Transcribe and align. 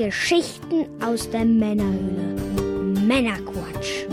Geschichten 0.00 0.86
aus 1.04 1.28
der 1.28 1.44
Männerhöhle. 1.44 2.34
Männerquatsch. 3.06 4.06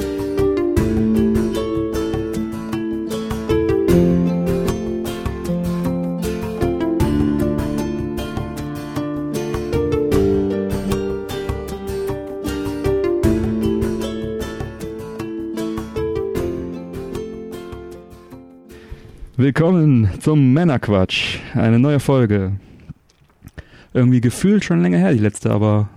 Willkommen 19.38 20.09
zum 20.20 20.52
Männerquatsch. 20.52 21.38
Eine 21.54 21.80
neue 21.80 22.02
Folge. 22.02 22.60
Irgendwie 23.98 24.22
gefühlt 24.22 24.64
schon 24.64 24.84
länger 24.84 25.00
her, 25.00 25.12
die 25.12 25.18
letzte, 25.18 25.50
aber 25.50 25.90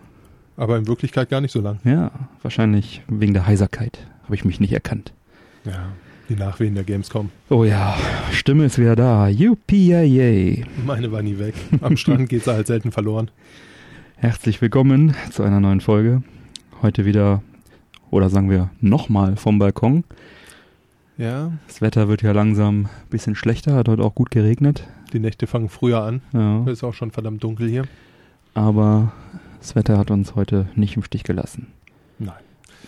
Aber 0.57 0.79
in 0.79 0.87
Wirklichkeit 0.87 1.29
gar 1.29 1.43
nicht 1.43 1.53
so 1.53 1.61
lang. 1.61 1.81
ja, 1.85 2.11
wahrscheinlich 2.41 3.03
wegen 3.09 3.35
der 3.35 3.47
Heiserkeit 3.47 3.99
habe 4.25 4.35
ich 4.35 4.43
mich 4.47 4.59
nicht 4.59 4.73
erkannt. 4.73 5.13
Ja. 5.67 5.89
Die 6.31 6.35
Nachwehen 6.35 6.75
der 6.77 6.85
Gamescom. 6.85 7.29
Oh 7.51 7.65
ja, 7.65 7.95
Stimme 8.33 8.65
ist 8.65 8.79
wieder 8.79 8.97
da. 8.97 9.29
Yippee 9.29 10.65
Meine 10.87 11.13
war 11.13 11.21
nie 11.23 11.39
weg. 11.39 11.55
Am 11.83 11.99
Strand 11.99 12.31
geht 12.31 12.45
sie 12.45 12.53
halt 12.55 12.69
selten 12.69 12.91
verloren. 12.91 13.31
Herzlich 14.17 14.63
willkommen 14.63 15.15
zu 15.31 15.43
einer 15.43 15.61
neuen 15.61 15.83
Folge. 15.83 16.23
Heute 16.81 17.05
wieder, 17.05 17.43
oder 18.11 18.31
sagen 18.31 18.49
wir 18.49 18.71
nochmal 18.81 19.37
vom 19.37 19.59
Balkon. 19.59 20.05
Ja, 21.19 21.53
Das 21.67 21.83
Wetter 21.83 22.09
wird 22.09 22.23
ja 22.23 22.33
langsam 22.33 22.87
ein 22.87 23.11
bisschen 23.11 23.35
schlechter, 23.35 23.75
hat 23.75 23.89
heute 23.89 24.03
auch 24.05 24.15
gut 24.15 24.31
geregnet. 24.31 24.87
Die 25.13 25.19
Nächte 25.21 25.47
fangen 25.47 25.69
früher 25.69 26.03
an. 26.03 26.23
Ja, 26.33 26.65
Ist 26.67 26.85
auch 26.85 26.95
schon 26.95 27.11
verdammt 27.11 27.43
dunkel 27.45 27.69
hier. 27.69 27.85
aber 28.55 29.13
das 29.61 29.75
Wetter 29.77 29.99
hat 29.99 30.11
uns 30.11 30.35
heute 30.35 30.69
nicht 30.75 30.97
im 30.97 31.03
Stich 31.03 31.23
gelassen. 31.25 31.67
Nein. 32.19 32.33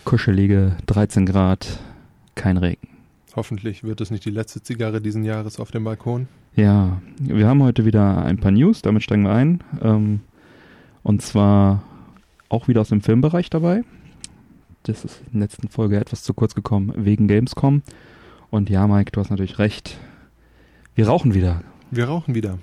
Kuschelige 0.05 0.75
13 0.87 1.25
Grad, 1.25 1.79
kein 2.35 2.57
Regen. 2.57 2.87
Hoffentlich 3.35 3.83
wird 3.83 4.01
es 4.01 4.11
nicht 4.11 4.25
die 4.25 4.31
letzte 4.31 4.61
Zigarre 4.61 5.01
diesen 5.01 5.23
Jahres 5.23 5.59
auf 5.59 5.71
dem 5.71 5.83
Balkon. 5.83 6.27
Ja, 6.55 7.01
wir 7.19 7.47
haben 7.47 7.63
heute 7.63 7.85
wieder 7.85 8.23
ein 8.25 8.37
paar 8.37 8.51
News, 8.51 8.81
damit 8.81 9.03
steigen 9.03 9.23
wir 9.23 9.33
ein. 9.33 9.61
Ähm, 9.81 10.19
und 11.03 11.21
zwar 11.21 11.83
auch 12.49 12.67
wieder 12.67 12.81
aus 12.81 12.89
dem 12.89 13.01
Filmbereich 13.01 13.49
dabei. 13.49 13.83
Das 14.83 15.03
ist 15.05 15.21
in 15.31 15.39
der 15.39 15.47
letzten 15.47 15.67
Folge 15.69 15.97
etwas 15.97 16.23
zu 16.23 16.33
kurz 16.33 16.53
gekommen 16.55 16.91
wegen 16.95 17.27
Gamescom. 17.27 17.81
Und 18.51 18.69
ja, 18.69 18.85
Mike, 18.87 19.11
du 19.11 19.19
hast 19.19 19.29
natürlich 19.31 19.57
recht. 19.57 19.97
Wir 20.95 21.07
rauchen 21.07 21.33
wieder. 21.33 21.61
Wir 21.95 22.05
rauchen 22.05 22.33
wieder. 22.33 22.57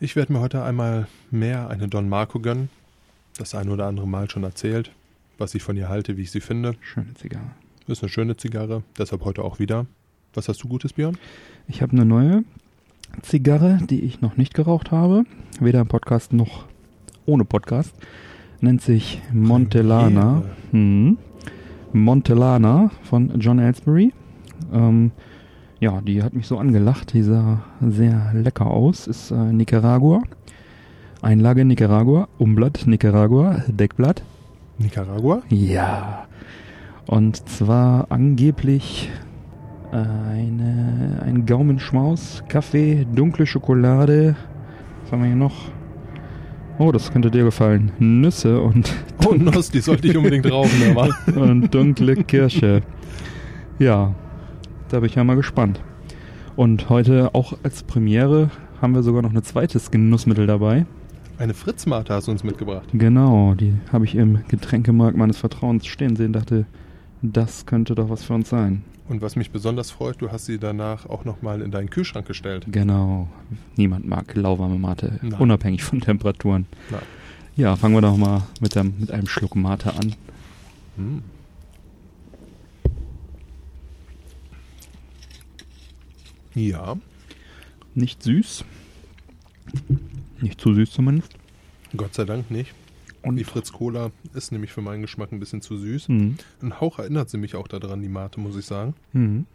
Ich 0.00 0.16
werde 0.16 0.32
mir 0.32 0.40
heute 0.40 0.64
einmal 0.64 1.06
mehr 1.30 1.70
eine 1.70 1.86
Don 1.86 2.08
Marco 2.08 2.40
gönnen. 2.40 2.70
Das 3.38 3.54
ein 3.54 3.68
oder 3.68 3.86
andere 3.86 4.08
Mal 4.08 4.28
schon 4.28 4.42
erzählt, 4.42 4.90
was 5.38 5.54
ich 5.54 5.62
von 5.62 5.76
ihr 5.76 5.88
halte, 5.88 6.16
wie 6.16 6.22
ich 6.22 6.32
sie 6.32 6.40
finde. 6.40 6.74
Schöne 6.80 7.14
Zigarre. 7.14 7.52
Ist 7.86 8.02
eine 8.02 8.08
schöne 8.08 8.36
Zigarre, 8.36 8.82
deshalb 8.98 9.24
heute 9.24 9.44
auch 9.44 9.60
wieder. 9.60 9.86
Was 10.34 10.48
hast 10.48 10.64
du 10.64 10.68
Gutes, 10.68 10.94
Björn? 10.94 11.16
Ich 11.68 11.82
habe 11.82 11.92
eine 11.92 12.04
neue 12.04 12.42
Zigarre, 13.22 13.78
die 13.88 14.00
ich 14.00 14.20
noch 14.20 14.36
nicht 14.36 14.54
geraucht 14.54 14.90
habe. 14.90 15.22
Weder 15.60 15.82
im 15.82 15.86
Podcast 15.86 16.32
noch 16.32 16.64
ohne 17.26 17.44
Podcast. 17.44 17.94
Nennt 18.60 18.82
sich 18.82 19.22
Montellana. 19.32 20.42
Premiere. 20.42 20.56
Hm. 20.72 21.18
Montellana 21.92 22.90
von 23.04 23.38
John 23.38 23.60
Ellsbury. 23.60 24.12
Ähm, 24.72 25.12
ja, 25.82 26.00
die 26.00 26.22
hat 26.22 26.32
mich 26.32 26.46
so 26.46 26.58
angelacht. 26.58 27.12
Die 27.12 27.22
sah 27.22 27.64
sehr 27.80 28.30
lecker 28.34 28.68
aus. 28.68 29.08
Ist 29.08 29.32
äh, 29.32 29.52
Nicaragua. 29.52 30.22
Einlage 31.20 31.64
Nicaragua. 31.64 32.28
Umblatt 32.38 32.86
Nicaragua. 32.86 33.64
Deckblatt. 33.66 34.22
Nicaragua? 34.78 35.42
Ja. 35.48 36.28
Und 37.08 37.48
zwar 37.48 38.06
angeblich 38.10 39.10
eine, 39.90 41.20
ein 41.26 41.46
Gaumenschmaus, 41.46 42.44
Kaffee, 42.48 43.04
dunkle 43.12 43.44
Schokolade. 43.44 44.36
Was 45.02 45.10
haben 45.10 45.22
wir 45.22 45.26
hier 45.26 45.36
noch? 45.36 45.72
Oh, 46.78 46.92
das 46.92 47.10
könnte 47.10 47.32
dir 47.32 47.42
gefallen. 47.42 47.90
Nüsse 47.98 48.60
und, 48.60 48.94
Oh, 49.26 49.34
Nuss, 49.34 49.72
die 49.72 49.80
sollte 49.80 50.06
ich 50.06 50.16
unbedingt 50.16 50.48
rauchen, 50.48 50.80
aber. 50.90 51.08
und 51.40 51.74
dunkle 51.74 52.22
Kirsche. 52.22 52.82
Ja, 53.80 54.14
da 54.92 55.00
bin 55.00 55.08
ich 55.08 55.14
ja 55.14 55.24
mal 55.24 55.36
gespannt. 55.36 55.80
Und 56.54 56.90
heute 56.90 57.34
auch 57.34 57.54
als 57.62 57.82
Premiere 57.82 58.50
haben 58.80 58.94
wir 58.94 59.02
sogar 59.02 59.22
noch 59.22 59.32
ein 59.32 59.42
zweites 59.42 59.90
Genussmittel 59.90 60.46
dabei. 60.46 60.84
Eine 61.38 61.54
Fritzmate 61.54 62.12
hast 62.12 62.26
du 62.28 62.32
uns 62.32 62.44
mitgebracht. 62.44 62.88
Genau, 62.92 63.54
die 63.54 63.72
habe 63.90 64.04
ich 64.04 64.14
im 64.14 64.46
Getränkemarkt 64.48 65.16
meines 65.16 65.38
Vertrauens 65.38 65.86
stehen 65.86 66.14
sehen, 66.14 66.32
dachte, 66.32 66.66
das 67.22 67.64
könnte 67.64 67.94
doch 67.94 68.10
was 68.10 68.22
für 68.22 68.34
uns 68.34 68.50
sein. 68.50 68.84
Und 69.08 69.22
was 69.22 69.34
mich 69.34 69.50
besonders 69.50 69.90
freut, 69.90 70.20
du 70.20 70.30
hast 70.30 70.46
sie 70.46 70.58
danach 70.58 71.06
auch 71.06 71.24
nochmal 71.24 71.62
in 71.62 71.70
deinen 71.70 71.90
Kühlschrank 71.90 72.26
gestellt. 72.26 72.66
Genau. 72.70 73.28
Niemand 73.76 74.06
mag 74.06 74.34
lauwarme 74.34 74.78
Mate, 74.78 75.18
Nein. 75.22 75.40
unabhängig 75.40 75.82
von 75.82 76.00
Temperaturen. 76.00 76.66
Nein. 76.90 77.00
Ja, 77.56 77.76
fangen 77.76 77.94
wir 77.94 78.00
doch 78.02 78.16
mal 78.16 78.42
mit, 78.60 78.74
dem, 78.74 78.94
mit 78.98 79.10
einem 79.10 79.26
Schluck 79.26 79.56
Mate 79.56 79.94
an. 79.94 80.14
Hm. 80.96 81.22
Ja, 86.54 86.96
Nicht 87.94 88.22
süß. 88.22 88.64
Nicht 90.40 90.60
zu 90.60 90.74
süß 90.74 90.90
zumindest. 90.90 91.32
Gott 91.96 92.14
sei 92.14 92.24
Dank 92.24 92.50
nicht. 92.50 92.72
Und 93.22 93.36
Die 93.36 93.44
Fritz 93.44 93.72
Cola 93.72 94.10
ist 94.34 94.50
nämlich 94.50 94.72
für 94.72 94.80
meinen 94.82 95.02
Geschmack 95.02 95.30
ein 95.32 95.38
bisschen 95.40 95.62
zu 95.62 95.76
süß. 95.78 96.08
Mhm. 96.08 96.36
Ein 96.60 96.80
Hauch 96.80 96.98
erinnert 96.98 97.30
sie 97.30 97.38
mich 97.38 97.54
auch 97.54 97.68
daran, 97.68 98.02
die 98.02 98.08
Mate, 98.08 98.40
muss 98.40 98.56
ich 98.56 98.64
sagen. 98.66 98.94
Mhm. 99.12 99.46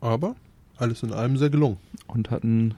Aber 0.00 0.36
alles 0.76 1.02
in 1.02 1.12
allem 1.12 1.36
sehr 1.36 1.50
gelungen. 1.50 1.78
Und 2.06 2.30
hat 2.30 2.44
einen 2.44 2.74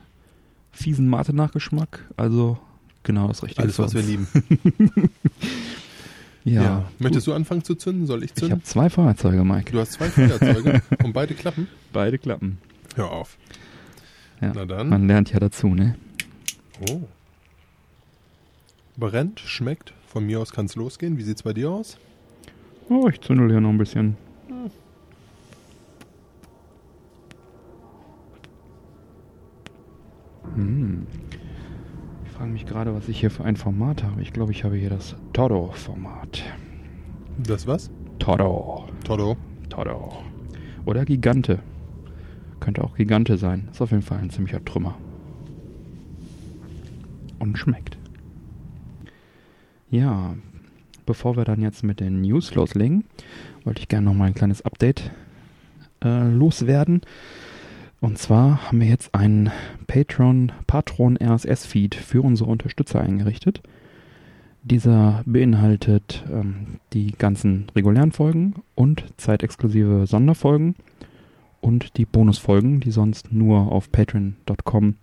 fiesen 0.73 1.09
Mate-Nachgeschmack. 1.09 2.09
Also 2.17 2.59
genau 3.03 3.29
das 3.29 3.43
Richtige. 3.43 3.63
Alles, 3.63 3.79
was 3.79 3.95
wir 3.95 4.03
lieben. 4.03 4.27
Ja. 6.45 6.91
Möchtest 6.99 7.29
du 7.29 7.35
anfangen 7.35 7.63
zu 7.63 7.77
zünden? 7.77 8.07
Soll 8.07 8.25
ich 8.25 8.31
Ich 8.31 8.35
zünden? 8.35 8.53
habe 8.53 8.63
zwei 8.65 8.91
Feuerzeuge, 8.91 9.45
Mike. 9.45 9.71
Du 9.71 9.79
hast 9.79 9.93
zwei 9.93 10.09
Feuerzeuge 10.09 10.83
und 11.05 11.13
beide 11.13 11.35
klappen. 11.35 11.69
Beide 11.93 12.19
klappen. 12.19 12.59
Hör 12.95 13.11
auf. 13.11 13.39
Ja. 14.41 14.53
Na 14.55 14.65
dann. 14.65 14.89
Man 14.89 15.07
lernt 15.07 15.33
ja 15.33 15.41
dazu, 15.41 15.69
ne? 15.69 15.97
Oh. 16.91 17.03
Brennt, 18.97 19.41
schmeckt. 19.41 19.95
Von 20.07 20.27
mir 20.27 20.41
aus 20.41 20.53
kann 20.53 20.67
es 20.67 20.77
losgehen. 20.77 21.17
Wie 21.17 21.23
sieht's 21.23 21.43
bei 21.43 21.53
dir 21.53 21.71
aus? 21.71 21.97
Oh, 22.89 23.09
ich 23.09 23.21
zündel 23.21 23.51
hier 23.51 23.61
noch 23.61 23.71
ein 23.71 23.79
bisschen. 23.79 24.17
Hm. 30.55 31.07
Ich 32.27 32.33
frage 32.33 32.51
mich 32.51 32.67
gerade, 32.67 32.95
was 32.95 33.09
ich 33.09 33.19
hier 33.21 33.31
für 33.31 33.45
ein 33.45 33.57
Format 33.57 34.03
habe. 34.03 34.21
Ich 34.21 34.33
glaube, 34.33 34.53
ich 34.53 34.65
habe 34.65 34.77
hier 34.77 34.91
das 34.91 35.17
Toro-Format. 35.33 36.43
Das 37.39 37.67
was? 37.67 37.91
Toro. 38.19 38.89
Todo. 39.05 39.37
Toro. 39.71 40.23
Oder 40.85 41.07
Gigante. 41.07 41.61
Könnte 42.63 42.85
auch 42.85 42.95
Gigante 42.95 43.39
sein. 43.39 43.67
Ist 43.73 43.83
auf 43.83 43.91
jeden 43.91 44.05
Fall 44.05 44.19
ein 44.19 44.31
ziemlicher 44.31 44.65
Trümmer. 44.65 44.97
Und 47.41 47.59
schmeckt. 47.59 47.99
Ja, 49.91 50.37
bevor 51.05 51.37
wir 51.37 51.45
dann 51.45 51.61
jetzt 51.61 51.83
mit 51.83 51.99
den 51.99 52.21
News 52.21 52.55
loslegen, 52.55 53.03
wollte 53.65 53.81
ich 53.81 53.89
gerne 53.89 54.07
noch 54.07 54.15
mal 54.15 54.27
ein 54.27 54.35
kleines 54.35 54.63
Update 54.63 55.11
äh, 56.05 56.29
loswerden. 56.29 57.01
Und 58.01 58.19
zwar 58.19 58.69
haben 58.69 58.81
wir 58.81 58.87
jetzt 58.87 59.13
einen 59.13 59.51
Patreon, 59.89 60.53
Patron 60.69 61.19
RSS-Feed 61.21 61.97
für 61.97 62.23
unsere 62.23 62.49
Unterstützer 62.49 63.01
eingerichtet. 63.01 63.61
Dieser 64.63 65.25
beinhaltet 65.27 66.23
ähm, 66.31 66.79
die 66.93 67.11
ganzen 67.11 67.67
regulären 67.75 68.13
Folgen 68.13 68.55
und 68.77 69.05
zeitexklusive 69.17 70.07
Sonderfolgen 70.07 70.77
und 71.63 71.97
die 71.97 72.05
Bonusfolgen, 72.05 72.81
die 72.81 72.91
sonst 72.91 73.33
nur 73.33 73.73
auf 73.73 73.91
patreon.com 73.91 74.97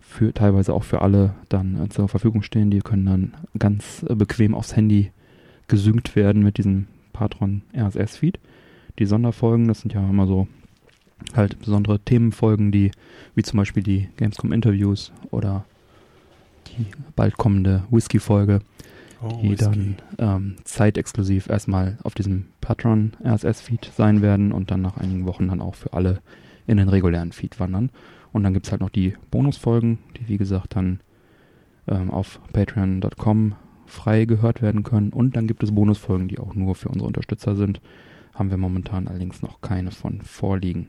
für 0.00 0.32
teilweise 0.32 0.72
auch 0.72 0.84
für 0.84 1.02
alle 1.02 1.34
dann 1.50 1.84
äh, 1.84 1.88
zur 1.88 2.08
Verfügung 2.08 2.42
stehen. 2.42 2.70
Die 2.70 2.80
können 2.80 3.06
dann 3.06 3.34
ganz 3.58 4.04
äh, 4.08 4.14
bequem 4.14 4.54
aufs 4.54 4.74
Handy 4.74 5.10
gesynkt 5.68 6.16
werden 6.16 6.42
mit 6.42 6.58
diesem 6.58 6.86
Patron 7.12 7.62
RSS 7.76 8.16
Feed. 8.16 8.38
Die 8.98 9.06
Sonderfolgen, 9.06 9.68
das 9.68 9.80
sind 9.80 9.92
ja 9.92 10.08
immer 10.08 10.26
so 10.26 10.48
halt 11.34 11.58
besondere 11.58 11.98
Themenfolgen, 12.00 12.72
die 12.72 12.92
wie 13.34 13.42
zum 13.42 13.58
Beispiel 13.58 13.82
die 13.82 14.08
Gamescom 14.16 14.52
Interviews 14.52 15.12
oder 15.30 15.64
die 16.66 16.86
bald 17.14 17.36
kommende 17.36 17.84
Whisky 17.90 18.18
Folge, 18.18 18.60
Oh, 19.22 19.40
die 19.42 19.50
Whisky. 19.50 19.64
dann 19.64 19.96
ähm, 20.18 20.56
zeitexklusiv 20.64 21.48
erstmal 21.48 21.98
auf 22.02 22.14
diesem 22.14 22.46
Patron 22.60 23.12
RSS 23.24 23.60
Feed 23.60 23.90
sein 23.94 24.22
werden 24.22 24.52
und 24.52 24.70
dann 24.70 24.80
nach 24.80 24.96
einigen 24.96 25.26
Wochen 25.26 25.48
dann 25.48 25.60
auch 25.60 25.74
für 25.74 25.92
alle 25.92 26.20
in 26.66 26.76
den 26.78 26.88
regulären 26.88 27.32
Feed 27.32 27.60
wandern. 27.60 27.90
Und 28.32 28.44
dann 28.44 28.54
gibt 28.54 28.66
es 28.66 28.72
halt 28.72 28.80
noch 28.80 28.90
die 28.90 29.14
Bonusfolgen, 29.30 29.98
die 30.16 30.28
wie 30.28 30.38
gesagt 30.38 30.76
dann 30.76 31.00
ähm, 31.88 32.10
auf 32.10 32.40
patreon.com 32.52 33.54
frei 33.86 34.24
gehört 34.24 34.62
werden 34.62 34.84
können. 34.84 35.12
Und 35.12 35.36
dann 35.36 35.46
gibt 35.46 35.62
es 35.62 35.74
Bonusfolgen, 35.74 36.28
die 36.28 36.38
auch 36.38 36.54
nur 36.54 36.74
für 36.74 36.88
unsere 36.88 37.06
Unterstützer 37.06 37.56
sind. 37.56 37.80
Haben 38.34 38.50
wir 38.50 38.56
momentan 38.56 39.08
allerdings 39.08 39.42
noch 39.42 39.60
keine 39.60 39.90
von 39.90 40.22
vorliegen. 40.22 40.88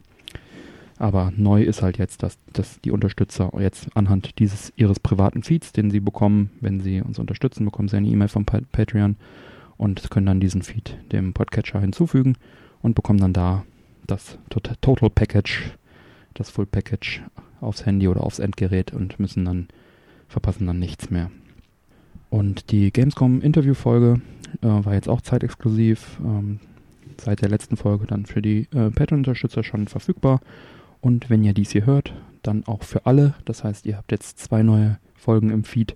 Aber 1.02 1.34
neu 1.36 1.64
ist 1.64 1.82
halt 1.82 1.98
jetzt, 1.98 2.22
dass, 2.22 2.38
dass 2.54 2.80
die 2.82 2.92
Unterstützer 2.92 3.52
jetzt 3.58 3.88
anhand 3.98 4.38
dieses 4.38 4.72
ihres 4.76 5.00
privaten 5.00 5.42
Feeds, 5.42 5.72
den 5.72 5.90
sie 5.90 6.00
bekommen, 6.00 6.52
wenn 6.62 6.80
sie 6.80 7.02
uns 7.02 7.18
unterstützen, 7.18 7.66
bekommen 7.66 7.88
sie 7.88 7.98
eine 7.98 8.08
E-Mail 8.08 8.28
von 8.28 8.46
Patreon 8.46 9.16
und 9.78 10.12
können 10.12 10.28
dann 10.28 10.40
diesen 10.40 10.62
Feed 10.62 10.96
dem 11.12 11.34
Podcatcher 11.34 11.80
hinzufügen 11.80 12.38
und 12.84 12.94
bekommen 12.94 13.18
dann 13.18 13.34
da 13.34 13.64
das 14.06 14.38
Total 14.52 15.10
Package, 15.10 15.72
das 16.36 16.52
Full 16.52 16.68
Package 16.68 17.24
aufs 17.62 17.88
Handy 17.88 18.08
oder 18.08 18.22
aufs 18.22 18.38
Endgerät 18.38 18.94
und 18.94 19.20
müssen 19.20 19.44
dann, 19.44 19.70
verpassen 20.28 20.68
dann 20.68 20.78
nichts 20.78 21.10
mehr. 21.10 21.32
Und 22.30 22.70
die 22.70 22.94
Gamescom 22.94 23.42
Interviewfolge 23.42 24.22
äh, 24.62 24.68
war 24.68 24.94
jetzt 24.94 25.10
auch 25.10 25.22
zeitexklusiv, 25.22 26.20
ähm, 26.24 26.60
seit 27.20 27.42
der 27.42 27.50
letzten 27.50 27.76
Folge 27.76 28.06
dann 28.06 28.28
für 28.28 28.44
die 28.44 28.68
äh, 28.72 28.92
Patreon-Unterstützer 28.92 29.64
schon 29.64 29.88
verfügbar 29.88 30.42
und 31.02 31.30
wenn 31.30 31.44
ihr 31.44 31.54
dies 31.54 31.72
hier 31.72 31.86
hört, 31.86 32.14
dann 32.44 32.66
auch 32.66 32.84
für 32.84 33.06
alle. 33.06 33.34
Das 33.46 33.64
heißt, 33.64 33.86
ihr 33.86 33.98
habt 33.98 34.12
jetzt 34.12 34.40
zwei 34.40 34.64
neue 34.64 35.00
Folgen 35.16 35.50
im 35.50 35.64
Feed. 35.64 35.96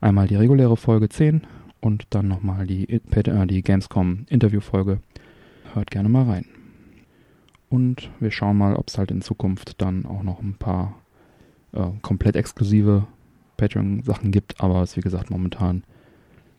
Einmal 0.00 0.28
die 0.28 0.36
reguläre 0.36 0.76
Folge 0.76 1.08
10 1.08 1.42
und 1.80 2.06
dann 2.10 2.28
nochmal 2.28 2.66
die, 2.66 2.88
äh, 2.88 3.46
die 3.46 3.62
Gamescom 3.62 4.26
Interview-Folge. 4.28 5.00
Hört 5.72 5.90
gerne 5.90 6.08
mal 6.08 6.24
rein. 6.24 6.46
Und 7.70 8.10
wir 8.20 8.30
schauen 8.30 8.56
mal, 8.56 8.76
ob 8.76 8.88
es 8.88 8.98
halt 8.98 9.10
in 9.10 9.22
Zukunft 9.22 9.80
dann 9.80 10.06
auch 10.06 10.22
noch 10.22 10.40
ein 10.40 10.54
paar 10.54 10.94
äh, 11.72 11.86
komplett 12.02 12.36
exklusive 12.36 13.06
Patreon-Sachen 13.56 14.30
gibt. 14.30 14.60
Aber 14.60 14.82
es 14.82 14.90
ist 14.90 14.96
wie 14.98 15.00
gesagt 15.00 15.30
momentan 15.30 15.84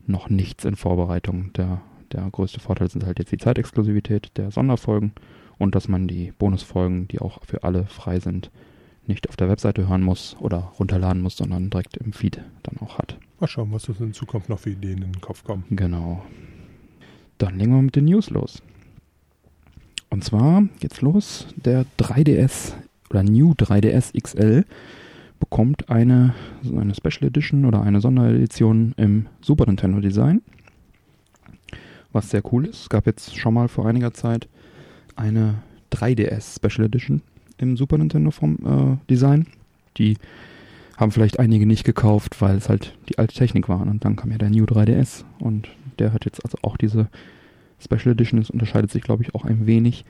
noch 0.07 0.29
nichts 0.29 0.65
in 0.65 0.75
Vorbereitung. 0.75 1.53
Der, 1.53 1.81
der 2.11 2.29
größte 2.29 2.59
Vorteil 2.59 2.89
sind 2.89 3.05
halt 3.05 3.19
jetzt 3.19 3.31
die 3.31 3.38
Zeitexklusivität 3.38 4.31
der 4.38 4.51
Sonderfolgen 4.51 5.13
und 5.57 5.75
dass 5.75 5.87
man 5.87 6.07
die 6.07 6.31
Bonusfolgen, 6.37 7.07
die 7.07 7.19
auch 7.19 7.43
für 7.45 7.63
alle 7.63 7.85
frei 7.85 8.19
sind, 8.19 8.51
nicht 9.07 9.29
auf 9.29 9.35
der 9.35 9.49
Webseite 9.49 9.87
hören 9.87 10.01
muss 10.01 10.35
oder 10.39 10.73
runterladen 10.79 11.21
muss, 11.21 11.37
sondern 11.37 11.69
direkt 11.69 11.97
im 11.97 12.13
Feed 12.13 12.41
dann 12.63 12.77
auch 12.79 12.97
hat. 12.97 13.17
Mal 13.39 13.47
schauen, 13.47 13.71
was 13.71 13.87
uns 13.89 13.99
in 13.99 14.13
Zukunft 14.13 14.49
noch 14.49 14.59
für 14.59 14.71
Ideen 14.71 15.01
in 15.01 15.11
den 15.11 15.21
Kopf 15.21 15.43
kommen. 15.43 15.65
Genau. 15.69 16.25
Dann 17.37 17.59
legen 17.59 17.73
wir 17.73 17.81
mit 17.81 17.95
den 17.95 18.05
News 18.05 18.29
los. 18.29 18.61
Und 20.09 20.23
zwar 20.23 20.63
geht's 20.79 21.01
los. 21.01 21.47
Der 21.57 21.85
3DS 21.99 22.73
oder 23.09 23.23
New 23.23 23.51
3DS 23.51 24.19
XL 24.19 24.65
bekommt 25.39 25.89
eine, 25.89 26.33
eine 26.63 26.95
Special 26.95 27.27
Edition 27.27 27.65
oder 27.65 27.81
eine 27.81 28.01
Sonderedition 28.01 28.93
im 28.97 29.27
Super 29.41 29.65
Nintendo 29.65 29.99
Design. 29.99 30.41
Was 32.13 32.29
sehr 32.29 32.41
cool 32.53 32.65
ist. 32.65 32.83
Es 32.83 32.89
gab 32.89 33.05
jetzt 33.05 33.37
schon 33.37 33.53
mal 33.53 33.67
vor 33.67 33.85
einiger 33.85 34.13
Zeit 34.13 34.47
eine 35.15 35.56
3DS 35.91 36.56
Special 36.56 36.88
Edition 36.88 37.21
im 37.57 37.77
Super 37.77 37.97
Nintendo 37.97 38.31
vom 38.31 38.57
äh, 38.65 38.97
Design. 39.09 39.47
Die 39.97 40.17
haben 40.97 41.12
vielleicht 41.12 41.39
einige 41.39 41.65
nicht 41.65 41.83
gekauft, 41.83 42.41
weil 42.41 42.57
es 42.57 42.69
halt 42.69 42.94
die 43.09 43.17
alte 43.17 43.35
Technik 43.35 43.69
war. 43.69 43.81
Und 43.81 44.03
dann 44.06 44.15
kam 44.15 44.31
ja 44.31 44.38
der 44.38 44.50
New 44.50 44.65
3DS 44.65 45.23
und 45.39 45.69
der 46.00 46.13
hat 46.13 46.25
jetzt 46.25 46.44
also 46.44 46.57
auch 46.62 46.77
diese 46.77 47.07
Special 47.79 48.13
Edition. 48.13 48.39
Das 48.39 48.50
unterscheidet 48.50 48.91
sich, 48.91 49.03
glaube 49.03 49.23
ich, 49.23 49.35
auch 49.35 49.45
ein 49.45 49.65
wenig. 49.65 50.06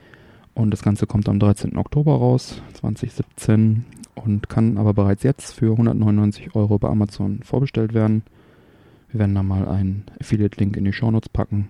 Und 0.54 0.70
das 0.70 0.82
Ganze 0.82 1.06
kommt 1.06 1.28
am 1.28 1.38
13. 1.38 1.76
Oktober 1.76 2.14
raus, 2.14 2.62
2017, 2.74 3.84
und 4.14 4.48
kann 4.48 4.78
aber 4.78 4.94
bereits 4.94 5.22
jetzt 5.22 5.52
für 5.52 5.72
199 5.72 6.54
Euro 6.54 6.78
bei 6.78 6.88
Amazon 6.88 7.40
vorbestellt 7.42 7.92
werden. 7.92 8.22
Wir 9.10 9.20
werden 9.20 9.34
da 9.34 9.42
mal 9.42 9.68
einen 9.68 10.04
Affiliate-Link 10.18 10.76
in 10.76 10.84
die 10.84 10.92
Shownotes 10.92 11.28
packen. 11.28 11.68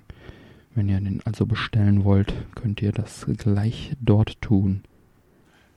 Wenn 0.76 0.90
ihr 0.90 1.00
den 1.00 1.22
also 1.24 1.46
bestellen 1.46 2.04
wollt, 2.04 2.34
könnt 2.54 2.82
ihr 2.82 2.92
das 2.92 3.24
gleich 3.38 3.96
dort 3.98 4.42
tun. 4.42 4.82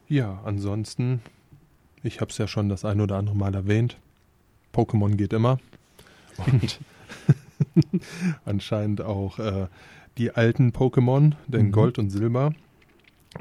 Ja, 0.10 0.42
ansonsten, 0.44 1.22
ich 2.04 2.20
habe 2.20 2.32
es 2.32 2.38
ja 2.38 2.50
schon 2.50 2.68
das 2.68 2.84
ein 2.84 3.00
oder 3.00 3.16
andere 3.16 3.38
Mal 3.38 3.56
erwähnt, 3.56 3.96
Pokémon 4.74 5.16
geht 5.16 5.32
immer. 5.32 5.58
Und 6.46 6.82
anscheinend 8.46 9.00
auch 9.00 9.40
äh, 9.40 9.68
die 10.18 10.32
alten 10.32 10.72
Pokémon, 10.72 11.32
denn 11.48 11.68
mhm. 11.68 11.72
Gold 11.72 11.98
und 11.98 12.10
Silber, 12.10 12.54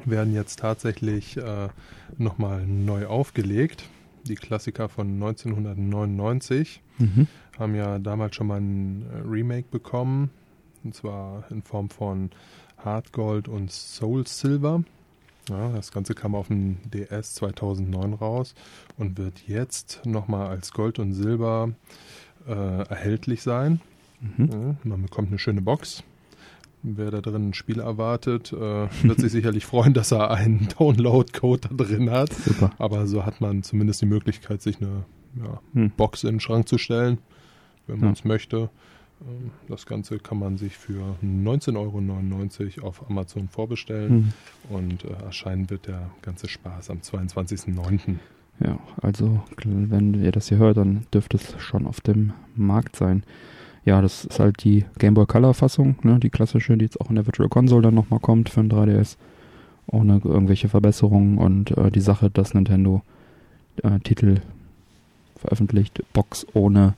werden 0.05 0.35
jetzt 0.35 0.61
tatsächlich 0.61 1.39
äh, 1.39 1.71
nochmal 2.19 2.65
neu 2.69 3.07
aufgelegt. 3.07 3.83
Die 4.29 4.37
Klassiker 4.37 4.89
von 4.89 5.15
1999 5.15 6.83
mhm. 6.99 7.27
haben 7.59 7.75
ja 7.75 7.99
damals 7.99 8.37
schon 8.37 8.47
mal 8.47 8.61
ein 8.61 9.07
äh, 9.13 9.29
Remake 9.29 9.67
bekommen 9.73 10.31
und 10.89 10.95
zwar 10.95 11.45
in 11.51 11.61
Form 11.61 11.91
von 11.91 12.31
Hard 12.79 13.13
Gold 13.13 13.47
und 13.47 13.71
Soul 13.71 14.27
Silver. 14.27 14.83
Ja, 15.51 15.69
das 15.73 15.93
Ganze 15.93 16.15
kam 16.15 16.35
auf 16.35 16.49
dem 16.49 16.79
DS 16.91 17.35
2009 17.35 18.15
raus 18.15 18.55
und 18.97 19.19
wird 19.19 19.47
jetzt 19.47 20.01
nochmal 20.07 20.47
als 20.47 20.73
Gold 20.73 20.99
und 20.99 21.13
Silber 21.13 21.73
äh, 22.47 22.89
erhältlich 22.89 23.43
sein. 23.43 23.83
Mhm. 24.21 24.49
Ja, 24.51 24.77
man 24.85 25.03
bekommt 25.03 25.29
eine 25.29 25.39
schöne 25.39 25.61
Box. 25.61 26.05
Wer 26.83 27.11
da 27.11 27.21
drin 27.21 27.51
ein 27.51 27.55
Spiel 27.55 27.81
erwartet, 27.81 28.51
äh, 28.55 28.89
wird 29.03 29.21
sich 29.21 29.33
sicherlich 29.33 29.67
freuen, 29.67 29.93
dass 29.93 30.11
er 30.11 30.31
einen 30.31 30.69
Download-Code 30.79 31.69
da 31.69 31.85
drin 31.85 32.11
hat. 32.11 32.33
Super. 32.33 32.71
Aber 32.79 33.07
so 33.07 33.27
hat 33.27 33.43
man 33.43 33.63
zumindest 33.63 34.01
die 34.01 34.07
Möglichkeit, 34.07 34.63
sich 34.63 34.81
eine 34.81 35.05
ja, 35.37 35.61
hm. 35.75 35.91
Box 35.91 36.25
in 36.25 36.37
den 36.37 36.41
Schrank 36.41 36.67
zu 36.67 36.79
stellen, 36.79 37.19
wenn 37.87 38.01
man 38.01 38.15
es 38.15 38.25
möchte. 38.25 38.71
Ähm, 39.23 39.51
das 39.69 39.87
Ganze 39.87 40.19
kann 40.19 40.39
man 40.39 40.59
sich 40.59 40.77
für 40.77 41.17
19,99 41.23 42.79
Euro 42.79 42.89
auf 42.89 43.09
Amazon 43.09 43.49
vorbestellen 43.49 44.33
mhm. 44.69 44.75
und 44.75 45.05
äh, 45.05 45.25
erscheinen 45.25 45.71
wird 45.71 45.87
der 45.87 46.11
ganze 46.23 46.49
Spaß 46.49 46.91
am 46.91 46.99
22.09. 46.99 48.17
Ja, 48.61 48.79
also 49.01 49.41
wenn 49.65 50.15
ihr 50.15 50.33
das 50.33 50.49
hier 50.49 50.59
hört, 50.59 50.79
dann 50.79 51.07
dürfte 51.15 51.37
es 51.37 51.55
schon 51.61 51.87
auf 51.87 52.01
dem 52.01 52.33
Markt 52.57 52.97
sein. 52.97 53.23
Ja, 53.85 54.03
das 54.03 54.25
ist 54.25 54.41
halt 54.41 54.65
die 54.65 54.85
Game 54.99 55.15
Boy 55.15 55.27
Color 55.27 55.55
Fassung, 55.55 55.97
ne, 56.03 56.19
die 56.19 56.31
klassische, 56.31 56.77
die 56.77 56.85
jetzt 56.85 57.01
auch 57.01 57.09
in 57.09 57.15
der 57.15 57.27
Virtual 57.27 57.49
Console 57.49 57.83
dann 57.83 57.95
nochmal 57.95 58.21
kommt 58.21 58.49
für 58.49 58.61
ein 58.61 58.71
3DS. 58.71 59.17
Ohne 59.87 60.21
irgendwelche 60.23 60.69
Verbesserungen 60.69 61.39
und 61.39 61.71
äh, 61.71 61.91
die 61.91 62.01
Sache, 62.01 62.29
dass 62.29 62.53
Nintendo 62.53 63.03
äh, 63.83 63.99
Titel 64.01 64.41
veröffentlicht, 65.37 66.03
Box 66.13 66.47
ohne 66.53 66.95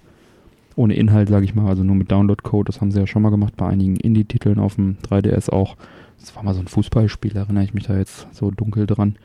ohne 0.80 0.94
Inhalt, 0.94 1.28
sage 1.28 1.44
ich 1.44 1.54
mal, 1.54 1.68
also 1.68 1.84
nur 1.84 1.94
mit 1.94 2.10
Download-Code. 2.10 2.66
Das 2.66 2.80
haben 2.80 2.90
sie 2.90 3.00
ja 3.00 3.06
schon 3.06 3.22
mal 3.22 3.30
gemacht 3.30 3.54
bei 3.56 3.66
einigen 3.66 3.96
Indie-Titeln 3.96 4.58
auf 4.58 4.76
dem 4.76 4.96
3DS 5.08 5.50
auch. 5.50 5.76
Das 6.18 6.34
war 6.34 6.42
mal 6.42 6.54
so 6.54 6.60
ein 6.60 6.68
Fußballspiel, 6.68 7.36
erinnere 7.36 7.64
ich 7.64 7.74
mich 7.74 7.84
da 7.84 7.96
jetzt 7.96 8.26
so 8.32 8.50
dunkel 8.50 8.86
dran. 8.86 9.16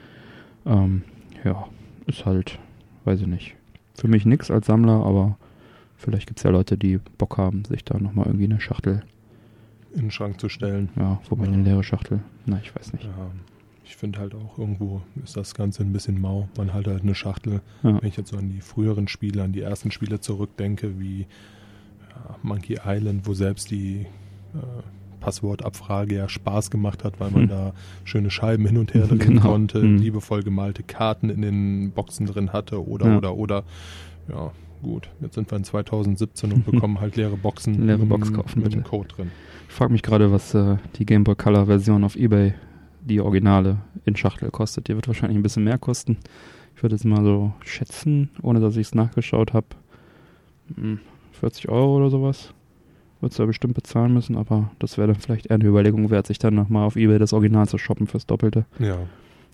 Ähm, 0.65 1.03
ja, 1.43 1.65
ist 2.07 2.25
halt, 2.25 2.59
weiß 3.05 3.21
ich 3.21 3.27
nicht. 3.27 3.55
Für 3.95 4.07
mich 4.09 4.25
nix 4.25 4.51
als 4.51 4.67
Sammler, 4.67 5.05
aber 5.05 5.37
vielleicht 5.95 6.27
gibt 6.27 6.39
es 6.39 6.43
ja 6.43 6.49
Leute, 6.51 6.77
die 6.77 6.99
Bock 7.17 7.37
haben, 7.37 7.63
sich 7.63 7.85
da 7.85 7.97
nochmal 7.97 8.25
irgendwie 8.27 8.45
eine 8.45 8.59
Schachtel 8.59 9.03
in 9.95 10.01
den 10.01 10.11
Schrank 10.11 10.39
zu 10.39 10.49
stellen. 10.49 10.89
Ja, 10.97 11.19
wobei 11.29 11.45
ja. 11.45 11.51
eine 11.53 11.63
leere 11.63 11.83
Schachtel. 11.83 12.19
Na, 12.45 12.59
ich 12.61 12.75
weiß 12.75 12.93
nicht. 12.93 13.05
Ja, 13.05 13.31
ich 13.85 13.95
finde 13.95 14.19
halt 14.19 14.33
auch 14.33 14.57
irgendwo 14.57 15.01
ist 15.23 15.37
das 15.37 15.53
Ganze 15.53 15.83
ein 15.83 15.93
bisschen 15.93 16.19
mau. 16.19 16.49
Man 16.57 16.73
hat 16.73 16.87
halt 16.87 17.03
eine 17.03 17.15
Schachtel. 17.15 17.61
Ja. 17.83 18.01
Wenn 18.01 18.09
ich 18.09 18.17
jetzt 18.17 18.31
so 18.31 18.37
an 18.37 18.49
die 18.49 18.61
früheren 18.61 19.07
Spiele, 19.07 19.43
an 19.43 19.51
die 19.51 19.61
ersten 19.61 19.91
Spiele 19.91 20.19
zurückdenke, 20.19 20.99
wie 20.99 21.21
ja, 22.09 22.35
Monkey 22.41 22.79
Island, 22.83 23.27
wo 23.27 23.33
selbst 23.33 23.69
die 23.69 24.07
äh, 24.55 24.83
Passwortabfrage 25.19 26.15
ja 26.15 26.27
Spaß 26.27 26.71
gemacht 26.71 27.03
hat, 27.03 27.19
weil 27.19 27.31
man 27.31 27.43
hm. 27.43 27.49
da 27.49 27.73
schöne 28.03 28.31
Scheiben 28.31 28.65
hin 28.65 28.77
und 28.77 28.93
her 28.93 29.03
drehen 29.07 29.19
genau. 29.19 29.41
konnte, 29.41 29.81
hm. 29.81 29.97
liebevoll 29.97 30.43
gemalte 30.43 30.83
Karten 30.83 31.29
in 31.29 31.41
den 31.41 31.91
Boxen 31.91 32.25
drin 32.25 32.53
hatte 32.53 32.85
oder 32.85 33.07
ja. 33.07 33.17
oder 33.17 33.35
oder. 33.35 33.63
Ja, 34.27 34.51
gut. 34.81 35.09
Jetzt 35.21 35.35
sind 35.35 35.51
wir 35.51 35.57
in 35.57 35.63
2017 35.63 36.51
und 36.51 36.65
bekommen 36.71 36.99
halt 36.99 37.15
leere 37.15 37.37
Boxen 37.37 37.85
leere 37.85 38.05
Box 38.05 38.33
kaufen, 38.33 38.63
mit 38.63 38.73
dem 38.73 38.83
Code 38.83 39.09
drin. 39.09 39.31
Ich 39.67 39.73
frage 39.75 39.91
mich 39.91 40.01
gerade, 40.01 40.31
was 40.31 40.55
äh, 40.55 40.77
die 40.95 41.05
Game 41.05 41.23
Boy 41.23 41.35
Color 41.35 41.67
Version 41.67 42.03
auf 42.03 42.15
eBay 42.15 42.55
die 43.05 43.21
Originale 43.21 43.77
in 44.05 44.15
Schachtel 44.15 44.51
kostet. 44.51 44.87
Die 44.87 44.95
wird 44.95 45.07
wahrscheinlich 45.07 45.37
ein 45.37 45.43
bisschen 45.43 45.63
mehr 45.63 45.77
kosten. 45.77 46.17
Ich 46.75 46.83
würde 46.83 46.95
jetzt 46.95 47.05
mal 47.05 47.23
so 47.23 47.53
schätzen, 47.63 48.29
ohne 48.41 48.59
dass 48.59 48.75
ich 48.75 48.87
es 48.87 48.95
nachgeschaut 48.95 49.53
habe, 49.53 49.67
40 51.31 51.69
Euro 51.69 51.97
oder 51.97 52.09
sowas. 52.09 52.53
Wird 53.21 53.31
es 53.31 53.37
ja 53.37 53.45
bestimmt 53.45 53.75
bezahlen 53.75 54.13
müssen, 54.13 54.35
aber 54.35 54.71
das 54.79 54.97
wäre 54.97 55.07
dann 55.07 55.21
vielleicht 55.21 55.45
eher 55.47 55.55
eine 55.55 55.65
Überlegung 55.65 56.09
wert, 56.09 56.27
sich 56.27 56.37
dann 56.37 56.53
nochmal 56.53 56.85
auf 56.85 56.97
Ebay 56.97 57.17
das 57.17 57.33
Original 57.33 57.67
zu 57.67 57.77
shoppen 57.77 58.07
fürs 58.07 58.25
Doppelte. 58.25 58.65
Ja. 58.79 58.97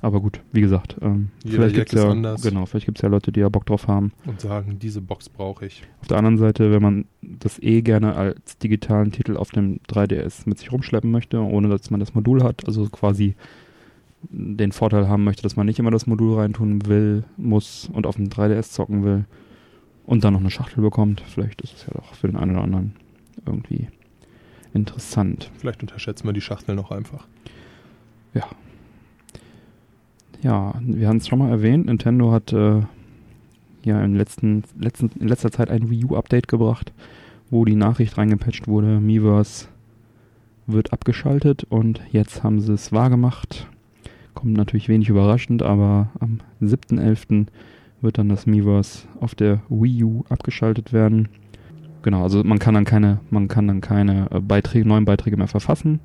Aber 0.01 0.20
gut, 0.20 0.41
wie 0.51 0.62
gesagt, 0.62 0.98
ähm, 1.01 1.29
vielleicht 1.46 1.75
gibt 1.75 1.93
es 1.93 2.03
ja, 2.03 2.13
genau, 2.13 2.65
vielleicht 2.65 2.88
gibt's 2.88 3.01
ja 3.01 3.10
Leute, 3.10 3.31
die 3.31 3.39
ja 3.39 3.50
Bock 3.50 3.67
drauf 3.67 3.88
haben. 3.88 4.12
Und 4.25 4.41
sagen, 4.41 4.79
diese 4.79 5.00
Box 5.00 5.29
brauche 5.29 5.67
ich. 5.67 5.84
Auf 6.01 6.08
der 6.08 6.17
anderen 6.17 6.39
Seite, 6.39 6.72
wenn 6.72 6.81
man 6.81 7.05
das 7.22 7.62
eh 7.62 7.81
gerne 7.81 8.15
als 8.15 8.58
digitalen 8.58 9.12
Titel 9.12 9.38
auf 9.38 9.51
dem 9.51 9.79
3DS 9.88 10.50
mit 10.50 10.58
sich 10.58 10.72
rumschleppen 10.72 11.12
möchte, 11.12 11.39
ohne 11.39 11.70
dass 11.70 11.91
man 11.91 12.00
das 12.00 12.15
Modul 12.15 12.41
hat, 12.41 12.65
also 12.65 12.88
quasi 12.89 13.36
den 14.29 14.72
Vorteil 14.72 15.08
haben 15.08 15.24
möchte, 15.24 15.43
dass 15.43 15.55
man 15.55 15.67
nicht 15.67 15.79
immer 15.79 15.91
das 15.91 16.08
Modul 16.08 16.39
reintun 16.39 16.86
will, 16.88 17.24
muss 17.38 17.89
und 17.93 18.08
auf 18.08 18.15
dem 18.15 18.29
3DS 18.29 18.72
zocken 18.72 19.03
will, 19.03 19.25
und 20.05 20.24
dann 20.24 20.34
noch 20.34 20.39
eine 20.39 20.51
Schachtel 20.51 20.81
bekommt. 20.81 21.22
Vielleicht 21.22 21.62
ist 21.62 21.74
es 21.75 21.86
ja 21.86 21.93
doch 21.93 22.15
für 22.15 22.27
den 22.27 22.36
einen 22.36 22.51
oder 22.51 22.63
anderen 22.63 22.96
irgendwie 23.46 23.88
interessant. 24.74 25.51
Vielleicht 25.58 25.81
unterschätzen 25.81 26.27
wir 26.27 26.34
die 26.34 26.41
Schachtel 26.41 26.75
noch 26.75 26.91
einfach. 26.91 27.27
Ja. 28.34 28.48
Ja, 30.41 30.74
wir 30.81 31.07
haben 31.07 31.17
es 31.17 31.27
schon 31.27 31.39
mal 31.39 31.50
erwähnt. 31.50 31.86
Nintendo 31.86 32.31
hat 32.31 32.51
äh, 32.51 32.81
ja 33.83 34.03
in, 34.03 34.15
letzten, 34.15 34.63
letzten, 34.79 35.12
in 35.19 35.27
letzter 35.27 35.51
Zeit 35.51 35.69
ein 35.69 35.89
Wii 35.89 36.05
U-Update 36.05 36.48
gebracht, 36.48 36.91
wo 37.51 37.63
die 37.65 37.75
Nachricht 37.75 38.17
reingepatcht 38.17 38.67
wurde, 38.67 39.00
Miiverse 39.00 39.67
wird 40.67 40.93
abgeschaltet 40.93 41.65
und 41.69 42.01
jetzt 42.12 42.43
haben 42.43 42.60
sie 42.60 42.74
es 42.74 42.91
wahrgemacht. 42.91 43.67
Kommt 44.33 44.53
natürlich 44.53 44.89
wenig 44.89 45.10
überraschend, 45.10 45.62
aber 45.62 46.10
am 46.19 46.39
7.11. 46.62 47.48
wird 48.01 48.17
dann 48.17 48.29
das 48.29 48.48
Miiverse 48.48 49.07
auf 49.19 49.36
der 49.36 49.62
Wii 49.69 50.03
U 50.03 50.24
abgeschaltet 50.29 50.93
werden. 50.93 51.27
Genau, 52.01 52.24
also 52.24 52.43
man 52.43 52.57
kann 52.57 52.74
dann 52.74 52.86
keine, 52.86 53.19
man 53.29 53.48
kann 53.48 53.67
dann 53.67 53.81
keine 53.81 54.27
äh, 54.31 54.39
Beiträge, 54.39 54.88
neuen 54.88 55.05
Beiträge 55.05 55.38
mehr 55.38 55.48
verfassen, 55.48 56.00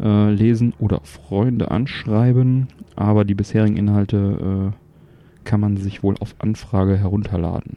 äh, 0.00 0.30
lesen 0.30 0.74
oder 0.78 1.00
Freunde 1.02 1.70
anschreiben, 1.70 2.68
aber 2.96 3.24
die 3.24 3.34
bisherigen 3.34 3.76
Inhalte 3.76 4.72
äh, 4.72 5.44
kann 5.44 5.60
man 5.60 5.76
sich 5.76 6.02
wohl 6.02 6.16
auf 6.20 6.34
Anfrage 6.38 6.96
herunterladen. 6.96 7.76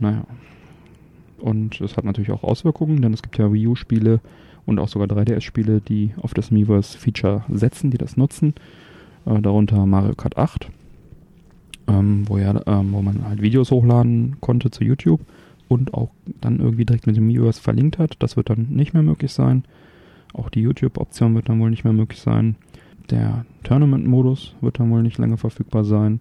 Naja. 0.00 0.24
Und 1.38 1.80
es 1.80 1.96
hat 1.96 2.04
natürlich 2.04 2.30
auch 2.30 2.44
Auswirkungen, 2.44 3.02
denn 3.02 3.12
es 3.12 3.22
gibt 3.22 3.36
ja 3.38 3.52
Wii 3.52 3.66
U-Spiele 3.68 4.20
und 4.64 4.78
auch 4.78 4.88
sogar 4.88 5.08
3DS-Spiele, 5.08 5.80
die 5.80 6.12
auf 6.20 6.34
das 6.34 6.50
Miiverse-Feature 6.50 7.44
setzen, 7.48 7.90
die 7.90 7.98
das 7.98 8.16
nutzen. 8.16 8.54
Äh, 9.26 9.40
darunter 9.40 9.86
Mario 9.86 10.14
Kart 10.14 10.36
8, 10.36 10.70
ähm, 11.88 12.24
wo, 12.28 12.38
ja, 12.38 12.60
ähm, 12.66 12.92
wo 12.92 13.02
man 13.02 13.24
halt 13.26 13.42
Videos 13.42 13.70
hochladen 13.70 14.36
konnte 14.40 14.70
zu 14.70 14.84
YouTube 14.84 15.20
und 15.68 15.94
auch 15.94 16.10
dann 16.40 16.58
irgendwie 16.58 16.84
direkt 16.84 17.06
mit 17.06 17.16
dem 17.16 17.26
Miiverse 17.26 17.60
verlinkt 17.60 17.98
hat. 17.98 18.16
Das 18.20 18.36
wird 18.36 18.50
dann 18.50 18.68
nicht 18.70 18.94
mehr 18.94 19.02
möglich 19.02 19.32
sein. 19.32 19.64
Auch 20.32 20.48
die 20.48 20.60
YouTube-Option 20.60 21.34
wird 21.34 21.48
dann 21.48 21.60
wohl 21.60 21.70
nicht 21.70 21.84
mehr 21.84 21.92
möglich 21.92 22.20
sein. 22.20 22.56
Der 23.10 23.44
Tournament-Modus 23.64 24.56
wird 24.60 24.78
dann 24.78 24.90
wohl 24.90 25.02
nicht 25.02 25.18
länger 25.18 25.36
verfügbar 25.36 25.84
sein. 25.84 26.20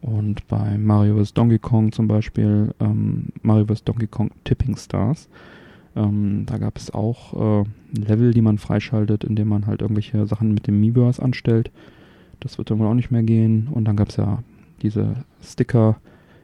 Und 0.00 0.46
bei 0.48 0.78
Mario 0.78 1.22
vs. 1.22 1.34
Donkey 1.34 1.58
Kong 1.58 1.92
zum 1.92 2.08
Beispiel, 2.08 2.74
ähm, 2.80 3.28
Mario 3.42 3.66
vs. 3.66 3.84
Donkey 3.84 4.08
Kong 4.08 4.30
Tipping 4.44 4.76
Stars, 4.76 5.28
ähm, 5.94 6.44
da 6.46 6.58
gab 6.58 6.76
es 6.76 6.92
auch 6.92 7.62
äh, 7.62 7.64
Level, 7.98 8.32
die 8.32 8.42
man 8.42 8.58
freischaltet, 8.58 9.24
indem 9.24 9.48
man 9.48 9.66
halt 9.66 9.82
irgendwelche 9.82 10.26
Sachen 10.26 10.54
mit 10.54 10.66
dem 10.66 10.80
Miiverse 10.80 11.22
anstellt. 11.22 11.70
Das 12.40 12.58
wird 12.58 12.70
dann 12.70 12.78
wohl 12.78 12.86
auch 12.86 12.94
nicht 12.94 13.10
mehr 13.10 13.22
gehen. 13.22 13.68
Und 13.70 13.84
dann 13.84 13.96
gab 13.96 14.08
es 14.08 14.16
ja 14.16 14.42
diese 14.82 15.24
Sticker 15.42 15.96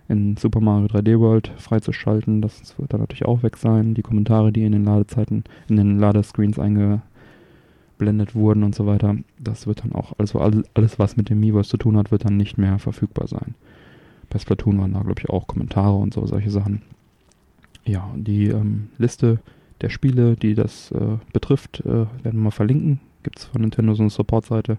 in 0.08 0.36
Super 0.36 0.60
Mario 0.60 0.86
3D 0.86 1.20
World 1.20 1.52
freizuschalten. 1.56 2.40
Das 2.40 2.78
wird 2.78 2.92
dann 2.92 3.00
natürlich 3.00 3.26
auch 3.26 3.42
weg 3.42 3.56
sein. 3.56 3.94
Die 3.94 4.02
Kommentare, 4.02 4.52
die 4.52 4.64
in 4.64 4.72
den 4.72 4.84
Ladezeiten, 4.84 5.44
in 5.68 5.76
den 5.76 5.98
Ladescreens 5.98 6.58
eingeblendet 6.58 8.34
wurden 8.34 8.62
und 8.62 8.74
so 8.74 8.86
weiter. 8.86 9.16
Das 9.38 9.66
wird 9.66 9.84
dann 9.84 9.92
auch, 9.92 10.14
also 10.18 10.40
alles, 10.40 10.98
was 10.98 11.16
mit 11.16 11.28
dem 11.28 11.40
Miiverse 11.40 11.70
zu 11.70 11.76
tun 11.76 11.96
hat, 11.96 12.10
wird 12.10 12.24
dann 12.24 12.36
nicht 12.36 12.56
mehr 12.56 12.78
verfügbar 12.78 13.28
sein. 13.28 13.54
Bei 14.30 14.38
Splatoon 14.38 14.80
waren 14.80 14.94
da, 14.94 15.00
glaube 15.00 15.20
ich, 15.20 15.30
auch 15.30 15.46
Kommentare 15.46 15.96
und 15.96 16.14
so, 16.14 16.26
solche 16.26 16.50
Sachen. 16.50 16.82
Ja, 17.84 18.10
die 18.16 18.48
ähm, 18.48 18.88
Liste 18.98 19.38
der 19.80 19.88
Spiele, 19.90 20.36
die 20.36 20.54
das 20.54 20.90
äh, 20.92 21.18
betrifft, 21.32 21.80
äh, 21.80 21.86
werden 21.88 22.08
wir 22.22 22.32
mal 22.32 22.50
verlinken. 22.50 23.00
Gibt 23.22 23.38
es 23.38 23.44
von 23.46 23.60
Nintendo 23.60 23.94
so 23.94 24.02
eine 24.02 24.10
Support-Seite. 24.10 24.78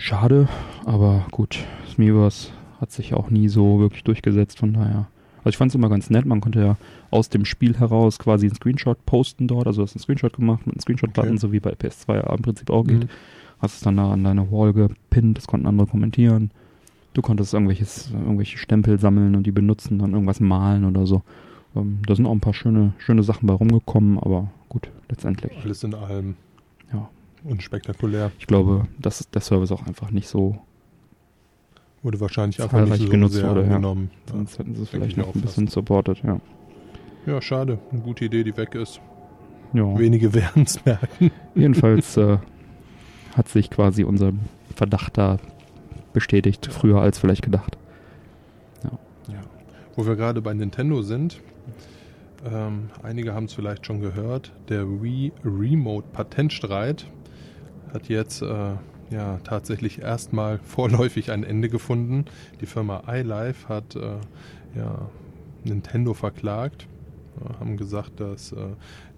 Schade, 0.00 0.48
aber 0.86 1.26
gut. 1.30 1.58
Smiiverse 1.92 2.48
hat 2.80 2.90
sich 2.90 3.12
auch 3.12 3.28
nie 3.28 3.48
so 3.48 3.80
wirklich 3.80 4.02
durchgesetzt, 4.02 4.58
von 4.58 4.72
daher. 4.72 5.08
Also 5.40 5.50
ich 5.50 5.56
fand 5.58 5.70
es 5.70 5.74
immer 5.74 5.90
ganz 5.90 6.08
nett, 6.08 6.24
man 6.24 6.40
konnte 6.40 6.58
ja 6.58 6.76
aus 7.10 7.28
dem 7.28 7.44
Spiel 7.44 7.78
heraus 7.78 8.18
quasi 8.18 8.46
einen 8.46 8.54
Screenshot 8.54 9.04
posten 9.04 9.46
dort, 9.46 9.66
also 9.66 9.82
du 9.82 9.86
hast 9.86 9.94
einen 9.94 10.02
Screenshot 10.02 10.32
gemacht 10.32 10.66
mit 10.66 10.74
einem 10.74 10.80
Screenshot-Button, 10.80 11.32
okay. 11.32 11.38
so 11.38 11.52
wie 11.52 11.60
bei 11.60 11.74
PS2 11.74 12.14
ja 12.14 12.34
im 12.34 12.40
Prinzip 12.40 12.70
auch 12.70 12.84
geht. 12.84 13.04
Mhm. 13.04 13.08
Hast 13.58 13.74
es 13.74 13.80
dann 13.82 13.98
da 13.98 14.10
an 14.10 14.24
deine 14.24 14.50
Wall 14.50 14.72
gepinnt, 14.72 15.36
das 15.36 15.46
konnten 15.46 15.66
andere 15.66 15.86
kommentieren. 15.86 16.50
Du 17.12 17.20
konntest 17.20 17.52
irgendwelches, 17.52 18.10
irgendwelche 18.10 18.56
Stempel 18.56 18.98
sammeln 18.98 19.34
und 19.34 19.42
die 19.42 19.52
benutzen, 19.52 19.98
dann 19.98 20.14
irgendwas 20.14 20.40
malen 20.40 20.86
oder 20.86 21.06
so. 21.06 21.20
Ähm, 21.76 21.98
da 22.06 22.14
sind 22.14 22.24
auch 22.24 22.32
ein 22.32 22.40
paar 22.40 22.54
schöne, 22.54 22.94
schöne 22.96 23.22
Sachen 23.22 23.46
bei 23.46 23.52
rumgekommen, 23.52 24.18
aber 24.18 24.50
gut, 24.70 24.88
letztendlich. 25.10 25.52
Alles 25.62 25.84
in 25.84 25.94
allem. 25.94 26.36
Unspektakulär. 27.44 28.30
Ich 28.38 28.46
glaube, 28.46 28.86
dass 28.98 29.28
der 29.30 29.40
Service 29.40 29.72
auch 29.72 29.86
einfach 29.86 30.10
nicht 30.10 30.28
so 30.28 30.58
wurde 32.02 32.20
wahrscheinlich 32.20 32.62
einfach 32.62 32.86
nicht 32.86 33.02
so 33.02 33.08
genutzt 33.08 33.34
sehr 33.34 33.48
wurde, 33.48 33.62
angenommen. 33.62 34.10
Ja. 34.26 34.32
Sonst 34.32 34.58
hätten 34.58 34.74
sie 34.74 34.82
es 34.82 34.88
vielleicht 34.88 35.16
noch 35.16 35.34
ein 35.34 35.40
bisschen 35.40 35.66
supportet, 35.66 36.22
ja. 36.24 36.40
Ja, 37.26 37.42
schade. 37.42 37.78
Eine 37.92 38.00
gute 38.00 38.24
Idee, 38.24 38.44
die 38.44 38.56
weg 38.56 38.74
ist. 38.74 39.00
Ja. 39.74 39.98
Wenige 39.98 40.32
werden 40.32 40.62
es 40.62 40.84
merken. 40.84 41.30
Jedenfalls 41.54 42.16
äh, 42.16 42.38
hat 43.36 43.48
sich 43.48 43.70
quasi 43.70 44.04
unser 44.04 44.32
Verdacht 44.74 45.18
da 45.18 45.38
bestätigt, 46.12 46.66
früher 46.72 47.00
als 47.00 47.18
vielleicht 47.18 47.42
gedacht. 47.42 47.76
Ja. 48.82 48.90
ja. 49.28 49.40
Wo 49.94 50.06
wir 50.06 50.16
gerade 50.16 50.40
bei 50.40 50.54
Nintendo 50.54 51.02
sind, 51.02 51.40
ähm, 52.50 52.88
einige 53.02 53.34
haben 53.34 53.44
es 53.44 53.52
vielleicht 53.52 53.84
schon 53.84 54.00
gehört, 54.00 54.52
der 54.70 54.86
Wii 55.02 55.32
Remote 55.44 56.08
Patentstreit 56.12 57.06
hat 57.92 58.08
jetzt 58.08 58.42
äh, 58.42 58.74
ja 59.10 59.38
tatsächlich 59.44 60.00
erstmal 60.00 60.58
vorläufig 60.64 61.30
ein 61.30 61.44
Ende 61.44 61.68
gefunden. 61.68 62.24
Die 62.60 62.66
Firma 62.66 63.02
iLife 63.08 63.68
hat 63.68 63.96
äh, 63.96 64.18
ja, 64.74 65.08
Nintendo 65.64 66.14
verklagt, 66.14 66.86
äh, 67.40 67.60
haben 67.60 67.76
gesagt, 67.76 68.20
dass 68.20 68.52
äh, 68.52 68.56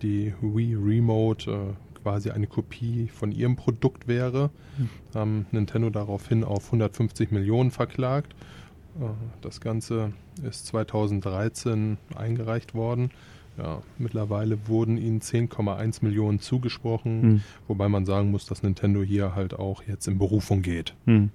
die 0.02 0.34
Wii 0.40 0.74
Remote 0.74 1.50
äh, 1.50 2.00
quasi 2.02 2.30
eine 2.30 2.46
Kopie 2.46 3.08
von 3.08 3.30
ihrem 3.30 3.56
Produkt 3.56 4.08
wäre, 4.08 4.50
hm. 4.76 4.88
haben 5.14 5.46
Nintendo 5.52 5.88
daraufhin 5.90 6.42
auf 6.42 6.66
150 6.66 7.30
Millionen 7.30 7.70
verklagt. 7.70 8.34
Äh, 9.00 9.08
das 9.40 9.60
Ganze 9.60 10.12
ist 10.42 10.66
2013 10.66 11.98
eingereicht 12.16 12.74
worden. 12.74 13.10
Ja, 13.58 13.82
mittlerweile 13.98 14.66
wurden 14.66 14.96
ihnen 14.96 15.20
10,1 15.20 16.02
Millionen 16.02 16.40
zugesprochen, 16.40 17.22
hm. 17.22 17.40
wobei 17.68 17.88
man 17.88 18.06
sagen 18.06 18.30
muss, 18.30 18.46
dass 18.46 18.62
Nintendo 18.62 19.02
hier 19.02 19.34
halt 19.34 19.54
auch 19.54 19.82
jetzt 19.82 20.08
in 20.08 20.18
Berufung 20.18 20.62
geht. 20.62 20.94
Hm. 21.04 21.30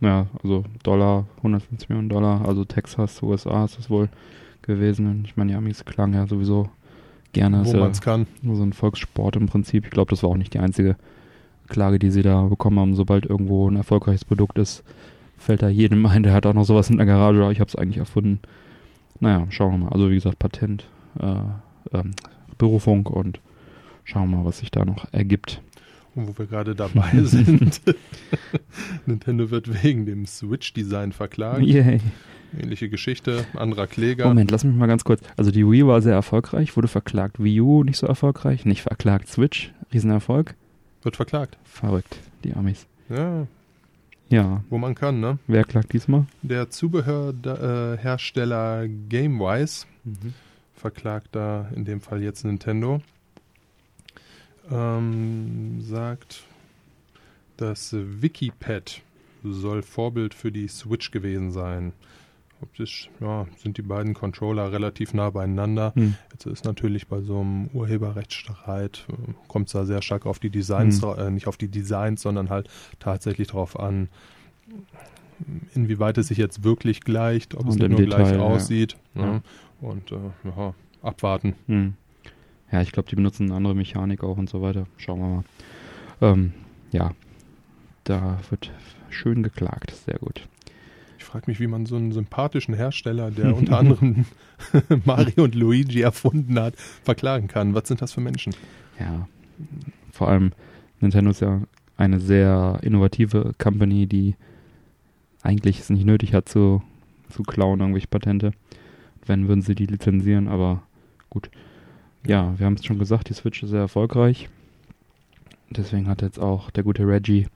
Ja, 0.00 0.26
also 0.42 0.64
Dollar, 0.82 1.26
150 1.38 1.88
Millionen 1.88 2.08
Dollar, 2.08 2.46
also 2.46 2.64
Texas, 2.64 3.22
USA 3.22 3.64
ist 3.64 3.78
das 3.78 3.88
wohl 3.88 4.08
gewesen. 4.62 5.22
Ich 5.24 5.36
meine, 5.36 5.52
die 5.52 5.56
Amis 5.56 5.84
klagen 5.84 6.14
ja 6.14 6.26
sowieso 6.26 6.68
gerne. 7.32 7.64
Wo 7.64 7.76
man 7.76 7.90
es 7.90 8.00
kann. 8.00 8.26
Nur 8.42 8.56
so 8.56 8.62
ein 8.62 8.72
Volkssport 8.72 9.36
im 9.36 9.46
Prinzip. 9.46 9.84
Ich 9.84 9.90
glaube, 9.90 10.10
das 10.10 10.22
war 10.22 10.30
auch 10.30 10.36
nicht 10.36 10.54
die 10.54 10.58
einzige 10.58 10.96
Klage, 11.68 11.98
die 11.98 12.10
sie 12.10 12.22
da 12.22 12.42
bekommen 12.42 12.78
haben. 12.78 12.94
Sobald 12.94 13.26
irgendwo 13.26 13.68
ein 13.68 13.76
erfolgreiches 13.76 14.24
Produkt 14.24 14.58
ist, 14.58 14.82
fällt 15.38 15.62
da 15.62 15.68
jedem 15.68 16.04
ein, 16.06 16.22
der 16.22 16.32
hat 16.32 16.46
auch 16.46 16.54
noch 16.54 16.64
sowas 16.64 16.90
in 16.90 16.96
der 16.96 17.06
Garage. 17.06 17.50
Ich 17.52 17.60
habe 17.60 17.68
es 17.68 17.76
eigentlich 17.76 17.98
erfunden. 17.98 18.40
Naja, 19.20 19.46
schauen 19.50 19.72
wir 19.72 19.78
mal. 19.78 19.92
Also 19.92 20.10
wie 20.10 20.14
gesagt, 20.14 20.38
Patent, 20.38 20.84
äh, 21.18 21.96
ähm, 21.96 22.12
Berufung 22.58 23.06
und 23.06 23.40
schauen 24.04 24.30
wir 24.30 24.36
mal, 24.38 24.44
was 24.44 24.58
sich 24.58 24.70
da 24.70 24.84
noch 24.84 25.12
ergibt. 25.12 25.60
Und 26.14 26.28
wo 26.28 26.38
wir 26.38 26.46
gerade 26.46 26.74
dabei 26.74 27.10
sind, 27.24 27.80
Nintendo 29.06 29.50
wird 29.50 29.82
wegen 29.82 30.04
dem 30.06 30.26
Switch-Design 30.26 31.12
verklagt. 31.12 31.62
Yay. 31.62 32.00
Ähnliche 32.58 32.88
Geschichte, 32.90 33.46
anderer 33.54 33.86
Kläger. 33.86 34.28
Moment, 34.28 34.50
lass 34.50 34.62
mich 34.62 34.74
mal 34.74 34.86
ganz 34.86 35.04
kurz. 35.04 35.22
Also 35.38 35.50
die 35.50 35.66
Wii 35.66 35.86
war 35.86 36.02
sehr 36.02 36.12
erfolgreich, 36.12 36.76
wurde 36.76 36.88
verklagt. 36.88 37.42
Wii 37.42 37.62
U 37.62 37.82
nicht 37.82 37.96
so 37.96 38.06
erfolgreich, 38.06 38.66
nicht 38.66 38.82
verklagt. 38.82 39.28
Switch, 39.28 39.72
Riesenerfolg. 39.92 40.54
Wird 41.02 41.16
verklagt. 41.16 41.56
Verrückt, 41.64 42.18
die 42.44 42.52
Amis. 42.52 42.86
Ja. 43.08 43.46
Ja. 44.28 44.62
Wo 44.68 44.76
man 44.78 44.94
kann, 44.94 45.18
ne? 45.20 45.38
Wer 45.46 45.64
klagt 45.64 45.94
diesmal? 45.94 46.26
Der 46.42 46.68
Zubehörhersteller 46.70 48.86
GameWise 49.08 49.86
mhm. 50.04 50.34
Verklagt 50.82 51.28
da 51.32 51.68
in 51.74 51.84
dem 51.84 52.00
Fall 52.00 52.22
jetzt 52.22 52.44
Nintendo. 52.44 53.00
Ähm, 54.70 55.80
sagt, 55.80 56.44
das 57.56 57.94
Wikipad 57.94 59.00
soll 59.42 59.82
Vorbild 59.82 60.34
für 60.34 60.52
die 60.52 60.68
Switch 60.68 61.10
gewesen 61.10 61.50
sein 61.50 61.92
optisch 62.62 63.10
ja, 63.20 63.46
sind 63.56 63.76
die 63.76 63.82
beiden 63.82 64.14
Controller 64.14 64.72
relativ 64.72 65.14
nah 65.14 65.30
beieinander. 65.30 65.92
Hm. 65.94 66.14
Jetzt 66.32 66.46
ist 66.46 66.64
natürlich 66.64 67.08
bei 67.08 67.20
so 67.20 67.40
einem 67.40 67.66
Urheberrechtsstreit, 67.72 69.06
äh, 69.08 69.32
kommt 69.48 69.66
es 69.66 69.72
da 69.72 69.84
sehr 69.84 70.00
stark 70.00 70.26
auf 70.26 70.38
die 70.38 70.50
Designs, 70.50 71.02
hm. 71.02 71.18
äh, 71.18 71.30
nicht 71.30 71.48
auf 71.48 71.56
die 71.56 71.68
Designs, 71.68 72.22
sondern 72.22 72.50
halt 72.50 72.68
tatsächlich 73.00 73.48
darauf 73.48 73.78
an, 73.78 74.08
inwieweit 75.74 76.18
es 76.18 76.28
sich 76.28 76.38
jetzt 76.38 76.62
wirklich 76.62 77.00
gleicht, 77.00 77.54
ob 77.54 77.62
Und 77.62 77.70
es 77.70 77.76
nicht 77.76 77.88
nur 77.88 77.98
Detail, 78.00 78.24
gleich 78.24 78.38
aussieht. 78.38 78.96
Ja. 79.14 79.42
Und 79.82 80.10
äh, 80.10 80.16
ja, 80.44 80.74
abwarten. 81.02 81.54
Hm. 81.66 81.94
Ja, 82.70 82.80
ich 82.80 82.92
glaube, 82.92 83.10
die 83.10 83.16
benutzen 83.16 83.48
eine 83.48 83.56
andere 83.56 83.74
Mechanik 83.74 84.24
auch 84.24 84.38
und 84.38 84.48
so 84.48 84.62
weiter. 84.62 84.86
Schauen 84.96 85.20
wir 85.20 85.28
mal. 85.28 85.44
Ähm, 86.32 86.54
ja, 86.92 87.10
da 88.04 88.38
wird 88.48 88.70
schön 89.10 89.42
geklagt. 89.42 89.90
Sehr 89.90 90.18
gut 90.18 90.48
frage 91.32 91.50
mich, 91.50 91.60
wie 91.60 91.66
man 91.66 91.86
so 91.86 91.96
einen 91.96 92.12
sympathischen 92.12 92.74
Hersteller, 92.74 93.30
der 93.30 93.56
unter 93.56 93.78
anderem 93.78 94.26
Mario 95.06 95.44
und 95.44 95.54
Luigi 95.54 96.02
erfunden 96.02 96.58
hat, 96.60 96.76
verklagen 96.76 97.48
kann. 97.48 97.74
Was 97.74 97.88
sind 97.88 98.02
das 98.02 98.12
für 98.12 98.20
Menschen? 98.20 98.54
Ja, 99.00 99.26
vor 100.12 100.28
allem 100.28 100.52
Nintendo 101.00 101.30
ist 101.30 101.40
ja 101.40 101.62
eine 101.96 102.20
sehr 102.20 102.78
innovative 102.82 103.54
Company, 103.56 104.06
die 104.06 104.36
eigentlich 105.42 105.80
es 105.80 105.88
nicht 105.88 106.04
nötig 106.04 106.34
hat 106.34 106.50
zu, 106.50 106.82
zu 107.30 107.42
klauen, 107.44 107.80
irgendwelche 107.80 108.08
Patente. 108.08 108.52
Wenn, 109.26 109.48
würden 109.48 109.62
sie 109.62 109.74
die 109.74 109.86
lizenzieren, 109.86 110.48
aber 110.48 110.82
gut. 111.30 111.50
Ja, 112.26 112.54
wir 112.58 112.66
haben 112.66 112.74
es 112.74 112.84
schon 112.84 112.98
gesagt, 112.98 113.28
die 113.28 113.34
Switch 113.34 113.62
ist 113.62 113.70
sehr 113.70 113.80
erfolgreich. 113.80 114.48
Deswegen 115.70 116.08
hat 116.08 116.22
jetzt 116.22 116.38
auch 116.38 116.70
der 116.70 116.84
gute 116.84 117.06
Reggie 117.06 117.46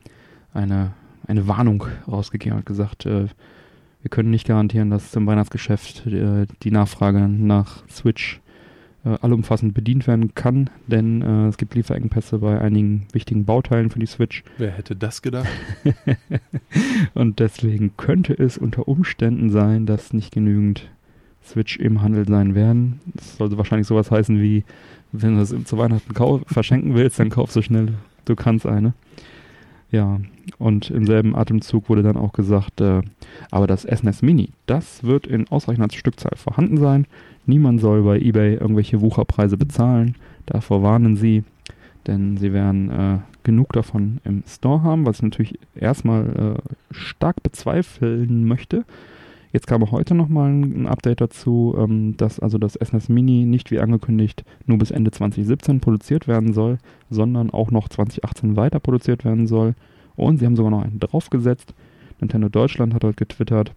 eine, 0.55 0.93
eine 1.27 1.47
Warnung 1.47 1.85
rausgegeben 2.09 2.59
und 2.59 2.67
gesagt, 2.67 3.07
äh, 3.07 3.27
wir 4.03 4.11
können 4.11 4.31
nicht 4.31 4.47
garantieren, 4.47 4.91
dass 4.91 5.15
im 5.15 5.27
Weihnachtsgeschäft 5.27 6.07
äh, 6.07 6.47
die 6.63 6.71
Nachfrage 6.71 7.29
nach 7.29 7.83
Switch 7.89 8.41
äh, 9.05 9.17
allumfassend 9.21 9.75
bedient 9.75 10.07
werden 10.07 10.35
kann, 10.35 10.71
denn 10.87 11.23
äh, 11.23 11.49
es 11.49 11.59
gibt 11.59 11.75
Lieferengpässe 11.75 12.39
bei 12.39 12.61
einigen 12.61 13.07
wichtigen 13.13 13.45
Bauteilen 13.45 13.91
für 13.91 13.99
die 13.99 14.07
Switch. 14.07 14.43
Wer 14.59 14.73
hätte 14.73 14.97
das 14.97 15.23
gedacht? 15.23 15.49
und 17.15 17.39
deswegen 17.39 17.97
könnte 17.97 18.33
es 18.33 18.59
unter 18.59 18.89
Umständen 18.89 19.51
sein, 19.51 19.87
dass 19.87 20.13
nicht 20.13 20.33
genügend 20.33 20.89
Switch 21.47 21.76
im 21.79 22.03
Handel 22.03 22.26
sein 22.26 22.55
werden. 22.55 23.00
Das 23.15 23.37
sollte 23.37 23.59
wahrscheinlich 23.59 23.87
sowas 23.87 24.11
heißen 24.11 24.41
wie, 24.41 24.65
wenn 25.12 25.37
du 25.37 25.43
es 25.43 25.55
zu 25.65 25.79
Weihnachten 25.79 26.15
verschenken 26.47 26.95
willst, 26.95 27.19
dann 27.19 27.31
kauf 27.31 27.53
so 27.53 27.62
schnell 27.62 27.95
du 28.25 28.35
kannst 28.37 28.67
eine. 28.67 28.93
Ja, 29.91 30.19
und 30.59 30.91
im 30.91 31.07
selben 31.07 31.37
Atemzug 31.37 31.88
wurde 31.88 32.03
dann 32.03 32.17
auch 32.17 32.33
gesagt, 32.33 32.81
äh, 32.81 33.03
aber 33.50 33.67
das 33.67 33.83
SNES 33.83 34.23
Mini, 34.23 34.50
das 34.67 35.05
wird 35.05 35.26
in 35.26 35.49
ausreichender 35.49 35.95
Stückzahl 35.95 36.37
vorhanden 36.37 36.76
sein. 36.79 37.07
Niemand 37.47 37.81
soll 37.81 38.03
bei 38.03 38.19
eBay 38.19 38.55
irgendwelche 38.55 39.00
Wucherpreise 39.00 39.57
bezahlen. 39.57 40.17
Davor 40.45 40.83
warnen 40.83 41.17
sie, 41.17 41.45
denn 42.07 42.37
sie 42.37 42.53
werden 42.53 42.91
äh, 42.91 43.19
genug 43.45 43.73
davon 43.73 44.21
im 44.25 44.43
Store 44.49 44.83
haben, 44.83 45.07
was 45.07 45.17
ich 45.17 45.23
natürlich 45.23 45.59
erstmal 45.76 46.57
äh, 46.59 46.95
stark 46.95 47.43
bezweifeln 47.45 48.47
möchte. 48.47 48.85
Jetzt 49.57 49.69
kam 49.69 49.91
heute 49.91 50.15
nochmal 50.15 50.51
ein 50.51 50.87
Update 50.87 51.23
dazu, 51.23 51.75
ähm, 51.79 52.15
dass 52.19 52.39
also 52.39 52.59
das 52.59 52.75
SNES 52.75 53.09
Mini 53.09 53.47
nicht 53.47 53.71
wie 53.71 53.79
angekündigt 53.79 54.45
nur 54.67 54.77
bis 54.77 54.91
Ende 54.91 55.11
2017 55.11 55.81
produziert 55.81 56.29
werden 56.29 56.53
soll, 56.53 56.77
sondern 57.09 57.49
auch 57.49 57.71
noch 57.71 57.89
2018 57.89 58.57
weiter 58.57 58.81
produziert 58.81 59.25
werden 59.25 59.47
soll. 59.47 59.75
Und 60.15 60.37
sie 60.37 60.45
haben 60.45 60.57
sogar 60.57 60.73
noch 60.73 60.83
einen 60.83 61.01
draufgesetzt. 61.01 61.73
Nintendo 62.21 62.51
Deutschland 62.51 62.93
hat 62.93 63.03
heute 63.03 63.17
getwittert, 63.17 63.73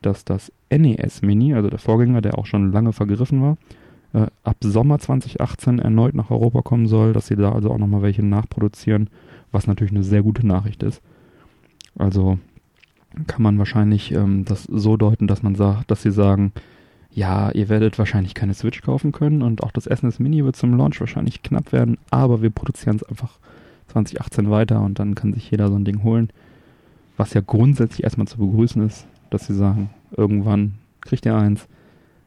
dass 0.00 0.24
das 0.24 0.50
NES 0.70 1.20
Mini, 1.20 1.52
also 1.52 1.68
der 1.68 1.78
Vorgänger, 1.78 2.22
der 2.22 2.38
auch 2.38 2.46
schon 2.46 2.72
lange 2.72 2.94
vergriffen 2.94 3.42
war, 3.42 3.58
äh, 4.14 4.28
ab 4.44 4.56
Sommer 4.62 4.98
2018 4.98 5.78
erneut 5.78 6.14
nach 6.14 6.30
Europa 6.30 6.62
kommen 6.62 6.86
soll, 6.86 7.12
dass 7.12 7.26
sie 7.26 7.36
da 7.36 7.52
also 7.52 7.70
auch 7.70 7.76
nochmal 7.76 8.00
welche 8.00 8.24
nachproduzieren, 8.24 9.10
was 9.52 9.66
natürlich 9.66 9.92
eine 9.92 10.04
sehr 10.04 10.22
gute 10.22 10.46
Nachricht 10.46 10.82
ist. 10.82 11.02
Also 11.98 12.38
kann 13.26 13.42
man 13.42 13.58
wahrscheinlich 13.58 14.12
ähm, 14.12 14.44
das 14.44 14.64
so 14.64 14.96
deuten, 14.96 15.26
dass 15.26 15.42
man 15.42 15.54
sagt, 15.54 15.90
dass 15.90 16.02
sie 16.02 16.10
sagen, 16.10 16.52
ja, 17.10 17.50
ihr 17.50 17.68
werdet 17.68 17.98
wahrscheinlich 17.98 18.34
keine 18.34 18.54
Switch 18.54 18.82
kaufen 18.82 19.12
können 19.12 19.42
und 19.42 19.62
auch 19.62 19.72
das 19.72 19.84
SNES 19.84 20.18
Mini 20.18 20.44
wird 20.44 20.56
zum 20.56 20.76
Launch 20.76 21.00
wahrscheinlich 21.00 21.42
knapp 21.42 21.72
werden, 21.72 21.98
aber 22.10 22.42
wir 22.42 22.50
produzieren 22.50 22.96
es 22.96 23.02
einfach 23.02 23.38
2018 23.88 24.50
weiter 24.50 24.80
und 24.82 24.98
dann 24.98 25.14
kann 25.14 25.32
sich 25.32 25.50
jeder 25.50 25.68
so 25.68 25.74
ein 25.74 25.84
Ding 25.84 26.02
holen. 26.02 26.28
Was 27.16 27.34
ja 27.34 27.40
grundsätzlich 27.44 28.04
erstmal 28.04 28.28
zu 28.28 28.38
begrüßen 28.38 28.86
ist, 28.86 29.06
dass 29.30 29.46
sie 29.46 29.54
sagen, 29.54 29.90
irgendwann 30.16 30.74
kriegt 31.00 31.26
ihr 31.26 31.36
eins. 31.36 31.66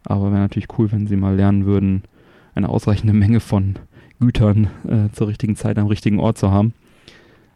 Aber 0.04 0.32
wäre 0.32 0.42
natürlich 0.42 0.78
cool, 0.78 0.92
wenn 0.92 1.08
sie 1.08 1.16
mal 1.16 1.36
lernen 1.36 1.66
würden, 1.66 2.04
eine 2.56 2.70
ausreichende 2.70 3.14
Menge 3.14 3.40
von 3.40 3.76
Gütern 4.20 4.68
äh, 4.88 5.10
zur 5.14 5.28
richtigen 5.28 5.56
Zeit 5.56 5.78
am 5.78 5.88
richtigen 5.88 6.20
Ort 6.20 6.38
zu 6.38 6.52
haben. 6.52 6.74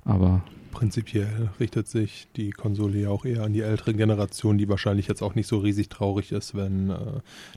Aber 0.06 0.44
prinzipiell 0.76 1.50
richtet 1.60 1.88
sich 1.88 2.28
die 2.36 2.52
Konsole 2.52 3.00
ja 3.00 3.10
auch 3.10 3.24
eher 3.24 3.44
an 3.44 3.54
die 3.54 3.62
ältere 3.62 3.94
Generation, 3.94 4.58
die 4.58 4.68
wahrscheinlich 4.68 5.08
jetzt 5.08 5.24
auch 5.24 5.34
nicht 5.34 5.48
so 5.48 5.60
riesig 5.60 5.88
traurig 5.88 6.34
ist, 6.34 6.54
wenn 6.54 6.90
äh, 6.90 6.98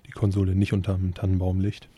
die 0.07 0.13
Konsole 0.13 0.55
nicht 0.55 0.73
unterm 0.73 1.15
Tannenbaum 1.15 1.61
liegt. 1.61 1.89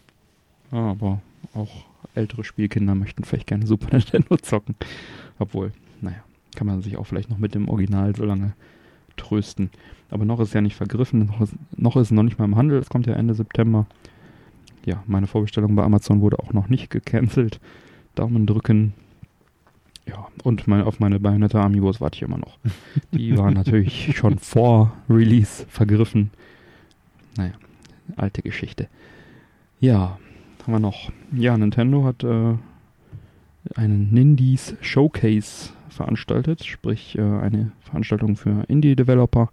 Ja, 0.73 0.79
aber 0.79 1.21
auch 1.55 1.85
ältere 2.15 2.43
Spielkinder 2.43 2.95
möchten 2.95 3.25
vielleicht 3.25 3.47
gerne 3.47 3.67
Super 3.67 3.89
Nintendo 3.99 4.37
zocken. 4.39 4.75
Obwohl, 5.39 5.73
naja, 6.01 6.25
kann 6.57 6.67
man 6.67 6.81
sich 6.81 6.97
auch 6.97 7.05
vielleicht 7.05 7.29
noch 7.29 7.39
mit 7.39 7.55
dem 7.55 7.69
Original 7.69 8.17
so 8.17 8.25
lange 8.25 8.55
trösten. 9.19 9.71
Aber 10.09 10.25
noch 10.25 10.41
ist 10.41 10.55
ja 10.55 10.63
nicht 10.63 10.75
vergriffen, 10.75 11.27
noch 11.27 11.43
ist, 11.43 11.53
noch 11.77 11.97
ist 11.97 12.13
noch 12.13 12.23
nicht 12.23 12.39
mal 12.39 12.47
im 12.47 12.57
Handel, 12.57 12.79
es 12.79 12.89
kommt 12.89 13.07
ja 13.07 13.13
Ende 13.13 13.35
September. 13.35 13.87
Ja, 14.87 15.05
meine 15.07 15.27
Vorbestellung 15.27 15.77
bei 15.77 15.83
Amazon 15.83 16.23
wurde 16.23 16.39
auch 16.39 16.55
noch 16.55 16.69
nicht 16.69 16.89
gecancelt. 16.89 17.61
Daumen 18.15 18.47
drücken. 18.47 18.95
Ja, 20.11 20.27
und 20.43 20.67
mein, 20.67 20.83
auf 20.83 20.99
meine 20.99 21.21
Bayonetta 21.21 21.65
Amiibos 21.65 22.01
warte 22.01 22.17
ich 22.17 22.23
immer 22.23 22.39
noch. 22.39 22.59
Die 23.13 23.37
waren 23.39 23.55
natürlich 23.55 24.13
schon 24.17 24.39
vor 24.39 24.93
Release 25.09 25.65
vergriffen. 25.69 26.31
Naja, 27.37 27.53
alte 28.17 28.43
Geschichte. 28.43 28.89
Ja, 29.79 30.19
haben 30.63 30.73
wir 30.73 30.81
noch? 30.81 31.13
Ja, 31.33 31.57
Nintendo 31.57 32.05
hat 32.05 32.25
äh, 32.25 32.55
einen 33.77 34.13
Nindies 34.13 34.75
Showcase 34.81 35.71
veranstaltet, 35.91 36.65
sprich 36.65 37.17
äh, 37.17 37.21
eine 37.21 37.71
Veranstaltung 37.81 38.35
für 38.35 38.65
Indie-Developer, 38.67 39.51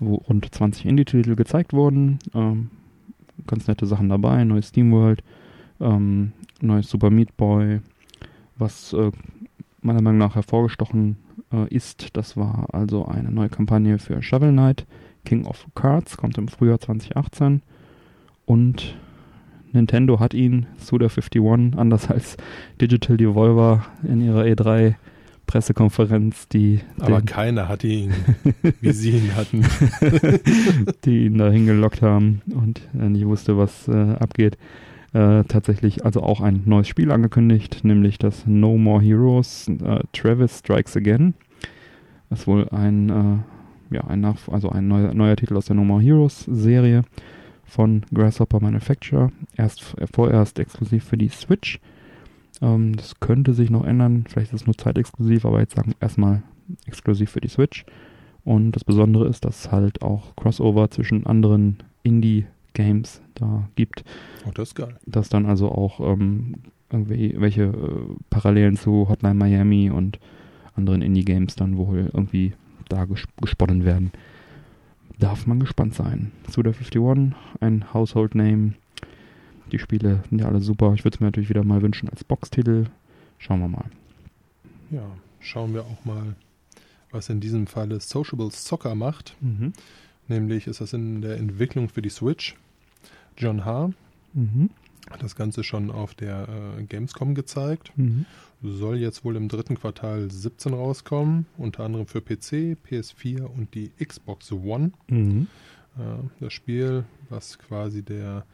wo 0.00 0.16
rund 0.16 0.52
20 0.52 0.86
Indie-Titel 0.86 1.36
gezeigt 1.36 1.72
wurden. 1.72 2.18
Ähm, 2.34 2.70
ganz 3.46 3.68
nette 3.68 3.86
Sachen 3.86 4.08
dabei, 4.08 4.42
neues 4.42 4.68
SteamWorld, 4.70 5.22
ähm, 5.80 6.32
neues 6.60 6.90
Super 6.90 7.10
Meat 7.10 7.36
Boy, 7.36 7.80
was 8.56 8.92
äh, 8.92 9.12
meiner 9.80 10.02
Meinung 10.02 10.18
nach 10.18 10.34
hervorgestochen 10.34 11.16
äh, 11.52 11.72
ist. 11.74 12.16
Das 12.16 12.36
war 12.36 12.66
also 12.72 13.06
eine 13.06 13.30
neue 13.30 13.48
Kampagne 13.48 13.98
für 13.98 14.22
Shovel 14.22 14.52
Knight. 14.52 14.86
King 15.24 15.46
of 15.46 15.66
Cards 15.74 16.16
kommt 16.16 16.38
im 16.38 16.48
Frühjahr 16.48 16.80
2018 16.80 17.62
und 18.46 18.96
Nintendo 19.72 20.20
hat 20.20 20.34
ihn, 20.34 20.66
Suda51, 20.82 21.76
anders 21.76 22.10
als 22.10 22.36
Digital 22.80 23.16
Devolver 23.16 23.84
in 24.02 24.20
ihrer 24.20 24.42
E3 24.44 24.94
Pressekonferenz, 25.46 26.46
die. 26.48 26.80
Aber 27.00 27.22
keiner 27.22 27.68
hat 27.68 27.82
ihn, 27.82 28.12
wie 28.80 28.92
sie 28.92 29.12
ihn 29.12 29.34
hatten. 29.34 29.64
die 31.04 31.24
ihn 31.26 31.38
da 31.38 31.50
hingelockt 31.50 32.02
haben 32.02 32.42
und 32.54 32.82
äh, 32.94 33.08
nicht 33.08 33.26
wusste, 33.26 33.56
was 33.56 33.88
äh, 33.88 34.14
abgeht. 34.20 34.58
Äh, 35.14 35.44
tatsächlich 35.44 36.04
also 36.04 36.22
auch 36.22 36.42
ein 36.42 36.62
neues 36.66 36.86
Spiel 36.86 37.10
angekündigt, 37.10 37.80
nämlich 37.82 38.18
das 38.18 38.46
No 38.46 38.76
More 38.76 39.02
Heroes 39.02 39.68
äh, 39.68 40.00
Travis 40.12 40.58
Strikes 40.58 40.96
Again. 40.96 41.34
Das 42.28 42.40
ist 42.40 42.46
wohl 42.46 42.68
ein, 42.70 43.08
äh, 43.08 43.94
ja, 43.94 44.04
ein 44.06 44.20
Nach 44.20 44.36
also 44.48 44.68
ein 44.68 44.86
neuer, 44.86 45.14
neuer 45.14 45.36
Titel 45.36 45.56
aus 45.56 45.66
der 45.66 45.76
No 45.76 45.84
More 45.84 46.02
Heroes 46.02 46.40
Serie 46.40 47.02
von 47.64 48.02
Grasshopper 48.12 48.60
Manufacture. 48.60 49.32
Erst 49.56 49.96
vorerst 50.12 50.58
exklusiv 50.58 51.04
für 51.04 51.16
die 51.16 51.28
Switch. 51.30 51.80
Ähm, 52.60 52.94
das 52.94 53.18
könnte 53.20 53.54
sich 53.54 53.70
noch 53.70 53.84
ändern. 53.84 54.24
Vielleicht 54.28 54.52
ist 54.52 54.62
es 54.62 54.66
nur 54.66 54.76
zeitexklusiv, 54.76 55.46
aber 55.46 55.60
jetzt 55.60 55.74
sagen 55.74 55.92
wir 55.92 55.96
erstmal 56.00 56.42
exklusiv 56.86 57.30
für 57.30 57.40
die 57.40 57.48
Switch. 57.48 57.86
Und 58.44 58.72
das 58.72 58.84
Besondere 58.84 59.26
ist, 59.26 59.44
dass 59.44 59.72
halt 59.72 60.02
auch 60.02 60.36
Crossover 60.36 60.90
zwischen 60.90 61.26
anderen 61.26 61.78
Indie-Games 62.02 63.22
da 63.40 63.68
gibt. 63.76 64.04
Oh, 64.46 64.50
das 64.52 64.70
ist 64.70 64.74
geil. 64.74 64.96
Dass 65.06 65.28
dann 65.28 65.46
also 65.46 65.70
auch 65.70 66.00
ähm, 66.00 66.56
irgendwie 66.90 67.34
welche 67.38 67.64
äh, 67.64 68.14
Parallelen 68.30 68.76
zu 68.76 69.08
Hotline 69.08 69.34
Miami 69.34 69.90
und 69.90 70.18
anderen 70.74 71.02
Indie-Games 71.02 71.56
dann 71.56 71.76
wohl 71.76 72.10
irgendwie 72.12 72.52
da 72.88 73.04
ges 73.04 73.24
gesponnen 73.40 73.84
werden. 73.84 74.12
Darf 75.18 75.46
man 75.46 75.60
gespannt 75.60 75.94
sein. 75.94 76.32
Suda 76.48 76.70
51, 76.70 77.34
ein 77.60 77.92
Household 77.92 78.34
Name, 78.36 78.74
die 79.72 79.78
Spiele 79.78 80.22
sind 80.28 80.40
ja 80.40 80.46
alle 80.46 80.60
super. 80.60 80.94
Ich 80.94 81.04
würde 81.04 81.16
es 81.16 81.20
mir 81.20 81.26
natürlich 81.26 81.48
wieder 81.48 81.64
mal 81.64 81.82
wünschen 81.82 82.08
als 82.08 82.24
Boxtitel. 82.24 82.86
Schauen 83.38 83.60
wir 83.60 83.68
mal. 83.68 83.90
Ja, 84.90 85.06
schauen 85.40 85.74
wir 85.74 85.82
auch 85.82 86.04
mal, 86.04 86.36
was 87.10 87.28
in 87.28 87.40
diesem 87.40 87.66
Falle 87.66 88.00
Sociable 88.00 88.50
Soccer 88.50 88.94
macht. 88.94 89.36
Mhm. 89.40 89.72
Nämlich 90.28 90.66
ist 90.66 90.80
das 90.80 90.92
in 90.92 91.20
der 91.20 91.36
Entwicklung 91.36 91.88
für 91.88 92.02
die 92.02 92.10
Switch. 92.10 92.56
John 93.38 93.64
H. 93.64 93.90
Mhm. 94.34 94.70
hat 95.10 95.22
das 95.22 95.36
Ganze 95.36 95.64
schon 95.64 95.90
auf 95.90 96.14
der 96.14 96.48
äh, 96.78 96.82
Gamescom 96.82 97.34
gezeigt. 97.34 97.92
Mhm. 97.96 98.26
Soll 98.62 98.98
jetzt 98.98 99.24
wohl 99.24 99.36
im 99.36 99.48
dritten 99.48 99.78
Quartal 99.78 100.30
17 100.30 100.74
rauskommen, 100.74 101.46
unter 101.56 101.84
anderem 101.84 102.06
für 102.06 102.20
PC, 102.20 102.76
PS4 102.86 103.42
und 103.42 103.74
die 103.74 103.90
Xbox 104.04 104.52
One. 104.52 104.92
Mhm. 105.08 105.46
Äh, 105.96 106.00
das 106.40 106.52
Spiel, 106.52 107.04
was 107.30 107.58
quasi 107.58 108.02
der 108.02 108.44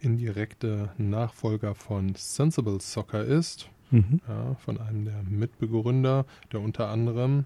indirekte 0.00 0.90
Nachfolger 0.98 1.74
von 1.74 2.14
Sensible 2.16 2.80
Soccer 2.80 3.24
ist, 3.24 3.70
mhm. 3.90 4.20
ja, 4.28 4.54
von 4.56 4.78
einem 4.78 5.04
der 5.04 5.22
Mitbegründer, 5.22 6.26
der 6.52 6.60
unter 6.60 6.88
anderem 6.88 7.44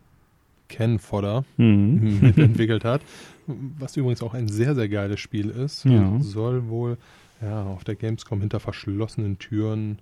Ken 0.68 0.98
Fodder 0.98 1.44
Mhm. 1.56 2.18
mitentwickelt 2.22 2.84
hat. 2.84 3.02
Was 3.46 3.96
übrigens 3.96 4.22
auch 4.22 4.34
ein 4.34 4.48
sehr, 4.48 4.74
sehr 4.74 4.88
geiles 4.88 5.20
Spiel 5.20 5.50
ist. 5.50 5.84
Ja. 5.84 6.16
Soll 6.20 6.68
wohl 6.68 6.98
ja, 7.40 7.64
auf 7.64 7.84
der 7.84 7.94
Gamescom 7.94 8.40
hinter 8.40 8.60
verschlossenen 8.60 9.38
Türen 9.38 9.98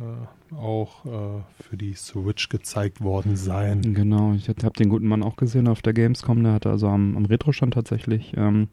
äh, 0.00 0.54
auch 0.54 1.04
äh, 1.04 1.42
für 1.68 1.76
die 1.76 1.92
Switch 1.94 2.48
gezeigt 2.48 3.00
worden 3.02 3.36
sein. 3.36 3.94
Genau, 3.94 4.32
ich 4.34 4.48
habe 4.48 4.70
den 4.78 4.88
guten 4.88 5.08
Mann 5.08 5.22
auch 5.22 5.36
gesehen 5.36 5.66
auf 5.68 5.82
der 5.82 5.92
Gamescom. 5.92 6.42
Der 6.44 6.52
hatte 6.52 6.70
also 6.70 6.86
am, 6.88 7.16
am 7.16 7.24
Retro-Stand 7.26 7.74
tatsächlich 7.74 8.32
ähm, 8.36 8.68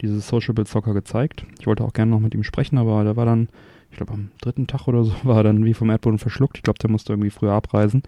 dieses 0.00 0.28
Sociable 0.28 0.66
Soccer 0.66 0.94
gezeigt. 0.94 1.44
Ich 1.58 1.66
wollte 1.66 1.82
auch 1.84 1.92
gerne 1.92 2.12
noch 2.12 2.20
mit 2.20 2.32
ihm 2.34 2.44
sprechen, 2.44 2.78
aber 2.78 3.02
der 3.04 3.16
war 3.16 3.26
dann, 3.26 3.48
ich 3.90 3.96
glaube 3.96 4.12
am 4.12 4.30
dritten 4.40 4.68
Tag 4.68 4.86
oder 4.86 5.02
so, 5.04 5.12
war 5.24 5.38
er 5.38 5.42
dann 5.42 5.64
wie 5.64 5.74
vom 5.74 5.90
Erdboden 5.90 6.18
verschluckt. 6.18 6.56
Ich 6.58 6.62
glaube, 6.62 6.78
der 6.78 6.90
musste 6.90 7.12
irgendwie 7.12 7.30
früher 7.30 7.52
abreisen. 7.52 8.02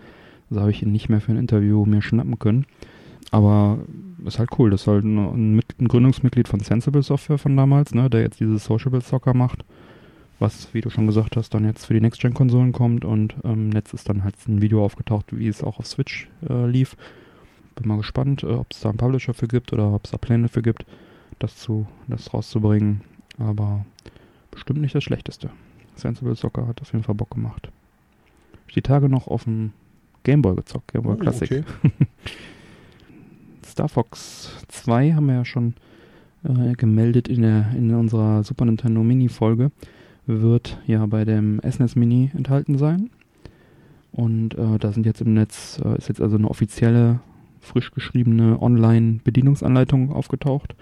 Also 0.51 0.61
habe 0.61 0.71
ich 0.71 0.83
ihn 0.83 0.93
nicht 0.93 1.09
mehr 1.09 1.21
für 1.21 1.33
ein 1.33 1.39
Interview 1.39 1.85
mir 1.87 2.03
schnappen 2.03 2.39
können. 2.39 2.67
Aber 3.31 3.79
ist 4.25 4.39
halt 4.39 4.51
cool. 4.59 4.71
Das 4.71 4.83
ist 4.83 4.87
halt 4.89 5.05
ein, 5.05 5.17
ein, 5.19 5.55
Mit- 5.55 5.81
ein 5.81 5.89
Gründungsmitglied 5.89 6.49
von 6.49 6.61
Sensible 6.61 7.03
Software 7.03 7.39
von 7.39 7.57
damals, 7.57 7.95
ne, 7.95 8.11
der 8.11 8.23
jetzt 8.23 8.41
dieses 8.41 8.65
Sociable 8.65 9.01
Soccer 9.01 9.35
macht. 9.35 9.65
Was, 10.41 10.73
wie 10.73 10.81
du 10.81 10.91
schon 10.91 11.07
gesagt 11.07 11.37
hast, 11.37 11.53
dann 11.55 11.67
jetzt 11.67 11.85
für 11.85 11.95
die 11.95 12.01
Next-Gen-Konsolen 12.01 12.73
kommt 12.73 13.05
und 13.05 13.35
ähm, 13.45 13.69
Netz 13.69 13.93
ist 13.93 14.09
dann 14.09 14.25
halt 14.25 14.37
ein 14.49 14.63
Video 14.63 14.83
aufgetaucht, 14.85 15.27
wie 15.31 15.49
es 15.49 15.63
auch 15.63 15.79
auf 15.79 15.87
Switch 15.87 16.29
äh, 16.49 16.67
lief. 16.67 16.97
Bin 17.77 17.87
mal 17.87 17.99
gespannt, 17.99 18.43
äh, 18.43 18.47
ob 18.47 18.69
es 18.71 18.81
da 18.81 18.89
einen 18.89 18.97
Publisher 18.99 19.35
für 19.35 19.49
gibt 19.49 19.73
oder 19.73 19.93
ob 19.93 20.07
es 20.07 20.13
da 20.13 20.17
Pläne 20.17 20.49
für 20.49 20.63
gibt, 20.63 20.87
das 21.39 21.57
zu, 21.57 21.87
das 22.09 22.33
rauszubringen. 22.33 23.03
Aber 23.39 23.85
bestimmt 24.51 24.81
nicht 24.81 24.95
das 24.95 25.05
Schlechteste. 25.05 25.51
Sensible 25.95 26.35
Soccer 26.35 26.67
hat 26.67 26.81
auf 26.81 26.93
jeden 26.93 27.05
Fall 27.05 27.15
Bock 27.15 27.31
gemacht. 27.31 27.69
Ich 28.67 28.75
die 28.75 28.83
Tage 28.83 29.11
noch 29.11 29.27
auf 29.27 29.45
dem 29.45 29.73
Gameboy 30.25 30.57
gezockt, 30.57 30.93
Gameboy 30.93 31.15
Oh, 31.15 31.19
Classic. 31.19 31.51
okay. 31.51 31.65
Star 33.67 33.89
Fox 33.89 34.53
2 34.69 35.13
haben 35.13 35.27
wir 35.27 35.35
ja 35.37 35.45
schon 35.45 35.75
äh, 36.45 36.73
gemeldet 36.75 37.29
in, 37.29 37.43
der, 37.43 37.71
in 37.77 37.95
unserer 37.95 38.43
Super 38.43 38.65
Nintendo 38.65 39.03
Mini-Folge. 39.03 39.71
Wird 40.27 40.79
ja 40.87 41.05
bei 41.07 41.25
dem 41.25 41.61
SNES 41.69 41.97
Mini 41.97 42.31
enthalten 42.37 42.79
sein. 42.79 43.11
Und 44.13 44.55
äh, 44.59 44.79
da 44.79 44.93
sind 44.93 45.07
jetzt 45.07 45.21
im 45.21 45.35
Netz, 45.35 45.81
äh, 45.85 45.97
ist 45.97 46.09
jetzt 46.09 46.21
also 46.21 46.37
eine 46.37 46.49
offizielle, 46.49 47.21
frisch 47.61 47.91
geschriebene 47.93 48.61
Online-Bedienungsanleitung 48.61 50.13
aufgetaucht. 50.13 50.75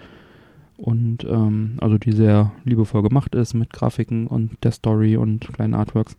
Und 0.77 1.25
ähm, 1.25 1.73
also 1.81 1.97
die 1.97 2.11
sehr 2.11 2.51
liebevoll 2.63 3.03
gemacht 3.03 3.35
ist 3.35 3.53
mit 3.53 3.71
Grafiken 3.71 4.27
und 4.27 4.51
der 4.63 4.71
Story 4.71 5.17
und 5.17 5.47
kleinen 5.53 5.73
Artworks. 5.73 6.17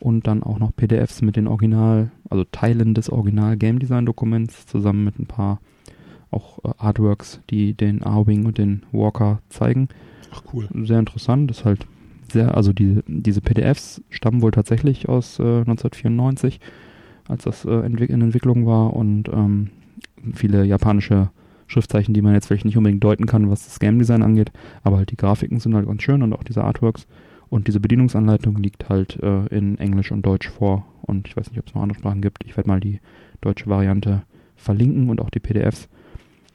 Und 0.00 0.26
dann 0.26 0.42
auch 0.42 0.58
noch 0.58 0.74
PDFs 0.74 1.22
mit 1.22 1.36
den 1.36 1.48
Original, 1.48 2.10
also 2.30 2.44
Teilen 2.44 2.94
des 2.94 3.10
Original 3.10 3.56
Game 3.56 3.78
Design 3.80 4.06
Dokuments 4.06 4.66
zusammen 4.66 5.04
mit 5.04 5.18
ein 5.18 5.26
paar 5.26 5.60
auch 6.30 6.58
äh, 6.64 6.70
Artworks, 6.78 7.40
die 7.50 7.74
den 7.74 8.02
A-Wing 8.02 8.46
und 8.46 8.58
den 8.58 8.82
Walker 8.92 9.40
zeigen. 9.48 9.88
Ach 10.32 10.42
cool. 10.52 10.68
Sehr 10.84 10.98
interessant, 10.98 11.50
ist 11.50 11.64
halt 11.64 11.86
sehr, 12.30 12.54
also 12.56 12.72
die, 12.72 13.00
diese 13.06 13.40
PDFs 13.40 14.02
stammen 14.10 14.42
wohl 14.42 14.50
tatsächlich 14.50 15.08
aus 15.08 15.38
äh, 15.38 15.60
1994, 15.60 16.60
als 17.26 17.44
das 17.44 17.64
äh, 17.64 17.80
entwick 17.80 18.10
in 18.10 18.20
Entwicklung 18.20 18.66
war 18.66 18.94
und 18.94 19.28
ähm, 19.28 19.70
viele 20.34 20.64
japanische 20.64 21.30
Schriftzeichen, 21.66 22.14
die 22.14 22.22
man 22.22 22.34
jetzt 22.34 22.46
vielleicht 22.46 22.64
nicht 22.64 22.76
unbedingt 22.76 23.04
deuten 23.04 23.26
kann, 23.26 23.50
was 23.50 23.64
das 23.64 23.78
Game 23.78 23.98
Design 23.98 24.22
angeht, 24.22 24.52
aber 24.82 24.98
halt 24.98 25.10
die 25.10 25.16
Grafiken 25.16 25.60
sind 25.60 25.74
halt 25.74 25.86
ganz 25.86 26.02
schön 26.02 26.22
und 26.22 26.32
auch 26.32 26.42
diese 26.42 26.64
Artworks 26.64 27.06
und 27.50 27.68
diese 27.68 27.80
Bedienungsanleitung 27.80 28.56
liegt 28.56 28.88
halt 28.88 29.16
äh, 29.22 29.46
in 29.46 29.78
Englisch 29.78 30.10
und 30.12 30.22
Deutsch 30.22 30.48
vor 30.48 30.86
und 31.02 31.26
ich 31.28 31.36
weiß 31.36 31.50
nicht, 31.50 31.58
ob 31.58 31.66
es 31.66 31.74
noch 31.74 31.82
andere 31.82 31.98
Sprachen 31.98 32.22
gibt. 32.22 32.44
Ich 32.44 32.56
werde 32.56 32.68
mal 32.68 32.80
die 32.80 33.00
deutsche 33.40 33.66
Variante 33.68 34.22
verlinken 34.56 35.08
und 35.10 35.20
auch 35.20 35.30
die 35.30 35.40
PDFs. 35.40 35.88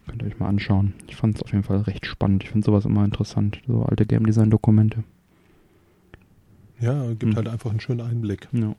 Könnt 0.08 0.22
ihr 0.22 0.28
euch 0.28 0.40
mal 0.40 0.50
anschauen. 0.50 0.94
Ich 1.08 1.16
fand 1.16 1.36
es 1.36 1.42
auf 1.44 1.52
jeden 1.52 1.64
Fall 1.64 1.82
recht 1.82 2.06
spannend. 2.06 2.44
Ich 2.44 2.50
finde 2.50 2.66
sowas 2.66 2.86
immer 2.86 3.06
interessant, 3.06 3.62
so 3.68 3.84
alte 3.84 4.06
Game 4.06 4.26
Design 4.26 4.50
Dokumente. 4.50 5.04
Ja, 6.80 7.08
gibt 7.14 7.24
Mhm. 7.32 7.36
halt 7.38 7.48
einfach 7.48 7.70
einen 7.72 7.80
schönen 7.80 8.02
Einblick. 8.02 8.48
Ja. 8.52 8.76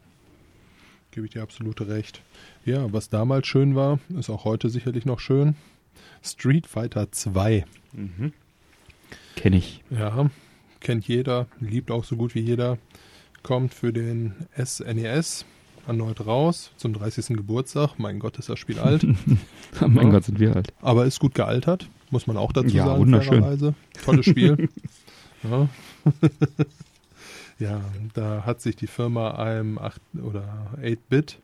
Gebe 1.13 1.27
ich 1.27 1.33
dir 1.33 1.43
absolut 1.43 1.81
recht. 1.81 2.23
Ja, 2.65 2.93
was 2.93 3.09
damals 3.09 3.47
schön 3.47 3.75
war, 3.75 4.01
ist 4.19 4.29
auch 4.31 4.45
heute 4.45 4.69
sicherlich 4.69 5.07
noch 5.07 5.21
schön. 5.21 5.55
Street 6.23 6.67
Fighter 6.67 7.11
2. 7.13 7.65
Mhm. 7.93 8.33
Kenne 9.37 9.57
ich. 9.57 9.83
Ja, 9.91 10.29
kennt 10.85 11.09
jeder, 11.09 11.47
liebt 11.59 11.91
auch 11.91 12.05
so 12.05 12.15
gut 12.17 12.35
wie 12.37 12.41
jeder. 12.41 12.79
Kommt 13.43 13.75
für 13.75 13.93
den 13.93 14.35
SNES 14.57 15.45
erneut 15.87 16.25
raus 16.27 16.71
zum 16.77 16.95
30. 16.95 17.37
Geburtstag. 17.37 17.99
Mein 17.99 18.19
Gott, 18.21 18.39
ist 18.39 18.49
das 18.49 18.59
Spiel 18.59 18.79
alt. 18.79 19.05
mein 19.81 20.07
Ja. 20.07 20.13
Gott, 20.13 20.25
sind 20.25 20.39
wir 20.39 20.55
alt. 20.55 20.73
Aber 20.81 21.05
ist 21.05 21.19
gut 21.21 21.35
gealtert, 21.35 21.89
muss 22.11 22.27
man 22.27 22.37
auch 22.37 22.53
dazu 22.53 22.69
Ja, 22.75 22.87
sagen. 22.87 23.01
wunderschön. 23.01 23.43
fairerweise. 23.43 23.75
Tolles 24.05 24.27
Spiel. 24.27 24.69
ja. 25.43 25.69
ja, 27.59 27.81
da 28.15 28.45
hat 28.47 28.61
sich 28.61 28.77
die 28.77 28.87
Firma 28.87 29.33
einem 29.33 29.79
8 29.79 30.01
oder 30.23 30.73
8-Bit 30.81 31.39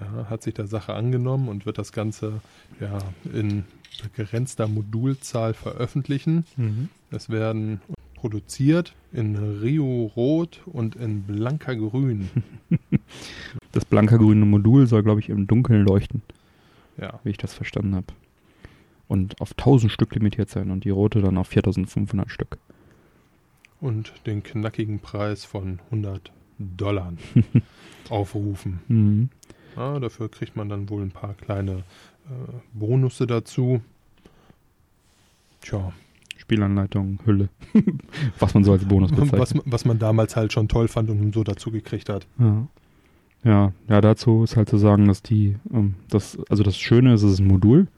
ja, 0.00 0.26
hat 0.30 0.42
sich 0.42 0.54
der 0.54 0.66
Sache 0.66 0.94
angenommen 0.94 1.48
und 1.48 1.66
wird 1.66 1.78
das 1.78 1.92
Ganze 1.92 2.40
ja, 2.80 2.98
in 3.32 3.64
begrenzter 4.02 4.66
Modulzahl 4.66 5.54
veröffentlichen. 5.54 6.44
Mhm. 6.56 6.88
Es 7.10 7.28
werden 7.28 7.80
produziert 8.22 8.94
in 9.12 9.34
Rio 9.36 10.06
Rot 10.14 10.60
und 10.66 10.94
in 10.94 11.22
Blanka 11.24 11.74
Grün. 11.74 12.30
Das 13.72 13.84
blanker-grüne 13.84 14.44
Modul 14.44 14.86
soll, 14.86 15.02
glaube 15.02 15.20
ich, 15.20 15.28
im 15.30 15.46
Dunkeln 15.46 15.84
leuchten, 15.84 16.22
Ja, 16.98 17.18
wie 17.24 17.30
ich 17.30 17.36
das 17.38 17.52
verstanden 17.54 17.94
habe. 17.96 18.06
Und 19.08 19.40
auf 19.40 19.52
1000 19.52 19.90
Stück 19.90 20.14
limitiert 20.14 20.50
sein 20.50 20.70
und 20.70 20.84
die 20.84 20.90
rote 20.90 21.20
dann 21.20 21.36
auf 21.38 21.48
4500 21.48 22.30
Stück. 22.30 22.58
und 23.80 24.12
den 24.26 24.42
knackigen 24.42 25.00
Preis 25.00 25.44
von 25.44 25.80
100 25.86 26.30
Dollar 26.58 27.12
aufrufen. 28.10 28.78
Mhm. 28.88 29.28
Ja, 29.76 29.98
dafür 29.98 30.30
kriegt 30.30 30.54
man 30.54 30.68
dann 30.68 30.88
wohl 30.88 31.02
ein 31.02 31.10
paar 31.10 31.34
kleine 31.34 31.78
äh, 32.28 32.52
Bonusse 32.74 33.26
dazu. 33.26 33.80
Tja, 35.62 35.92
Spielanleitung, 36.36 37.18
Hülle. 37.24 37.48
Was 38.38 38.54
man 38.54 38.64
so 38.64 38.72
als 38.72 38.84
Bonus 38.84 39.10
bezeichnet. 39.10 39.40
was, 39.40 39.54
was 39.64 39.84
man 39.84 39.98
damals 39.98 40.36
halt 40.36 40.52
schon 40.52 40.68
toll 40.68 40.88
fand 40.88 41.10
und 41.10 41.34
so 41.34 41.44
dazu 41.44 41.70
gekriegt 41.70 42.08
hat. 42.08 42.26
Ja. 42.38 42.66
Ja, 43.44 43.72
ja, 43.88 44.00
dazu 44.00 44.44
ist 44.44 44.56
halt 44.56 44.68
zu 44.68 44.78
sagen, 44.78 45.08
dass 45.08 45.22
die, 45.22 45.56
ähm, 45.72 45.94
das, 46.08 46.38
also 46.48 46.62
das 46.62 46.76
Schöne 46.78 47.14
ist, 47.14 47.22
es 47.24 47.32
ist 47.32 47.38
ein 47.40 47.48
Modul, 47.48 47.88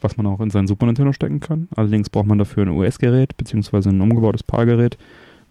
was 0.00 0.16
man 0.16 0.26
auch 0.26 0.40
in 0.40 0.48
sein 0.48 0.66
Super 0.66 0.86
Nintendo 0.86 1.12
stecken 1.12 1.40
kann. 1.40 1.68
Allerdings 1.76 2.08
braucht 2.08 2.26
man 2.26 2.38
dafür 2.38 2.64
ein 2.64 2.70
US-Gerät, 2.70 3.36
beziehungsweise 3.36 3.90
ein 3.90 4.00
umgebautes 4.00 4.42
PAL-Gerät. 4.42 4.96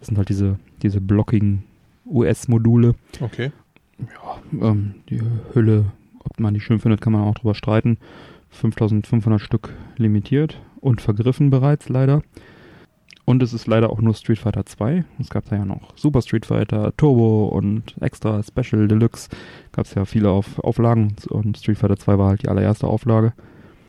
Das 0.00 0.08
sind 0.08 0.18
halt 0.18 0.28
diese, 0.28 0.58
diese 0.82 1.00
blockigen 1.00 1.62
US-Module. 2.04 2.94
Okay. 3.20 3.52
Ja, 3.98 4.68
ähm, 4.70 4.96
die 5.08 5.20
Hülle, 5.54 5.84
ob 6.18 6.40
man 6.40 6.54
die 6.54 6.60
schön 6.60 6.80
findet, 6.80 7.00
kann 7.00 7.12
man 7.12 7.22
auch 7.22 7.34
drüber 7.34 7.54
streiten. 7.54 7.98
5500 8.50 9.40
Stück 9.40 9.72
limitiert 9.96 10.60
und 10.82 11.00
vergriffen 11.00 11.48
bereits 11.48 11.88
leider. 11.88 12.20
Und 13.24 13.40
es 13.42 13.54
ist 13.54 13.68
leider 13.68 13.90
auch 13.90 14.00
nur 14.00 14.14
Street 14.14 14.38
Fighter 14.38 14.66
2. 14.66 15.04
Es 15.20 15.30
gab 15.30 15.48
da 15.48 15.56
ja 15.56 15.64
noch 15.64 15.96
Super 15.96 16.22
Street 16.22 16.44
Fighter, 16.44 16.92
Turbo 16.96 17.46
und 17.46 17.94
Extra 18.00 18.42
Special 18.42 18.88
Deluxe. 18.88 19.28
Gab 19.70 19.86
es 19.86 19.94
ja 19.94 20.04
viele 20.04 20.30
auf, 20.30 20.58
Auflagen 20.58 21.14
und 21.30 21.56
Street 21.56 21.78
Fighter 21.78 21.96
2 21.96 22.18
war 22.18 22.30
halt 22.30 22.42
die 22.42 22.48
allererste 22.48 22.86
Auflage. 22.88 23.32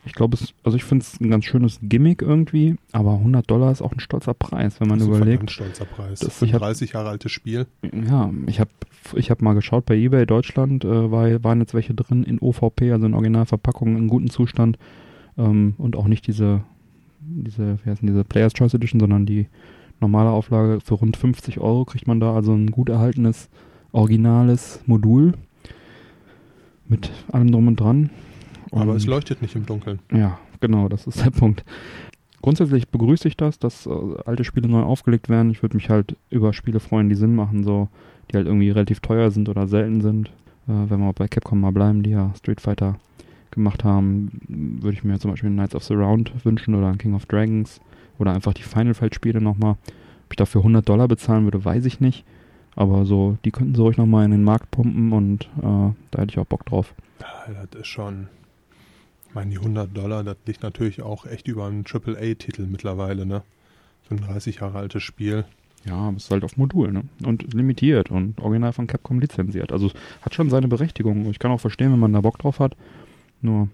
Ich 0.06 0.12
glaube, 0.12 0.36
es, 0.36 0.52
also 0.62 0.76
ich 0.76 0.84
finde 0.84 1.02
es 1.02 1.18
ein 1.18 1.30
ganz 1.30 1.46
schönes 1.46 1.78
Gimmick 1.82 2.20
irgendwie, 2.22 2.76
aber 2.92 3.14
100 3.14 3.50
Dollar 3.50 3.72
ist 3.72 3.80
auch 3.82 3.90
ein 3.92 4.00
stolzer 4.00 4.34
Preis, 4.34 4.78
wenn 4.78 4.86
man 4.88 4.98
das 4.98 5.08
ist 5.08 5.14
ein 5.14 5.16
überlegt. 5.22 5.50
stolzer 5.50 5.86
Preis. 5.86 6.20
Das- 6.20 6.40
ich 6.42 6.50
ein 6.50 6.54
hab- 6.54 6.60
30 6.60 6.92
Jahre 6.92 7.08
altes 7.08 7.32
Spiel. 7.32 7.66
Ja, 8.06 8.30
ich 8.46 8.60
habe 8.60 8.70
ich 9.14 9.30
hab 9.30 9.40
mal 9.42 9.54
geschaut 9.54 9.86
bei 9.86 9.96
eBay 9.96 10.26
Deutschland, 10.26 10.84
äh, 10.84 11.10
war, 11.10 11.42
waren 11.42 11.58
jetzt 11.60 11.74
welche 11.74 11.94
drin 11.94 12.22
in 12.22 12.38
OVP, 12.38 12.92
also 12.92 13.06
in 13.06 13.14
Originalverpackung, 13.14 13.96
in 13.96 14.06
gutem 14.08 14.28
Zustand 14.30 14.78
ähm, 15.38 15.74
und 15.78 15.96
auch 15.96 16.06
nicht 16.06 16.26
diese, 16.26 16.60
diese, 17.26 17.78
wie 17.84 17.90
heißen 17.90 18.06
diese 18.06 18.24
Player's 18.24 18.52
Choice 18.54 18.74
Edition, 18.74 19.00
sondern 19.00 19.26
die 19.26 19.46
normale 20.00 20.30
Auflage 20.30 20.80
für 20.80 20.94
rund 20.94 21.16
50 21.16 21.60
Euro 21.60 21.84
kriegt 21.84 22.06
man 22.06 22.20
da 22.20 22.34
also 22.34 22.52
ein 22.52 22.70
gut 22.70 22.88
erhaltenes, 22.88 23.48
originales 23.92 24.80
Modul 24.86 25.34
mit 26.88 27.10
allem 27.32 27.50
drum 27.52 27.68
und 27.68 27.80
dran. 27.80 28.10
Aber 28.72 28.90
Und- 28.92 28.96
es 28.96 29.06
leuchtet 29.06 29.40
nicht 29.42 29.54
im 29.54 29.66
Dunkeln. 29.66 30.00
ja, 30.12 30.38
genau, 30.60 30.88
das 30.88 31.06
ist 31.06 31.24
der 31.24 31.30
Punkt. 31.30 31.64
Grundsätzlich 32.42 32.88
begrüße 32.88 33.26
ich 33.28 33.36
das, 33.38 33.58
dass 33.58 33.86
äh, 33.86 33.90
alte 34.26 34.44
Spiele 34.44 34.68
neu 34.68 34.82
aufgelegt 34.82 35.30
werden. 35.30 35.50
Ich 35.50 35.62
würde 35.62 35.76
mich 35.76 35.88
halt 35.88 36.16
über 36.28 36.52
Spiele 36.52 36.78
freuen, 36.80 37.08
die 37.08 37.14
Sinn 37.14 37.34
machen, 37.34 37.64
so, 37.64 37.88
die 38.30 38.36
halt 38.36 38.46
irgendwie 38.46 38.68
relativ 38.68 39.00
teuer 39.00 39.30
sind 39.30 39.48
oder 39.48 39.66
selten 39.66 40.02
sind. 40.02 40.28
Äh, 40.68 40.72
wenn 40.90 41.00
wir 41.00 41.12
bei 41.14 41.26
Capcom 41.26 41.60
mal 41.60 41.72
bleiben, 41.72 42.02
die 42.02 42.10
ja 42.10 42.32
Street 42.36 42.60
Fighter 42.60 42.96
gemacht 43.54 43.84
haben, 43.84 44.40
würde 44.48 44.96
ich 44.96 45.04
mir 45.04 45.18
zum 45.18 45.30
Beispiel 45.30 45.50
Knights 45.50 45.74
of 45.74 45.84
the 45.84 45.94
Round 45.94 46.32
wünschen 46.44 46.74
oder 46.74 46.88
ein 46.88 46.98
King 46.98 47.14
of 47.14 47.26
Dragons 47.26 47.80
oder 48.18 48.32
einfach 48.32 48.54
die 48.54 48.62
Final 48.62 48.94
Fight 48.94 49.14
Spiele 49.14 49.40
nochmal. 49.40 49.72
Ob 49.72 50.32
ich 50.32 50.36
dafür 50.36 50.60
100 50.60 50.88
Dollar 50.88 51.08
bezahlen 51.08 51.44
würde, 51.44 51.64
weiß 51.64 51.84
ich 51.84 52.00
nicht. 52.00 52.24
Aber 52.76 53.04
so, 53.04 53.38
die 53.44 53.50
könnten 53.50 53.74
sie 53.74 53.82
ruhig 53.82 53.96
nochmal 53.96 54.24
in 54.24 54.32
den 54.32 54.44
Markt 54.44 54.70
pumpen 54.70 55.12
und 55.12 55.44
äh, 55.58 55.92
da 56.10 56.18
hätte 56.18 56.30
ich 56.30 56.38
auch 56.38 56.46
Bock 56.46 56.66
drauf. 56.66 56.94
Ja, 57.20 57.66
das 57.70 57.82
ist 57.82 57.86
schon. 57.86 58.28
Ich 59.28 59.34
meine, 59.34 59.50
die 59.50 59.58
100 59.58 59.96
Dollar, 59.96 60.24
das 60.24 60.36
liegt 60.46 60.62
natürlich 60.62 61.02
auch 61.02 61.26
echt 61.26 61.48
über 61.48 61.66
einen 61.66 61.84
AAA-Titel 61.84 62.66
mittlerweile, 62.66 63.26
ne? 63.26 63.42
So 64.08 64.16
ein 64.16 64.20
30 64.20 64.60
Jahre 64.60 64.78
altes 64.78 65.02
Spiel. 65.02 65.44
Ja, 65.84 65.94
aber 65.94 66.16
es 66.16 66.24
ist 66.24 66.30
halt 66.30 66.44
auf 66.44 66.56
Modul, 66.56 66.92
ne? 66.92 67.04
Und 67.24 67.52
limitiert 67.52 68.10
und 68.10 68.40
original 68.40 68.72
von 68.72 68.86
Capcom 68.86 69.20
lizenziert. 69.20 69.72
Also 69.72 69.90
hat 70.22 70.34
schon 70.34 70.50
seine 70.50 70.68
Berechtigung. 70.68 71.30
Ich 71.30 71.38
kann 71.38 71.50
auch 71.50 71.60
verstehen, 71.60 71.92
wenn 71.92 71.98
man 71.98 72.12
da 72.12 72.20
Bock 72.20 72.38
drauf 72.38 72.58
hat. 72.58 72.76
Nur, 73.44 73.68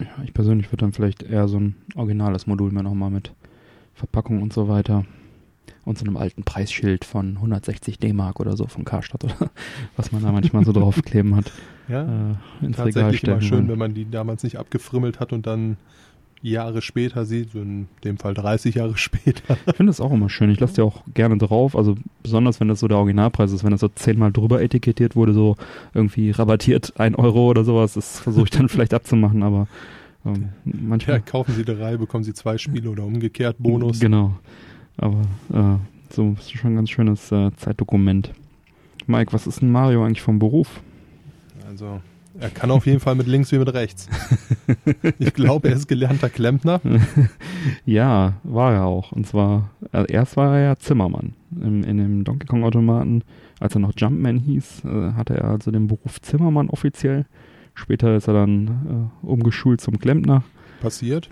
ja, 0.00 0.24
ich 0.24 0.32
persönlich 0.32 0.68
würde 0.68 0.78
dann 0.78 0.94
vielleicht 0.94 1.22
eher 1.22 1.48
so 1.48 1.60
ein 1.60 1.76
originales 1.94 2.46
Modul 2.46 2.72
mir 2.72 2.82
nochmal 2.82 3.10
mit 3.10 3.32
Verpackung 3.92 4.40
und 4.40 4.54
so 4.54 4.68
weiter 4.68 5.04
und 5.84 5.98
so 5.98 6.06
einem 6.06 6.16
alten 6.16 6.44
Preisschild 6.44 7.04
von 7.04 7.36
160 7.36 7.98
D-Mark 7.98 8.40
oder 8.40 8.56
so 8.56 8.66
von 8.66 8.86
Karstadt 8.86 9.22
oder 9.24 9.50
was 9.96 10.12
man 10.12 10.22
da 10.22 10.32
manchmal 10.32 10.64
so 10.64 10.72
draufkleben 10.72 11.36
hat. 11.36 11.52
Ja, 11.88 12.04
äh, 12.04 12.64
ins 12.64 12.78
Regal 12.78 12.92
tatsächlich 12.92 13.18
stellen 13.18 13.38
immer 13.38 13.46
schön, 13.46 13.68
wenn 13.68 13.78
man 13.78 13.92
die 13.92 14.10
damals 14.10 14.42
nicht 14.42 14.56
abgefrimmelt 14.56 15.20
hat 15.20 15.34
und 15.34 15.46
dann 15.46 15.76
Jahre 16.50 16.82
später 16.82 17.24
sieht, 17.24 17.54
in 17.54 17.88
dem 18.04 18.18
Fall 18.18 18.34
30 18.34 18.74
Jahre 18.76 18.96
später. 18.96 19.56
Ich 19.66 19.76
finde 19.76 19.90
das 19.90 20.00
auch 20.00 20.12
immer 20.12 20.28
schön. 20.28 20.50
Ich 20.50 20.60
lasse 20.60 20.74
die 20.74 20.80
auch 20.82 21.02
gerne 21.14 21.38
drauf. 21.38 21.76
Also 21.76 21.96
besonders, 22.22 22.60
wenn 22.60 22.68
das 22.68 22.80
so 22.80 22.88
der 22.88 22.98
Originalpreis 22.98 23.52
ist, 23.52 23.64
wenn 23.64 23.70
das 23.70 23.80
so 23.80 23.88
zehnmal 23.88 24.32
drüber 24.32 24.60
etikettiert 24.62 25.16
wurde, 25.16 25.32
so 25.32 25.56
irgendwie 25.94 26.30
rabattiert 26.30 26.94
ein 27.00 27.14
Euro 27.14 27.48
oder 27.48 27.64
sowas, 27.64 27.94
das 27.94 28.20
versuche 28.20 28.44
ich 28.44 28.50
dann 28.50 28.68
vielleicht 28.70 28.94
abzumachen, 28.94 29.42
aber 29.42 29.66
ähm, 30.26 30.48
Ja, 30.64 30.72
manchmal. 30.80 31.20
kaufen 31.22 31.54
Sie 31.54 31.64
drei, 31.64 31.96
bekommen 31.96 32.24
Sie 32.24 32.34
zwei 32.34 32.58
Spiele 32.58 32.90
oder 32.90 33.04
umgekehrt 33.04 33.56
Bonus. 33.58 34.00
Genau. 34.00 34.34
Aber 34.96 35.22
äh, 35.52 36.14
so 36.14 36.36
ist 36.38 36.52
schon 36.52 36.72
ein 36.72 36.76
ganz 36.76 36.90
schönes 36.90 37.32
äh, 37.32 37.50
Zeitdokument. 37.56 38.30
Mike, 39.06 39.32
was 39.32 39.46
ist 39.46 39.60
ein 39.62 39.70
Mario 39.70 40.04
eigentlich 40.04 40.22
vom 40.22 40.38
Beruf? 40.38 40.80
Also, 41.68 42.00
er 42.38 42.50
kann 42.50 42.70
auf 42.70 42.86
jeden 42.86 43.00
Fall 43.00 43.14
mit 43.14 43.26
links 43.26 43.52
wie 43.52 43.58
mit 43.58 43.72
rechts. 43.72 44.08
Ich 45.18 45.34
glaube, 45.34 45.68
er 45.68 45.76
ist 45.76 45.88
gelernter 45.88 46.28
Klempner. 46.30 46.80
Ja, 47.86 48.34
war 48.42 48.72
er 48.74 48.84
auch. 48.86 49.12
Und 49.12 49.26
zwar, 49.26 49.70
äh, 49.92 50.10
erst 50.10 50.36
war 50.36 50.56
er 50.56 50.64
ja 50.64 50.76
Zimmermann. 50.76 51.34
Im, 51.52 51.82
in 51.84 51.96
dem 51.98 52.24
Donkey 52.24 52.46
Kong 52.46 52.64
Automaten, 52.64 53.22
als 53.60 53.74
er 53.74 53.80
noch 53.80 53.92
Jumpman 53.96 54.38
hieß, 54.38 54.82
äh, 54.84 55.12
hatte 55.12 55.34
er 55.36 55.44
also 55.44 55.70
den 55.70 55.86
Beruf 55.86 56.20
Zimmermann 56.20 56.68
offiziell. 56.70 57.26
Später 57.74 58.16
ist 58.16 58.26
er 58.28 58.34
dann 58.34 59.10
äh, 59.22 59.26
umgeschult 59.26 59.80
zum 59.80 59.98
Klempner. 59.98 60.42
Passiert. 60.80 61.28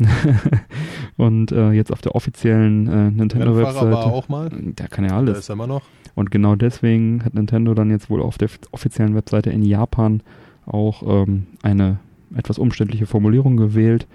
Und 1.16 1.52
äh, 1.52 1.72
jetzt 1.72 1.92
auf 1.92 2.00
der 2.00 2.14
offiziellen 2.14 2.86
äh, 2.86 2.90
Rennfahrer 2.90 3.06
war 3.06 3.10
Nintendo-Webseite. 3.14 3.96
auch 3.96 4.28
mal. 4.28 4.48
Der 4.50 4.88
kann 4.88 5.04
ja 5.04 5.10
Da 5.10 5.16
alles. 5.18 5.38
ist 5.40 5.48
er 5.50 5.54
immer 5.54 5.66
noch. 5.66 5.82
Und 6.14 6.30
genau 6.30 6.56
deswegen 6.56 7.24
hat 7.24 7.34
Nintendo 7.34 7.74
dann 7.74 7.90
jetzt 7.90 8.10
wohl 8.10 8.20
auf 8.22 8.38
der 8.38 8.48
offiziellen 8.70 9.14
Webseite 9.14 9.50
in 9.50 9.62
Japan 9.62 10.22
auch 10.66 11.02
ähm, 11.26 11.46
eine 11.62 11.98
etwas 12.34 12.58
umständliche 12.58 13.06
Formulierung 13.06 13.56
gewählt. 13.56 14.06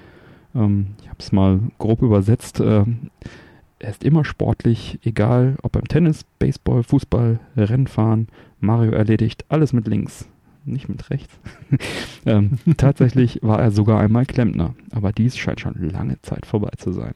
Ähm, 0.56 0.88
ich 1.02 1.08
habe 1.08 1.20
es 1.20 1.32
mal 1.32 1.60
grob 1.78 2.02
übersetzt. 2.02 2.60
Ähm, 2.60 3.10
er 3.80 3.92
ist 3.92 4.04
immer 4.04 4.26
sportlich, 4.26 5.00
egal 5.04 5.56
ob 5.62 5.74
beim 5.74 5.88
Tennis, 5.88 6.24
Baseball, 6.40 6.84
Fußball, 6.84 7.40
Rennfahren, 7.56 8.28
Mario 8.60 8.92
erledigt, 8.92 9.46
alles 9.50 9.72
mit 9.72 9.88
links, 9.88 10.28
nicht 10.66 10.90
mit 10.90 11.10
rechts. 11.12 11.38
ähm, 12.26 12.58
tatsächlich 12.78 13.40
war 13.44 13.60
er 13.62 13.70
sogar 13.72 14.00
einmal 14.00 14.26
Klempner, 14.26 14.74
aber 14.92 15.12
dies 15.12 15.38
scheint 15.38 15.60
schon 15.62 15.76
lange 15.90 16.20
Zeit 16.24 16.48
vorbei 16.48 16.72
zu 16.78 16.92
sein. 16.92 17.14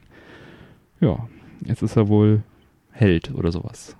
Ja, 1.00 1.28
jetzt 1.64 1.82
ist 1.82 1.96
er 1.96 2.06
wohl 2.08 2.42
Held 2.92 3.34
oder 3.34 3.50
sowas. 3.50 3.96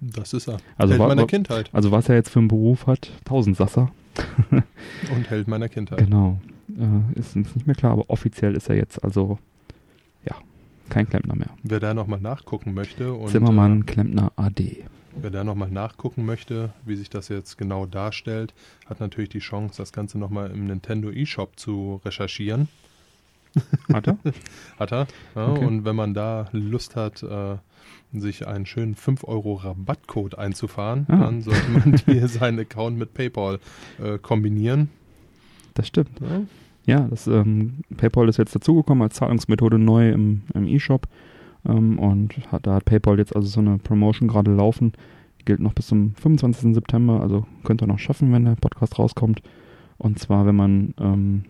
Das 0.00 0.32
ist 0.32 0.48
er. 0.48 0.56
Also 0.78 0.92
Held 0.92 1.00
war- 1.00 1.08
meiner 1.08 1.26
Kindheit. 1.26 1.68
Also 1.72 1.90
was 1.92 2.08
er 2.08 2.14
jetzt 2.14 2.30
für 2.30 2.38
einen 2.38 2.48
Beruf 2.48 2.86
hat, 2.86 3.10
Tausendsasser. 3.26 3.90
Und 5.14 5.30
Held 5.30 5.48
meiner 5.48 5.68
Kindheit. 5.68 5.98
Genau. 5.98 6.40
Äh, 6.68 7.18
ist 7.18 7.36
uns 7.36 7.54
nicht 7.54 7.66
mehr 7.66 7.76
klar, 7.76 7.92
aber 7.92 8.08
offiziell 8.10 8.54
ist 8.56 8.68
er 8.68 8.76
jetzt 8.76 9.02
also, 9.04 9.38
ja, 10.24 10.34
kein 10.88 11.08
Klempner 11.08 11.34
mehr. 11.36 11.50
Wer 11.62 11.80
da 11.80 11.94
nochmal 11.94 12.20
nachgucken 12.20 12.74
möchte 12.74 13.12
und 13.12 13.30
Zimmermann, 13.30 13.86
Klempner 13.86 14.32
AD. 14.36 14.60
äh, 14.64 14.84
wer 15.20 15.30
da 15.30 15.44
nochmal 15.44 15.70
nachgucken 15.70 16.24
möchte, 16.26 16.72
wie 16.84 16.96
sich 16.96 17.08
das 17.10 17.28
jetzt 17.28 17.56
genau 17.56 17.86
darstellt, 17.86 18.52
hat 18.86 19.00
natürlich 19.00 19.30
die 19.30 19.38
Chance, 19.38 19.76
das 19.78 19.92
Ganze 19.92 20.18
nochmal 20.18 20.50
im 20.50 20.66
Nintendo 20.66 21.10
eShop 21.10 21.58
zu 21.58 22.00
recherchieren. 22.04 22.68
Hat 23.92 24.06
er? 24.08 24.18
Hat 24.78 24.92
er. 24.92 25.06
Ja, 25.34 25.48
Okay. 25.48 25.64
Und 25.64 25.84
wenn 25.84 25.96
man 25.96 26.12
da 26.14 26.48
Lust 26.52 26.94
hat, 26.96 27.22
äh, 27.22 27.56
sich 28.20 28.46
einen 28.46 28.66
schönen 28.66 28.94
5 28.94 29.24
Euro 29.24 29.54
Rabattcode 29.54 30.38
einzufahren, 30.38 31.06
Ah. 31.08 31.16
dann 31.18 31.42
sollte 31.42 31.70
man 31.70 31.96
hier 32.06 32.28
seinen 32.28 32.58
Account 32.60 32.98
mit 32.98 33.14
PayPal 33.14 33.58
äh, 34.02 34.18
kombinieren. 34.18 34.88
Das 35.74 35.86
stimmt. 35.88 36.10
Ja. 36.20 36.42
Ja, 36.88 37.00
das 37.10 37.26
ähm, 37.26 37.78
PayPal 37.96 38.28
ist 38.28 38.36
jetzt 38.36 38.54
dazugekommen 38.54 39.02
als 39.02 39.16
Zahlungsmethode 39.16 39.76
neu 39.78 40.10
im, 40.10 40.42
im 40.54 40.66
eShop. 40.68 41.08
Ähm, 41.68 41.98
und 41.98 42.34
hat, 42.52 42.66
da 42.66 42.74
hat 42.74 42.84
PayPal 42.84 43.18
jetzt 43.18 43.34
also 43.34 43.48
so 43.48 43.60
eine 43.60 43.78
Promotion 43.78 44.28
gerade 44.28 44.54
laufen. 44.54 44.92
Gilt 45.44 45.58
noch 45.60 45.72
bis 45.74 45.88
zum 45.88 46.14
25. 46.14 46.74
September, 46.74 47.20
also 47.20 47.44
könnt 47.64 47.82
ihr 47.82 47.86
noch 47.88 47.98
schaffen, 47.98 48.32
wenn 48.32 48.44
der 48.44 48.54
Podcast 48.54 48.98
rauskommt. 49.00 49.42
Und 49.98 50.18
zwar, 50.20 50.46
wenn 50.46 50.54
man 50.56 50.94
ähm, 51.00 51.44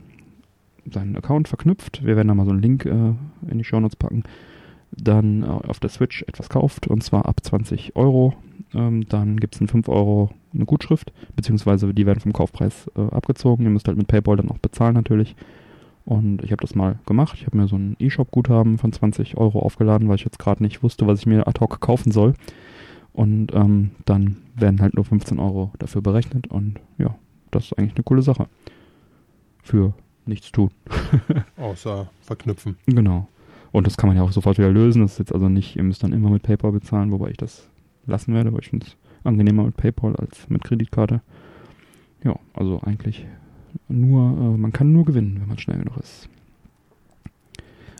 seinen 0.90 1.16
Account 1.16 1.48
verknüpft, 1.48 2.04
wir 2.04 2.16
werden 2.16 2.28
da 2.28 2.34
mal 2.34 2.44
so 2.46 2.52
einen 2.52 2.62
Link 2.62 2.86
äh, 2.86 2.90
in 3.50 3.58
die 3.58 3.64
Shownotes 3.64 3.96
packen, 3.96 4.22
dann 4.90 5.42
äh, 5.42 5.46
auf 5.46 5.80
der 5.80 5.90
Switch 5.90 6.22
etwas 6.22 6.48
kauft, 6.48 6.86
und 6.86 7.02
zwar 7.02 7.26
ab 7.26 7.42
20 7.42 7.96
Euro, 7.96 8.34
ähm, 8.74 9.06
dann 9.08 9.38
gibt 9.38 9.54
es 9.54 9.60
in 9.60 9.68
5 9.68 9.88
Euro 9.88 10.30
eine 10.54 10.64
Gutschrift, 10.64 11.12
beziehungsweise 11.34 11.92
die 11.92 12.06
werden 12.06 12.20
vom 12.20 12.32
Kaufpreis 12.32 12.90
äh, 12.96 13.00
abgezogen. 13.00 13.64
Ihr 13.64 13.70
müsst 13.70 13.88
halt 13.88 13.98
mit 13.98 14.08
PayPal 14.08 14.36
dann 14.36 14.50
auch 14.50 14.58
bezahlen 14.58 14.94
natürlich. 14.94 15.36
Und 16.04 16.42
ich 16.44 16.52
habe 16.52 16.62
das 16.62 16.74
mal 16.74 16.98
gemacht. 17.04 17.36
Ich 17.38 17.46
habe 17.46 17.56
mir 17.56 17.66
so 17.66 17.76
ein 17.76 17.96
E-Shop-Guthaben 17.98 18.78
von 18.78 18.92
20 18.92 19.36
Euro 19.36 19.58
aufgeladen, 19.58 20.08
weil 20.08 20.14
ich 20.14 20.24
jetzt 20.24 20.38
gerade 20.38 20.62
nicht 20.62 20.82
wusste, 20.82 21.06
was 21.06 21.18
ich 21.18 21.26
mir 21.26 21.46
ad 21.48 21.60
hoc 21.60 21.80
kaufen 21.80 22.12
soll. 22.12 22.34
Und 23.12 23.52
ähm, 23.54 23.90
dann 24.04 24.36
werden 24.54 24.80
halt 24.80 24.94
nur 24.94 25.04
15 25.04 25.38
Euro 25.38 25.72
dafür 25.78 26.02
berechnet. 26.02 26.46
Und 26.46 26.78
ja, 26.98 27.16
das 27.50 27.64
ist 27.64 27.78
eigentlich 27.78 27.96
eine 27.96 28.04
coole 28.04 28.22
Sache. 28.22 28.46
Für 29.62 29.94
nichts 30.26 30.52
tun. 30.52 30.70
Außer 31.56 32.08
verknüpfen. 32.20 32.76
Genau. 32.86 33.26
Und 33.76 33.86
das 33.86 33.96
kann 33.96 34.08
man 34.08 34.16
ja 34.16 34.22
auch 34.22 34.32
sofort 34.32 34.56
wieder 34.58 34.70
lösen. 34.70 35.02
Das 35.02 35.12
ist 35.12 35.18
jetzt 35.18 35.34
also 35.34 35.48
nicht, 35.48 35.76
ihr 35.76 35.82
müsst 35.82 36.02
dann 36.02 36.12
immer 36.12 36.30
mit 36.30 36.42
PayPal 36.42 36.72
bezahlen, 36.72 37.10
wobei 37.12 37.30
ich 37.30 37.36
das 37.36 37.68
lassen 38.06 38.32
werde, 38.34 38.52
weil 38.52 38.60
ich 38.60 38.68
finde 38.70 38.86
es 38.86 38.96
angenehmer 39.24 39.64
mit 39.64 39.76
PayPal 39.76 40.16
als 40.16 40.48
mit 40.48 40.64
Kreditkarte. 40.64 41.20
Ja, 42.24 42.36
also 42.54 42.80
eigentlich 42.84 43.26
nur, 43.88 44.22
äh, 44.30 44.56
man 44.56 44.72
kann 44.72 44.92
nur 44.92 45.04
gewinnen, 45.04 45.36
wenn 45.40 45.48
man 45.48 45.58
schnell 45.58 45.78
genug 45.78 45.96
ist. 45.98 46.28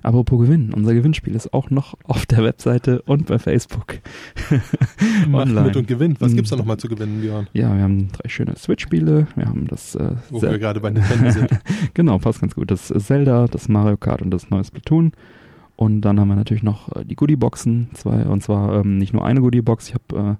Apropos 0.03 0.41
Gewinnen, 0.41 0.73
unser 0.73 0.95
Gewinnspiel 0.95 1.35
ist 1.35 1.53
auch 1.53 1.69
noch 1.71 1.95
auf 2.05 2.27
der 2.27 2.45
Webseite 2.45 3.03
und 3.03 3.27
bei 3.27 3.39
Facebook. 3.41 3.97
Macht 5.29 5.49
mit 5.49 5.77
und 5.77 5.89
gewinnt. 5.89 6.21
Was 6.21 6.31
Mhm. 6.33 6.37
gibt's 6.37 6.51
da 6.51 6.57
nochmal 6.57 6.77
zu 6.77 6.89
gewinnen, 6.89 7.21
Björn? 7.21 7.49
Ja, 7.55 7.75
wir 7.75 7.83
haben 7.83 8.09
drei 8.13 8.29
schöne 8.29 8.55
Switch-Spiele. 8.57 9.27
Wir 9.35 9.47
haben 9.47 9.67
das 9.67 9.97
äh, 9.97 10.13
Wo 10.31 10.39
Zel- 10.39 10.53
wir 10.53 10.59
gerade 10.61 10.81
bei 10.81 10.91
Nintendo 10.91 11.31
sind. 11.31 11.51
Genau, 11.95 12.19
passt 12.19 12.41
ganz 12.41 12.55
gut. 12.55 12.71
Das 12.71 12.87
Zelda, 12.87 13.47
das 13.49 13.69
Mario 13.69 13.97
Kart 13.97 14.23
und 14.23 14.31
das 14.31 14.49
neue 14.49 14.65
Splatoon. 14.65 15.13
Und 15.77 16.01
dann 16.01 16.19
haben 16.19 16.29
wir 16.29 16.37
natürlich 16.37 16.63
noch 16.63 16.95
äh, 16.97 17.05
die 17.05 17.17
Goodieboxen, 17.17 17.91
zwei, 17.95 18.25
und 18.27 18.43
zwar 18.43 18.81
ähm, 18.81 18.99
nicht 18.99 19.13
nur 19.13 19.25
eine 19.25 19.41
Goodiebox. 19.41 19.89
Ich 19.89 19.95
habe 19.95 20.39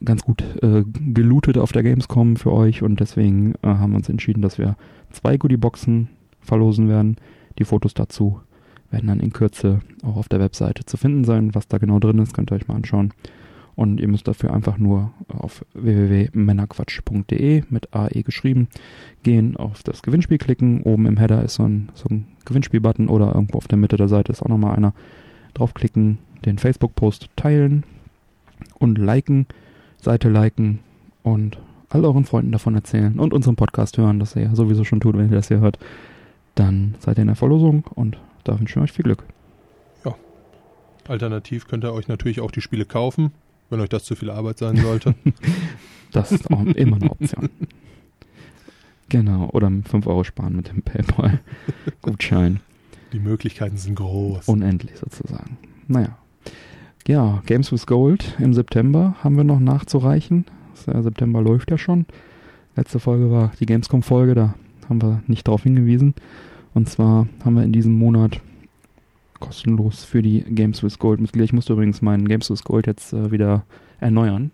äh, 0.00 0.04
ganz 0.04 0.22
gut 0.22 0.42
äh, 0.62 0.84
gelootet 0.84 1.58
auf 1.58 1.72
der 1.72 1.82
Gamescom 1.82 2.36
für 2.36 2.52
euch 2.52 2.82
und 2.82 3.00
deswegen 3.00 3.54
äh, 3.62 3.68
haben 3.68 3.92
wir 3.92 3.96
uns 3.96 4.08
entschieden, 4.08 4.42
dass 4.42 4.58
wir 4.58 4.76
zwei 5.10 5.36
Goodieboxen 5.36 6.08
verlosen 6.40 6.88
werden. 6.88 7.16
Die 7.58 7.64
Fotos 7.64 7.94
dazu 7.94 8.40
werden 8.90 9.08
dann 9.08 9.20
in 9.20 9.32
Kürze 9.32 9.80
auch 10.02 10.16
auf 10.16 10.28
der 10.28 10.40
Webseite 10.40 10.84
zu 10.84 10.96
finden 10.96 11.24
sein. 11.24 11.54
Was 11.54 11.68
da 11.68 11.78
genau 11.78 11.98
drin 11.98 12.18
ist, 12.18 12.34
könnt 12.34 12.52
ihr 12.52 12.54
euch 12.54 12.68
mal 12.68 12.76
anschauen. 12.76 13.12
Und 13.78 14.00
ihr 14.00 14.08
müsst 14.08 14.26
dafür 14.26 14.52
einfach 14.52 14.76
nur 14.76 15.12
auf 15.28 15.64
www.männerquatsch.de 15.72 17.62
mit 17.70 17.94
AE 17.94 18.24
geschrieben 18.24 18.66
gehen, 19.22 19.56
auf 19.56 19.84
das 19.84 20.02
Gewinnspiel 20.02 20.38
klicken. 20.38 20.82
Oben 20.82 21.06
im 21.06 21.16
Header 21.16 21.44
ist 21.44 21.54
so 21.54 21.62
ein, 21.62 21.90
so 21.94 22.08
ein 22.10 22.26
Gewinnspiel-Button 22.44 23.08
oder 23.08 23.32
irgendwo 23.32 23.56
auf 23.58 23.68
der 23.68 23.78
Mitte 23.78 23.96
der 23.96 24.08
Seite 24.08 24.32
ist 24.32 24.42
auch 24.42 24.48
nochmal 24.48 24.74
einer. 24.76 24.94
Draufklicken, 25.54 26.18
den 26.44 26.58
Facebook-Post 26.58 27.30
teilen 27.36 27.84
und 28.80 28.98
liken, 28.98 29.46
Seite 30.02 30.28
liken 30.28 30.80
und 31.22 31.60
all 31.88 32.04
euren 32.04 32.24
Freunden 32.24 32.50
davon 32.50 32.74
erzählen 32.74 33.20
und 33.20 33.32
unseren 33.32 33.54
Podcast 33.54 33.96
hören, 33.96 34.18
das 34.18 34.34
ihr 34.34 34.42
ja 34.42 34.56
sowieso 34.56 34.82
schon 34.82 34.98
tut, 34.98 35.16
wenn 35.16 35.30
ihr 35.30 35.36
das 35.36 35.48
hier 35.48 35.60
hört. 35.60 35.78
Dann 36.56 36.96
seid 36.98 37.18
ihr 37.18 37.22
in 37.22 37.28
der 37.28 37.36
Verlosung 37.36 37.84
und 37.94 38.18
da 38.42 38.58
wünschen 38.58 38.80
wir 38.80 38.82
euch 38.82 38.92
viel 38.92 39.04
Glück. 39.04 39.22
Alternativ 41.08 41.66
könnt 41.66 41.84
ihr 41.84 41.92
euch 41.92 42.08
natürlich 42.08 42.40
auch 42.40 42.50
die 42.50 42.60
Spiele 42.60 42.84
kaufen, 42.84 43.32
wenn 43.70 43.80
euch 43.80 43.88
das 43.88 44.04
zu 44.04 44.16
viel 44.16 44.30
Arbeit 44.30 44.58
sein 44.58 44.76
sollte. 44.76 45.14
Das 46.10 46.32
ist 46.32 46.50
auch 46.50 46.64
immer 46.64 46.96
eine 46.96 47.10
Option. 47.10 47.50
Genau, 49.10 49.50
oder 49.50 49.70
5 49.70 50.06
Euro 50.06 50.24
sparen 50.24 50.56
mit 50.56 50.68
dem 50.68 50.80
PayPal-Gutschein. 50.80 52.60
die 53.12 53.18
Möglichkeiten 53.18 53.76
sind 53.76 53.96
groß. 53.96 54.48
Unendlich 54.48 54.96
sozusagen. 54.96 55.58
Naja. 55.86 56.16
Ja, 57.06 57.42
Games 57.44 57.72
with 57.72 57.86
Gold 57.86 58.36
im 58.38 58.54
September 58.54 59.16
haben 59.22 59.36
wir 59.36 59.44
noch 59.44 59.60
nachzureichen. 59.60 60.46
Der 60.86 61.02
September 61.02 61.42
läuft 61.42 61.70
ja 61.70 61.78
schon. 61.78 62.06
Letzte 62.76 63.00
Folge 63.00 63.30
war 63.30 63.52
die 63.60 63.66
Gamescom-Folge, 63.66 64.34
da 64.34 64.54
haben 64.88 65.02
wir 65.02 65.22
nicht 65.26 65.48
darauf 65.48 65.62
hingewiesen. 65.62 66.14
Und 66.74 66.88
zwar 66.88 67.26
haben 67.44 67.54
wir 67.54 67.64
in 67.64 67.72
diesem 67.72 67.98
Monat 67.98 68.40
kostenlos 69.40 70.04
für 70.04 70.22
die 70.22 70.42
Games 70.42 70.82
with 70.82 70.98
Gold. 70.98 71.20
Ich 71.34 71.52
musste 71.52 71.72
übrigens 71.72 72.02
meinen 72.02 72.28
Games 72.28 72.50
with 72.50 72.64
Gold 72.64 72.86
jetzt 72.86 73.12
äh, 73.12 73.30
wieder 73.30 73.64
erneuern. 74.00 74.50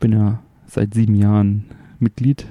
Bin 0.00 0.12
ja 0.12 0.42
seit 0.66 0.94
sieben 0.94 1.14
Jahren 1.14 1.64
Mitglied 1.98 2.46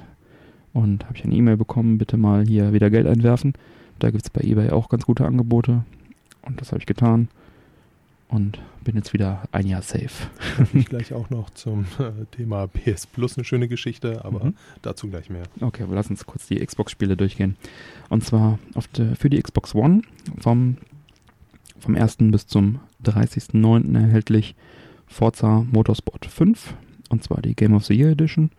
und 0.72 1.04
habe 1.04 1.16
ich 1.16 1.24
eine 1.24 1.34
E-Mail 1.34 1.56
bekommen, 1.56 1.98
bitte 1.98 2.16
mal 2.16 2.46
hier 2.46 2.72
wieder 2.72 2.90
Geld 2.90 3.06
einwerfen. 3.06 3.54
Da 3.98 4.10
gibt 4.10 4.24
es 4.24 4.30
bei 4.30 4.42
eBay 4.42 4.70
auch 4.70 4.88
ganz 4.88 5.04
gute 5.04 5.26
Angebote 5.26 5.84
und 6.42 6.60
das 6.60 6.70
habe 6.70 6.78
ich 6.80 6.86
getan 6.86 7.28
und 8.28 8.60
bin 8.84 8.96
jetzt 8.96 9.12
wieder 9.12 9.42
ein 9.52 9.66
Jahr 9.66 9.82
safe. 9.82 10.28
ich 10.72 10.86
gleich 10.88 11.12
auch 11.12 11.30
noch 11.30 11.50
zum 11.50 11.86
äh, 11.98 12.24
Thema 12.30 12.66
PS 12.66 13.06
Plus 13.06 13.36
eine 13.36 13.44
schöne 13.44 13.68
Geschichte, 13.68 14.24
aber 14.24 14.44
mhm. 14.44 14.54
dazu 14.82 15.08
gleich 15.08 15.30
mehr. 15.30 15.44
Okay, 15.60 15.82
aber 15.82 15.94
lass 15.94 16.10
uns 16.10 16.26
kurz 16.26 16.46
die 16.46 16.64
Xbox-Spiele 16.64 17.16
durchgehen. 17.16 17.56
Und 18.08 18.24
zwar 18.24 18.58
der, 18.96 19.16
für 19.16 19.30
die 19.30 19.40
Xbox 19.40 19.74
One 19.74 20.02
vom, 20.38 20.76
vom 21.78 21.96
1. 21.96 22.18
bis 22.30 22.46
zum 22.46 22.80
30.09. 23.04 23.94
erhältlich 23.94 24.54
Forza 25.06 25.64
Motorsport 25.70 26.26
5 26.26 26.74
und 27.08 27.22
zwar 27.22 27.40
die 27.40 27.54
Game 27.54 27.74
of 27.74 27.84
the 27.84 27.94
Year 27.94 28.10
Edition. 28.10 28.50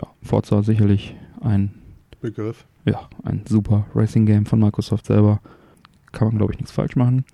Ja, 0.00 0.08
Forza 0.22 0.62
sicherlich 0.62 1.16
ein 1.40 1.74
Begriff. 2.20 2.64
Ja, 2.84 3.08
ein 3.22 3.42
super 3.46 3.86
Racing-Game 3.94 4.46
von 4.46 4.60
Microsoft 4.60 5.06
selber. 5.06 5.40
Kann 6.12 6.28
man, 6.28 6.38
glaube 6.38 6.52
ich, 6.52 6.58
nichts 6.58 6.72
falsch 6.72 6.96
machen. 6.96 7.24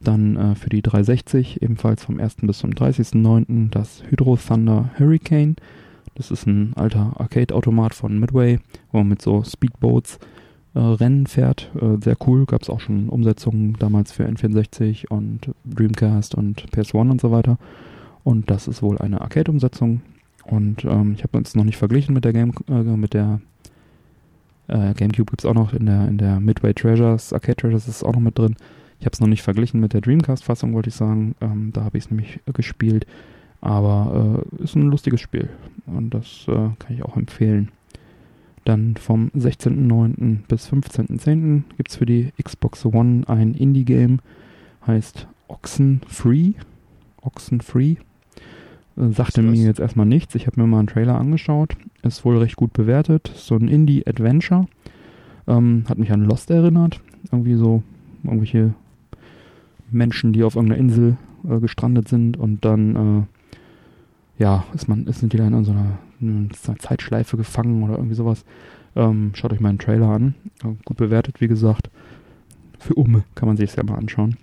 Dann 0.00 0.36
äh, 0.36 0.54
für 0.54 0.68
die 0.68 0.82
360 0.82 1.62
ebenfalls 1.62 2.04
vom 2.04 2.18
1. 2.18 2.36
bis 2.42 2.58
zum 2.58 2.70
30.09. 2.70 3.70
das 3.70 4.02
Hydro 4.08 4.36
Thunder 4.36 4.90
Hurricane. 4.98 5.56
Das 6.14 6.30
ist 6.30 6.46
ein 6.46 6.74
alter 6.74 7.14
Arcade-Automat 7.18 7.94
von 7.94 8.18
Midway, 8.18 8.58
wo 8.92 8.98
man 8.98 9.08
mit 9.08 9.22
so 9.22 9.42
Speedboats 9.44 10.18
Rennen 10.78 11.26
fährt. 11.26 11.70
Äh, 11.80 12.02
sehr 12.02 12.16
cool. 12.26 12.46
Gab 12.46 12.62
es 12.62 12.70
auch 12.70 12.80
schon 12.80 13.08
Umsetzungen 13.08 13.76
damals 13.78 14.12
für 14.12 14.24
N64 14.24 15.08
und 15.08 15.50
Dreamcast 15.64 16.34
und 16.34 16.70
PS1 16.70 17.10
und 17.10 17.20
so 17.20 17.30
weiter. 17.30 17.58
Und 18.22 18.50
das 18.50 18.68
ist 18.68 18.82
wohl 18.82 18.98
eine 18.98 19.20
Arcade-Umsetzung. 19.20 20.02
Und 20.44 20.84
ähm, 20.84 21.14
ich 21.14 21.22
habe 21.22 21.38
uns 21.38 21.54
noch 21.54 21.64
nicht 21.64 21.76
verglichen 21.76 22.14
mit 22.14 22.24
der 22.24 22.32
Game, 22.32 22.52
äh, 22.68 22.82
mit 22.82 23.14
der 23.14 23.40
äh, 24.68 24.94
GameCube 24.94 25.30
gibt 25.30 25.40
es 25.40 25.46
auch 25.46 25.54
noch 25.54 25.72
in 25.72 25.86
der, 25.86 26.06
in 26.06 26.18
der 26.18 26.38
Midway 26.38 26.72
Treasures, 26.72 27.32
Arcade 27.32 27.56
Treasures 27.56 27.88
ist 27.88 28.04
auch 28.04 28.12
noch 28.12 28.20
mit 28.20 28.38
drin. 28.38 28.56
Ich 29.00 29.06
habe 29.06 29.14
es 29.14 29.20
noch 29.20 29.26
nicht 29.26 29.42
verglichen 29.42 29.80
mit 29.80 29.94
der 29.94 30.00
Dreamcast-Fassung, 30.00 30.74
wollte 30.74 30.90
ich 30.90 30.94
sagen. 30.94 31.34
Ähm, 31.40 31.70
da 31.72 31.84
habe 31.84 31.98
ich 31.98 32.04
es 32.04 32.10
nämlich 32.10 32.40
äh, 32.46 32.52
gespielt. 32.52 33.06
Aber 33.62 34.44
äh, 34.60 34.62
ist 34.62 34.76
ein 34.76 34.82
lustiges 34.82 35.20
Spiel. 35.20 35.48
Und 35.86 36.14
das 36.14 36.44
äh, 36.48 36.52
kann 36.52 36.94
ich 36.94 37.02
auch 37.02 37.16
empfehlen. 37.16 37.70
Dann 38.64 38.96
vom 38.96 39.30
16.09. 39.36 40.38
bis 40.48 40.68
15.10. 40.68 41.62
gibt 41.76 41.90
es 41.90 41.96
für 41.96 42.06
die 42.06 42.32
Xbox 42.42 42.84
One 42.84 43.22
ein 43.26 43.54
Indie-Game. 43.54 44.20
Heißt 44.86 45.26
Oxen 45.48 46.00
Free. 46.06 46.52
Oxen 47.22 47.60
Free. 47.60 47.96
Äh, 48.96 49.10
sagte 49.10 49.42
mir 49.42 49.64
jetzt 49.64 49.80
erstmal 49.80 50.06
nichts. 50.06 50.34
Ich 50.34 50.46
habe 50.46 50.60
mir 50.60 50.66
mal 50.66 50.78
einen 50.78 50.88
Trailer 50.88 51.18
angeschaut. 51.18 51.76
Ist 52.02 52.24
wohl 52.24 52.38
recht 52.38 52.56
gut 52.56 52.72
bewertet. 52.72 53.32
So 53.34 53.56
ein 53.56 53.68
Indie-Adventure. 53.68 54.66
Ähm, 55.46 55.84
hat 55.88 55.98
mich 55.98 56.12
an 56.12 56.24
Lost 56.24 56.50
erinnert. 56.50 57.00
Irgendwie 57.32 57.54
so 57.54 57.82
irgendwelche 58.24 58.74
Menschen, 59.90 60.32
die 60.32 60.44
auf 60.44 60.54
irgendeiner 60.54 60.80
Insel 60.80 61.16
äh, 61.48 61.58
gestrandet 61.58 62.08
sind 62.08 62.36
und 62.36 62.64
dann 62.64 62.96
äh, 64.36 64.42
ja, 64.42 64.64
ist 64.72 64.88
man, 64.88 65.06
ist, 65.06 65.20
sind 65.20 65.32
die 65.32 65.36
dann 65.36 65.52
in 65.52 65.64
so 65.64 65.72
einer, 65.72 65.98
in 66.20 66.50
einer 66.66 66.78
Zeitschleife 66.78 67.36
gefangen 67.36 67.82
oder 67.82 67.94
irgendwie 67.94 68.14
sowas. 68.14 68.44
Ähm, 68.96 69.32
schaut 69.34 69.52
euch 69.52 69.60
mal 69.60 69.70
einen 69.70 69.78
Trailer 69.78 70.08
an. 70.08 70.34
Äh, 70.64 70.74
gut 70.84 70.96
bewertet, 70.96 71.40
wie 71.40 71.48
gesagt. 71.48 71.90
Für 72.78 72.94
Umme 72.94 73.24
kann 73.34 73.46
man 73.46 73.56
sich 73.56 73.74
ja 73.74 73.82
mal 73.82 73.96
anschauen. 73.96 74.36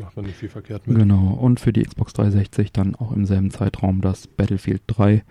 Macht 0.00 0.16
man 0.16 0.26
nicht 0.26 0.36
viel 0.36 0.48
verkehrt 0.48 0.86
mit. 0.86 0.96
Genau. 0.96 1.32
Und 1.34 1.60
für 1.60 1.72
die 1.72 1.82
Xbox 1.82 2.12
360 2.12 2.72
dann 2.72 2.94
auch 2.94 3.12
im 3.12 3.26
selben 3.26 3.50
Zeitraum 3.50 4.00
das 4.00 4.26
Battlefield 4.26 4.82
3. 4.86 5.24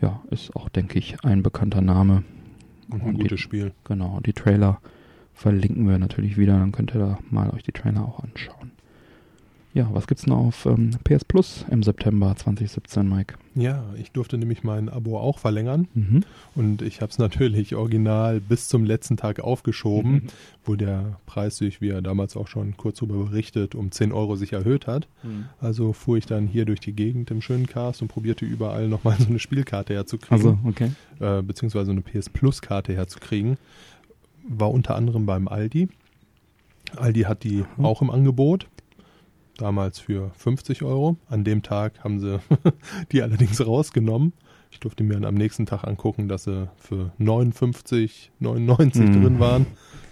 Ja, 0.00 0.20
ist 0.30 0.54
auch, 0.56 0.68
denke 0.68 0.98
ich, 0.98 1.22
ein 1.24 1.42
bekannter 1.42 1.80
Name. 1.80 2.24
Und 2.90 3.02
ein 3.02 3.14
gutes 3.14 3.38
die, 3.38 3.42
Spiel. 3.42 3.72
Genau. 3.84 4.20
Die 4.24 4.32
Trailer 4.32 4.80
verlinken 5.34 5.88
wir 5.88 5.98
natürlich 5.98 6.36
wieder. 6.36 6.58
Dann 6.58 6.72
könnt 6.72 6.94
ihr 6.94 7.00
da 7.00 7.18
mal 7.30 7.50
euch 7.50 7.62
die 7.62 7.72
Trailer 7.72 8.04
auch 8.04 8.20
anschauen. 8.20 8.72
Ja, 9.74 9.88
was 9.90 10.06
gibt's 10.06 10.26
noch 10.26 10.36
auf 10.36 10.66
ähm, 10.66 10.90
PS 11.02 11.24
Plus 11.24 11.64
im 11.70 11.82
September 11.82 12.36
2017, 12.36 13.08
Mike? 13.08 13.36
Ja, 13.54 13.82
ich 13.98 14.10
durfte 14.12 14.36
nämlich 14.36 14.64
mein 14.64 14.90
Abo 14.90 15.18
auch 15.18 15.38
verlängern 15.38 15.88
Mhm. 15.94 16.24
und 16.54 16.82
ich 16.82 17.00
habe 17.00 17.10
es 17.10 17.16
natürlich 17.18 17.74
original 17.74 18.38
bis 18.40 18.68
zum 18.68 18.84
letzten 18.84 19.16
Tag 19.16 19.40
aufgeschoben, 19.40 20.12
Mhm. 20.12 20.22
wo 20.66 20.74
der 20.76 21.18
Preis 21.24 21.56
sich, 21.56 21.80
wie 21.80 21.88
er 21.88 22.02
damals 22.02 22.36
auch 22.36 22.48
schon 22.48 22.76
kurz 22.76 22.98
darüber 22.98 23.24
berichtet, 23.24 23.74
um 23.74 23.90
10 23.90 24.12
Euro 24.12 24.36
sich 24.36 24.52
erhöht 24.52 24.86
hat. 24.86 25.08
Also 25.58 25.94
fuhr 25.94 26.18
ich 26.18 26.26
dann 26.26 26.46
hier 26.46 26.66
durch 26.66 26.80
die 26.80 26.92
Gegend 26.92 27.30
im 27.30 27.40
schönen 27.40 27.66
Cast 27.66 28.02
und 28.02 28.08
probierte 28.08 28.44
überall 28.44 28.88
nochmal 28.88 29.16
so 29.18 29.28
eine 29.30 29.38
Spielkarte 29.38 29.94
herzukriegen, 29.94 30.34
Also, 30.36 30.58
okay. 30.64 30.90
äh, 31.20 31.40
beziehungsweise 31.40 31.92
eine 31.92 32.02
PS 32.02 32.28
Plus 32.28 32.60
Karte 32.60 32.92
herzukriegen. 32.92 33.56
War 34.46 34.70
unter 34.70 34.96
anderem 34.96 35.24
beim 35.24 35.48
Aldi. 35.48 35.88
Aldi 36.96 37.22
hat 37.22 37.42
die 37.44 37.64
Mhm. 37.78 37.86
auch 37.86 38.02
im 38.02 38.10
Angebot. 38.10 38.66
Damals 39.62 40.00
für 40.00 40.32
50 40.38 40.82
Euro. 40.82 41.16
An 41.28 41.44
dem 41.44 41.62
Tag 41.62 42.02
haben 42.02 42.18
sie 42.18 42.40
die 43.12 43.22
allerdings 43.22 43.64
rausgenommen. 43.64 44.32
Ich 44.72 44.80
durfte 44.80 45.04
mir 45.04 45.12
dann 45.14 45.24
am 45.24 45.36
nächsten 45.36 45.66
Tag 45.66 45.84
angucken, 45.84 46.26
dass 46.26 46.44
sie 46.44 46.68
für 46.78 47.12
59, 47.18 48.32
99 48.40 49.02
Mhm. 49.02 49.22
drin 49.22 49.38
waren. 49.38 49.66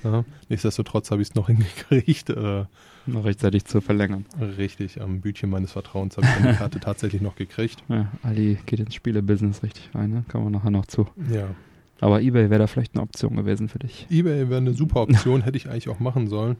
Ja, 0.05 0.25
nichtsdestotrotz 0.49 1.11
habe 1.11 1.21
ich 1.21 1.31
es 1.31 1.35
noch 1.35 1.47
hingekriegt. 1.49 2.31
Äh, 2.31 2.67
Noch 3.07 3.25
rechtzeitig 3.25 3.65
zu 3.65 3.81
verlängern. 3.81 4.25
richtig, 4.57 5.01
am 5.01 5.21
Bütchen 5.21 5.51
meines 5.51 5.73
Vertrauens 5.73 6.17
habe 6.17 6.29
ich 6.29 6.47
die 6.53 6.57
Karte 6.57 6.79
tatsächlich 6.81 7.21
noch 7.21 7.35
gekriegt. 7.35 7.83
Ja, 7.89 8.07
Ali 8.23 8.57
geht 8.67 8.79
ins 8.79 8.95
Spielebusiness 8.95 9.65
richtig 9.65 9.91
rein, 9.97 10.11
ne? 10.11 10.25
Kommen 10.31 10.45
wir 10.45 10.51
nachher 10.51 10.71
noch 10.71 10.87
zu. 10.87 11.09
Ja. 11.29 11.49
Aber 12.01 12.23
Ebay 12.23 12.51
wäre 12.51 12.61
da 12.61 12.67
vielleicht 12.69 12.95
eine 12.95 13.03
Option 13.03 13.35
gewesen 13.35 13.69
für 13.69 13.81
dich. 13.81 14.07
Ebay 14.11 14.49
wäre 14.49 14.59
eine 14.61 14.75
super 14.75 15.01
Option, 15.03 15.43
hätte 15.43 15.57
ich 15.57 15.69
eigentlich 15.69 15.89
auch 15.89 15.99
machen 15.99 16.29
sollen. 16.29 16.57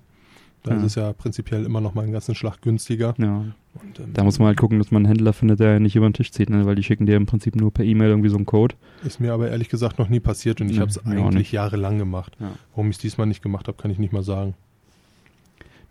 Da 0.63 0.73
Ja. 0.73 0.77
ist 0.79 0.83
es 0.85 0.95
ja 0.95 1.13
prinzipiell 1.15 1.65
immer 1.65 1.81
noch 1.81 1.95
mal 1.95 2.03
einen 2.03 2.13
ganzen 2.13 2.35
Schlag 2.35 2.61
günstiger. 2.61 3.15
Ja. 3.19 3.39
Und, 3.39 3.99
ähm, 3.99 4.13
Da 4.13 4.25
muss 4.25 4.39
man 4.39 4.49
halt 4.49 4.59
gucken, 4.59 4.79
dass 4.79 4.91
man 4.91 5.01
einen 5.07 5.07
Händler 5.15 5.33
findet, 5.33 5.61
der 5.61 5.81
nicht 5.81 5.97
über 5.97 6.09
den 6.09 6.13
Tisch 6.13 6.33
zieht, 6.33 6.51
ne? 6.51 6.67
weil 6.67 6.75
die 6.75 6.83
schicken 6.83 7.07
dir 7.07 7.17
im 7.17 7.25
Prinzip 7.27 7.57
nur 7.57 7.73
per 7.73 7.85
E-Mail 7.85 8.09
irgendwie 8.11 8.29
so 8.29 8.37
einen 8.37 8.47
Code. 8.47 8.75
Ist 9.05 9.21
mir 9.21 9.33
aber 9.33 9.49
ehrlich 9.51 9.69
gesagt 9.71 9.99
noch 9.99 10.09
nie 10.09 10.21
passiert 10.21 10.61
und 10.61 10.69
ich 10.69 10.75
Nee, 10.75 10.81
habe 10.81 10.91
es 10.91 11.05
eigentlich 11.07 11.53
jahrelang 11.53 11.97
gemacht. 11.99 12.37
Ja. 12.41 12.51
Warum 12.75 12.91
ich 12.91 12.97
es 12.97 13.01
diesmal 13.01 13.27
nicht 13.27 13.43
gemacht 13.43 13.69
habe, 13.69 13.79
kann 13.81 13.91
ich 13.91 13.99
nicht 13.99 14.13
mal 14.13 14.23
sagen. 14.23 14.55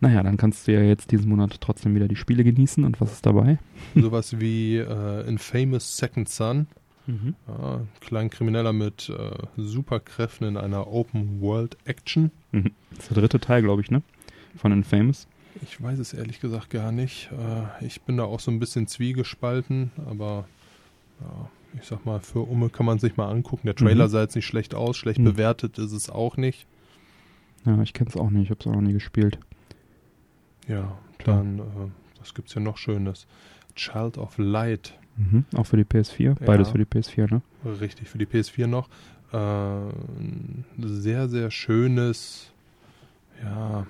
Naja, 0.01 0.23
dann 0.23 0.38
kannst 0.38 0.67
du 0.67 0.73
ja 0.73 0.82
jetzt 0.82 1.12
diesen 1.12 1.27
Monat 1.29 1.60
trotzdem 1.60 1.93
wieder 1.95 2.08
die 2.08 2.15
Spiele 2.15 2.43
genießen. 2.43 2.84
Und 2.86 3.01
was 3.01 3.12
ist 3.12 3.25
dabei? 3.25 3.58
Sowas 3.95 4.39
wie 4.39 4.77
äh, 4.77 5.27
Infamous 5.27 5.97
Second 5.97 6.29
Son. 6.29 6.67
Mhm. 7.08 7.36
Ja, 7.47 7.75
ein 7.77 7.88
kleiner 8.01 8.29
Krimineller 8.29 8.71
mit 8.71 9.10
äh, 9.10 9.32
Superkräften 9.58 10.47
in 10.47 10.58
einer 10.58 10.88
Open 10.88 11.41
World 11.41 11.75
Action. 11.86 12.32
Mhm. 12.51 12.71
Das 12.91 12.99
ist 13.05 13.10
der 13.12 13.17
dritte 13.21 13.39
Teil, 13.39 13.62
glaube 13.63 13.82
ich, 13.82 13.89
ne? 13.91 14.01
Von 14.55 14.71
Infamous. 14.71 15.27
Ich 15.62 15.81
weiß 15.81 15.99
es 15.99 16.13
ehrlich 16.13 16.39
gesagt 16.39 16.69
gar 16.69 16.91
nicht. 16.91 17.29
Äh, 17.31 17.85
ich 17.85 18.01
bin 18.01 18.17
da 18.17 18.23
auch 18.23 18.39
so 18.39 18.51
ein 18.51 18.59
bisschen 18.59 18.88
zwiegespalten, 18.88 19.91
aber 20.05 20.47
ja, 21.21 21.49
ich 21.79 21.88
sag 21.88 22.05
mal, 22.05 22.19
für 22.19 22.39
Umme 22.41 22.69
kann 22.69 22.85
man 22.85 22.99
sich 22.99 23.17
mal 23.17 23.29
angucken. 23.29 23.63
Der 23.65 23.75
Trailer 23.75 24.05
Mhm. 24.05 24.09
sah 24.12 24.21
jetzt 24.21 24.35
nicht 24.35 24.45
schlecht 24.45 24.73
aus, 24.75 24.97
schlecht 24.97 25.19
Mhm. 25.19 25.25
bewertet 25.25 25.77
ist 25.77 25.91
es 25.91 26.09
auch 26.09 26.38
nicht. 26.38 26.65
Ja, 27.65 27.81
ich 27.81 27.93
kenne 27.93 28.09
es 28.09 28.15
auch 28.15 28.29
nicht. 28.29 28.43
Ich 28.45 28.49
habe 28.51 28.59
es 28.62 28.67
auch 28.67 28.73
noch 28.73 28.81
nie 28.81 28.93
gespielt. 28.93 29.38
Ja, 30.67 30.97
dann, 31.25 31.59
äh, 31.59 31.63
was 32.19 32.33
gibt's 32.33 32.53
hier 32.53 32.62
noch 32.62 32.77
Schönes? 32.77 33.27
Child 33.75 34.17
of 34.17 34.38
Light. 34.38 34.97
Mhm. 35.17 35.45
Auch 35.55 35.65
für 35.65 35.77
die 35.77 35.83
PS4. 35.83 36.35
Beides 36.45 36.67
Ja. 36.67 36.71
für 36.73 36.77
die 36.77 36.85
PS4, 36.85 37.27
ne? 37.29 37.41
Richtig, 37.65 38.08
für 38.08 38.17
die 38.17 38.25
PS4 38.25 38.67
noch. 38.67 38.87
Äh, 39.33 39.91
sehr, 40.79 41.27
sehr 41.29 41.52
schönes, 41.52 42.52
ja, 43.43 43.85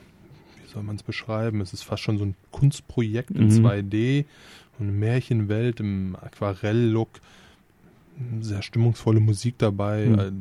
soll 0.69 0.83
man 0.83 0.95
es 0.95 1.03
beschreiben? 1.03 1.61
Es 1.61 1.73
ist 1.73 1.83
fast 1.83 2.03
schon 2.03 2.17
so 2.17 2.25
ein 2.25 2.35
Kunstprojekt 2.51 3.31
in 3.31 3.45
Mhm. 3.47 3.65
2D 3.65 4.25
und 4.79 4.87
eine 4.87 4.91
Märchenwelt 4.97 5.79
im 5.79 6.15
Aquarell-Look. 6.15 7.09
Sehr 8.41 8.61
stimmungsvolle 8.61 9.21
Musik 9.21 9.55
dabei. 9.59 10.05
Mhm. 10.07 10.19
Äh, 10.19 10.31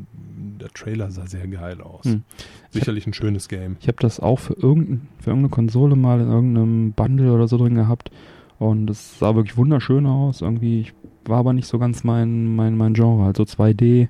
Der 0.60 0.68
Trailer 0.70 1.10
sah 1.12 1.26
sehr 1.28 1.46
geil 1.46 1.80
aus. 1.80 2.04
Mhm. 2.06 2.22
Sicherlich 2.70 3.06
ein 3.06 3.12
schönes 3.14 3.48
Game. 3.48 3.76
Ich 3.80 3.86
habe 3.86 3.98
das 4.00 4.18
auch 4.18 4.40
für, 4.40 4.54
irgendein, 4.54 5.06
für 5.20 5.30
irgendeine 5.30 5.50
Konsole 5.50 5.94
mal 5.94 6.20
in 6.20 6.28
irgendeinem 6.28 6.92
Bundle 6.92 7.32
oder 7.32 7.46
so 7.46 7.56
drin 7.56 7.76
gehabt. 7.76 8.10
Und 8.58 8.90
es 8.90 9.20
sah 9.20 9.36
wirklich 9.36 9.56
wunderschön 9.56 10.06
aus. 10.06 10.40
Irgendwie 10.40 10.80
ich, 10.80 10.92
war 11.24 11.38
aber 11.38 11.52
nicht 11.52 11.68
so 11.68 11.78
ganz 11.78 12.02
mein, 12.02 12.56
mein, 12.56 12.76
mein 12.76 12.94
Genre. 12.94 13.24
Also 13.26 13.44
2D, 13.44 14.08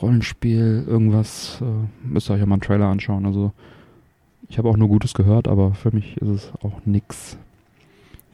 Rollenspiel, 0.00 0.84
irgendwas. 0.86 1.60
Äh, 1.60 2.06
müsst 2.06 2.30
ihr 2.30 2.34
euch 2.34 2.40
ja 2.40 2.46
mal 2.46 2.54
einen 2.54 2.62
Trailer 2.62 2.86
anschauen. 2.86 3.26
Also 3.26 3.52
ich 4.48 4.58
habe 4.58 4.68
auch 4.68 4.76
nur 4.76 4.88
Gutes 4.88 5.14
gehört, 5.14 5.48
aber 5.48 5.74
für 5.74 5.90
mich 5.92 6.16
ist 6.18 6.28
es 6.28 6.52
auch 6.62 6.80
nix. 6.84 7.36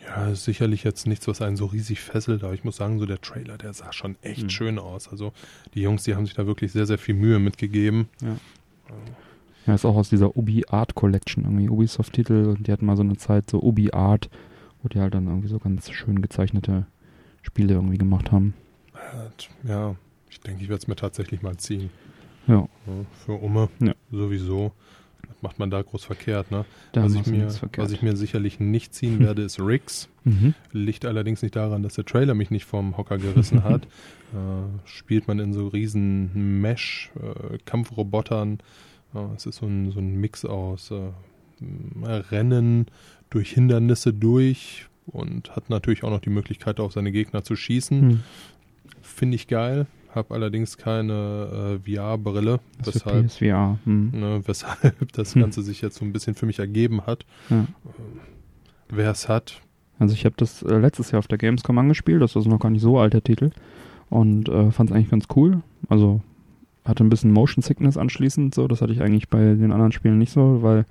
Ja, 0.06 0.34
sicherlich 0.34 0.84
jetzt 0.84 1.06
nichts, 1.06 1.26
was 1.28 1.40
einen 1.42 1.56
so 1.56 1.66
riesig 1.66 2.00
fesselt, 2.00 2.44
aber 2.44 2.52
ich 2.54 2.62
muss 2.62 2.76
sagen, 2.76 2.98
so 2.98 3.06
der 3.06 3.20
Trailer, 3.20 3.56
der 3.58 3.72
sah 3.72 3.92
schon 3.92 4.16
echt 4.22 4.44
Mhm. 4.44 4.50
schön 4.50 4.78
aus. 4.78 5.08
Also 5.08 5.32
die 5.74 5.80
Jungs, 5.80 6.04
die 6.04 6.14
haben 6.14 6.26
sich 6.26 6.34
da 6.34 6.46
wirklich 6.46 6.72
sehr, 6.72 6.86
sehr 6.86 6.98
viel 6.98 7.14
Mühe 7.14 7.38
mitgegeben. 7.38 8.08
Ja. 8.20 8.36
Ja, 9.66 9.74
ist 9.74 9.86
auch 9.86 9.96
aus 9.96 10.10
dieser 10.10 10.36
Ubi 10.36 10.64
Art 10.68 10.94
Collection 10.94 11.44
irgendwie. 11.44 11.70
Ubisoft-Titel 11.70 12.54
und 12.54 12.66
die 12.66 12.70
hatten 12.72 12.84
mal 12.84 12.96
so 12.98 13.02
eine 13.02 13.16
Zeit 13.16 13.48
so 13.48 13.62
Ubi 13.62 13.92
Art, 13.92 14.28
wo 14.82 14.88
die 14.88 15.00
halt 15.00 15.14
dann 15.14 15.26
irgendwie 15.26 15.48
so 15.48 15.58
ganz 15.58 15.90
schön 15.90 16.20
gezeichnete 16.20 16.84
Spiele 17.40 17.72
irgendwie 17.74 17.96
gemacht 17.96 18.30
haben. 18.30 18.52
Ja, 19.66 19.96
ich 20.28 20.40
denke, 20.40 20.62
ich 20.62 20.68
werde 20.68 20.82
es 20.82 20.86
mir 20.86 20.96
tatsächlich 20.96 21.40
mal 21.40 21.56
ziehen. 21.56 21.88
Ja. 22.46 22.56
Ja, 22.86 22.92
für 23.24 23.32
Umme 23.32 23.70
Ja. 23.80 23.94
sowieso. 24.12 24.72
Macht 25.44 25.58
man 25.58 25.68
da 25.68 25.82
groß 25.82 26.06
verkehrt, 26.06 26.50
ne? 26.50 26.64
Da 26.92 27.04
was, 27.04 27.14
ich 27.14 27.26
mir, 27.26 27.50
verkehrt. 27.50 27.84
was 27.84 27.92
ich 27.92 28.00
mir 28.00 28.16
sicherlich 28.16 28.60
nicht 28.60 28.94
ziehen 28.94 29.20
werde, 29.20 29.42
ist 29.42 29.60
Riggs. 29.60 30.08
Mhm. 30.24 30.54
Liegt 30.72 31.04
allerdings 31.04 31.42
nicht 31.42 31.54
daran, 31.54 31.82
dass 31.82 31.92
der 31.96 32.06
Trailer 32.06 32.32
mich 32.32 32.50
nicht 32.50 32.64
vom 32.64 32.96
Hocker 32.96 33.18
gerissen 33.18 33.62
hat. 33.62 33.86
Äh, 34.34 34.64
spielt 34.84 35.28
man 35.28 35.38
in 35.38 35.52
so 35.52 35.68
riesen 35.68 36.60
Mesh-Kampfrobotern. 36.60 38.58
Äh, 39.14 39.18
es 39.36 39.46
ist 39.46 39.58
so 39.58 39.66
ein, 39.66 39.92
so 39.92 40.00
ein 40.00 40.16
Mix 40.16 40.44
aus 40.44 40.90
äh, 40.90 41.12
Rennen 42.02 42.86
durch 43.30 43.52
Hindernisse 43.52 44.12
durch 44.12 44.88
und 45.06 45.54
hat 45.54 45.70
natürlich 45.70 46.02
auch 46.02 46.10
noch 46.10 46.18
die 46.18 46.30
Möglichkeit, 46.30 46.80
auf 46.80 46.92
seine 46.92 47.12
Gegner 47.12 47.44
zu 47.44 47.54
schießen. 47.54 48.00
Hm. 48.00 48.24
Finde 49.02 49.36
ich 49.36 49.46
geil. 49.46 49.86
Habe 50.14 50.34
allerdings 50.34 50.76
keine 50.78 51.78
äh, 51.84 51.96
VR-Brille, 51.96 52.60
für 52.82 52.94
weshalb, 52.94 53.26
PSVR. 53.26 53.78
Hm. 53.84 54.10
ne, 54.12 54.40
weshalb 54.44 55.12
das 55.12 55.34
Hm. 55.34 55.42
Ganze 55.42 55.62
sich 55.62 55.80
jetzt 55.80 55.96
so 55.96 56.04
ein 56.04 56.12
bisschen 56.12 56.34
für 56.34 56.46
mich 56.46 56.58
ergeben 56.60 57.02
hat. 57.06 57.24
Ja. 57.50 57.66
Wer 58.88 59.10
es 59.10 59.28
hat, 59.28 59.60
Also 59.98 60.14
ich 60.14 60.24
habe 60.24 60.34
das 60.36 60.62
äh, 60.62 60.76
letztes 60.78 61.10
Jahr 61.10 61.18
auf 61.18 61.28
der 61.28 61.38
Gamescom 61.38 61.78
angespielt, 61.78 62.22
das 62.22 62.36
ist 62.36 62.46
noch 62.46 62.60
gar 62.60 62.70
nicht 62.70 62.82
so 62.82 62.98
alt, 62.98 63.12
der 63.14 63.24
Titel. 63.24 63.50
Und 64.10 64.48
äh, 64.48 64.70
fand 64.70 64.90
es 64.90 64.96
eigentlich 64.96 65.10
ganz 65.10 65.26
cool. 65.34 65.62
Also 65.88 66.20
hatte 66.84 67.02
ein 67.02 67.08
bisschen 67.08 67.32
Motion 67.32 67.62
Sickness 67.62 67.96
anschließend, 67.96 68.54
so, 68.54 68.68
das 68.68 68.82
hatte 68.82 68.92
ich 68.92 69.00
eigentlich 69.02 69.28
bei 69.30 69.38
den 69.54 69.72
anderen 69.72 69.92
Spielen 69.92 70.18
nicht 70.18 70.32
so, 70.32 70.62
weil 70.62 70.84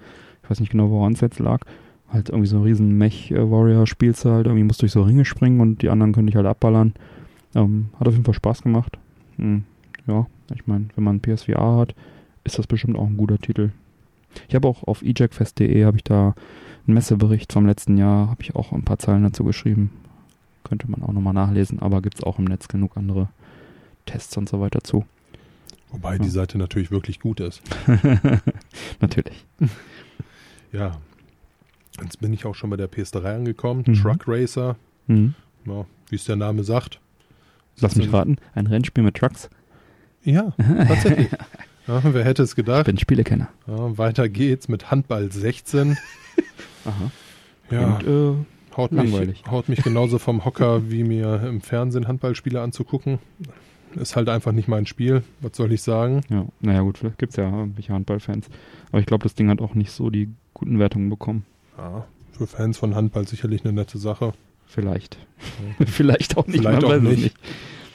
ich 0.44 0.50
weiß 0.50 0.60
nicht 0.60 0.72
genau, 0.72 0.90
woran 0.90 1.14
es 1.14 1.22
jetzt 1.22 1.40
lag. 1.40 1.62
Halt 2.10 2.30
irgendwie 2.30 2.48
so 2.48 2.58
ein 2.58 2.64
riesen 2.64 2.98
Mech-Warrior 2.98 3.88
spielst 3.88 4.26
du 4.26 4.30
halt, 4.32 4.48
irgendwie 4.48 4.64
musst 4.64 4.82
du 4.82 4.84
durch 4.84 4.92
so 4.92 5.04
Ringe 5.04 5.24
springen 5.26 5.62
und 5.62 5.82
die 5.82 5.90
anderen 5.90 6.12
können 6.14 6.28
dich 6.28 6.36
halt 6.36 6.48
abballern. 6.48 6.94
Ähm, 7.56 7.90
hat 8.00 8.08
auf 8.08 8.14
jeden 8.14 8.26
Fall 8.26 8.34
Spaß 8.34 8.64
gemacht. 8.64 8.98
Hm, 9.44 9.64
ja, 10.08 10.26
ich 10.56 10.66
meine, 10.68 10.88
wenn 10.96 11.04
man 11.04 11.20
PSVR 11.22 11.78
hat, 11.78 11.96
ist 12.44 12.58
das 12.58 12.68
bestimmt 12.68 12.98
auch 12.98 13.08
ein 13.08 13.18
guter 13.18 13.38
Titel. 13.38 13.72
Ich 14.48 14.56
habe 14.56 14.68
auch 14.68 14.84
auf 14.84 15.02
ejecfest.de 15.04 15.86
habe 15.86 15.98
ich 15.98 16.04
da 16.04 16.34
einen 16.88 16.96
Messebericht 16.96 17.54
vom 17.54 17.66
letzten 17.66 17.98
Jahr, 17.98 18.30
habe 18.30 18.42
ich 18.42 18.56
auch 18.56 18.72
ein 18.72 18.84
paar 18.84 19.00
Zeilen 19.00 19.24
dazu 19.24 19.44
geschrieben. 19.44 19.92
Könnte 20.64 20.90
man 20.90 21.04
auch 21.04 21.12
nochmal 21.14 21.34
nachlesen, 21.34 21.80
aber 21.80 22.02
gibt 22.02 22.16
es 22.18 22.24
auch 22.24 22.40
im 22.40 22.46
Netz 22.46 22.68
genug 22.68 22.98
andere 22.98 23.30
Tests 24.06 24.36
und 24.38 24.50
so 24.50 24.60
weiter 24.60 24.82
zu. 24.84 25.06
wobei 25.92 26.18
die 26.18 26.26
Ja. 26.26 26.32
Seite 26.32 26.58
natürlich 26.58 26.90
wirklich 26.90 27.20
gut 27.20 27.40
ist. 27.40 27.62
Natürlich. 29.00 29.46
Ja. 30.72 30.98
Jetzt 32.02 32.20
bin 32.20 32.34
ich 32.34 32.46
auch 32.46 32.56
schon 32.56 32.72
bei 32.72 32.78
der 32.78 32.90
PS3 32.92 33.36
angekommen. 33.36 33.84
Mhm. 33.86 33.94
Truck 33.94 34.24
Racer. 34.28 34.76
Mhm. 35.06 35.36
Ja, 35.68 35.86
wie 36.10 36.16
es 36.16 36.26
der 36.26 36.36
Name 36.36 36.64
sagt. 36.64 37.00
Lass 37.80 37.96
mich 37.96 38.06
Sitzen- 38.06 38.16
raten, 38.16 38.36
ein 38.56 38.68
Rennspiel 38.68 39.04
mit 39.04 39.16
Trucks. 39.16 39.50
Ja, 40.24 40.54
tatsächlich. 40.88 41.30
ja, 41.88 42.02
wer 42.04 42.24
hätte 42.24 42.44
es 42.44 42.52
Ich 42.52 42.56
gedacht? 42.56 42.86
bin 42.86 42.98
Spielekenner. 42.98 43.50
Ja, 43.68 43.98
weiter 43.98 44.30
geht's 44.30 44.68
mit 44.68 44.90
Handball 44.92 45.32
16. 45.32 45.98
Aha. 46.86 47.12
Ja, 47.72 47.96
Und, 47.98 48.08
äh, 48.08 48.46
haut, 48.78 48.92
mich, 48.92 49.44
haut 49.50 49.70
mich 49.70 49.84
genauso 49.84 50.20
vom 50.20 50.46
Hocker, 50.46 50.90
wie 50.92 51.04
mir 51.04 51.44
im 51.44 51.62
Fernsehen 51.62 52.08
Handballspiele 52.08 52.62
anzugucken. 52.62 53.20
Ist 53.96 54.16
halt 54.16 54.28
einfach 54.30 54.52
nicht 54.54 54.68
mein 54.68 54.86
Spiel. 54.86 55.24
Was 55.42 55.56
soll 55.56 55.72
ich 55.72 55.82
sagen? 55.82 56.22
ja, 56.30 56.46
naja 56.62 56.82
gut, 56.82 56.98
vielleicht 56.98 57.18
gibt 57.20 57.32
es 57.32 57.36
ja 57.38 57.44
irgendwelche 57.50 57.94
Handballfans. 57.94 58.48
Aber 58.92 59.00
ich 59.00 59.06
glaube, 59.06 59.24
das 59.24 59.36
Ding 59.36 59.50
hat 59.50 59.62
auch 59.62 59.76
nicht 59.76 59.92
so 59.92 60.10
die 60.10 60.30
guten 60.54 60.80
Wertungen 60.80 61.10
bekommen. 61.10 61.46
Ja, 61.78 62.06
für 62.32 62.48
Fans 62.48 62.78
von 62.78 62.96
Handball 62.96 63.28
sicherlich 63.28 63.64
eine 63.64 63.74
nette 63.74 63.98
Sache. 63.98 64.34
Vielleicht. 64.66 65.18
Vielleicht 65.86 66.38
auch 66.38 66.48
nicht. 66.48 66.60
Vielleicht 66.60 66.84
auch 66.84 66.92
es 66.94 67.02
nicht. 67.02 67.36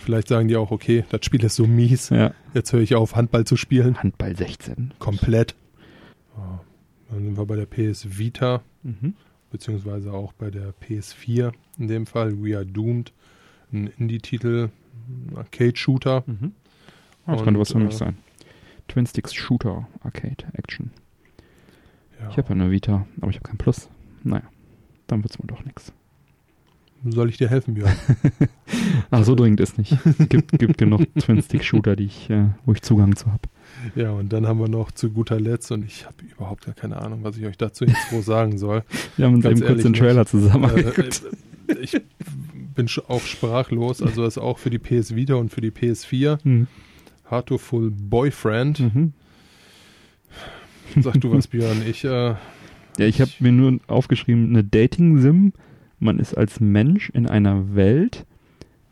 Vielleicht 0.01 0.29
sagen 0.29 0.49
die 0.49 0.57
auch, 0.57 0.71
okay, 0.71 1.05
das 1.11 1.25
Spiel 1.25 1.45
ist 1.45 1.57
so 1.57 1.67
mies. 1.67 2.09
Ja. 2.11 2.33
Jetzt 2.55 2.73
höre 2.73 2.81
ich 2.81 2.95
auf, 2.95 3.15
Handball 3.17 3.45
zu 3.45 3.57
spielen. 3.57 4.03
Handball 4.03 4.35
16. 4.37 4.95
Komplett. 4.99 5.55
Ja, 6.37 6.61
dann 7.11 7.25
sind 7.25 7.37
wir 7.37 7.45
bei 7.47 7.57
der 7.57 7.67
PS 7.67 8.19
Vita, 8.19 8.63
Mhm. 8.83 9.15
beziehungsweise 9.51 10.13
auch 10.13 10.33
bei 10.33 10.51
der 10.51 10.73
PS4 10.73 11.53
in 11.79 11.89
dem 11.89 12.07
Fall. 12.07 12.43
We 12.43 12.57
Are 12.57 12.65
Doomed. 12.65 13.13
Ein 13.71 13.91
Indie-Titel, 13.99 14.71
Arcade-Shooter. 15.35 16.25
Mhm. 16.27 16.53
Ah, 17.27 17.33
das 17.33 17.41
Und, 17.41 17.45
könnte 17.45 17.61
was 17.61 17.73
für 17.73 17.79
äh, 17.79 17.85
mich 17.85 17.97
sein. 17.97 18.17
Twin 18.89 19.05
Sticks 19.07 19.35
Shooter 19.35 19.87
Arcade 20.03 20.47
Action. 20.55 20.91
Ja. 22.21 22.31
Ich 22.31 22.39
habe 22.39 22.49
ja 22.49 22.55
eine 22.55 22.71
Vita, 22.71 23.07
aber 23.21 23.31
ich 23.31 23.37
habe 23.37 23.47
kein 23.49 23.59
Plus. 23.59 23.91
Naja, 24.25 24.45
dann 25.07 25.23
wird's 25.23 25.39
wohl 25.39 25.47
doch 25.47 25.63
nichts. 25.65 25.93
Soll 27.13 27.29
ich 27.29 27.37
dir 27.37 27.49
helfen, 27.49 27.75
Björn? 27.75 27.95
Ach, 29.11 29.25
so 29.25 29.35
dringend 29.35 29.61
ist 29.61 29.79
nicht. 29.79 29.97
Es 30.05 30.29
gibt, 30.29 30.59
gibt 30.59 30.79
genug 30.79 31.03
Twin 31.19 31.43
Stick 31.43 31.65
Shooter, 31.65 31.97
die 31.97 32.05
ich, 32.05 32.29
äh, 32.31 32.47
wo 32.65 32.73
ich 32.73 32.83
Zugang 32.83 33.17
zu 33.17 33.27
habe. 33.27 33.43
ja, 33.95 34.11
und 34.11 34.33
dann 34.33 34.47
haben 34.47 34.61
wir 34.61 34.69
noch 34.69 34.91
zu 34.93 35.11
guter 35.11 35.41
Letzt, 35.41 35.71
und 35.73 35.85
ich 35.85 36.07
habe 36.07 36.17
überhaupt 36.25 36.67
gar 36.67 36.75
keine 36.75 36.97
Ahnung, 37.01 37.21
was 37.23 37.37
ich 37.37 37.47
euch 37.47 37.57
dazu 37.57 37.85
jetzt 37.85 38.09
groß 38.11 38.25
sagen 38.25 38.59
soll. 38.59 38.83
Wir 39.17 39.27
haben 39.27 39.35
uns 39.35 39.45
Ganz 39.45 39.61
eben 39.61 39.69
kurz 39.69 39.83
den 39.83 39.93
Trailer 39.95 40.27
zusammen 40.27 40.65
äh, 40.65 40.69
angeguckt. 40.69 41.23
äh, 41.69 41.75
ich 41.81 42.01
bin 42.75 42.89
auch 43.09 43.23
sprachlos, 43.23 44.03
also 44.03 44.25
ist 44.25 44.39
auch 44.39 44.59
für 44.59 44.71
die 44.71 44.79
PS 44.79 45.15
Vita 45.15 45.35
und 45.35 45.51
für 45.53 45.61
die 45.61 45.71
PS4. 45.71 46.43
Hm. 46.45 46.67
Heartful 47.31 47.91
Boyfriend. 47.91 48.81
Mhm. 48.81 49.13
Sag 51.01 51.21
du 51.21 51.33
was, 51.33 51.47
Björn. 51.49 51.83
Ich, 51.87 52.05
äh, 52.05 52.09
Ja, 52.09 52.37
ich 52.99 53.21
habe 53.21 53.31
mir 53.41 53.53
nur 53.53 53.79
aufgeschrieben, 53.87 54.49
eine 54.51 54.65
Dating-Sim. 54.65 55.53
Man 56.01 56.19
ist 56.19 56.37
als 56.37 56.61
Mensch 56.61 57.11
in 57.11 57.29
einer 57.29 57.75
Welt, 57.75 58.25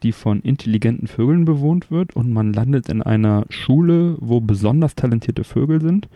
die 0.03 0.13
von 0.13 0.41
intelligenten 0.41 1.07
Vögeln 1.07 1.45
bewohnt 1.45 1.91
wird 1.91 2.15
und 2.15 2.33
man 2.33 2.53
landet 2.53 2.89
in 2.89 3.03
einer 3.03 3.45
Schule, 3.49 4.17
wo 4.21 4.41
besonders 4.41 4.95
talentierte 4.95 5.45
Vögel 5.45 5.81
sind 5.81 6.09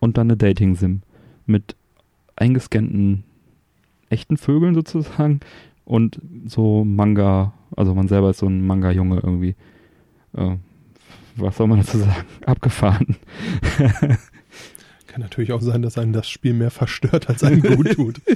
und 0.00 0.18
dann 0.18 0.26
eine 0.26 0.36
Dating-Sim 0.36 1.02
mit 1.46 1.76
eingescannten 2.36 3.24
echten 4.10 4.36
Vögeln 4.36 4.74
sozusagen 4.74 5.40
und 5.84 6.20
so 6.46 6.84
Manga, 6.84 7.52
also 7.76 7.94
man 7.94 8.08
selber 8.08 8.30
ist 8.30 8.38
so 8.38 8.46
ein 8.46 8.66
Manga-Junge 8.66 9.20
irgendwie. 9.22 9.54
Äh, 10.36 10.56
was 11.36 11.56
soll 11.56 11.66
man 11.66 11.78
dazu 11.78 11.98
sagen? 11.98 12.26
Abgefahren. 12.46 13.16
kann 15.12 15.20
natürlich 15.20 15.52
auch 15.52 15.60
sein, 15.60 15.82
dass 15.82 15.98
einen 15.98 16.12
das 16.12 16.28
Spiel 16.28 16.54
mehr 16.54 16.70
verstört, 16.70 17.28
als 17.28 17.44
einem 17.44 17.60
gut 17.62 17.92
tut. 17.92 18.20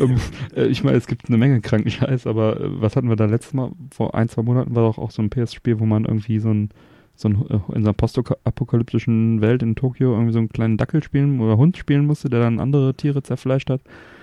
Ähm, 0.00 0.16
äh, 0.56 0.64
ich 0.68 0.82
meine, 0.84 0.96
es 0.96 1.06
gibt 1.06 1.28
eine 1.28 1.36
Menge 1.36 1.60
kranken 1.60 1.90
Scheiß, 1.90 2.26
aber 2.26 2.58
äh, 2.58 2.80
was 2.80 2.96
hatten 2.96 3.10
wir 3.10 3.16
da 3.16 3.26
letztes 3.26 3.52
Mal? 3.52 3.72
Vor 3.94 4.14
ein, 4.14 4.26
zwei 4.30 4.40
Monaten 4.40 4.74
war 4.74 4.84
doch 4.84 4.96
auch 4.96 5.10
so 5.10 5.20
ein 5.20 5.28
PS-Spiel, 5.28 5.78
wo 5.80 5.84
man 5.84 6.06
irgendwie 6.06 6.38
so 6.38 6.48
ein, 6.48 6.70
so 7.14 7.28
ein 7.28 7.34
äh, 7.50 7.54
in 7.74 7.82
so 7.82 7.88
einer 7.88 7.92
postapokalyptischen 7.92 9.42
Welt 9.42 9.62
in 9.62 9.76
Tokio 9.76 10.12
irgendwie 10.14 10.32
so 10.32 10.38
einen 10.38 10.48
kleinen 10.48 10.78
Dackel 10.78 11.02
spielen 11.02 11.40
oder 11.40 11.58
Hund 11.58 11.76
spielen 11.76 12.06
musste, 12.06 12.30
der 12.30 12.40
dann 12.40 12.58
andere 12.58 12.94
Tiere 12.94 13.22
zerfleischt 13.22 13.68
hat. 13.68 13.82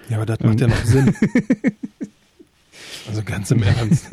Ja, 0.10 0.18
aber 0.18 0.26
das 0.26 0.40
macht 0.40 0.60
ja 0.60 0.68
noch 0.68 0.84
Sinn. 0.86 1.14
Also 3.08 3.22
ganz 3.24 3.52
im 3.52 3.62
Ernst. 3.64 4.08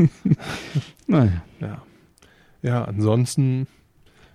Naja. 1.07 1.43
Ja. 1.61 1.83
Ja, 2.63 2.85
ansonsten, 2.85 3.67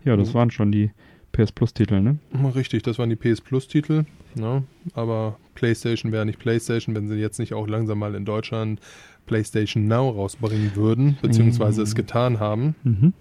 Ja, 0.04 0.16
das 0.18 0.30
Mhm. 0.30 0.34
waren 0.34 0.52
schon 0.52 0.72
die 0.72 0.92
PS 1.36 1.52
Plus-Titel, 1.52 2.02
ne? 2.02 2.18
richtig, 2.56 2.84
das 2.84 2.98
waren 2.98 3.10
die 3.10 3.16
PS 3.16 3.42
Plus-Titel. 3.42 4.06
Ne? 4.36 4.64
Aber 4.94 5.38
PlayStation 5.54 6.12
wäre 6.12 6.26
nicht 6.26 6.40
PlayStation, 6.40 6.96
wenn 6.96 7.08
sie 7.08 7.16
jetzt 7.16 7.40
nicht 7.40 7.54
auch 7.54 7.68
langsam 7.68 8.00
mal 8.00 8.16
in 8.16 8.26
Deutschland 8.26 8.80
PlayStation 9.26 9.88
Now 9.88 10.10
rausbringen 10.10 10.76
würden, 10.76 11.18
beziehungsweise 11.22 11.82
es 11.82 11.92
Mhm. 11.92 11.96
getan 11.96 12.40
haben. 12.40 12.76
Mhm. 12.84 13.14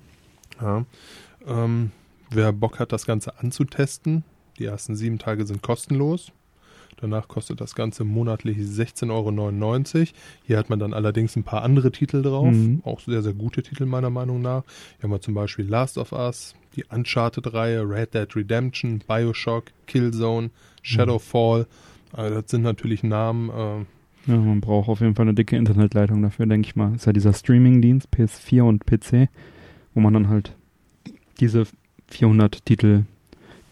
Ja. 0.60 0.84
Ähm, 1.46 1.90
wer 2.30 2.52
Bock 2.52 2.78
hat, 2.78 2.92
das 2.92 3.06
Ganze 3.06 3.38
anzutesten, 3.38 4.22
die 4.58 4.64
ersten 4.66 4.94
sieben 4.96 5.18
Tage 5.18 5.44
sind 5.46 5.62
kostenlos. 5.62 6.30
Danach 6.96 7.28
kostet 7.28 7.60
das 7.60 7.74
Ganze 7.74 8.04
monatlich 8.04 8.58
16,99 8.58 9.10
Euro. 9.10 10.08
Hier 10.44 10.58
hat 10.58 10.70
man 10.70 10.78
dann 10.78 10.94
allerdings 10.94 11.36
ein 11.36 11.42
paar 11.42 11.62
andere 11.62 11.92
Titel 11.92 12.22
drauf. 12.22 12.52
Mhm. 12.52 12.82
Auch 12.84 13.00
sehr, 13.00 13.22
sehr 13.22 13.34
gute 13.34 13.62
Titel 13.62 13.86
meiner 13.86 14.10
Meinung 14.10 14.40
nach. 14.42 14.62
Hier 14.96 15.04
haben 15.04 15.10
wir 15.10 15.20
zum 15.20 15.34
Beispiel 15.34 15.66
Last 15.66 15.98
of 15.98 16.12
Us, 16.12 16.54
die 16.76 16.84
Uncharted-Reihe, 16.84 17.88
Red 17.88 18.14
Dead 18.14 18.36
Redemption, 18.36 19.02
Bioshock, 19.06 19.64
Killzone, 19.86 20.50
Shadowfall. 20.82 21.66
Also 22.12 22.40
das 22.40 22.50
sind 22.50 22.62
natürlich 22.62 23.02
Namen. 23.02 23.50
Äh, 23.50 24.30
Ja, 24.30 24.36
man 24.38 24.60
braucht 24.60 24.88
auf 24.88 25.00
jeden 25.00 25.14
Fall 25.14 25.24
eine 25.24 25.34
dicke 25.34 25.56
Internetleitung 25.56 26.22
dafür, 26.22 26.46
denke 26.46 26.68
ich 26.68 26.76
mal. 26.76 26.94
Ist 26.94 27.06
ja 27.06 27.12
dieser 27.12 27.32
Streaming-Dienst, 27.32 28.08
PS4 28.14 28.62
und 28.62 28.86
PC, 28.86 29.28
wo 29.94 30.00
man 30.00 30.14
dann 30.14 30.28
halt 30.28 30.54
diese 31.40 31.64
400 32.08 32.64
Titel 32.64 33.04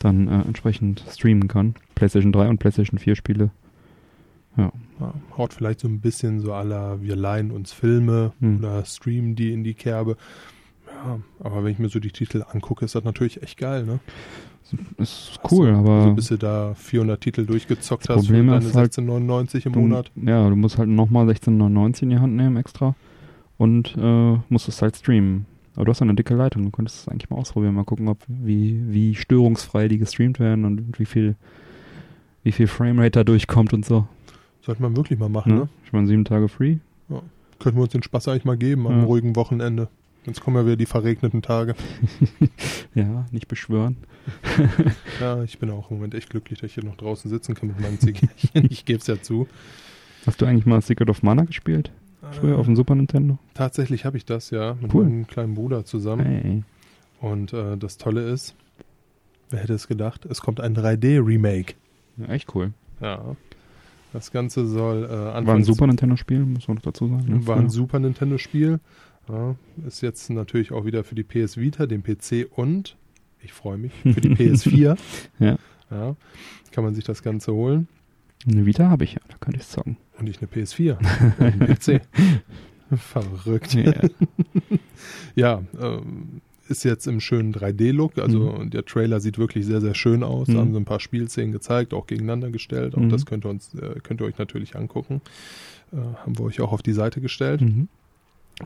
dann 0.04 0.28
äh, 0.28 0.42
entsprechend 0.42 1.04
streamen 1.10 1.48
kann. 1.48 1.74
PlayStation 1.94 2.32
3 2.32 2.48
und 2.48 2.58
PlayStation 2.58 2.98
4 2.98 3.14
Spiele. 3.16 3.50
Ja. 4.56 4.70
ja, 5.00 5.14
haut 5.38 5.54
vielleicht 5.54 5.80
so 5.80 5.88
ein 5.88 6.00
bisschen 6.00 6.40
so 6.40 6.52
aller, 6.52 7.00
wir 7.00 7.16
leihen 7.16 7.50
uns 7.50 7.72
Filme 7.72 8.32
Hm. 8.40 8.58
oder 8.58 8.84
streamen 8.84 9.34
die 9.34 9.52
in 9.52 9.64
die 9.64 9.74
Kerbe. 9.74 10.16
Ja, 10.86 11.20
aber 11.40 11.64
wenn 11.64 11.72
ich 11.72 11.78
mir 11.78 11.88
so 11.88 12.00
die 12.00 12.10
Titel 12.10 12.44
angucke, 12.46 12.84
ist 12.84 12.94
das 12.94 13.04
natürlich 13.04 13.42
echt 13.42 13.56
geil, 13.56 13.84
ne? 13.84 13.98
Ist 14.98 15.38
cool, 15.50 15.68
also, 15.68 15.80
aber. 15.80 15.92
Also 16.02 16.14
bis 16.14 16.28
du 16.28 16.38
da 16.38 16.74
400 16.74 17.20
Titel 17.20 17.46
durchgezockt 17.46 18.08
hast 18.08 18.26
Problem 18.26 18.46
für 18.46 18.60
deine 18.60 18.74
halt, 18.74 18.92
16,99 18.92 19.66
im 19.66 19.72
du, 19.72 19.80
Monat. 19.80 20.10
Ja, 20.16 20.48
du 20.48 20.56
musst 20.56 20.78
halt 20.78 20.88
nochmal 20.88 21.28
16,99 21.28 22.02
in 22.02 22.10
die 22.10 22.18
Hand 22.18 22.34
nehmen 22.34 22.56
extra 22.56 22.94
und 23.58 23.96
äh, 23.96 24.38
musst 24.48 24.68
es 24.68 24.80
halt 24.82 24.96
streamen. 24.96 25.46
Aber 25.74 25.84
du 25.86 25.90
hast 25.90 26.02
eine 26.02 26.14
dicke 26.14 26.34
Leitung, 26.34 26.64
du 26.64 26.70
könntest 26.70 27.00
es 27.00 27.08
eigentlich 27.08 27.30
mal 27.30 27.36
ausprobieren, 27.36 27.74
mal 27.74 27.84
gucken, 27.84 28.08
ob 28.08 28.18
wie, 28.28 28.82
wie 28.88 29.14
störungsfrei 29.14 29.88
die 29.88 29.98
gestreamt 29.98 30.38
werden 30.38 30.64
und 30.66 30.98
wie 30.98 31.06
viel, 31.06 31.34
wie 32.42 32.52
viel 32.52 32.66
Framerate 32.66 33.10
da 33.20 33.24
durchkommt 33.24 33.72
und 33.72 33.84
so. 33.84 34.06
Sollte 34.60 34.82
man 34.82 34.96
wirklich 34.96 35.18
mal 35.18 35.28
machen, 35.30 35.52
Ne? 35.54 35.58
ne? 35.60 35.68
Ich 35.86 35.92
meine, 35.92 36.06
sieben 36.06 36.24
Tage 36.24 36.48
free. 36.48 36.76
Könnten 37.58 37.78
wir 37.78 37.82
uns 37.84 37.92
den 37.92 38.02
Spaß 38.02 38.28
eigentlich 38.28 38.44
mal 38.44 38.56
geben 38.56 38.86
am 38.86 38.98
Ja. 38.98 39.04
ruhigen 39.04 39.34
Wochenende. 39.36 39.88
Jetzt 40.26 40.40
kommen 40.40 40.56
ja 40.56 40.64
wieder 40.66 40.76
die 40.76 40.86
verregneten 40.86 41.42
Tage. 41.42 41.74
Ja, 42.94 43.24
nicht 43.30 43.48
beschwören. 43.48 43.96
Ja, 45.20 45.42
ich 45.42 45.58
bin 45.58 45.70
auch 45.70 45.90
im 45.90 45.96
Moment 45.96 46.14
echt 46.14 46.28
glücklich, 46.30 46.60
dass 46.60 46.68
ich 46.70 46.74
hier 46.74 46.84
noch 46.84 46.96
draußen 46.96 47.30
sitzen 47.30 47.54
kann 47.54 47.68
mit 47.68 47.80
meinem 47.80 47.98
Zigarren. 47.98 48.28
ich 48.70 48.84
gebe 48.84 48.98
es 48.98 49.06
ja 49.06 49.20
zu. 49.20 49.48
Hast 50.26 50.40
du 50.40 50.46
eigentlich 50.46 50.66
mal 50.66 50.80
Secret 50.82 51.08
of 51.10 51.22
Mana 51.22 51.44
gespielt? 51.44 51.90
Früher 52.30 52.58
auf 52.58 52.66
dem 52.66 52.76
Super 52.76 52.94
Nintendo? 52.94 53.38
Tatsächlich 53.54 54.04
habe 54.04 54.16
ich 54.16 54.24
das 54.24 54.50
ja 54.50 54.76
mit 54.80 54.94
Cool. 54.94 55.04
meinem 55.04 55.26
kleinen 55.26 55.54
Bruder 55.54 55.84
zusammen. 55.84 56.24
Hey. 56.24 56.62
Und 57.20 57.52
äh, 57.52 57.76
das 57.76 57.98
Tolle 57.98 58.22
ist, 58.22 58.54
wer 59.50 59.60
hätte 59.60 59.74
es 59.74 59.88
gedacht, 59.88 60.24
es 60.26 60.40
kommt 60.40 60.60
ein 60.60 60.76
3D-Remake. 60.76 61.74
Ja, 62.16 62.26
echt 62.28 62.54
cool. 62.54 62.72
Ja. 63.00 63.36
Das 64.12 64.30
Ganze 64.30 64.66
soll 64.66 65.04
äh, 65.04 65.06
Anfang 65.14 65.46
War 65.46 65.54
ein 65.56 65.64
Super 65.64 65.86
Nintendo-Spiel, 65.86 66.40
muss 66.44 66.68
man 66.68 66.76
noch 66.76 66.82
dazu 66.82 67.08
sagen. 67.08 67.24
ne? 67.28 67.46
war 67.46 67.56
ein. 67.58 67.70
Super 67.70 67.98
Nintendo-Spiel. 67.98 68.78
Ja, 69.28 69.54
ist 69.86 70.00
jetzt 70.02 70.28
natürlich 70.30 70.72
auch 70.72 70.84
wieder 70.84 71.04
für 71.04 71.14
die 71.14 71.22
PS 71.22 71.56
Vita, 71.56 71.86
den 71.86 72.02
PC 72.02 72.48
und, 72.54 72.96
ich 73.40 73.52
freue 73.52 73.78
mich, 73.78 73.92
für 74.02 74.20
die 74.20 74.30
PS4. 74.36 74.98
Ja. 75.38 75.56
ja. 75.90 76.16
Kann 76.72 76.84
man 76.84 76.94
sich 76.94 77.04
das 77.04 77.22
Ganze 77.22 77.52
holen. 77.52 77.88
Eine 78.46 78.66
Vita 78.66 78.88
habe 78.90 79.04
ich 79.04 79.14
ja, 79.14 79.20
da 79.28 79.36
könnte 79.38 79.58
ich 79.58 79.64
es 79.66 79.70
zocken. 79.70 79.96
Und 80.18 80.24
nicht 80.24 80.40
eine 80.42 80.50
PS4. 80.50 80.96
und 80.98 81.40
einen 81.40 81.60
PC. 81.76 82.00
Verrückt. 82.96 83.74
Ja. 83.74 83.92
Ja, 85.34 85.62
ähm, 85.80 86.40
ist 86.68 86.84
jetzt 86.84 87.06
im 87.06 87.20
schönen 87.20 87.52
3D-Look. 87.54 88.18
Also 88.18 88.62
der 88.64 88.84
Trailer 88.84 89.20
sieht 89.20 89.38
wirklich 89.38 89.64
sehr, 89.66 89.80
sehr 89.80 89.94
schön 89.94 90.22
aus. 90.22 90.46
Da 90.46 90.54
Mhm. 90.54 90.58
haben 90.58 90.72
sie 90.72 90.80
ein 90.80 90.84
paar 90.84 91.00
Spielszenen 91.00 91.52
gezeigt, 91.52 91.92
auch 91.94 92.06
gegeneinander 92.06 92.50
gestellt. 92.50 92.94
Auch 92.94 93.00
Mhm. 93.00 93.08
das 93.08 93.26
könnt 93.26 93.44
ihr, 93.46 93.50
uns, 93.50 93.74
äh, 93.74 93.98
könnt 94.02 94.20
ihr 94.20 94.26
euch 94.26 94.38
natürlich 94.38 94.76
angucken. 94.76 95.20
Äh, 95.92 95.96
haben 95.96 96.38
wir 96.38 96.44
euch 96.44 96.60
auch 96.60 96.72
auf 96.72 96.82
die 96.82 96.92
Seite 96.92 97.20
gestellt. 97.20 97.62
Mhm. 97.62 97.88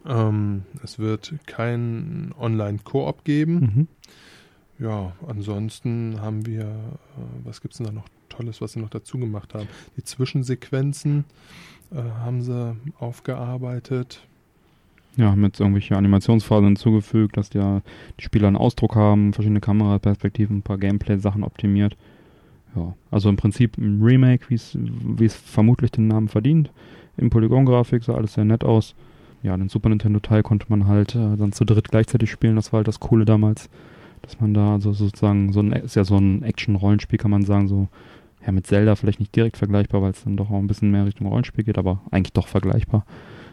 Ähm, 0.07 0.63
es 0.83 0.99
wird 0.99 1.35
kein 1.47 2.35
Online-Koop 2.39 3.25
geben. 3.25 3.55
Mhm. 4.79 4.85
Ja, 4.85 5.13
ansonsten 5.27 6.21
haben 6.21 6.45
wir, 6.47 6.63
äh, 6.65 7.45
was 7.45 7.61
gibt's 7.61 7.79
denn 7.79 7.87
da 7.87 7.93
noch 7.93 8.09
Tolles, 8.29 8.61
was 8.61 8.73
sie 8.73 8.81
noch 8.81 8.91
dazu 8.91 9.19
gemacht 9.19 9.55
haben? 9.55 9.69
Die 9.97 10.05
Zwischensequenzen 10.05 11.25
äh, 11.93 11.97
haben 11.97 12.43
sie 12.43 12.77
aufgearbeitet. 12.99 14.27
Ja, 15.17 15.31
haben 15.31 15.45
jetzt 15.45 15.61
irgendwelche 15.61 15.97
Animationsphasen 15.97 16.67
hinzugefügt, 16.67 17.37
dass 17.37 17.49
die, 17.49 17.59
ja 17.59 17.81
die 18.21 18.25
Spieler 18.25 18.49
einen 18.49 18.57
Ausdruck 18.57 18.97
haben, 18.97 19.33
verschiedene 19.33 19.61
Kameraperspektiven, 19.61 20.59
ein 20.59 20.63
paar 20.63 20.79
Gameplay-Sachen 20.79 21.43
optimiert. 21.43 21.97
Ja, 22.75 22.95
also 23.11 23.31
im 23.31 23.37
Prinzip 23.37 23.79
ein 23.79 24.03
Remake, 24.03 24.51
wie 24.51 24.55
es 24.55 24.77
wie 24.79 25.25
es 25.25 25.35
vermutlich 25.35 25.91
den 25.91 26.09
Namen 26.09 26.29
verdient. 26.29 26.71
In 27.17 27.31
Polygon-Grafik 27.31 28.05
sah 28.05 28.15
alles 28.15 28.35
sehr 28.35 28.45
nett 28.45 28.63
aus. 28.63 28.95
Ja, 29.43 29.57
den 29.57 29.71
Super 29.71 29.89
Nintendo-Teil 29.89 30.43
konnte 30.43 30.67
man 30.69 30.87
halt 30.87 31.15
äh, 31.15 31.37
dann 31.37 31.53
zu 31.53 31.65
dritt 31.65 31.89
gleichzeitig 31.89 32.31
spielen. 32.31 32.57
Das 32.57 32.73
war 32.73 32.79
halt 32.79 32.89
das 32.89 33.01
Coole 33.01 33.25
damals, 33.25 33.71
dass 34.21 34.39
man 34.39 34.53
da 34.53 34.75
also 34.75 34.93
sozusagen 34.93 35.53
so 35.53 35.61
ein 35.61 35.73
ist 35.73 35.97
ja 35.97 36.05
so 36.05 36.19
ein 36.19 36.43
Action-Rollenspiel, 36.43 37.19
kann 37.19 37.31
man 37.31 37.45
sagen, 37.45 37.69
so 37.69 37.89
ja 38.47 38.53
mit 38.53 38.67
Zelda 38.67 38.95
vielleicht 38.95 39.21
nicht 39.21 39.35
direkt 39.35 39.57
vergleichbar, 39.57 40.03
weil 40.03 40.13
es 40.13 40.25
dann 40.25 40.37
doch 40.37 40.51
auch 40.51 40.59
ein 40.59 40.69
bisschen 40.69 40.91
mehr 40.91 41.05
Richtung 41.05 41.27
Rollenspiel 41.27 41.65
geht, 41.65 41.79
aber 41.79 42.01
eigentlich 42.11 42.33
doch 42.33 42.47
vergleichbar 42.47 43.05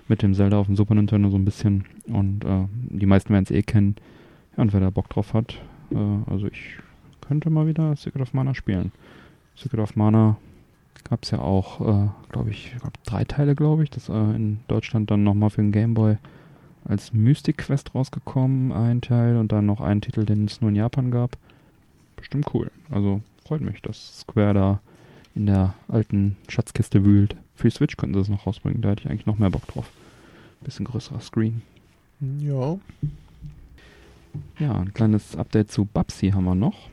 mit 0.07 0.21
dem 0.21 0.33
Zelda 0.33 0.57
auf 0.57 0.67
dem 0.67 0.75
Super 0.75 0.95
Nintendo 0.95 1.29
so 1.29 1.37
ein 1.37 1.45
bisschen. 1.45 1.85
Und 2.07 2.45
äh, 2.45 2.65
die 2.89 3.05
meisten 3.05 3.33
werden 3.33 3.45
es 3.45 3.51
eh 3.51 3.63
kennen. 3.63 3.95
Ja, 4.55 4.63
und 4.63 4.73
wer 4.73 4.79
da 4.79 4.89
Bock 4.89 5.09
drauf 5.09 5.33
hat, 5.33 5.59
äh, 5.91 6.31
also 6.31 6.47
ich 6.47 6.77
könnte 7.21 7.49
mal 7.49 7.67
wieder 7.67 7.95
Secret 7.95 8.21
of 8.21 8.33
Mana 8.33 8.53
spielen. 8.53 8.91
Secret 9.55 9.79
of 9.79 9.95
Mana 9.95 10.37
gab 11.09 11.23
es 11.23 11.31
ja 11.31 11.39
auch, 11.39 11.81
äh, 11.81 12.09
glaube 12.29 12.51
ich, 12.51 12.75
glaub, 12.79 12.93
drei 13.05 13.23
Teile, 13.23 13.55
glaube 13.55 13.83
ich. 13.83 13.89
Das 13.89 14.09
äh, 14.09 14.13
in 14.13 14.59
Deutschland 14.67 15.09
dann 15.09 15.23
nochmal 15.23 15.49
für 15.49 15.61
den 15.61 15.71
Game 15.71 15.93
Boy 15.93 16.17
als 16.85 17.13
Mystic 17.13 17.59
Quest 17.59 17.95
rausgekommen, 17.95 18.73
ein 18.73 19.01
Teil 19.01 19.37
und 19.37 19.51
dann 19.51 19.65
noch 19.65 19.79
einen 19.79 20.01
Titel, 20.01 20.25
den 20.25 20.45
es 20.45 20.59
nur 20.61 20.69
in 20.69 20.75
Japan 20.75 21.11
gab. 21.11 21.37
Bestimmt 22.17 22.45
cool. 22.53 22.69
Also 22.89 23.21
freut 23.45 23.61
mich, 23.61 23.81
dass 23.81 24.19
Square 24.19 24.53
da 24.53 24.81
in 25.35 25.45
der 25.45 25.73
alten 25.87 26.37
Schatzkiste 26.47 27.03
wühlt. 27.03 27.35
Für 27.55 27.69
die 27.69 27.75
Switch 27.75 27.97
könnten 27.97 28.15
sie 28.15 28.21
es 28.21 28.29
noch 28.29 28.47
rausbringen, 28.47 28.81
da 28.81 28.89
hätte 28.89 29.03
ich 29.03 29.09
eigentlich 29.09 29.25
noch 29.25 29.37
mehr 29.37 29.49
Bock 29.49 29.67
drauf. 29.67 29.89
Bisschen 30.61 30.85
größerer 30.85 31.19
Screen. 31.19 31.61
Ja, 32.39 32.77
Ja, 34.59 34.79
ein 34.79 34.93
kleines 34.93 35.35
Update 35.35 35.71
zu 35.71 35.85
Babsy 35.85 36.29
haben 36.31 36.45
wir 36.45 36.55
noch. 36.55 36.89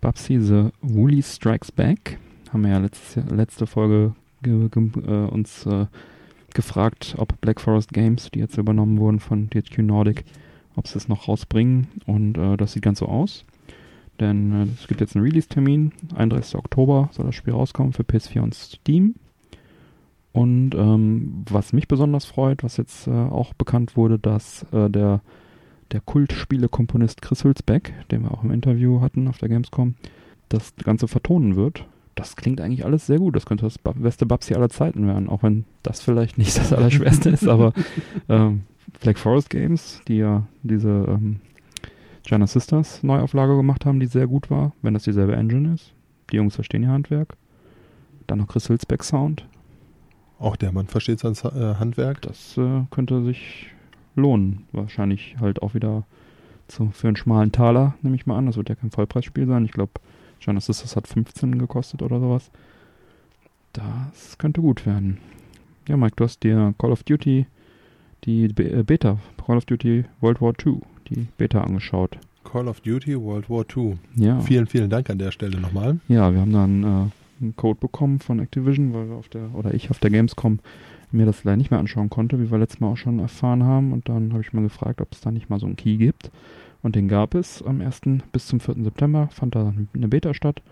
Babsy 0.00 0.40
The 0.40 0.70
Woolly 0.80 1.22
Strikes 1.22 1.70
Back. 1.70 2.18
Haben 2.52 2.64
wir 2.64 2.70
ja 2.72 2.78
letztes 2.78 3.14
Jahr, 3.14 3.26
letzte 3.26 3.66
Folge 3.66 4.14
ge, 4.42 4.68
ge, 4.68 4.90
äh, 5.06 5.28
uns 5.28 5.64
äh, 5.66 5.86
gefragt, 6.52 7.14
ob 7.16 7.40
Black 7.40 7.60
Forest 7.60 7.92
Games, 7.92 8.30
die 8.30 8.40
jetzt 8.40 8.58
übernommen 8.58 8.98
wurden 8.98 9.20
von 9.20 9.48
THQ 9.48 9.78
Nordic, 9.78 10.24
ob 10.76 10.88
sie 10.88 10.98
es 10.98 11.08
noch 11.08 11.28
rausbringen. 11.28 11.86
Und 12.06 12.36
äh, 12.36 12.56
das 12.56 12.72
sieht 12.72 12.82
ganz 12.82 12.98
so 12.98 13.06
aus. 13.06 13.44
Denn 14.20 14.52
äh, 14.52 14.66
es 14.80 14.86
gibt 14.86 15.00
jetzt 15.00 15.16
einen 15.16 15.24
Release-Termin. 15.24 15.92
31. 16.14 16.56
Oktober 16.56 17.10
soll 17.12 17.26
das 17.26 17.34
Spiel 17.34 17.54
rauskommen 17.54 17.92
für 17.92 18.02
PS4 18.02 18.40
und 18.40 18.54
Steam. 18.54 19.14
Und 20.32 20.74
ähm, 20.74 21.44
was 21.50 21.72
mich 21.72 21.88
besonders 21.88 22.24
freut, 22.24 22.62
was 22.64 22.78
jetzt 22.78 23.06
äh, 23.06 23.10
auch 23.10 23.52
bekannt 23.52 23.96
wurde, 23.96 24.18
dass 24.18 24.64
äh, 24.72 24.88
der 24.88 25.20
der 25.92 26.00
Kultspiele-Komponist 26.00 27.22
Chris 27.22 27.44
Hülsbeck, 27.44 27.92
den 28.10 28.22
wir 28.22 28.32
auch 28.32 28.42
im 28.42 28.50
Interview 28.50 29.00
hatten 29.00 29.28
auf 29.28 29.38
der 29.38 29.48
Gamescom, 29.48 29.94
das 30.48 30.74
Ganze 30.76 31.08
vertonen 31.08 31.56
wird. 31.56 31.86
Das 32.14 32.36
klingt 32.36 32.60
eigentlich 32.60 32.84
alles 32.84 33.06
sehr 33.06 33.18
gut. 33.18 33.36
Das 33.36 33.46
könnte 33.46 33.64
das 33.64 33.78
beste 33.78 34.26
Babsi 34.26 34.54
aller 34.54 34.68
Zeiten 34.68 35.06
werden, 35.06 35.28
auch 35.28 35.42
wenn 35.42 35.64
das 35.82 36.00
vielleicht 36.00 36.38
nicht 36.38 36.58
das 36.58 36.72
Allerschwerste 36.72 37.30
ist, 37.30 37.48
aber 37.48 37.72
ähm, 38.28 38.62
Black 39.00 39.18
Forest 39.18 39.50
Games, 39.50 40.00
die 40.08 40.18
ja 40.18 40.46
diese 40.62 41.06
ähm, 41.08 41.40
Giant 42.24 42.48
Sisters 42.48 43.02
Neuauflage 43.02 43.56
gemacht 43.56 43.84
haben, 43.84 44.00
die 44.00 44.06
sehr 44.06 44.26
gut 44.26 44.50
war, 44.50 44.72
wenn 44.82 44.94
das 44.94 45.04
dieselbe 45.04 45.36
Engine 45.36 45.74
ist. 45.74 45.92
Die 46.30 46.36
Jungs 46.36 46.54
verstehen 46.54 46.82
ihr 46.82 46.90
Handwerk. 46.90 47.36
Dann 48.26 48.38
noch 48.38 48.48
Chris 48.48 48.68
Hülsbeck 48.68 49.02
Sound. 49.02 49.46
auch 50.38 50.56
der 50.56 50.72
Mann 50.72 50.86
versteht 50.86 51.20
sein 51.20 51.34
äh, 51.54 51.74
Handwerk. 51.74 52.22
Das 52.22 52.56
äh, 52.56 52.82
könnte 52.90 53.22
sich 53.24 53.68
lohnen. 54.14 54.64
Wahrscheinlich 54.72 55.36
halt 55.40 55.62
auch 55.62 55.74
wieder 55.74 56.04
zu, 56.68 56.90
für 56.90 57.08
einen 57.08 57.16
schmalen 57.16 57.52
Taler, 57.52 57.94
nehme 58.02 58.16
ich 58.16 58.26
mal 58.26 58.38
an. 58.38 58.46
Das 58.46 58.56
wird 58.56 58.68
ja 58.68 58.74
kein 58.74 58.90
Vollpreisspiel 58.90 59.46
sein. 59.46 59.64
Ich 59.64 59.72
glaube, 59.72 59.92
Giant 60.40 60.62
Sisters 60.62 60.96
hat 60.96 61.06
15 61.08 61.58
gekostet 61.58 62.02
oder 62.02 62.20
sowas. 62.20 62.50
Das 63.72 64.38
könnte 64.38 64.60
gut 64.60 64.86
werden. 64.86 65.18
Ja, 65.88 65.96
Mike, 65.96 66.16
du 66.16 66.24
hast 66.24 66.42
dir 66.42 66.74
Call 66.78 66.92
of 66.92 67.02
Duty, 67.02 67.46
die 68.24 68.44
äh, 68.44 68.82
Beta, 68.84 69.18
Call 69.44 69.56
of 69.56 69.64
Duty 69.64 70.04
World 70.20 70.40
War 70.40 70.52
II, 70.64 70.80
die 71.14 71.26
Beta 71.36 71.62
angeschaut. 71.62 72.18
Call 72.44 72.68
of 72.68 72.80
Duty 72.80 73.20
World 73.20 73.48
War 73.48 73.64
II. 73.74 73.98
Ja. 74.16 74.40
Vielen, 74.40 74.66
vielen 74.66 74.90
Dank 74.90 75.08
an 75.10 75.18
der 75.18 75.30
Stelle 75.30 75.60
nochmal. 75.60 76.00
Ja, 76.08 76.32
wir 76.32 76.40
haben 76.40 76.52
dann 76.52 76.82
äh, 76.82 77.42
einen 77.42 77.56
Code 77.56 77.78
bekommen 77.80 78.20
von 78.20 78.40
Activision, 78.40 78.92
weil 78.92 79.08
wir 79.08 79.16
auf 79.16 79.28
der, 79.28 79.54
oder 79.54 79.74
ich 79.74 79.90
auf 79.90 79.98
der 79.98 80.10
Gamescom 80.10 80.58
mir 81.12 81.26
das 81.26 81.44
leider 81.44 81.56
nicht 81.56 81.70
mehr 81.70 81.80
anschauen 81.80 82.10
konnte, 82.10 82.40
wie 82.40 82.50
wir 82.50 82.58
letztes 82.58 82.80
Mal 82.80 82.88
auch 82.88 82.96
schon 82.96 83.18
erfahren 83.18 83.64
haben. 83.64 83.92
Und 83.92 84.08
dann 84.08 84.32
habe 84.32 84.42
ich 84.42 84.52
mal 84.52 84.62
gefragt, 84.62 85.00
ob 85.00 85.12
es 85.12 85.20
da 85.20 85.30
nicht 85.30 85.50
mal 85.50 85.60
so 85.60 85.66
einen 85.66 85.76
Key 85.76 85.96
gibt. 85.96 86.30
Und 86.82 86.96
den 86.96 87.08
gab 87.08 87.34
es 87.34 87.62
am 87.62 87.80
1. 87.80 88.00
bis 88.32 88.46
zum 88.46 88.60
4. 88.60 88.76
September, 88.82 89.28
fand 89.30 89.54
da 89.54 89.72
eine 89.94 90.08
Beta 90.08 90.34
statt. 90.34 90.62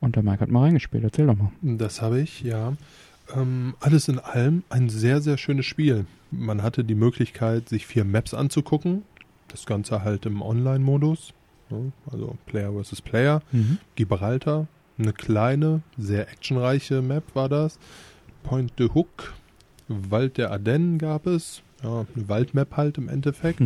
Und 0.00 0.16
der 0.16 0.22
Mike 0.22 0.40
hat 0.40 0.50
mal 0.50 0.62
reingespielt. 0.62 1.04
Erzähl 1.04 1.26
doch 1.26 1.36
mal. 1.36 1.52
Das 1.60 2.02
habe 2.02 2.20
ich, 2.20 2.42
ja. 2.42 2.72
Ähm, 3.34 3.74
alles 3.80 4.08
in 4.08 4.18
allem 4.18 4.64
ein 4.68 4.88
sehr, 4.88 5.20
sehr 5.20 5.38
schönes 5.38 5.66
Spiel. 5.66 6.06
Man 6.30 6.62
hatte 6.62 6.84
die 6.84 6.94
Möglichkeit, 6.94 7.68
sich 7.68 7.86
vier 7.86 8.04
Maps 8.04 8.34
anzugucken. 8.34 9.02
Das 9.52 9.66
Ganze 9.66 10.02
halt 10.02 10.26
im 10.26 10.42
Online-Modus. 10.42 11.32
ne? 11.70 11.92
Also 12.10 12.36
Player 12.46 12.72
versus 12.72 13.00
Player. 13.02 13.42
Gibraltar, 13.94 14.66
eine 14.98 15.12
kleine, 15.12 15.82
sehr 15.98 16.28
actionreiche 16.30 17.02
Map 17.02 17.22
war 17.34 17.48
das. 17.48 17.78
Point 18.42 18.78
de 18.78 18.88
Hook, 18.94 19.34
Wald 19.88 20.38
der 20.38 20.50
Ardennen 20.50 20.98
gab 20.98 21.26
es. 21.26 21.62
Ja, 21.82 22.06
eine 22.14 22.28
Waldmap 22.28 22.76
halt 22.76 22.96
im 22.98 23.08
Endeffekt. 23.08 23.60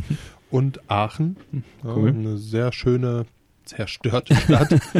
Und 0.50 0.80
Aachen, 0.90 1.36
ja, 1.84 1.94
Cool. 1.94 2.08
eine 2.10 2.36
sehr 2.38 2.72
schöne, 2.72 3.26
zerstörte 3.64 4.34
Stadt, 4.34 4.70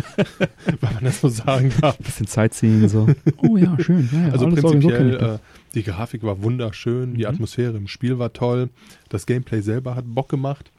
wenn 0.67 0.79
man 0.95 1.05
das 1.05 1.21
so 1.21 1.29
sagen 1.29 1.73
darf. 1.81 1.97
Bisschen 1.99 2.27
Sightseeing 2.27 2.89
so. 2.89 3.07
oh 3.39 3.57
ja, 3.57 3.77
schön. 3.81 4.09
Ja, 4.13 4.27
ja, 4.27 4.33
Also 4.33 4.49
prinzipiell, 4.49 5.19
das. 5.19 5.37
äh, 5.37 5.43
die 5.75 5.83
Grafik 5.85 6.23
war 6.25 6.43
wunderschön, 6.43 7.15
die 7.15 7.23
Mhm. 7.23 7.29
Atmosphäre 7.29 7.77
im 7.77 7.89
Spiel 7.89 8.19
war 8.19 8.33
toll, 8.33 8.71
das 9.09 9.25
Gameplay 9.27 9.61
selber 9.63 9.95
hat 9.95 10.05
Bock 10.07 10.29
gemacht. 10.29 10.71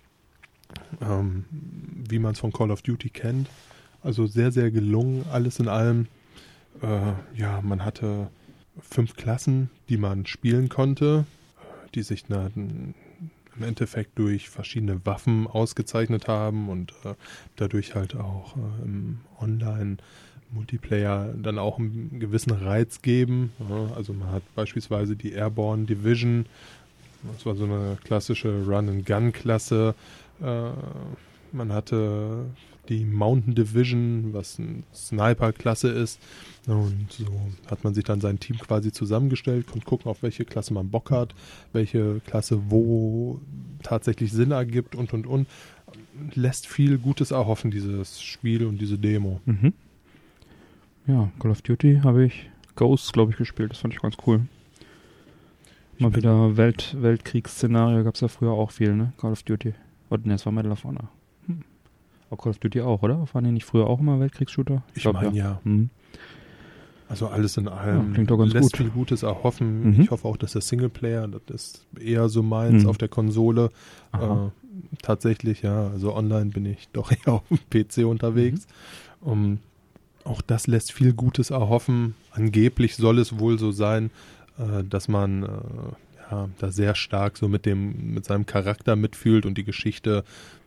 Ähm, 1.01 1.45
wie 2.09 2.19
man 2.19 2.33
es 2.33 2.39
von 2.39 2.51
Call 2.51 2.71
of 2.71 2.81
Duty 2.81 3.09
kennt. 3.09 3.47
Also 4.03 4.27
sehr, 4.27 4.51
sehr 4.51 4.71
gelungen, 4.71 5.25
alles 5.31 5.59
in 5.59 5.67
allem. 5.67 6.07
Äh, 6.81 7.13
ja, 7.39 7.61
man 7.61 7.83
hatte 7.83 8.29
fünf 8.79 9.15
Klassen, 9.15 9.69
die 9.89 9.97
man 9.97 10.25
spielen 10.25 10.69
konnte, 10.69 11.25
die 11.95 12.03
sich 12.03 12.29
na, 12.29 12.49
im 12.55 12.93
Endeffekt 13.63 14.17
durch 14.19 14.49
verschiedene 14.49 15.05
Waffen 15.05 15.47
ausgezeichnet 15.47 16.27
haben 16.27 16.69
und 16.69 16.91
äh, 17.03 17.15
dadurch 17.55 17.95
halt 17.95 18.15
auch 18.15 18.55
äh, 18.55 18.85
im 18.85 19.19
Online-Multiplayer 19.41 21.33
dann 21.41 21.57
auch 21.57 21.79
einen 21.79 22.19
gewissen 22.19 22.51
Reiz 22.51 23.01
geben. 23.01 23.51
Also 23.95 24.13
man 24.13 24.31
hat 24.31 24.43
beispielsweise 24.55 25.15
die 25.15 25.31
Airborne 25.33 25.85
Division, 25.85 26.45
das 27.33 27.45
war 27.45 27.55
so 27.55 27.65
eine 27.65 27.97
klassische 28.03 28.63
Run-and-Gun-Klasse. 28.65 29.95
Äh, 30.41 30.71
man 31.51 31.71
hatte 31.71 32.45
die 32.89 33.05
Mountain 33.05 33.55
Division, 33.55 34.33
was 34.33 34.59
eine 34.59 34.83
Sniper-Klasse 34.93 35.89
ist. 35.89 36.19
Und 36.67 37.07
so 37.09 37.25
hat 37.69 37.83
man 37.83 37.93
sich 37.93 38.03
dann 38.03 38.21
sein 38.21 38.39
Team 38.39 38.57
quasi 38.57 38.91
zusammengestellt, 38.91 39.67
konnte 39.67 39.85
gucken, 39.85 40.09
auf 40.09 40.23
welche 40.23 40.45
Klasse 40.45 40.73
man 40.73 40.89
Bock 40.89 41.11
hat, 41.11 41.33
welche 41.73 42.21
Klasse 42.25 42.59
wo 42.69 43.39
tatsächlich 43.83 44.31
Sinn 44.31 44.51
ergibt 44.51 44.95
und 44.95 45.13
und 45.13 45.27
und. 45.27 45.47
Lässt 46.33 46.67
viel 46.67 46.97
Gutes 46.97 47.31
erhoffen, 47.31 47.71
dieses 47.71 48.21
Spiel 48.21 48.65
und 48.65 48.79
diese 48.79 48.97
Demo. 48.97 49.39
Mhm. 49.45 49.73
Ja, 51.05 51.31
Call 51.39 51.51
of 51.51 51.61
Duty 51.61 52.01
habe 52.03 52.25
ich 52.25 52.49
Ghosts, 52.75 53.13
glaube 53.13 53.31
ich, 53.31 53.37
gespielt. 53.37 53.71
Das 53.71 53.79
fand 53.79 53.93
ich 53.93 54.01
ganz 54.01 54.15
cool. 54.25 54.41
Mal 55.99 56.15
wieder 56.15 56.57
Welt, 56.57 56.95
Weltkriegsszenario 56.99 58.03
gab 58.03 58.15
es 58.15 58.21
ja 58.21 58.27
früher 58.27 58.51
auch 58.51 58.71
viel, 58.71 58.95
ne? 58.95 59.13
Call 59.17 59.31
of 59.31 59.43
Duty. 59.43 59.73
Und 60.09 60.25
ne, 60.25 60.33
es 60.35 60.45
war 60.45 60.53
Medal 60.53 60.71
of 60.71 60.83
Honor. 60.83 61.09
Hm. 61.47 61.61
Auch 62.29 62.37
Call 62.37 62.51
of 62.51 62.59
Duty 62.59 62.81
auch, 62.81 63.01
oder? 63.03 63.25
Waren 63.33 63.43
die 63.45 63.51
nicht 63.51 63.65
früher 63.65 63.87
auch 63.87 63.99
immer 63.99 64.19
Weltkriegsshooter? 64.19 64.83
Ich, 64.95 65.05
ich 65.05 65.11
meine 65.13 65.29
ja. 65.29 65.43
ja. 65.45 65.61
Hm. 65.63 65.89
Also 67.09 67.27
alles 67.27 67.55
in 67.55 67.69
allem 67.69 68.07
ja, 68.09 68.13
klingt 68.15 68.31
doch 68.31 68.37
ganz 68.37 68.51
lässt 68.53 68.71
gut. 68.73 68.77
viel 68.77 68.89
Gutes 68.89 69.23
erhoffen. 69.23 69.95
Mhm. 69.95 70.01
Ich 70.01 70.11
hoffe 70.11 70.27
auch, 70.27 70.35
dass 70.35 70.51
der 70.51 70.61
Singleplayer, 70.61 71.27
das 71.45 71.55
ist 71.55 71.87
eher 72.01 72.27
so 72.27 72.43
meins 72.43 72.83
Mhm. 72.83 72.89
auf 72.89 72.97
der 72.97 73.07
Konsole. 73.07 73.69
Äh, 74.11 74.49
tatsächlich, 75.01 75.61
ja, 75.61 75.87
also 75.87 76.13
online 76.13 76.47
bin 76.51 76.65
ich 76.65 76.89
doch 76.93 77.11
eher 77.11 77.33
auf 77.35 77.43
dem 77.49 77.59
PC 77.69 78.05
unterwegs. 78.05 78.67
Mhm. 79.21 79.27
Um, 79.31 79.59
auch 80.25 80.41
das 80.41 80.67
lässt 80.67 80.91
viel 80.91 81.13
Gutes 81.13 81.49
erhoffen. 81.49 82.15
Angeblich 82.31 82.97
soll 82.97 83.19
es 83.19 83.39
wohl 83.39 83.57
so 83.57 83.71
sein, 83.71 84.11
äh, 84.59 84.83
dass 84.83 85.07
man 85.07 85.43
äh, 85.43 85.47
ja, 86.31 86.49
da 86.59 86.71
sehr 86.71 86.95
stark 86.95 87.37
so 87.37 87.47
mit 87.47 87.65
dem, 87.65 88.13
mit 88.13 88.25
seinem 88.25 88.45
Charakter 88.45 88.95
mitfühlt 88.95 89.45
und 89.45 89.57
die 89.57 89.63
Geschichte 89.63 90.23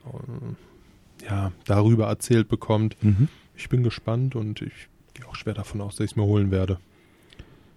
äh, 0.06 1.24
ja, 1.26 1.52
darüber 1.66 2.06
erzählt 2.06 2.48
bekommt. 2.48 2.96
Mhm. 3.02 3.28
Ich 3.56 3.68
bin 3.68 3.82
gespannt 3.82 4.36
und 4.36 4.62
ich 4.62 4.88
gehe 5.14 5.26
auch 5.28 5.34
schwer 5.34 5.54
davon 5.54 5.80
aus, 5.80 5.96
dass 5.96 6.04
ich 6.06 6.10
es 6.12 6.16
mir 6.16 6.24
holen 6.24 6.50
werde. 6.50 6.78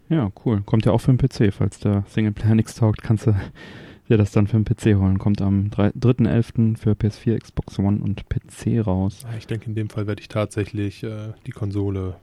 Ja, 0.10 0.32
cool. 0.46 0.62
Kommt 0.66 0.86
ja 0.86 0.92
auch 0.92 1.00
für 1.00 1.14
den 1.14 1.18
PC. 1.18 1.54
Falls 1.54 1.80
der 1.80 2.04
Singleplayer 2.08 2.56
nichts 2.56 2.76
taugt, 2.76 3.02
kannst 3.02 3.26
du 3.28 3.32
dir 4.10 4.18
das 4.18 4.32
dann 4.32 4.48
für 4.48 4.58
den 4.62 4.66
PC 4.66 4.98
holen. 5.00 5.18
Kommt 5.20 5.42
am 5.42 5.70
drei- 5.70 5.90
3.11. 5.92 6.78
für 6.78 6.92
PS4, 6.92 7.40
Xbox 7.40 7.80
One 7.80 8.00
und 8.02 8.24
PC 8.30 8.86
raus. 8.86 9.26
Ich 9.38 9.48
denke, 9.48 9.66
in 9.68 9.76
dem 9.76 9.90
Fall 9.90 10.08
werde 10.08 10.22
ich 10.22 10.28
tatsächlich 10.28 11.04
äh, 11.04 11.34
die 11.46 11.52
Konsole 11.52 12.16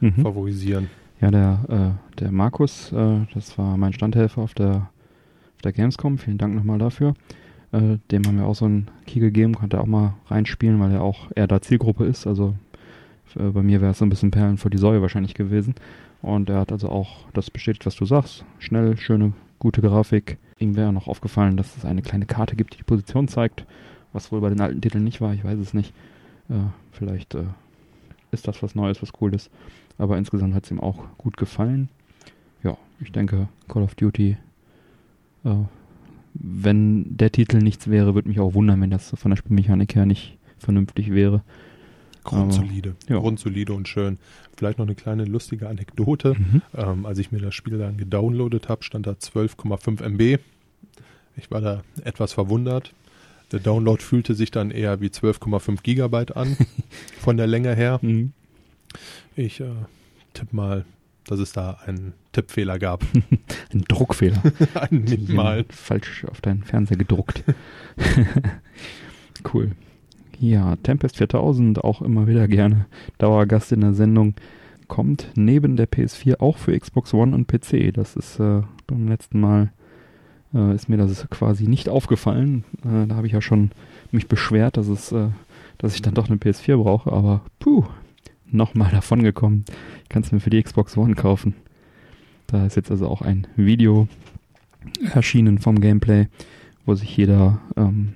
Mhm. 0.00 0.22
favorisieren. 0.22 0.88
Ja, 1.20 1.32
der, 1.32 1.96
äh, 2.14 2.20
der 2.20 2.30
Markus, 2.30 2.92
äh, 2.92 3.26
das 3.34 3.58
war 3.58 3.76
mein 3.76 3.92
Standhelfer 3.92 4.42
auf 4.42 4.54
der, 4.54 4.90
auf 5.58 5.62
der 5.62 5.72
Gamescom. 5.72 6.18
Vielen 6.18 6.38
Dank 6.38 6.54
nochmal 6.54 6.78
dafür. 6.78 7.14
Äh, 7.72 7.98
dem 8.12 8.24
haben 8.26 8.38
wir 8.38 8.46
auch 8.46 8.54
so 8.54 8.64
einen 8.64 8.86
Key 9.06 9.18
gegeben, 9.18 9.54
konnte 9.54 9.80
auch 9.80 9.86
mal 9.86 10.14
reinspielen, 10.28 10.78
weil 10.78 10.92
er 10.92 11.02
auch 11.02 11.32
eher 11.34 11.48
da 11.48 11.60
Zielgruppe 11.60 12.04
ist. 12.04 12.28
Also 12.28 12.54
äh, 13.36 13.48
bei 13.48 13.62
mir 13.62 13.80
wäre 13.80 13.90
es 13.90 13.98
so 13.98 14.06
ein 14.06 14.08
bisschen 14.08 14.30
Perlen 14.30 14.56
vor 14.56 14.70
die 14.70 14.78
Säue 14.78 15.02
wahrscheinlich 15.02 15.34
gewesen. 15.34 15.74
Und 16.22 16.48
er 16.48 16.60
hat 16.60 16.70
also 16.70 16.88
auch 16.90 17.26
das 17.34 17.50
bestätigt, 17.50 17.86
was 17.86 17.96
du 17.96 18.04
sagst. 18.04 18.44
Schnell, 18.60 18.96
schöne, 18.96 19.32
gute 19.58 19.80
Grafik. 19.80 20.38
Ihm 20.60 20.76
wäre 20.76 20.92
noch 20.92 21.08
aufgefallen, 21.08 21.56
dass 21.56 21.76
es 21.76 21.84
eine 21.84 22.02
kleine 22.02 22.26
Karte 22.26 22.54
gibt, 22.54 22.74
die 22.74 22.78
die 22.78 22.84
Position 22.84 23.26
zeigt. 23.26 23.66
Was 24.12 24.30
wohl 24.30 24.40
bei 24.40 24.50
den 24.50 24.60
alten 24.60 24.80
Titeln 24.80 25.02
nicht 25.02 25.20
war, 25.20 25.34
ich 25.34 25.42
weiß 25.42 25.58
es 25.58 25.74
nicht. 25.74 25.92
Äh, 26.48 26.70
vielleicht 26.92 27.34
äh, 27.34 27.44
ist 28.30 28.46
das 28.46 28.62
was 28.62 28.76
Neues, 28.76 29.02
was 29.02 29.10
cool 29.20 29.34
ist. 29.34 29.50
Aber 29.98 30.18
insgesamt 30.18 30.54
hat 30.54 30.64
es 30.64 30.70
ihm 30.70 30.80
auch 30.80 31.02
gut 31.18 31.36
gefallen. 31.36 31.88
Ja, 32.62 32.76
ich 33.00 33.10
denke, 33.10 33.48
Call 33.66 33.82
of 33.82 33.96
Duty, 33.96 34.36
äh, 35.44 35.54
wenn 36.34 37.16
der 37.16 37.32
Titel 37.32 37.58
nichts 37.58 37.88
wäre, 37.88 38.14
würde 38.14 38.28
mich 38.28 38.40
auch 38.40 38.54
wundern, 38.54 38.80
wenn 38.80 38.90
das 38.90 39.12
von 39.16 39.30
der 39.30 39.36
Spielmechanik 39.36 39.94
her 39.94 40.06
nicht 40.06 40.38
vernünftig 40.58 41.12
wäre. 41.12 41.42
Grundsolide. 42.24 42.94
ja. 43.08 43.18
Grundsolide 43.18 43.72
und 43.72 43.88
schön. 43.88 44.18
Vielleicht 44.56 44.78
noch 44.78 44.86
eine 44.86 44.94
kleine 44.94 45.24
lustige 45.24 45.68
Anekdote. 45.68 46.34
Mhm. 46.34 46.62
Ähm, 46.76 47.06
als 47.06 47.18
ich 47.18 47.32
mir 47.32 47.40
das 47.40 47.54
Spiel 47.54 47.78
dann 47.78 47.96
gedownloadet 47.96 48.68
habe, 48.68 48.84
stand 48.84 49.06
da 49.06 49.12
12,5 49.12 50.02
MB. 50.02 50.40
Ich 51.36 51.50
war 51.50 51.60
da 51.60 51.82
etwas 52.04 52.32
verwundert. 52.32 52.92
Der 53.52 53.60
Download 53.60 54.02
fühlte 54.02 54.34
sich 54.34 54.50
dann 54.50 54.70
eher 54.70 55.00
wie 55.00 55.06
12,5 55.06 55.82
Gigabyte 55.82 56.36
an, 56.36 56.56
von 57.18 57.36
der 57.36 57.46
Länge 57.46 57.74
her. 57.74 57.98
Mhm. 58.02 58.32
Ich 59.36 59.60
äh, 59.60 59.70
tippe 60.34 60.54
mal, 60.54 60.84
dass 61.30 61.40
es 61.40 61.52
da 61.52 61.78
einen 61.86 62.14
Tippfehler 62.32 62.78
gab. 62.78 63.04
Ein 63.72 63.84
Druckfehler. 63.86 64.42
einen 64.74 65.04
minimalen. 65.04 65.66
Falsch 65.70 66.24
auf 66.24 66.40
deinen 66.40 66.62
Fernseher 66.62 66.96
gedruckt. 66.96 67.44
cool. 69.54 69.72
Ja, 70.40 70.76
Tempest 70.76 71.16
4000, 71.16 71.82
auch 71.82 72.00
immer 72.00 72.26
wieder 72.26 72.46
gerne 72.48 72.86
Dauergast 73.18 73.72
in 73.72 73.80
der 73.80 73.92
Sendung, 73.92 74.34
kommt 74.86 75.32
neben 75.34 75.76
der 75.76 75.88
PS4 75.88 76.40
auch 76.40 76.56
für 76.56 76.78
Xbox 76.78 77.12
One 77.12 77.34
und 77.34 77.48
PC. 77.48 77.92
Das 77.92 78.16
ist 78.16 78.38
äh, 78.38 78.62
beim 78.86 79.08
letzten 79.08 79.40
Mal 79.40 79.72
äh, 80.54 80.74
ist 80.74 80.88
mir 80.88 80.96
das 80.96 81.28
quasi 81.30 81.66
nicht 81.66 81.88
aufgefallen. 81.88 82.64
Äh, 82.84 83.06
da 83.06 83.16
habe 83.16 83.26
ich 83.26 83.32
ja 83.32 83.40
schon 83.40 83.70
mich 84.12 84.28
beschwert, 84.28 84.76
dass 84.76 84.88
es, 84.88 85.12
äh, 85.12 85.28
dass 85.76 85.94
ich 85.94 86.02
dann 86.02 86.14
doch 86.14 86.28
eine 86.28 86.36
PS4 86.36 86.82
brauche, 86.82 87.12
aber 87.12 87.42
puh, 87.58 87.84
nochmal 88.50 88.90
davon 88.92 89.22
gekommen. 89.22 89.64
Ich 90.02 90.08
kann 90.08 90.22
es 90.22 90.32
mir 90.32 90.40
für 90.40 90.50
die 90.50 90.62
Xbox 90.62 90.96
One 90.96 91.14
kaufen. 91.14 91.54
Da 92.46 92.64
ist 92.64 92.76
jetzt 92.76 92.90
also 92.90 93.08
auch 93.08 93.22
ein 93.22 93.46
Video 93.56 94.08
erschienen 95.12 95.58
vom 95.58 95.80
Gameplay, 95.80 96.28
wo 96.86 96.94
sich 96.94 97.14
jeder 97.16 97.60
ähm, 97.76 98.14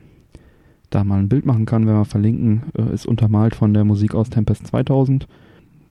da 0.88 1.04
mal 1.04 1.18
ein 1.18 1.28
Bild 1.28 1.44
machen 1.46 1.66
kann, 1.66 1.86
wenn 1.86 1.94
wir 1.94 2.04
verlinken, 2.04 2.62
äh, 2.76 2.94
ist 2.94 3.06
untermalt 3.06 3.54
von 3.54 3.74
der 3.74 3.84
Musik 3.84 4.14
aus 4.14 4.30
Tempest 4.30 4.66
2000, 4.66 5.26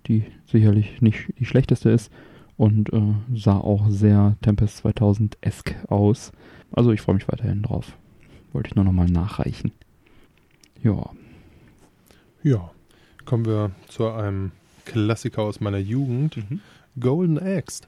die 0.07 0.23
sicherlich 0.45 1.01
nicht 1.01 1.33
die 1.39 1.45
schlechteste 1.45 1.89
ist 1.89 2.11
und 2.57 2.91
äh, 2.93 3.13
sah 3.33 3.57
auch 3.57 3.89
sehr 3.89 4.37
Tempest 4.41 4.85
2000-esk 4.85 5.87
aus. 5.87 6.31
Also 6.71 6.91
ich 6.91 7.01
freue 7.01 7.15
mich 7.15 7.27
weiterhin 7.27 7.63
drauf. 7.63 7.97
Wollte 8.53 8.69
ich 8.69 8.75
nur 8.75 8.85
nochmal 8.85 9.07
nachreichen. 9.07 9.71
Ja, 10.83 11.09
Ja, 12.43 12.71
kommen 13.26 13.45
wir 13.45 13.72
zu 13.88 14.07
einem 14.09 14.51
Klassiker 14.86 15.41
aus 15.43 15.59
meiner 15.61 15.78
Jugend. 15.78 16.38
Golden 16.99 17.39
Axe. 17.39 17.84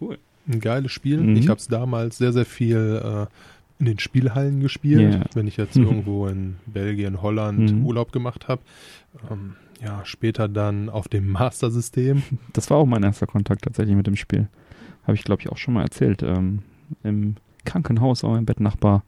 Cool. 0.00 0.18
Ein 0.48 0.60
geiles 0.60 0.92
Spiel. 0.92 1.20
Mhm. 1.20 1.36
Ich 1.36 1.48
habe 1.48 1.58
es 1.58 1.68
damals 1.68 2.18
sehr, 2.18 2.32
sehr 2.32 2.44
viel 2.46 3.00
äh, 3.04 3.26
in 3.78 3.86
den 3.86 3.98
Spielhallen 3.98 4.60
gespielt, 4.60 5.14
Ja. 5.14 5.24
wenn 5.34 5.46
ich 5.46 5.56
jetzt 5.56 5.76
Mhm. 5.76 5.84
irgendwo 5.86 6.26
in 6.26 6.56
Belgien, 6.66 7.20
Holland 7.22 7.72
Mhm. 7.72 7.84
Urlaub 7.86 8.12
gemacht 8.12 8.48
habe. 8.48 8.62
Ähm, 9.30 9.54
ja, 9.82 10.02
später 10.04 10.48
dann 10.48 10.88
auf 10.88 11.08
dem 11.08 11.28
Master-System. 11.30 12.22
Das 12.52 12.70
war 12.70 12.78
auch 12.78 12.86
mein 12.86 13.02
erster 13.02 13.26
Kontakt 13.26 13.62
tatsächlich 13.62 13.96
mit 13.96 14.06
dem 14.06 14.16
Spiel. 14.16 14.48
Habe 15.04 15.14
ich, 15.14 15.24
glaube 15.24 15.42
ich, 15.42 15.48
auch 15.50 15.56
schon 15.56 15.74
mal 15.74 15.82
erzählt. 15.82 16.22
Ähm, 16.22 16.60
Im 17.02 17.36
Krankenhaus, 17.64 18.24
auch 18.24 18.30
mein 18.32 18.46
Bettnachbar, 18.46 19.04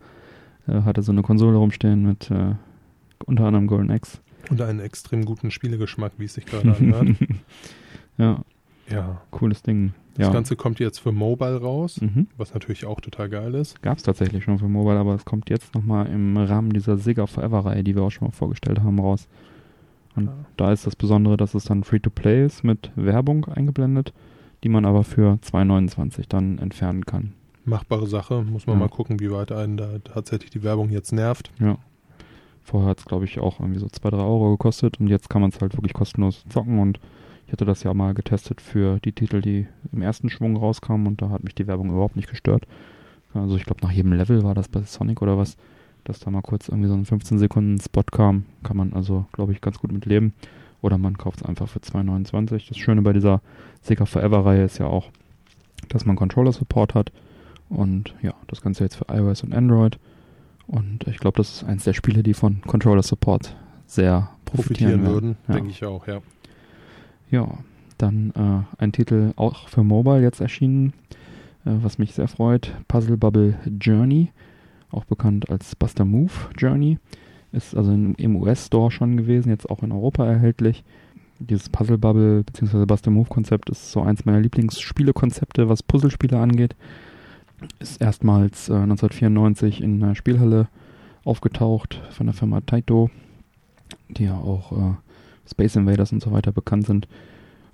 äh, 0.68 0.82
hatte 0.82 1.02
so 1.02 1.12
eine 1.12 1.22
Konsole 1.22 1.56
rumstehen 1.56 2.02
mit 2.04 2.30
äh, 2.30 2.54
unter 3.26 3.44
anderem 3.46 3.66
Golden 3.66 3.90
Axe. 3.90 4.18
Und 4.50 4.60
einen 4.60 4.80
extrem 4.80 5.24
guten 5.24 5.50
Spielegeschmack, 5.50 6.12
wie 6.18 6.24
es 6.24 6.34
sich 6.34 6.46
gerade 6.46 6.74
anhört. 6.74 7.08
ja, 8.18 8.40
Ja, 8.90 9.22
cooles 9.30 9.62
Ding. 9.62 9.94
das 10.16 10.26
Ja. 10.26 10.32
Ganze 10.32 10.56
kommt 10.56 10.78
jetzt 10.80 10.98
für 10.98 11.12
Mobile 11.12 11.60
raus, 11.60 12.00
Mhm. 12.00 12.26
was 12.36 12.52
natürlich 12.52 12.84
auch 12.84 13.00
total 13.00 13.28
geil 13.28 13.54
ist. 13.54 13.80
Gab 13.82 13.96
es 13.98 14.02
tatsächlich 14.02 14.44
schon 14.44 14.58
für 14.58 14.68
Mobile, 14.68 14.98
aber 14.98 15.14
es 15.14 15.24
kommt 15.24 15.48
jetzt 15.50 15.74
nochmal 15.74 16.06
im 16.08 16.36
Rahmen 16.36 16.70
dieser 16.72 16.98
Sega 16.98 17.26
Forever-Reihe, 17.26 17.84
die 17.84 17.94
wir 17.94 18.02
auch 18.02 18.10
schon 18.10 18.28
mal 18.28 18.32
vorgestellt 18.32 18.80
haben, 18.80 18.98
raus. 18.98 19.28
Und 20.14 20.26
Ja. 20.26 20.34
da 20.58 20.72
ist 20.72 20.86
das 20.86 20.96
Besondere, 20.96 21.36
dass 21.38 21.54
es 21.54 21.64
dann 21.64 21.84
Free-to-Play 21.84 22.44
ist 22.44 22.64
mit 22.64 22.90
Werbung 22.96 23.46
eingeblendet, 23.46 24.12
die 24.62 24.68
man 24.68 24.84
aber 24.84 25.04
für 25.04 25.38
2,29 25.40 26.28
dann 26.28 26.58
entfernen 26.58 27.06
kann. 27.06 27.32
Machbare 27.64 28.06
Sache, 28.08 28.42
muss 28.42 28.66
man 28.66 28.76
Ja. 28.76 28.80
mal 28.80 28.88
gucken, 28.88 29.20
wie 29.20 29.30
weit 29.30 29.52
einen 29.52 29.76
da 29.76 30.00
tatsächlich 30.00 30.50
die 30.50 30.62
Werbung 30.64 30.90
jetzt 30.90 31.12
nervt. 31.12 31.50
Ja. 31.60 31.78
Vorher 32.64 32.90
hat 32.90 32.98
es, 33.00 33.04
glaube 33.04 33.24
ich, 33.24 33.40
auch 33.40 33.60
irgendwie 33.60 33.80
so 33.80 33.88
2, 33.88 34.10
3 34.10 34.16
Euro 34.18 34.52
gekostet 34.52 35.00
und 35.00 35.08
jetzt 35.08 35.28
kann 35.28 35.40
man 35.40 35.50
es 35.50 35.60
halt 35.60 35.76
wirklich 35.76 35.94
kostenlos 35.94 36.44
zocken 36.48 36.78
und 36.78 37.00
ich 37.46 37.52
hatte 37.52 37.64
das 37.64 37.82
ja 37.82 37.92
mal 37.92 38.14
getestet 38.14 38.60
für 38.60 38.98
die 39.00 39.12
Titel, 39.12 39.40
die 39.40 39.66
im 39.92 40.00
ersten 40.00 40.30
Schwung 40.30 40.56
rauskamen 40.56 41.06
und 41.06 41.20
da 41.20 41.30
hat 41.30 41.44
mich 41.44 41.54
die 41.54 41.66
Werbung 41.66 41.90
überhaupt 41.90 42.16
nicht 42.16 42.30
gestört. 42.30 42.66
Also 43.34 43.56
ich 43.56 43.64
glaube, 43.64 43.82
nach 43.82 43.90
jedem 43.90 44.12
Level 44.12 44.42
war 44.42 44.54
das 44.54 44.68
bei 44.68 44.82
Sonic 44.82 45.22
oder 45.22 45.38
was, 45.38 45.56
dass 46.04 46.20
da 46.20 46.30
mal 46.30 46.42
kurz 46.42 46.68
irgendwie 46.68 46.88
so 46.88 46.94
ein 46.94 47.04
15 47.04 47.38
Sekunden 47.38 47.80
Spot 47.80 48.02
kam. 48.02 48.44
Kann 48.62 48.76
man 48.76 48.92
also, 48.92 49.26
glaube 49.32 49.52
ich, 49.52 49.60
ganz 49.60 49.78
gut 49.78 49.92
mit 49.92 50.06
leben. 50.06 50.34
Oder 50.80 50.98
man 50.98 51.16
kauft 51.16 51.40
es 51.40 51.46
einfach 51.46 51.68
für 51.68 51.78
2,29. 51.78 52.68
Das 52.68 52.76
Schöne 52.76 53.02
bei 53.02 53.12
dieser 53.12 53.40
Sega 53.82 54.04
Forever 54.04 54.44
Reihe 54.44 54.64
ist 54.64 54.78
ja 54.78 54.86
auch, 54.86 55.10
dass 55.88 56.04
man 56.04 56.16
Controller 56.16 56.52
Support 56.52 56.94
hat. 56.94 57.12
Und 57.68 58.14
ja, 58.20 58.34
das 58.48 58.62
Ganze 58.62 58.84
jetzt 58.84 58.96
für 58.96 59.06
iOS 59.08 59.44
und 59.44 59.54
Android. 59.54 59.98
Und 60.72 61.06
ich 61.06 61.18
glaube, 61.18 61.36
das 61.36 61.56
ist 61.56 61.64
eins 61.64 61.84
der 61.84 61.92
Spiele, 61.92 62.22
die 62.22 62.32
von 62.32 62.62
Controller 62.62 63.02
Support 63.02 63.54
sehr 63.86 64.30
profitieren, 64.46 65.02
Profitieren 65.02 65.06
würden, 65.06 65.36
Ja. 65.46 65.54
denke 65.54 65.70
ich 65.70 65.84
auch, 65.84 66.06
ja. 66.06 66.20
Ja, 67.30 67.58
dann 67.98 68.32
äh, 68.34 68.82
ein 68.82 68.92
Titel 68.92 69.32
auch 69.36 69.68
für 69.68 69.82
Mobile 69.84 70.22
jetzt 70.22 70.40
erschienen, 70.40 70.94
äh, 71.66 71.72
was 71.82 71.98
mich 71.98 72.14
sehr 72.14 72.26
freut. 72.26 72.72
Puzzle 72.88 73.18
Bubble 73.18 73.54
Journey, 73.80 74.30
auch 74.90 75.04
bekannt 75.04 75.50
als 75.50 75.76
Buster 75.76 76.06
Move 76.06 76.32
Journey. 76.56 76.98
Ist 77.52 77.76
also 77.76 77.92
in, 77.92 78.14
im 78.14 78.36
US-Store 78.36 78.90
schon 78.90 79.18
gewesen, 79.18 79.50
jetzt 79.50 79.68
auch 79.68 79.82
in 79.82 79.92
Europa 79.92 80.24
erhältlich. 80.26 80.84
Dieses 81.38 81.68
Puzzle 81.68 81.98
Bubble 81.98 82.44
bzw. 82.44 82.86
Buster 82.86 83.10
Move 83.10 83.28
Konzept 83.28 83.68
ist 83.68 83.92
so 83.92 84.00
eins 84.00 84.24
meiner 84.24 84.40
Lieblingsspielekonzepte, 84.40 85.68
was 85.68 85.82
Puzzlespiele 85.82 86.38
angeht. 86.38 86.74
Ist 87.78 88.00
erstmals 88.00 88.68
äh, 88.68 88.74
1994 88.74 89.82
in 89.82 90.02
einer 90.02 90.14
Spielhalle 90.14 90.68
aufgetaucht 91.24 92.00
von 92.10 92.26
der 92.26 92.34
Firma 92.34 92.60
Taito, 92.60 93.10
die 94.08 94.24
ja 94.24 94.36
auch 94.36 94.72
äh, 94.72 94.94
Space 95.48 95.76
Invaders 95.76 96.12
und 96.12 96.22
so 96.22 96.32
weiter 96.32 96.52
bekannt 96.52 96.86
sind. 96.86 97.08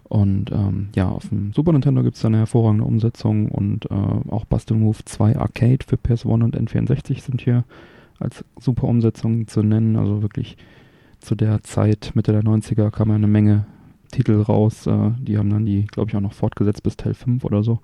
Und 0.04 0.50
ähm, 0.52 0.88
ja, 0.94 1.08
auf 1.08 1.28
dem 1.28 1.52
Super 1.52 1.72
Nintendo 1.72 2.02
gibt 2.02 2.16
es 2.16 2.24
eine 2.24 2.38
hervorragende 2.38 2.84
Umsetzung 2.84 3.48
und 3.50 3.90
äh, 3.90 4.30
auch 4.30 4.46
Bustle 4.46 4.76
Move 4.76 4.98
2 5.04 5.36
Arcade 5.36 5.84
für 5.86 5.96
PS1 5.96 6.44
und 6.44 6.56
N64 6.56 7.20
sind 7.20 7.42
hier 7.42 7.64
als 8.18 8.42
super 8.58 8.84
Umsetzungen 8.88 9.46
zu 9.48 9.62
nennen. 9.62 9.96
Also 9.96 10.22
wirklich 10.22 10.56
zu 11.20 11.34
der 11.34 11.62
Zeit, 11.62 12.12
Mitte 12.14 12.32
der 12.32 12.42
90er, 12.42 12.90
kam 12.90 13.10
ja 13.10 13.16
eine 13.16 13.26
Menge 13.26 13.66
Titel 14.10 14.40
raus. 14.40 14.86
Äh, 14.86 15.10
die 15.20 15.36
haben 15.36 15.50
dann 15.50 15.66
die, 15.66 15.84
glaube 15.84 16.10
ich, 16.10 16.16
auch 16.16 16.22
noch 16.22 16.32
fortgesetzt 16.32 16.82
bis 16.82 16.96
Teil 16.96 17.14
5 17.14 17.44
oder 17.44 17.62
so. 17.62 17.80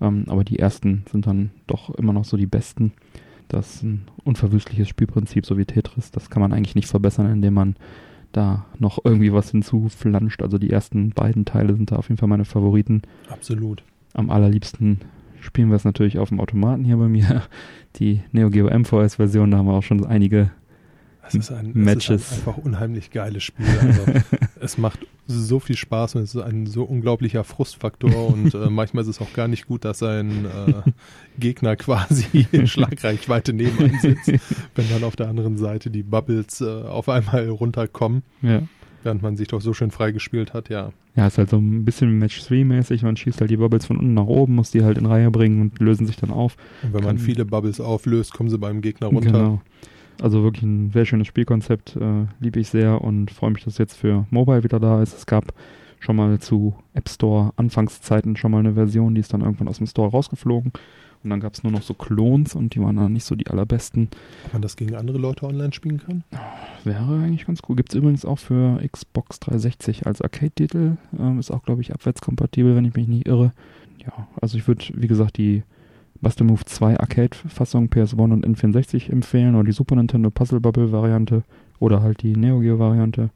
Ähm, 0.00 0.24
aber 0.28 0.44
die 0.44 0.58
ersten 0.58 1.04
sind 1.10 1.26
dann 1.26 1.50
doch 1.66 1.90
immer 1.94 2.12
noch 2.12 2.24
so 2.24 2.36
die 2.36 2.46
besten. 2.46 2.92
Das 3.48 3.76
ist 3.76 3.82
ein 3.82 4.02
unverwüstliches 4.24 4.88
Spielprinzip, 4.88 5.46
so 5.46 5.56
wie 5.56 5.64
Tetris. 5.64 6.10
Das 6.10 6.30
kann 6.30 6.42
man 6.42 6.52
eigentlich 6.52 6.74
nicht 6.74 6.88
verbessern, 6.88 7.30
indem 7.30 7.54
man 7.54 7.76
da 8.32 8.66
noch 8.78 8.98
irgendwie 9.04 9.32
was 9.32 9.50
hinzuflanscht. 9.50 10.42
Also 10.42 10.58
die 10.58 10.70
ersten 10.70 11.10
beiden 11.10 11.44
Teile 11.44 11.74
sind 11.74 11.90
da 11.90 11.96
auf 11.96 12.08
jeden 12.08 12.18
Fall 12.18 12.28
meine 12.28 12.44
Favoriten. 12.44 13.02
Absolut. 13.30 13.82
Am 14.14 14.30
allerliebsten 14.30 15.00
spielen 15.40 15.68
wir 15.68 15.76
es 15.76 15.84
natürlich 15.84 16.18
auf 16.18 16.30
dem 16.30 16.40
Automaten 16.40 16.84
hier 16.84 16.96
bei 16.96 17.08
mir. 17.08 17.42
Die 17.96 18.20
Neo 18.32 18.50
Geo 18.50 18.68
MVS-Version, 18.68 19.50
da 19.50 19.58
haben 19.58 19.66
wir 19.66 19.74
auch 19.74 19.82
schon 19.82 20.04
einige 20.04 20.50
Es 21.26 21.34
ist 21.34 21.52
ein, 21.52 21.70
Matches. 21.72 22.08
Es 22.08 22.26
ist 22.26 22.32
ein 22.32 22.38
einfach 22.38 22.58
unheimlich 22.58 23.10
geiles 23.10 23.44
Spiel. 23.44 23.66
Also, 23.80 24.02
es 24.60 24.76
macht 24.76 25.06
so 25.26 25.58
viel 25.60 25.76
Spaß 25.76 26.14
und 26.14 26.22
es 26.22 26.34
ist 26.34 26.40
ein 26.42 26.66
so 26.66 26.84
unglaublicher 26.84 27.44
Frustfaktor 27.44 28.28
und 28.32 28.54
äh, 28.54 28.70
manchmal 28.70 29.02
ist 29.02 29.08
es 29.08 29.20
auch 29.20 29.32
gar 29.32 29.48
nicht 29.48 29.66
gut, 29.66 29.84
dass 29.84 30.02
ein 30.02 30.44
äh, 30.46 30.90
Gegner 31.38 31.76
quasi 31.76 32.46
in 32.52 32.66
Schlagreichweite 32.66 33.52
neben 33.52 33.78
einem 33.78 33.98
sitzt, 34.00 34.32
wenn 34.74 34.88
dann 34.90 35.04
auf 35.04 35.16
der 35.16 35.28
anderen 35.28 35.56
Seite 35.58 35.90
die 35.90 36.02
Bubbles 36.02 36.60
äh, 36.60 36.64
auf 36.82 37.08
einmal 37.08 37.48
runterkommen, 37.48 38.22
Ja. 38.42 38.62
während 39.02 39.22
man 39.22 39.36
sich 39.36 39.48
doch 39.48 39.60
so 39.60 39.72
schön 39.74 39.90
freigespielt 39.90 40.54
hat, 40.54 40.68
ja. 40.68 40.92
Ja, 41.16 41.26
ist 41.28 41.38
halt 41.38 41.48
so 41.48 41.56
ein 41.56 41.84
bisschen 41.86 42.18
Match 42.18 42.40
3-mäßig. 42.42 43.02
Man 43.02 43.16
schießt 43.16 43.40
halt 43.40 43.50
die 43.50 43.56
Bubbles 43.56 43.86
von 43.86 43.96
unten 43.96 44.12
nach 44.12 44.26
oben, 44.26 44.54
muss 44.54 44.70
die 44.70 44.84
halt 44.84 44.98
in 44.98 45.06
Reihe 45.06 45.30
bringen 45.30 45.62
und 45.62 45.80
lösen 45.80 46.06
sich 46.06 46.16
dann 46.16 46.30
auf. 46.30 46.58
Und 46.82 46.92
wenn 46.92 47.02
man 47.04 47.16
Kann- 47.16 47.24
viele 47.24 47.46
Bubbles 47.46 47.80
auflöst, 47.80 48.34
kommen 48.34 48.50
sie 48.50 48.58
beim 48.58 48.82
Gegner 48.82 49.06
runter. 49.06 49.30
Genau. 49.30 49.62
Also 50.20 50.42
wirklich 50.42 50.62
ein 50.62 50.90
sehr 50.92 51.04
schönes 51.04 51.26
Spielkonzept, 51.26 51.96
äh, 51.96 52.26
liebe 52.40 52.60
ich 52.60 52.68
sehr 52.68 53.02
und 53.02 53.30
freue 53.30 53.50
mich, 53.50 53.64
dass 53.64 53.74
es 53.74 53.78
jetzt 53.78 53.96
für 53.96 54.26
Mobile 54.30 54.64
wieder 54.64 54.80
da 54.80 55.02
ist. 55.02 55.16
Es 55.16 55.26
gab 55.26 55.52
schon 56.00 56.16
mal 56.16 56.38
zu 56.38 56.74
App 56.94 57.08
Store 57.08 57.52
Anfangszeiten 57.56 58.36
schon 58.36 58.50
mal 58.50 58.60
eine 58.60 58.74
Version, 58.74 59.14
die 59.14 59.20
ist 59.20 59.32
dann 59.32 59.42
irgendwann 59.42 59.68
aus 59.68 59.78
dem 59.78 59.86
Store 59.86 60.10
rausgeflogen. 60.10 60.72
Und 61.24 61.30
dann 61.30 61.40
gab 61.40 61.54
es 61.54 61.62
nur 61.64 61.72
noch 61.72 61.82
so 61.82 61.92
Klons 61.92 62.54
und 62.54 62.74
die 62.74 62.80
waren 62.80 62.96
dann 62.96 63.12
nicht 63.12 63.24
so 63.24 63.34
die 63.34 63.48
allerbesten. 63.48 64.08
Ob 64.46 64.52
man 64.52 64.62
das 64.62 64.76
gegen 64.76 64.94
andere 64.94 65.18
Leute 65.18 65.44
online 65.44 65.72
spielen 65.72 65.98
kann? 65.98 66.22
Wäre 66.84 67.20
eigentlich 67.20 67.46
ganz 67.46 67.62
cool. 67.68 67.74
Gibt 67.74 67.88
es 67.90 67.96
übrigens 67.96 68.24
auch 68.24 68.38
für 68.38 68.80
Xbox 68.86 69.40
360 69.40 70.06
als 70.06 70.22
Arcade-Titel. 70.22 70.98
Ähm, 71.18 71.40
ist 71.40 71.50
auch, 71.50 71.64
glaube 71.64 71.80
ich, 71.80 71.92
abwärtskompatibel, 71.92 72.76
wenn 72.76 72.84
ich 72.84 72.94
mich 72.94 73.08
nicht 73.08 73.26
irre. 73.26 73.52
Ja, 73.98 74.28
also 74.40 74.56
ich 74.56 74.68
würde, 74.68 74.84
wie 74.94 75.08
gesagt, 75.08 75.36
die 75.36 75.64
Buster 76.20 76.44
Move 76.44 76.64
2 76.64 76.98
Arcade-Fassung 76.98 77.88
PS1 77.88 78.32
und 78.32 78.46
N64 78.46 79.10
empfehlen 79.10 79.54
oder 79.54 79.64
die 79.64 79.72
Super 79.72 79.96
Nintendo 79.96 80.30
Puzzle 80.30 80.60
Bubble-Variante 80.60 81.42
oder 81.78 82.02
halt 82.02 82.22
die 82.22 82.36
Neo 82.36 82.60
Geo-Variante. 82.60 83.30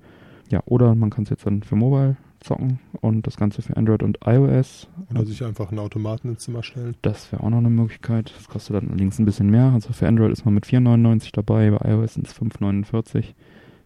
Ja, 0.51 0.63
oder 0.67 0.95
man 0.95 1.11
kann 1.11 1.25
es 1.25 1.31
jetzt 1.31 1.47
dann 1.47 1.63
für 1.63 1.77
Mobile 1.77 2.17
zocken 2.41 2.81
und 3.01 3.27
das 3.27 3.37
Ganze 3.37 3.63
für 3.63 3.77
Android 3.77 4.03
und 4.03 4.19
iOS. 4.25 4.89
Oder 5.11 5.25
sich 5.27 5.45
einfach 5.45 5.71
einen 5.71 5.79
Automaten 5.79 6.31
ins 6.31 6.45
Zimmer 6.45 6.63
stellen? 6.63 6.97
Das 7.03 7.31
wäre 7.33 7.43
auch 7.43 7.51
noch 7.51 7.59
eine 7.59 7.71
Möglichkeit. 7.71 8.33
Das 8.37 8.49
kostet 8.49 8.77
dann 8.77 8.89
allerdings 8.89 9.19
ein 9.19 9.27
bisschen 9.27 9.51
mehr. 9.51 9.71
Also 9.73 9.93
für 9.93 10.09
Android 10.09 10.33
ist 10.33 10.45
man 10.45 10.55
mit 10.55 10.67
4,99 10.67 11.31
dabei, 11.33 11.71
bei 11.71 11.91
iOS 11.91 12.15
sind 12.15 12.27
es 12.27 12.35
5,49. 12.35 13.35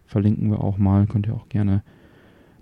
Verlinken 0.05 0.51
wir 0.51 0.61
auch 0.61 0.77
mal. 0.77 1.05
Könnt 1.07 1.27
ihr 1.27 1.33
auch 1.33 1.49
gerne 1.49 1.83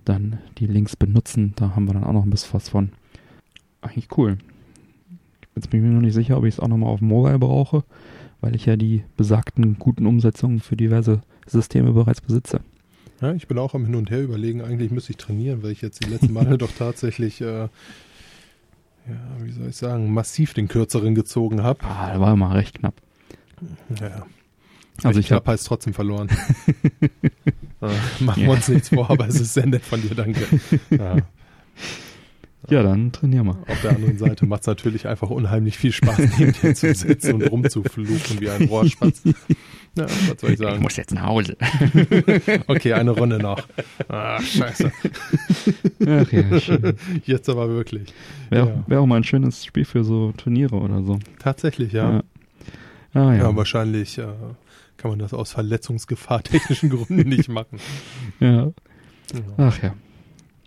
dann 0.05 0.39
die 0.57 0.67
Links 0.67 0.95
benutzen. 0.95 1.53
Da 1.55 1.75
haben 1.75 1.85
wir 1.85 1.93
dann 1.93 2.03
auch 2.03 2.13
noch 2.13 2.23
ein 2.23 2.29
bisschen 2.29 2.53
was 2.53 2.69
von. 2.69 2.89
Eigentlich 3.81 4.07
cool. 4.17 4.37
Jetzt 5.55 5.69
bin 5.69 5.81
ich 5.81 5.87
mir 5.87 5.93
noch 5.93 6.01
nicht 6.01 6.13
sicher, 6.13 6.37
ob 6.37 6.45
ich 6.45 6.55
es 6.55 6.59
auch 6.59 6.67
nochmal 6.67 6.89
auf 6.89 7.01
Mobile 7.01 7.37
brauche, 7.39 7.83
weil 8.41 8.55
ich 8.55 8.65
ja 8.65 8.75
die 8.75 9.03
besagten 9.17 9.77
guten 9.79 10.05
Umsetzungen 10.07 10.59
für 10.59 10.75
diverse 10.75 11.21
Systeme 11.45 11.91
bereits 11.91 12.21
besitze. 12.21 12.61
Ja, 13.21 13.33
ich 13.33 13.47
bin 13.47 13.57
auch 13.57 13.73
am 13.73 13.85
Hin 13.85 13.95
und 13.95 14.09
Her 14.09 14.21
überlegen, 14.23 14.61
eigentlich 14.61 14.91
müsste 14.91 15.11
ich 15.11 15.17
trainieren, 15.17 15.63
weil 15.63 15.71
ich 15.71 15.81
jetzt 15.81 16.03
die 16.03 16.09
letzten 16.09 16.33
Male 16.33 16.57
doch 16.57 16.71
tatsächlich, 16.77 17.39
äh, 17.41 17.61
ja, 17.63 17.69
wie 19.41 19.51
soll 19.51 19.67
ich 19.69 19.75
sagen, 19.77 20.11
massiv 20.13 20.53
den 20.53 20.67
kürzeren 20.67 21.13
gezogen 21.15 21.61
habe. 21.63 21.83
Ah, 21.83 22.13
da 22.13 22.19
war 22.19 22.33
immer 22.33 22.53
recht 22.55 22.79
knapp. 22.79 22.95
Ja. 23.99 24.25
Also 25.03 25.19
ich 25.19 25.27
ich 25.27 25.31
hab- 25.31 25.43
habe 25.43 25.51
heißt 25.53 25.67
trotzdem 25.67 25.93
verloren. 25.93 26.29
äh, 27.01 28.23
machen 28.23 28.43
wir 28.43 28.49
uns 28.51 28.67
nichts 28.67 28.89
vor, 28.89 29.09
aber 29.09 29.27
es 29.27 29.39
ist 29.39 29.53
sehr 29.53 29.65
nett 29.65 29.83
von 29.83 30.01
dir, 30.01 30.15
danke. 30.15 30.41
Ja. 30.91 31.17
Ja, 32.69 32.81
dann 32.83 33.11
trainieren 33.11 33.47
wir. 33.47 33.57
Auf 33.67 33.81
der 33.81 33.91
anderen 33.91 34.17
Seite 34.17 34.45
macht 34.45 34.61
es 34.61 34.67
natürlich 34.67 35.07
einfach 35.07 35.29
unheimlich 35.29 35.77
viel 35.77 35.91
Spaß, 35.91 36.17
neben 36.39 36.53
dir 36.53 36.73
zu 36.75 36.93
sitzen 36.93 37.33
und 37.33 37.43
rumzufluchen 37.51 38.39
wie 38.39 38.49
ein 38.49 38.65
Rohrspatz. 38.65 39.21
Ja, 39.95 40.05
was 40.05 40.39
soll 40.41 40.51
ich 40.51 40.59
sagen? 40.59 40.83
jetzt 40.95 41.13
nach 41.13 41.25
Hause. 41.25 41.55
Okay, 42.67 42.93
eine 42.93 43.11
Runde 43.11 43.37
noch. 43.39 43.67
Ah, 44.07 44.41
scheiße. 44.41 44.91
Ach 46.07 46.31
ja, 46.31 46.59
schön. 46.59 46.95
Jetzt 47.25 47.49
aber 47.49 47.69
wirklich. 47.69 48.13
Wäre 48.49 48.67
Ja. 48.67 48.73
auch, 48.73 48.89
wär 48.89 49.01
auch 49.01 49.05
mal 49.05 49.17
ein 49.17 49.23
schönes 49.23 49.65
Spiel 49.65 49.85
für 49.85 50.03
so 50.03 50.31
Turniere 50.37 50.75
oder 50.77 51.03
so. 51.03 51.19
Tatsächlich, 51.39 51.91
ja. 51.93 52.11
Ja. 52.13 52.23
Ah, 53.13 53.33
ja. 53.33 53.43
Ja, 53.43 53.55
wahrscheinlich 53.55 54.17
äh, 54.17 54.23
kann 54.97 55.11
man 55.11 55.19
das 55.19 55.33
aus 55.33 55.51
Verletzungsgefahr 55.51 56.41
technischen 56.43 56.89
Gründen 56.89 57.29
nicht 57.29 57.49
machen. 57.49 57.79
Ja. 58.39 58.71
Ach 59.57 59.81
ja. 59.81 59.93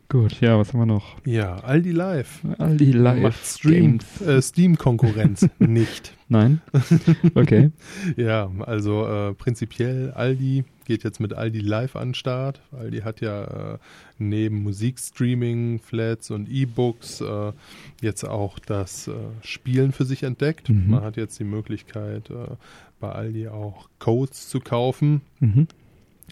Gut, 0.09 0.41
ja, 0.41 0.57
was 0.57 0.73
haben 0.73 0.81
wir 0.81 0.87
noch? 0.87 1.17
Ja, 1.25 1.57
Aldi 1.57 1.91
Live. 1.91 2.43
Aldi 2.59 2.93
Live 2.93 3.23
Macht 3.23 3.45
Stream, 3.45 3.99
äh, 4.25 4.41
Steam-Konkurrenz 4.41 5.49
nicht. 5.59 6.13
Nein? 6.29 6.61
Okay. 7.35 7.71
Ja, 8.17 8.51
also 8.61 9.07
äh, 9.07 9.35
prinzipiell 9.35 10.13
Aldi 10.13 10.65
geht 10.85 11.03
jetzt 11.03 11.19
mit 11.19 11.35
Aldi 11.35 11.59
Live 11.59 11.97
an 11.97 12.09
den 12.09 12.15
Start. 12.15 12.61
Aldi 12.73 13.01
hat 13.01 13.21
ja 13.21 13.75
äh, 13.75 13.79
neben 14.19 14.63
Musikstreaming, 14.63 15.81
Flats 15.81 16.31
und 16.31 16.49
E-Books 16.49 17.21
äh, 17.21 17.53
jetzt 18.01 18.25
auch 18.25 18.59
das 18.61 19.09
äh, 19.09 19.13
Spielen 19.43 19.93
für 19.93 20.05
sich 20.05 20.23
entdeckt. 20.23 20.69
Mhm. 20.69 20.91
Man 20.91 21.03
hat 21.03 21.17
jetzt 21.17 21.39
die 21.41 21.45
Möglichkeit, 21.45 22.31
äh, 22.31 22.55
bei 23.01 23.11
Aldi 23.11 23.49
auch 23.49 23.89
Codes 23.99 24.49
zu 24.49 24.61
kaufen. 24.61 25.21
Mhm. 25.41 25.67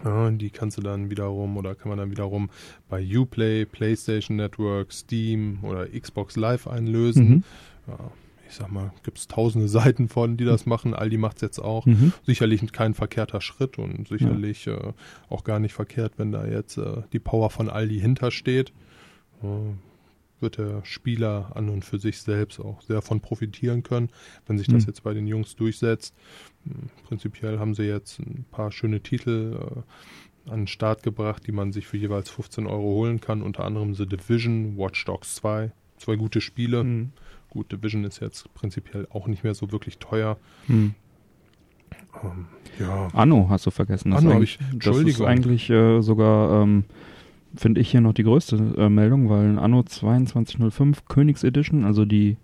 Ja, 0.02 0.30
die 0.30 0.50
kannst 0.50 0.76
du 0.76 0.82
dann 0.82 1.10
wiederum 1.10 1.56
oder 1.56 1.74
kann 1.74 1.88
man 1.88 1.98
dann 1.98 2.10
wiederum 2.10 2.50
bei 2.88 3.04
Uplay, 3.16 3.64
PlayStation 3.64 4.36
Network, 4.36 4.92
Steam 4.92 5.58
oder 5.62 5.86
Xbox 5.86 6.36
Live 6.36 6.66
einlösen. 6.66 7.28
Mhm. 7.28 7.44
Ja, 7.86 7.98
ich 8.48 8.54
sag 8.54 8.72
mal, 8.72 8.92
gibt 9.02 9.18
es 9.18 9.28
tausende 9.28 9.68
Seiten 9.80 10.08
von, 10.08 10.36
die 10.36 10.44
das 10.44 10.66
machen. 10.66 10.94
Aldi 10.94 11.16
macht 11.16 11.36
es 11.36 11.42
jetzt 11.42 11.58
auch. 11.58 11.86
Mhm. 11.86 12.12
Sicherlich 12.24 12.72
kein 12.72 12.94
verkehrter 12.94 13.40
Schritt 13.40 13.78
und 13.78 14.08
sicherlich 14.08 14.66
äh, 14.66 14.92
auch 15.28 15.44
gar 15.44 15.60
nicht 15.60 15.74
verkehrt, 15.74 16.14
wenn 16.16 16.32
da 16.32 16.44
jetzt 16.46 16.76
äh, 16.76 17.02
die 17.12 17.20
Power 17.20 17.50
von 17.50 17.68
Aldi 17.68 18.00
hintersteht. 18.00 18.72
Äh, 19.42 19.46
wird 20.40 20.58
der 20.58 20.84
Spieler 20.84 21.52
an 21.54 21.68
und 21.68 21.84
für 21.84 21.98
sich 21.98 22.18
selbst 22.20 22.60
auch 22.60 22.82
sehr 22.82 23.00
von 23.02 23.20
profitieren 23.20 23.82
können, 23.82 24.08
wenn 24.46 24.58
sich 24.58 24.66
das 24.66 24.82
Mhm. 24.84 24.88
jetzt 24.88 25.02
bei 25.02 25.14
den 25.14 25.26
Jungs 25.26 25.56
durchsetzt. 25.56 26.14
Hm, 26.64 26.90
Prinzipiell 27.06 27.58
haben 27.58 27.74
sie 27.74 27.84
jetzt 27.84 28.18
ein 28.20 28.44
paar 28.50 28.72
schöne 28.72 29.00
Titel 29.00 29.58
äh, 30.46 30.50
an 30.50 30.60
den 30.62 30.66
Start 30.66 31.02
gebracht, 31.02 31.46
die 31.46 31.52
man 31.52 31.72
sich 31.72 31.86
für 31.86 31.96
jeweils 31.96 32.28
15 32.30 32.66
Euro 32.66 32.82
holen 32.82 33.20
kann. 33.20 33.40
Unter 33.42 33.64
anderem 33.64 33.94
The 33.94 34.06
Division, 34.06 34.76
Watch 34.76 35.04
Dogs 35.06 35.36
2. 35.36 35.72
Zwei 35.96 36.16
gute 36.16 36.40
Spiele. 36.40 36.84
Mhm. 36.84 37.12
Gut, 37.48 37.70
Division 37.72 38.04
ist 38.04 38.20
jetzt 38.20 38.52
prinzipiell 38.52 39.06
auch 39.10 39.26
nicht 39.28 39.44
mehr 39.44 39.54
so 39.54 39.70
wirklich 39.72 39.98
teuer. 39.98 40.36
Mhm. 40.66 40.94
Ähm, 42.22 42.46
ja. 42.78 43.08
Anno 43.12 43.46
hast 43.48 43.66
du 43.66 43.70
vergessen. 43.70 44.10
Das 44.10 44.18
Anno 44.20 44.30
ist 44.30 44.34
hab 44.34 44.36
eigentlich- 44.36 44.50
ich- 44.54 44.58
Das 44.58 44.68
ist 44.68 44.74
Entschuldigung. 44.74 45.26
eigentlich 45.26 45.70
äh, 45.70 46.00
sogar, 46.02 46.62
ähm, 46.62 46.84
finde 47.56 47.80
ich 47.80 47.90
hier 47.90 48.00
noch 48.00 48.14
die 48.14 48.24
größte 48.24 48.56
äh, 48.76 48.88
Meldung, 48.88 49.28
weil 49.28 49.46
ein 49.46 49.58
Anno 49.58 49.82
2205 49.82 51.06
Königs 51.06 51.44
Edition, 51.44 51.84
also 51.84 52.04
die 52.04 52.36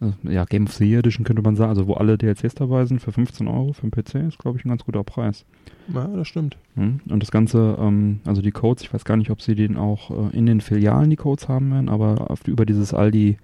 äh, 0.00 0.32
ja, 0.32 0.44
Game 0.44 0.64
of 0.64 0.74
the 0.74 0.88
Year 0.88 1.00
Edition 1.00 1.24
könnte 1.24 1.42
man 1.42 1.56
sagen, 1.56 1.70
also 1.70 1.86
wo 1.86 1.94
alle 1.94 2.18
DLCs 2.18 2.54
dabei 2.54 2.84
sind, 2.84 3.00
für 3.00 3.12
15 3.12 3.48
Euro 3.48 3.72
für 3.72 3.88
den 3.88 3.90
PC, 3.90 4.26
ist 4.26 4.38
glaube 4.38 4.58
ich 4.58 4.64
ein 4.64 4.68
ganz 4.68 4.84
guter 4.84 5.04
Preis. 5.04 5.44
ja, 5.92 6.06
das 6.06 6.28
stimmt. 6.28 6.56
Mhm. 6.74 7.00
Und 7.08 7.22
das 7.22 7.30
Ganze, 7.30 7.76
ähm, 7.80 8.20
also 8.24 8.42
die 8.42 8.52
Codes, 8.52 8.82
ich 8.82 8.92
weiß 8.92 9.04
gar 9.04 9.16
nicht, 9.16 9.30
ob 9.30 9.40
sie 9.40 9.54
den 9.54 9.76
auch 9.76 10.10
äh, 10.10 10.36
in 10.36 10.46
den 10.46 10.60
Filialen 10.60 11.10
die 11.10 11.16
Codes 11.16 11.48
haben 11.48 11.70
werden, 11.72 11.88
aber 11.88 12.30
auf, 12.30 12.46
über 12.46 12.66
dieses 12.66 12.94
Aldi 12.94 13.36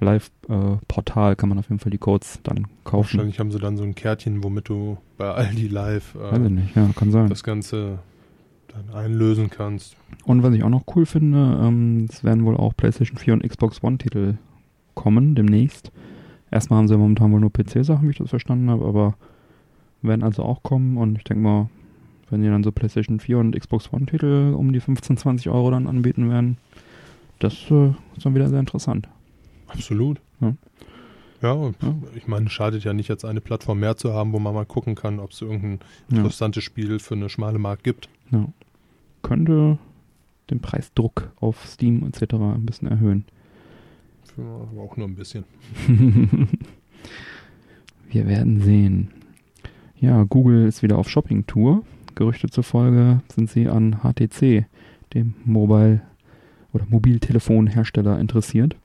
Live-Portal 0.00 1.36
kann 1.36 1.48
man 1.48 1.58
auf 1.58 1.68
jeden 1.68 1.78
Fall 1.78 1.90
die 1.90 1.98
Codes 1.98 2.40
dann 2.42 2.66
kaufen. 2.82 3.18
Wahrscheinlich 3.18 3.38
haben 3.38 3.52
sie 3.52 3.60
dann 3.60 3.76
so 3.76 3.84
ein 3.84 3.94
Kärtchen, 3.94 4.42
womit 4.42 4.68
du 4.68 4.98
bei 5.16 5.30
Aldi 5.30 5.68
Live 5.68 6.16
äh, 6.16 6.38
nicht, 6.38 6.74
ja, 6.74 6.88
das 7.28 7.44
Ganze 7.44 8.00
dann 8.74 8.94
einlösen 8.94 9.50
kannst. 9.50 9.96
Und 10.24 10.42
was 10.42 10.54
ich 10.54 10.62
auch 10.62 10.68
noch 10.68 10.84
cool 10.94 11.06
finde, 11.06 11.58
ähm, 11.62 12.06
es 12.10 12.24
werden 12.24 12.44
wohl 12.44 12.56
auch 12.56 12.76
PlayStation 12.76 13.16
4 13.18 13.34
und 13.34 13.48
Xbox 13.48 13.82
One 13.82 13.98
Titel 13.98 14.34
kommen 14.94 15.34
demnächst. 15.34 15.90
Erstmal 16.50 16.78
haben 16.78 16.88
sie 16.88 16.96
momentan 16.96 17.32
wohl 17.32 17.40
nur 17.40 17.52
PC-Sachen, 17.52 18.06
wie 18.06 18.12
ich 18.12 18.18
das 18.18 18.30
verstanden 18.30 18.70
habe, 18.70 18.84
aber 18.84 19.14
werden 20.02 20.22
also 20.22 20.42
auch 20.42 20.62
kommen 20.62 20.96
und 20.96 21.16
ich 21.16 21.24
denke 21.24 21.42
mal, 21.42 21.70
wenn 22.30 22.42
die 22.42 22.48
dann 22.48 22.64
so 22.64 22.72
PlayStation 22.72 23.20
4 23.20 23.38
und 23.38 23.58
Xbox 23.58 23.92
One 23.92 24.06
Titel 24.06 24.54
um 24.56 24.72
die 24.72 24.80
15, 24.80 25.16
20 25.16 25.48
Euro 25.50 25.70
dann 25.70 25.86
anbieten 25.86 26.28
werden, 26.30 26.56
das 27.38 27.54
äh, 27.70 27.88
ist 28.16 28.24
dann 28.24 28.34
wieder 28.34 28.48
sehr 28.48 28.60
interessant. 28.60 29.08
Absolut. 29.68 30.20
Ja. 30.40 30.54
Ja, 31.42 31.54
Ja. 31.56 31.72
ich 32.14 32.28
meine, 32.28 32.48
schadet 32.50 32.84
ja 32.84 32.92
nicht, 32.92 33.08
jetzt 33.08 33.24
eine 33.24 33.40
Plattform 33.40 33.80
mehr 33.80 33.96
zu 33.96 34.12
haben, 34.12 34.32
wo 34.32 34.38
man 34.38 34.54
mal 34.54 34.64
gucken 34.66 34.94
kann, 34.94 35.18
ob 35.18 35.32
es 35.32 35.40
irgendein 35.42 35.80
Ja, 36.10 36.18
interessantes 36.18 36.62
Spiel 36.62 36.98
für 37.00 37.14
eine 37.14 37.28
schmale 37.28 37.58
Mark 37.58 37.82
gibt. 37.82 38.08
Ja. 38.32 38.48
Könnte 39.22 39.78
den 40.50 40.60
Preisdruck 40.60 41.32
auf 41.40 41.64
Steam 41.66 42.04
etc. 42.06 42.34
ein 42.34 42.66
bisschen 42.66 42.88
erhöhen. 42.88 43.24
Für, 44.24 44.42
aber 44.42 44.82
auch 44.82 44.96
nur 44.96 45.06
ein 45.06 45.14
bisschen. 45.14 45.44
Wir 48.10 48.26
werden 48.26 48.60
sehen. 48.60 49.10
Ja, 49.98 50.24
Google 50.24 50.66
ist 50.66 50.82
wieder 50.82 50.98
auf 50.98 51.08
Shopping-Tour. 51.08 51.84
Gerüchte 52.14 52.48
zufolge 52.48 53.22
sind 53.32 53.48
sie 53.50 53.68
an 53.68 54.00
HTC, 54.02 54.66
dem 55.14 55.34
Mobile- 55.44 56.02
oder 56.72 56.84
Mobiltelefonhersteller, 56.88 58.18
interessiert. 58.18 58.76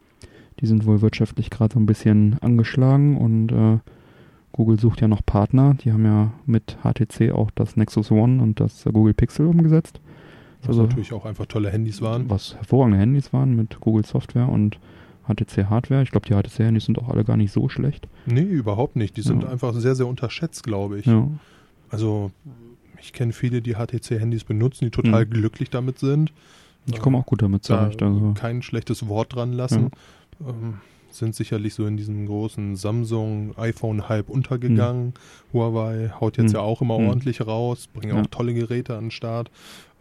Die 0.59 0.65
sind 0.65 0.85
wohl 0.85 1.01
wirtschaftlich 1.01 1.49
gerade 1.49 1.73
so 1.73 1.79
ein 1.79 1.85
bisschen 1.85 2.37
angeschlagen 2.39 3.17
und 3.17 3.51
äh, 3.51 3.79
Google 4.57 4.79
sucht 4.79 4.99
ja 5.01 5.07
noch 5.07 5.25
Partner. 5.25 5.75
Die 5.75 5.93
haben 5.93 6.03
ja 6.05 6.31
mit 6.45 6.77
HTC 6.83 7.31
auch 7.31 7.49
das 7.51 7.75
Nexus 7.77 8.11
One 8.11 8.41
und 8.41 8.59
das 8.59 8.83
Google 8.91 9.13
Pixel 9.13 9.45
umgesetzt. 9.47 10.01
Was 10.61 10.69
Also- 10.69 10.83
natürlich 10.83 11.13
auch 11.13 11.25
einfach 11.25 11.45
tolle 11.45 11.69
Handys 11.69 12.01
waren. 12.01 12.29
Was 12.29 12.55
hervorragende 12.55 12.97
Handys 12.99 13.31
waren 13.31 13.55
mit 13.55 13.79
Google 13.79 14.05
Software 14.05 14.49
und 14.49 14.79
HTC 15.27 15.65
Hardware. 15.69 16.01
Ich 16.03 16.11
glaube, 16.11 16.25
die 16.27 16.33
HTC-Handys 16.33 16.85
sind 16.85 16.97
auch 16.99 17.09
alle 17.09 17.23
gar 17.23 17.37
nicht 17.37 17.51
so 17.51 17.69
schlecht. 17.69 18.07
Nee, 18.25 18.41
überhaupt 18.41 18.95
nicht. 18.95 19.15
Die 19.17 19.21
sind 19.21 19.43
Ja. 19.43 19.49
einfach 19.49 19.73
sehr, 19.75 19.93
sehr 19.95 20.07
unterschätzt, 20.07 20.63
glaube 20.63 20.99
ich. 20.99 21.05
Ja, 21.05 21.27
Also, 21.89 22.31
ich 22.99 23.13
kenne 23.13 23.31
viele, 23.33 23.61
die 23.61 23.75
HTC-Handys 23.75 24.43
benutzen, 24.43 24.85
die 24.85 24.91
total 24.91 25.25
Mhm. 25.25 25.29
glücklich 25.29 25.69
damit 25.69 25.99
sind. 25.99 26.33
ich 26.89 26.99
komme 26.99 27.17
auch 27.17 27.25
gut 27.25 27.41
damit 27.41 27.69
da 27.69 27.81
zurecht. 27.91 28.01
Also. 28.01 28.33
kein 28.39 28.61
schlechtes 28.61 29.07
Wort 29.09 29.35
dran 29.35 29.51
lassen. 29.51 29.91
Ähm, 30.41 30.75
sind 31.17 31.35
sicherlich 31.35 31.73
so 31.73 31.85
in 31.85 31.97
diesem 31.97 32.25
großen 32.25 32.75
Samsung-iPhone-Hype 32.75 34.29
untergegangen. 34.29 35.13
Huawei 35.53 36.11
haut 36.19 36.37
jetzt 36.37 36.51
Hm. 36.51 36.55
ja 36.55 36.61
auch 36.61 36.81
immer 36.81 36.97
Hm. 36.97 37.07
ordentlich 37.07 37.45
raus, 37.45 37.87
bringen 37.87 38.15
Ja. 38.15 38.21
auch 38.21 38.27
tolle 38.27 38.53
Geräte 38.53 38.95
an 38.95 39.05
den 39.05 39.11
Start. 39.11 39.49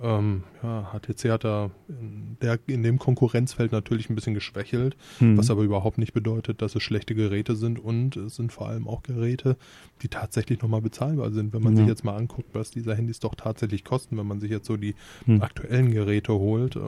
Ähm, 0.02 0.42
ja, 0.62 0.92
HTC 0.92 1.30
hat 1.30 1.44
da 1.44 1.70
in, 1.88 2.36
der, 2.42 2.58
in 2.66 2.82
dem 2.82 2.98
Konkurrenzfeld 2.98 3.72
natürlich 3.72 4.10
ein 4.10 4.14
bisschen 4.14 4.34
geschwächelt, 4.34 4.94
Hm. 5.18 5.38
was 5.38 5.50
aber 5.50 5.62
überhaupt 5.62 5.96
nicht 5.96 6.12
bedeutet, 6.12 6.60
dass 6.60 6.74
es 6.74 6.82
schlechte 6.82 7.14
Geräte 7.14 7.56
sind 7.56 7.78
und 7.78 8.14
es 8.16 8.36
sind 8.36 8.52
vor 8.52 8.68
allem 8.68 8.86
auch 8.86 9.02
Geräte, 9.02 9.56
die 10.02 10.08
tatsächlich 10.08 10.60
nochmal 10.60 10.82
bezahlbar 10.82 11.30
sind. 11.32 11.54
Wenn 11.54 11.62
man 11.62 11.72
Ja. 11.74 11.78
sich 11.78 11.88
jetzt 11.88 12.04
mal 12.04 12.14
anguckt, 12.16 12.50
was 12.52 12.70
diese 12.70 12.94
Handys 12.94 13.20
doch 13.20 13.34
tatsächlich 13.34 13.84
kosten, 13.84 14.18
wenn 14.18 14.26
man 14.26 14.38
sich 14.40 14.50
jetzt 14.50 14.66
so 14.66 14.76
die 14.76 14.94
Hm. 15.24 15.40
aktuellen 15.40 15.90
Geräte 15.92 16.34
holt. 16.34 16.76
Äh, 16.76 16.80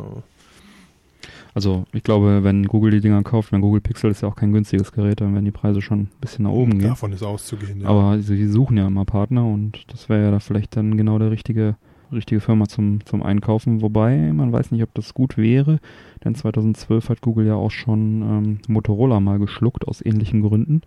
Also 1.55 1.85
ich 1.93 2.03
glaube, 2.03 2.45
wenn 2.45 2.65
Google 2.65 2.91
die 2.91 3.01
Dinger 3.01 3.23
kauft, 3.23 3.53
wenn 3.53 3.61
Google 3.61 3.81
Pixel 3.81 4.11
ist 4.11 4.23
ja 4.23 4.29
auch 4.29 4.37
kein 4.37 4.53
günstiges 4.53 4.93
Gerät, 4.93 5.21
dann 5.21 5.33
werden 5.35 5.45
die 5.45 5.51
Preise 5.51 5.83
schon 5.83 6.01
ein 6.01 6.11
bisschen 6.21 6.45
nach 6.45 6.53
oben 6.53 6.79
gehen. 6.79 6.89
davon 6.89 7.13
ist 7.13 7.23
auszugehen. 7.23 7.81
Ja. 7.81 7.89
Aber 7.89 8.21
sie 8.21 8.47
suchen 8.47 8.77
ja 8.77 8.87
immer 8.87 9.05
Partner 9.05 9.47
und 9.47 9.85
das 9.89 10.09
wäre 10.09 10.25
ja 10.25 10.31
da 10.31 10.41
vielleicht 10.41 10.77
dann 10.77 10.97
genau 10.97 11.19
der 11.19 11.31
richtige, 11.31 11.77
richtige 12.13 12.41
Firma 12.41 12.67
zum, 12.67 13.05
zum 13.05 13.23
Einkaufen. 13.23 13.83
Wobei 13.83 14.33
man 14.33 14.53
weiß 14.53 14.71
nicht, 14.71 14.83
ob 14.83 14.95
das 14.95 15.15
gut 15.15 15.37
wäre, 15.37 15.81
denn 16.25 16.35
2012 16.35 17.09
hat 17.09 17.21
Google 17.21 17.47
ja 17.47 17.55
auch 17.55 17.71
schon 17.71 18.23
ähm, 18.23 18.59
Motorola 18.69 19.21
mal 19.21 19.39
geschluckt 19.39 19.87
aus 19.87 20.05
ähnlichen 20.05 20.43
Gründen 20.43 20.83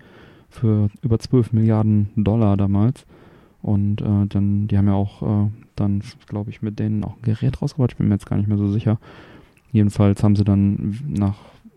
für 0.49 0.89
über 1.01 1.17
12 1.17 1.53
Milliarden 1.53 2.09
Dollar 2.15 2.57
damals. 2.57 3.05
Und 3.61 4.01
äh, 4.01 4.25
dann, 4.27 4.67
die 4.67 4.77
haben 4.77 4.87
ja 4.87 4.93
auch 4.93 5.21
äh, 5.21 5.49
dann, 5.75 6.01
glaube 6.27 6.49
ich, 6.49 6.61
mit 6.61 6.79
denen 6.79 7.03
auch 7.03 7.15
ein 7.15 7.21
Gerät 7.21 7.61
rausgebracht. 7.61 7.91
Ich 7.91 7.97
bin 7.97 8.07
mir 8.07 8.15
jetzt 8.15 8.25
gar 8.25 8.37
nicht 8.37 8.47
mehr 8.47 8.57
so 8.57 8.67
sicher. 8.67 8.99
Jedenfalls 9.71 10.23
haben 10.23 10.35
sie 10.35 10.43
dann 10.43 10.99
nach 11.07 11.35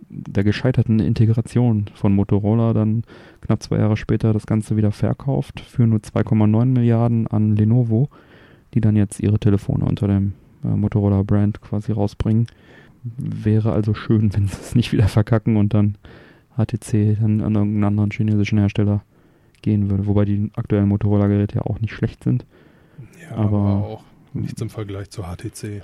der 0.09 0.45
gescheiterten 0.45 1.01
Integration 1.01 1.87
von 1.95 2.15
Motorola 2.15 2.73
dann 2.73 3.03
knapp 3.41 3.63
zwei 3.63 3.79
Jahre 3.79 3.97
später 3.97 4.33
das 4.33 4.47
Ganze 4.47 4.77
wieder 4.77 4.93
verkauft 4.93 5.61
für 5.61 5.87
nur 5.87 5.99
2,9 6.01 6.67
Milliarden 6.67 7.27
an 7.27 7.57
Lenovo, 7.57 8.09
die 8.75 8.81
dann 8.81 8.97
jetzt 8.97 9.21
ihre 9.21 9.39
Telefone 9.39 9.85
unter 9.85 10.07
dem 10.07 10.35
äh, 10.65 10.69
Motorola-Brand 10.69 11.61
quasi 11.61 11.93
rausbringen. 11.93 12.47
Wäre 13.03 13.73
also 13.73 13.95
schön, 13.95 14.33
wenn 14.35 14.47
sie 14.47 14.57
es 14.61 14.75
nicht 14.75 14.93
wieder 14.93 15.09
verkacken 15.09 15.57
und 15.57 15.75
dann 15.75 15.97
HTC 16.57 17.17
dann 17.21 17.41
an 17.41 17.55
irgendeinen 17.55 17.85
anderen 17.85 18.11
chinesischen 18.13 18.59
Hersteller 18.59 19.03
gehen 19.63 19.91
würde. 19.91 20.07
Wobei 20.07 20.25
die 20.25 20.51
aktuellen 20.55 20.89
Motorola-Geräte 20.89 21.57
ja 21.57 21.63
auch 21.63 21.81
nicht 21.81 21.93
schlecht 21.95 22.23
sind. 22.23 22.45
Ja, 23.21 23.37
Aber- 23.37 23.59
aber, 23.59 23.87
auch 23.87 24.05
nichts 24.33 24.61
im 24.63 24.71
Vergleich 24.71 25.11
zu 25.11 25.23
HTC. 25.25 25.83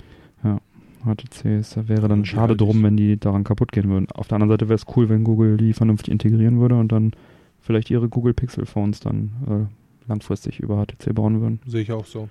HTC 1.03 1.59
ist, 1.59 1.87
wäre 1.87 2.07
dann 2.07 2.25
schade 2.25 2.55
drum, 2.55 2.83
wenn 2.83 2.97
die 2.97 3.19
daran 3.19 3.43
kaputt 3.43 3.71
gehen 3.71 3.89
würden. 3.89 4.09
Auf 4.11 4.27
der 4.27 4.35
anderen 4.35 4.51
Seite 4.51 4.69
wäre 4.69 4.75
es 4.75 4.85
cool, 4.95 5.09
wenn 5.09 5.23
Google 5.23 5.57
die 5.57 5.73
vernünftig 5.73 6.11
integrieren 6.11 6.59
würde 6.59 6.75
und 6.75 6.91
dann 6.91 7.11
vielleicht 7.59 7.89
ihre 7.89 8.09
Google 8.09 8.33
Pixel 8.33 8.65
Phones 8.65 8.99
dann 8.99 9.31
äh, 9.47 10.09
langfristig 10.09 10.59
über 10.59 10.83
HTC 10.85 11.13
bauen 11.13 11.41
würden. 11.41 11.59
Sehe 11.65 11.81
ich 11.81 11.91
auch 11.91 12.05
so. 12.05 12.29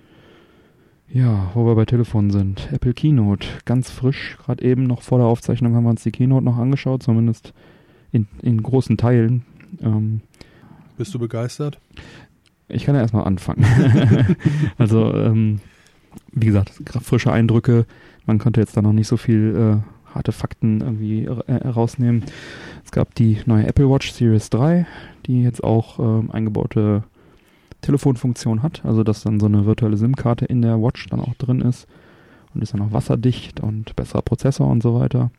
Ja, 1.13 1.51
wo 1.53 1.65
wir 1.65 1.75
bei 1.75 1.85
Telefon 1.85 2.31
sind. 2.31 2.69
Apple 2.71 2.93
Keynote, 2.93 3.47
ganz 3.65 3.89
frisch. 3.89 4.37
Gerade 4.43 4.63
eben 4.63 4.83
noch 4.83 5.01
vor 5.01 5.17
der 5.17 5.27
Aufzeichnung 5.27 5.75
haben 5.75 5.83
wir 5.83 5.89
uns 5.89 6.03
die 6.03 6.11
Keynote 6.11 6.45
noch 6.45 6.57
angeschaut, 6.57 7.03
zumindest 7.03 7.53
in, 8.11 8.27
in 8.41 8.63
großen 8.63 8.97
Teilen. 8.97 9.43
Ähm, 9.81 10.21
Bist 10.97 11.13
du 11.13 11.19
begeistert? 11.19 11.79
ich 12.73 12.85
kann 12.85 12.95
ja 12.95 13.01
erstmal 13.01 13.25
anfangen. 13.25 13.65
also, 14.77 15.13
ähm, 15.13 15.59
wie 16.31 16.47
gesagt, 16.47 16.71
frische 17.01 17.31
Eindrücke. 17.31 17.85
Man 18.25 18.39
konnte 18.39 18.59
jetzt 18.59 18.77
da 18.77 18.81
noch 18.81 18.93
nicht 18.93 19.07
so 19.07 19.17
viel 19.17 19.81
äh, 19.83 20.13
harte 20.13 20.31
Fakten 20.31 20.81
irgendwie 20.81 21.25
äh, 21.25 21.43
herausnehmen. 21.47 22.23
Es 22.83 22.91
gab 22.91 23.15
die 23.15 23.39
neue 23.45 23.67
Apple 23.67 23.89
Watch 23.89 24.11
Series 24.11 24.49
3, 24.49 24.85
die 25.25 25.43
jetzt 25.43 25.63
auch 25.63 25.99
ähm, 25.99 26.31
eingebaute 26.31 27.03
Telefonfunktion 27.81 28.63
hat. 28.63 28.85
Also, 28.85 29.03
dass 29.03 29.23
dann 29.23 29.39
so 29.39 29.47
eine 29.47 29.65
virtuelle 29.65 29.97
SIM-Karte 29.97 30.45
in 30.45 30.61
der 30.61 30.81
Watch 30.81 31.07
dann 31.07 31.19
auch 31.19 31.35
drin 31.35 31.61
ist. 31.61 31.87
Und 32.53 32.61
ist 32.61 32.73
dann 32.73 32.81
auch 32.81 32.91
wasserdicht 32.91 33.61
und 33.61 33.95
besserer 33.95 34.21
Prozessor 34.21 34.67
und 34.67 34.83
so 34.83 34.99
weiter. 34.99 35.31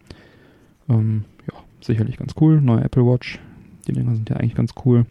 Ähm, 0.89 1.25
ja, 1.47 1.59
sicherlich 1.81 2.17
ganz 2.17 2.35
cool. 2.41 2.61
Neue 2.61 2.85
Apple 2.85 3.05
Watch. 3.05 3.39
Die 3.87 3.93
Dinger 3.93 4.15
sind 4.15 4.31
ja 4.31 4.37
eigentlich 4.37 4.55
ganz 4.55 4.73
cool. 4.85 5.05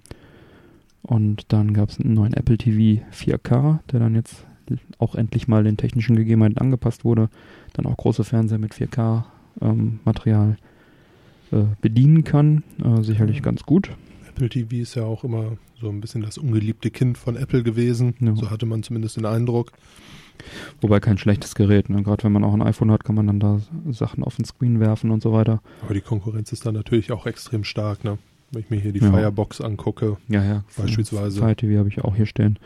Und 1.03 1.51
dann 1.51 1.73
gab 1.73 1.89
es 1.89 1.99
einen 1.99 2.13
neuen 2.13 2.33
Apple 2.33 2.57
TV 2.57 3.03
4K, 3.11 3.79
der 3.91 3.99
dann 3.99 4.15
jetzt 4.15 4.45
auch 4.99 5.15
endlich 5.15 5.47
mal 5.47 5.63
den 5.63 5.77
technischen 5.77 6.15
Gegebenheiten 6.15 6.57
angepasst 6.57 7.03
wurde. 7.05 7.29
Dann 7.73 7.85
auch 7.85 7.97
große 7.97 8.23
Fernseher 8.23 8.57
mit 8.59 8.73
4K-Material 8.73 10.57
äh, 11.51 11.63
bedienen 11.81 12.23
kann. 12.23 12.63
Äh, 12.83 13.03
sicherlich 13.03 13.41
ganz 13.41 13.63
gut. 13.63 13.91
Apple 14.29 14.49
TV 14.49 14.75
ist 14.77 14.95
ja 14.95 15.03
auch 15.03 15.23
immer 15.23 15.57
so 15.79 15.89
ein 15.89 15.99
bisschen 16.01 16.21
das 16.21 16.37
ungeliebte 16.37 16.91
Kind 16.91 17.17
von 17.17 17.35
Apple 17.35 17.63
gewesen. 17.63 18.13
Ja. 18.19 18.35
So 18.35 18.49
hatte 18.49 18.65
man 18.65 18.83
zumindest 18.83 19.17
den 19.17 19.25
Eindruck. 19.25 19.71
Wobei 20.79 20.99
kein 20.99 21.17
schlechtes 21.17 21.53
Gerät. 21.53 21.89
Ne? 21.89 22.01
Gerade 22.03 22.23
wenn 22.23 22.31
man 22.31 22.43
auch 22.43 22.53
ein 22.53 22.61
iPhone 22.61 22.91
hat, 22.91 23.03
kann 23.03 23.15
man 23.15 23.27
dann 23.27 23.39
da 23.39 23.59
Sachen 23.91 24.23
auf 24.23 24.37
den 24.37 24.45
Screen 24.45 24.79
werfen 24.79 25.11
und 25.11 25.21
so 25.21 25.33
weiter. 25.33 25.61
Aber 25.83 25.93
die 25.93 26.01
Konkurrenz 26.01 26.51
ist 26.51 26.65
dann 26.65 26.73
natürlich 26.73 27.11
auch 27.11 27.25
extrem 27.27 27.63
stark. 27.63 28.03
Ne? 28.03 28.17
Wenn 28.51 28.61
ich 28.61 28.69
mir 28.69 28.79
hier 28.79 28.91
die 28.93 28.99
Ja. 29.01 29.11
Firebox 29.11 29.61
angucke, 29.61 30.17
Ja, 30.29 30.43
ja. 30.43 30.63
Beispielsweise. 30.77 31.39
Fire 31.39 31.55
TV 31.55 31.77
habe 31.79 31.89
ich 31.89 32.01
auch 32.03 32.15
hier 32.15 32.25
stehen. 32.25 32.57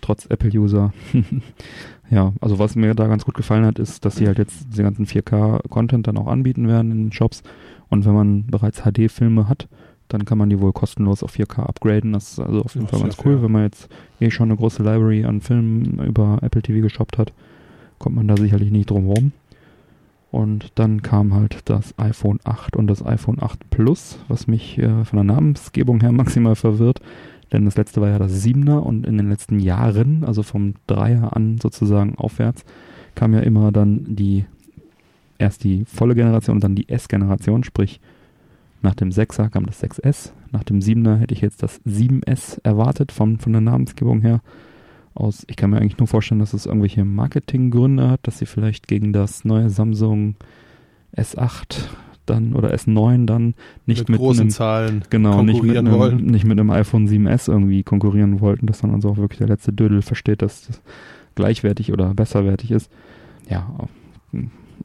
Trotz 0.00 0.26
Apple-User. 0.26 0.92
ja, 2.10 2.32
also 2.40 2.58
was 2.58 2.76
mir 2.76 2.94
da 2.94 3.06
ganz 3.06 3.24
gut 3.24 3.34
gefallen 3.34 3.64
hat, 3.64 3.78
ist, 3.78 4.04
dass 4.04 4.16
sie 4.16 4.26
halt 4.26 4.38
jetzt 4.38 4.66
diese 4.70 4.82
ganzen 4.82 5.06
4K-Content 5.06 6.06
dann 6.06 6.18
auch 6.18 6.26
anbieten 6.26 6.68
werden 6.68 6.90
in 6.92 6.98
den 7.04 7.12
Shops. 7.12 7.42
Und 7.88 8.04
wenn 8.04 8.14
man 8.14 8.46
bereits 8.46 8.82
HD-Filme 8.82 9.48
hat, 9.48 9.68
dann 10.08 10.24
kann 10.24 10.38
man 10.38 10.50
die 10.50 10.60
wohl 10.60 10.72
kostenlos 10.72 11.22
auf 11.22 11.34
4K 11.34 11.62
upgraden. 11.62 12.12
Das 12.12 12.32
ist 12.32 12.40
also 12.40 12.62
auf 12.62 12.74
jeden 12.74 12.86
Ja, 12.86 12.92
Fall 12.92 13.00
ganz 13.02 13.16
cool, 13.24 13.34
fair. 13.34 13.42
wenn 13.42 13.52
man 13.52 13.62
jetzt 13.62 13.88
eh 14.20 14.30
schon 14.30 14.48
eine 14.50 14.56
große 14.56 14.82
Library 14.82 15.24
an 15.24 15.40
Filmen 15.40 15.98
über 16.04 16.38
Apple 16.42 16.62
TV 16.62 16.82
geshoppt 16.82 17.18
hat, 17.18 17.32
kommt 17.98 18.16
man 18.16 18.26
da 18.28 18.36
sicherlich 18.36 18.70
nicht 18.70 18.90
drum 18.90 19.06
rum. 19.06 19.32
Und 20.32 20.72
dann 20.76 21.02
kam 21.02 21.34
halt 21.34 21.58
das 21.64 21.98
iPhone 21.98 22.38
8 22.44 22.76
und 22.76 22.86
das 22.86 23.04
iPhone 23.04 23.42
8 23.42 23.68
Plus, 23.70 24.18
was 24.28 24.46
mich 24.46 24.78
äh, 24.78 25.04
von 25.04 25.16
der 25.16 25.24
Namensgebung 25.24 26.00
her 26.00 26.12
maximal 26.12 26.54
verwirrt. 26.54 27.00
Denn 27.52 27.64
das 27.64 27.76
letzte 27.76 28.00
war 28.00 28.08
ja 28.08 28.18
das 28.18 28.44
7er 28.44 28.78
und 28.78 29.06
in 29.06 29.16
den 29.16 29.28
letzten 29.28 29.58
Jahren, 29.58 30.24
also 30.24 30.42
vom 30.42 30.74
3er 30.88 31.30
an 31.30 31.58
sozusagen 31.58 32.14
aufwärts, 32.16 32.64
kam 33.14 33.34
ja 33.34 33.40
immer 33.40 33.72
dann 33.72 34.04
die, 34.14 34.44
erst 35.38 35.64
die 35.64 35.84
volle 35.84 36.14
Generation 36.14 36.56
und 36.56 36.64
dann 36.64 36.76
die 36.76 36.88
S-Generation, 36.88 37.64
sprich 37.64 38.00
nach 38.82 38.94
dem 38.94 39.10
6er 39.10 39.50
kam 39.50 39.66
das 39.66 39.82
6S, 39.82 40.32
nach 40.52 40.64
dem 40.64 40.78
7er 40.78 41.16
hätte 41.16 41.34
ich 41.34 41.40
jetzt 41.40 41.62
das 41.62 41.80
7S 41.84 42.60
erwartet 42.62 43.12
von, 43.12 43.38
von 43.38 43.52
der 43.52 43.60
Namensgebung 43.60 44.20
her. 44.20 44.40
Aus, 45.12 45.44
ich 45.48 45.56
kann 45.56 45.70
mir 45.70 45.78
eigentlich 45.78 45.98
nur 45.98 46.06
vorstellen, 46.06 46.38
dass 46.38 46.54
es 46.54 46.66
irgendwelche 46.66 47.04
Marketinggründe 47.04 48.08
hat, 48.08 48.20
dass 48.22 48.38
sie 48.38 48.46
vielleicht 48.46 48.86
gegen 48.86 49.12
das 49.12 49.44
neue 49.44 49.68
Samsung 49.68 50.36
S8 51.16 51.88
dann 52.26 52.54
oder 52.54 52.72
S9 52.74 53.26
dann 53.26 53.54
nicht 53.86 54.00
mit, 54.00 54.10
mit, 54.10 54.18
großen 54.18 54.42
einem, 54.42 54.50
Zahlen 54.50 55.04
genau, 55.10 55.42
nicht 55.42 55.46
mit, 55.46 55.54
konkurrieren 55.56 55.86
einem, 55.88 55.98
wollen. 55.98 56.26
nicht 56.26 56.44
mit 56.44 56.58
einem 56.58 56.70
iPhone 56.70 57.08
7S 57.08 57.50
irgendwie 57.50 57.82
konkurrieren 57.82 58.40
wollten, 58.40 58.66
dass 58.66 58.80
dann 58.80 58.94
also 58.94 59.10
auch 59.10 59.16
wirklich 59.16 59.38
der 59.38 59.48
letzte 59.48 59.72
Dödel 59.72 60.02
versteht, 60.02 60.42
dass 60.42 60.66
das 60.66 60.80
gleichwertig 61.34 61.92
oder 61.92 62.14
besserwertig 62.14 62.70
ist. 62.70 62.90
Ja, 63.48 63.68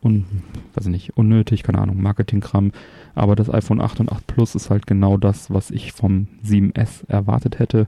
un, 0.01 0.25
weiß 0.73 0.85
ich 0.85 0.91
nicht, 0.91 1.17
unnötig, 1.17 1.63
keine 1.63 1.79
Ahnung, 1.79 2.01
Marketingkram. 2.01 2.71
Aber 3.13 3.35
das 3.35 3.49
iPhone 3.49 3.81
8 3.81 4.01
und 4.01 4.11
8 4.11 4.27
Plus 4.27 4.55
ist 4.55 4.69
halt 4.69 4.87
genau 4.87 5.17
das, 5.17 5.51
was 5.51 5.71
ich 5.71 5.93
vom 5.93 6.27
7S 6.45 7.07
erwartet 7.07 7.59
hätte. 7.59 7.87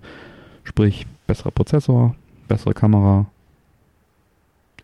Sprich, 0.63 1.05
besserer 1.27 1.51
Prozessor, 1.51 2.15
bessere 2.47 2.73
Kamera. 2.73 3.27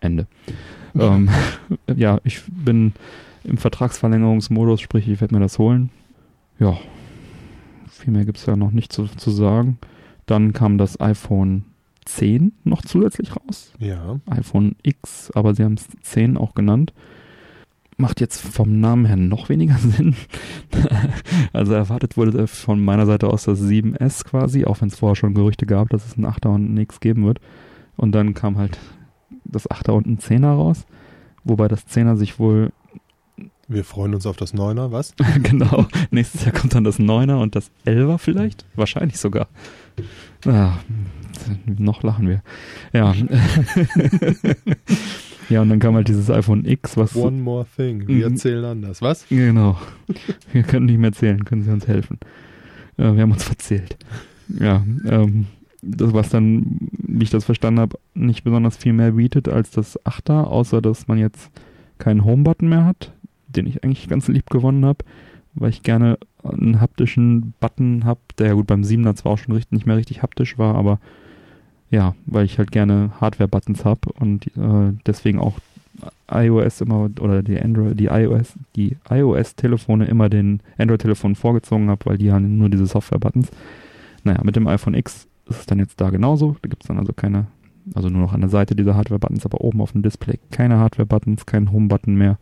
Ende. 0.00 0.26
ähm, 0.98 1.28
ja, 1.94 2.20
ich 2.24 2.42
bin 2.46 2.92
im 3.44 3.58
Vertragsverlängerungsmodus, 3.58 4.80
sprich, 4.80 5.08
ich 5.08 5.20
werde 5.20 5.34
mir 5.34 5.40
das 5.40 5.58
holen. 5.58 5.90
Ja, 6.58 6.76
viel 7.88 8.12
mehr 8.12 8.24
gibt 8.24 8.38
es 8.38 8.46
ja 8.46 8.56
noch 8.56 8.70
nicht 8.70 8.92
zu, 8.92 9.06
zu 9.06 9.30
sagen. 9.30 9.78
Dann 10.26 10.52
kam 10.52 10.78
das 10.78 11.00
iPhone 11.00 11.64
10 12.06 12.52
noch 12.64 12.82
zusätzlich 12.82 13.34
raus 13.36 13.72
Ja, 13.78 14.20
iPhone 14.28 14.76
X, 14.82 15.30
aber 15.32 15.54
sie 15.54 15.64
haben 15.64 15.74
es 15.74 15.88
10 16.02 16.36
auch 16.36 16.54
genannt. 16.54 16.92
Macht 17.96 18.20
jetzt 18.20 18.40
vom 18.40 18.80
Namen 18.80 19.04
her 19.04 19.16
noch 19.16 19.48
weniger 19.48 19.74
Sinn. 19.78 20.16
also 21.52 21.74
erwartet 21.74 22.16
wurde 22.16 22.46
von 22.46 22.84
meiner 22.84 23.06
Seite 23.06 23.28
aus 23.28 23.44
das 23.44 23.60
7S 23.60 24.24
quasi, 24.24 24.64
auch 24.64 24.80
wenn 24.80 24.88
es 24.88 24.98
vorher 24.98 25.16
schon 25.16 25.34
Gerüchte 25.34 25.66
gab, 25.66 25.90
dass 25.90 26.04
es 26.04 26.16
ein 26.16 26.26
8er 26.26 26.48
und 26.48 26.74
ein 26.74 26.78
X 26.78 27.00
geben 27.00 27.24
wird. 27.24 27.40
Und 27.96 28.12
dann 28.12 28.34
kam 28.34 28.58
halt 28.58 28.78
das 29.44 29.70
8er 29.70 29.92
und 29.92 30.06
ein 30.06 30.18
10er 30.18 30.54
raus, 30.54 30.86
wobei 31.44 31.68
das 31.68 31.86
10er 31.86 32.16
sich 32.16 32.38
wohl, 32.38 32.72
wir 33.74 33.84
freuen 33.84 34.14
uns 34.14 34.26
auf 34.26 34.36
das 34.36 34.54
Neuner, 34.54 34.92
was? 34.92 35.14
genau, 35.42 35.86
nächstes 36.10 36.44
Jahr 36.44 36.52
kommt 36.54 36.74
dann 36.74 36.84
das 36.84 36.98
9er 36.98 37.40
und 37.40 37.56
das 37.56 37.70
11er 37.86 38.18
vielleicht, 38.18 38.64
wahrscheinlich 38.76 39.18
sogar. 39.18 39.48
Ah, 40.46 40.74
noch 41.66 42.02
lachen 42.02 42.28
wir. 42.28 42.42
Ja. 42.92 43.14
ja, 45.48 45.62
und 45.62 45.68
dann 45.68 45.78
kam 45.78 45.94
halt 45.94 46.08
dieses 46.08 46.30
iPhone 46.30 46.64
X, 46.64 46.96
was 46.96 47.14
One 47.16 47.40
more 47.40 47.66
thing. 47.76 48.06
Wir 48.06 48.26
Mhm. 48.26 48.32
erzählen 48.34 48.64
anders, 48.64 49.02
was? 49.02 49.26
Genau. 49.28 49.78
Wir 50.52 50.62
können 50.62 50.86
nicht 50.86 50.98
mehr 50.98 51.12
zählen, 51.12 51.44
können 51.44 51.62
Sie 51.62 51.70
uns 51.70 51.86
helfen. 51.86 52.18
Äh, 52.96 53.14
wir 53.14 53.22
haben 53.22 53.32
uns 53.32 53.44
verzählt. 53.44 53.96
Ja, 54.48 54.82
ähm, 55.06 55.46
das, 55.82 56.12
was 56.14 56.30
dann, 56.30 56.78
wie 56.92 57.24
ich 57.24 57.30
das 57.30 57.44
verstanden 57.44 57.80
habe, 57.80 57.98
nicht 58.14 58.44
besonders 58.44 58.76
viel 58.76 58.92
mehr 58.92 59.12
bietet 59.12 59.48
als 59.48 59.70
das 59.70 59.98
8er, 60.04 60.44
außer 60.44 60.80
dass 60.80 61.08
man 61.08 61.18
jetzt 61.18 61.50
keinen 61.98 62.24
Home-Button 62.24 62.68
mehr 62.68 62.84
hat, 62.84 63.12
den 63.56 63.66
ich 63.66 63.84
eigentlich 63.84 64.08
ganz 64.08 64.28
lieb 64.28 64.50
gewonnen 64.50 64.84
habe, 64.84 65.04
weil 65.54 65.70
ich 65.70 65.82
gerne 65.82 66.18
einen 66.42 66.80
haptischen 66.80 67.54
Button 67.60 68.04
habe, 68.04 68.20
der 68.38 68.48
ja 68.48 68.52
gut 68.54 68.66
beim 68.66 68.82
7er 68.82 69.14
zwar 69.14 69.32
auch 69.32 69.38
schon 69.38 69.54
richtig, 69.54 69.72
nicht 69.72 69.86
mehr 69.86 69.96
richtig 69.96 70.22
haptisch 70.22 70.58
war, 70.58 70.74
aber 70.74 70.98
ja, 71.90 72.14
weil 72.26 72.44
ich 72.44 72.58
halt 72.58 72.72
gerne 72.72 73.12
Hardware-Buttons 73.20 73.84
habe 73.84 74.12
und 74.18 74.46
äh, 74.56 74.92
deswegen 75.06 75.38
auch 75.38 75.58
iOS 76.30 76.80
immer 76.80 77.08
oder 77.20 77.42
die 77.42 77.60
Android, 77.60 77.98
die 77.98 78.06
iOS, 78.06 78.54
die 78.74 78.96
iOS-Telefone 79.08 80.06
immer 80.06 80.28
den 80.28 80.60
Android-Telefonen 80.78 81.36
vorgezogen 81.36 81.88
habe, 81.90 82.06
weil 82.06 82.18
die 82.18 82.32
haben 82.32 82.58
nur 82.58 82.68
diese 82.68 82.86
Software-Buttons. 82.86 83.48
Naja, 84.24 84.40
mit 84.42 84.56
dem 84.56 84.66
iPhone 84.66 84.94
X 84.94 85.28
ist 85.48 85.60
es 85.60 85.66
dann 85.66 85.78
jetzt 85.78 86.00
da 86.00 86.10
genauso. 86.10 86.56
Da 86.62 86.68
gibt 86.68 86.82
es 86.82 86.88
dann 86.88 86.98
also 86.98 87.12
keine, 87.12 87.46
also 87.94 88.08
nur 88.08 88.22
noch 88.22 88.32
an 88.32 88.40
der 88.40 88.50
Seite 88.50 88.74
diese 88.74 88.96
Hardware-Buttons, 88.96 89.44
aber 89.44 89.60
oben 89.60 89.80
auf 89.80 89.92
dem 89.92 90.02
Display 90.02 90.38
keine 90.50 90.78
Hardware-Buttons, 90.78 91.46
kein 91.46 91.70
Home-Button 91.70 92.14
mehr. 92.14 92.38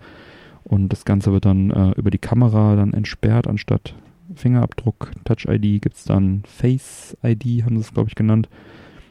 Und 0.65 0.91
das 0.91 1.05
Ganze 1.05 1.33
wird 1.33 1.45
dann 1.45 1.71
äh, 1.71 1.91
über 1.93 2.11
die 2.11 2.19
Kamera 2.19 2.77
dann 2.77 2.93
entsperrt, 2.93 3.47
anstatt 3.47 3.95
Fingerabdruck, 4.35 5.11
Touch-ID 5.25 5.83
gibt 5.83 5.97
es 5.97 6.05
dann 6.05 6.43
Face-ID, 6.47 7.65
haben 7.65 7.77
sie 7.77 7.83
es, 7.83 7.93
glaube 7.93 8.09
ich, 8.09 8.15
genannt. 8.15 8.49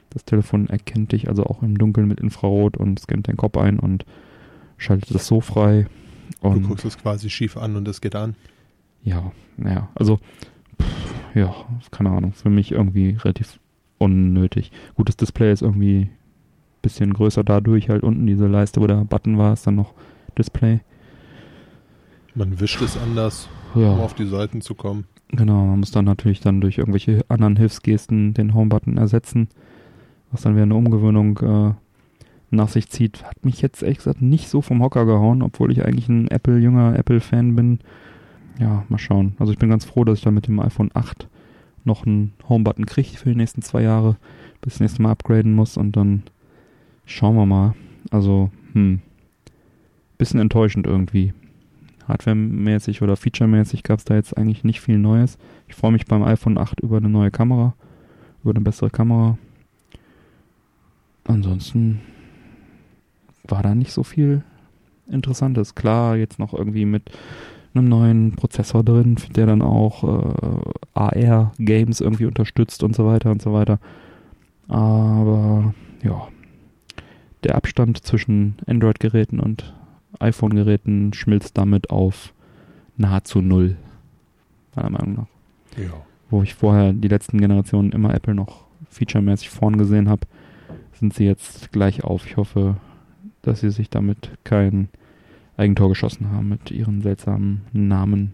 Das 0.09 0.25
Telefon 0.25 0.67
erkennt 0.67 1.11
dich 1.11 1.29
also 1.29 1.45
auch 1.45 1.61
im 1.61 1.77
Dunkeln 1.77 2.07
mit 2.07 2.19
Infrarot 2.19 2.77
und 2.77 2.99
scannt 2.99 3.27
deinen 3.27 3.37
Kopf 3.37 3.57
ein 3.57 3.79
und 3.79 4.05
schaltet 4.77 5.13
das 5.13 5.27
so 5.27 5.41
frei. 5.41 5.87
Du 6.41 6.59
guckst 6.61 6.85
es 6.85 6.97
quasi 6.97 7.29
schief 7.29 7.55
an 7.55 7.75
und 7.75 7.87
es 7.87 8.01
geht 8.01 8.15
an. 8.15 8.35
ja, 9.03 9.31
naja, 9.57 9.89
also 9.95 10.17
pff, 10.81 11.35
ja, 11.35 11.53
keine 11.91 12.09
Ahnung, 12.09 12.33
für 12.33 12.49
mich 12.49 12.71
irgendwie 12.71 13.11
relativ 13.11 13.59
unnötig. 13.99 14.71
Gut, 14.95 15.07
das 15.07 15.17
Display 15.17 15.53
ist 15.53 15.61
irgendwie 15.61 16.01
ein 16.01 16.09
bisschen 16.81 17.13
größer 17.13 17.43
dadurch, 17.43 17.89
halt 17.89 18.03
unten 18.03 18.25
diese 18.25 18.47
Leiste, 18.47 18.81
wo 18.81 18.87
der 18.87 19.05
Button 19.05 19.37
war, 19.37 19.53
ist 19.53 19.67
dann 19.67 19.75
noch 19.75 19.93
Display. 20.37 20.81
Man 22.35 22.59
wischt 22.59 22.81
es 22.81 22.97
anders, 22.97 23.49
Ja. 23.75 23.93
um 23.93 23.99
auf 23.99 24.13
die 24.13 24.25
Seiten 24.27 24.61
zu 24.61 24.75
kommen. 24.75 25.05
Genau, 25.29 25.65
man 25.65 25.79
muss 25.79 25.91
dann 25.91 26.05
natürlich 26.05 26.39
dann 26.41 26.61
durch 26.61 26.77
irgendwelche 26.77 27.23
anderen 27.29 27.55
Hilfsgesten 27.55 28.33
den 28.33 28.53
Home-Button 28.53 28.97
ersetzen, 28.97 29.47
was 30.31 30.41
dann 30.41 30.53
wieder 30.53 30.63
eine 30.63 30.75
Umgewöhnung 30.75 31.37
äh, 31.39 31.73
nach 32.49 32.67
sich 32.69 32.89
zieht. 32.89 33.23
Hat 33.23 33.45
mich 33.45 33.61
jetzt 33.61 33.81
ehrlich 33.81 33.99
gesagt 33.99 34.21
nicht 34.21 34.49
so 34.49 34.61
vom 34.61 34.81
Hocker 34.81 35.05
gehauen, 35.05 35.41
obwohl 35.41 35.71
ich 35.71 35.85
eigentlich 35.85 36.09
ein 36.09 36.27
Apple, 36.27 36.57
jünger 36.59 36.97
Apple-Fan 36.97 37.55
bin. 37.55 37.79
Ja, 38.59 38.83
mal 38.89 38.97
schauen. 38.97 39.35
Also 39.39 39.53
ich 39.53 39.57
bin 39.59 39.69
ganz 39.69 39.85
froh, 39.85 40.03
dass 40.03 40.17
ich 40.19 40.23
dann 40.23 40.33
mit 40.33 40.47
dem 40.47 40.59
iPhone 40.59 40.91
8 40.93 41.27
noch 41.85 42.05
einen 42.05 42.33
Home-Button 42.49 42.85
kriege 42.85 43.17
für 43.17 43.29
die 43.29 43.35
nächsten 43.37 43.61
zwei 43.61 43.81
Jahre, 43.83 44.17
bis 44.61 44.73
das 44.73 44.79
nächste 44.81 45.01
Mal 45.01 45.11
upgraden 45.11 45.53
muss 45.53 45.77
und 45.77 45.95
dann 45.95 46.23
schauen 47.05 47.35
wir 47.35 47.45
mal. 47.45 47.73
Also, 48.11 48.51
hm, 48.73 48.99
bisschen 50.17 50.39
enttäuschend 50.41 50.85
irgendwie. 50.85 51.33
Hardware-mäßig 52.11 53.01
oder 53.01 53.15
Feature-mäßig 53.15 53.83
gab 53.83 53.99
es 53.99 54.05
da 54.05 54.15
jetzt 54.15 54.37
eigentlich 54.37 54.63
nicht 54.63 54.81
viel 54.81 54.99
Neues. 54.99 55.37
Ich 55.67 55.75
freue 55.75 55.91
mich 55.91 56.05
beim 56.05 56.23
iPhone 56.23 56.57
8 56.57 56.81
über 56.81 56.97
eine 56.97 57.09
neue 57.09 57.31
Kamera, 57.31 57.73
über 58.43 58.51
eine 58.51 58.61
bessere 58.61 58.89
Kamera. 58.89 59.37
Ansonsten 61.23 62.01
war 63.47 63.63
da 63.63 63.73
nicht 63.73 63.91
so 63.91 64.03
viel 64.03 64.43
Interessantes. 65.07 65.75
Klar, 65.75 66.17
jetzt 66.17 66.39
noch 66.39 66.53
irgendwie 66.53 66.85
mit 66.85 67.11
einem 67.73 67.87
neuen 67.87 68.33
Prozessor 68.33 68.83
drin, 68.83 69.15
der 69.35 69.45
dann 69.45 69.61
auch 69.61 70.03
äh, 70.03 70.61
AR-Games 70.93 72.01
irgendwie 72.01 72.25
unterstützt 72.25 72.83
und 72.83 72.95
so 72.95 73.05
weiter 73.05 73.31
und 73.31 73.41
so 73.41 73.53
weiter. 73.53 73.79
Aber 74.67 75.73
ja, 76.03 76.27
der 77.43 77.55
Abstand 77.55 78.03
zwischen 78.05 78.55
Android-Geräten 78.67 79.39
und 79.39 79.73
iPhone-Geräten 80.21 81.13
schmilzt 81.13 81.57
damit 81.57 81.89
auf 81.89 82.33
nahezu 82.97 83.41
null, 83.41 83.77
meiner 84.75 84.89
Meinung 84.89 85.13
nach. 85.13 85.81
Ja. 85.81 85.91
Wo 86.29 86.43
ich 86.43 86.53
vorher 86.53 86.93
die 86.93 87.07
letzten 87.07 87.39
Generationen 87.39 87.91
immer 87.91 88.13
Apple 88.13 88.35
noch 88.35 88.65
featuremäßig 88.89 89.49
vorn 89.49 89.77
gesehen 89.77 90.09
habe, 90.09 90.27
sind 90.93 91.13
sie 91.13 91.25
jetzt 91.25 91.71
gleich 91.71 92.03
auf. 92.03 92.25
Ich 92.25 92.37
hoffe, 92.37 92.77
dass 93.41 93.61
sie 93.61 93.71
sich 93.71 93.89
damit 93.89 94.31
kein 94.43 94.89
Eigentor 95.57 95.89
geschossen 95.89 96.31
haben 96.31 96.49
mit 96.49 96.71
ihren 96.71 97.01
seltsamen 97.01 97.61
Namen, 97.73 98.33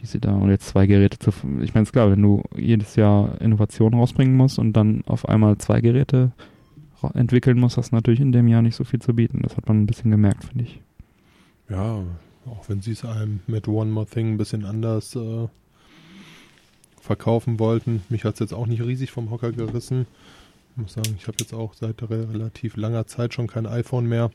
die 0.00 0.06
sie 0.06 0.20
da 0.20 0.34
und 0.34 0.50
jetzt 0.50 0.68
zwei 0.68 0.86
Geräte 0.86 1.18
zu. 1.18 1.30
Ich 1.60 1.74
meine, 1.74 1.82
es 1.82 1.88
ist 1.88 1.92
klar, 1.92 2.10
wenn 2.10 2.22
du 2.22 2.42
jedes 2.56 2.96
Jahr 2.96 3.40
Innovationen 3.40 3.98
rausbringen 3.98 4.36
musst 4.36 4.58
und 4.58 4.72
dann 4.72 5.02
auf 5.06 5.28
einmal 5.28 5.58
zwei 5.58 5.80
Geräte 5.80 6.32
entwickeln 7.14 7.58
musst, 7.58 7.76
hast 7.76 7.92
natürlich 7.92 8.20
in 8.20 8.32
dem 8.32 8.48
Jahr 8.48 8.62
nicht 8.62 8.76
so 8.76 8.84
viel 8.84 9.00
zu 9.00 9.14
bieten. 9.14 9.40
Das 9.42 9.56
hat 9.56 9.68
man 9.68 9.82
ein 9.82 9.86
bisschen 9.86 10.10
gemerkt, 10.10 10.44
finde 10.44 10.64
ich. 10.64 10.80
Ja, 11.68 12.02
auch 12.46 12.68
wenn 12.68 12.80
sie 12.80 12.92
es 12.92 13.04
einem 13.04 13.40
mit 13.46 13.68
One 13.68 13.90
More 13.90 14.06
Thing 14.06 14.32
ein 14.32 14.38
bisschen 14.38 14.64
anders 14.64 15.14
äh, 15.16 15.48
verkaufen 17.00 17.58
wollten. 17.58 18.02
Mich 18.08 18.24
hat 18.24 18.34
es 18.34 18.40
jetzt 18.40 18.54
auch 18.54 18.66
nicht 18.66 18.82
riesig 18.82 19.10
vom 19.10 19.30
Hocker 19.30 19.52
gerissen. 19.52 20.06
Ich 20.72 20.82
muss 20.82 20.94
sagen, 20.94 21.14
ich 21.18 21.26
habe 21.26 21.36
jetzt 21.40 21.52
auch 21.52 21.74
seit 21.74 22.02
relativ 22.08 22.76
langer 22.76 23.06
Zeit 23.06 23.34
schon 23.34 23.46
kein 23.46 23.66
iPhone 23.66 24.06
mehr. 24.06 24.30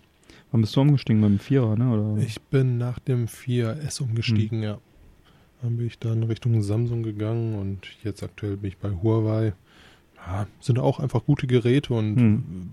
Wann 0.52 0.62
bist 0.62 0.76
du 0.76 0.82
umgestiegen 0.82 1.22
beim 1.22 1.40
Vierer, 1.40 1.76
ne? 1.76 1.90
Oder? 1.90 2.22
Ich 2.22 2.42
bin 2.42 2.78
nach 2.78 3.00
dem 3.00 3.28
4S 3.28 4.02
umgestiegen, 4.02 4.64
ja. 4.64 4.78
Dann 5.62 5.78
bin 5.78 5.88
ich 5.88 5.98
dann 5.98 6.24
Richtung 6.24 6.62
Samsung 6.62 7.04
gegangen 7.04 7.56
und 7.56 7.88
jetzt 8.04 8.22
aktuell 8.22 8.58
bin 8.58 8.70
ich 8.70 8.78
bei 8.78 8.92
Huawei. 8.92 9.54
Ja, 10.30 10.46
sind 10.60 10.78
auch 10.78 11.00
einfach 11.00 11.24
gute 11.26 11.48
Geräte 11.48 11.94
und 11.94 12.16
Hm. 12.18 12.70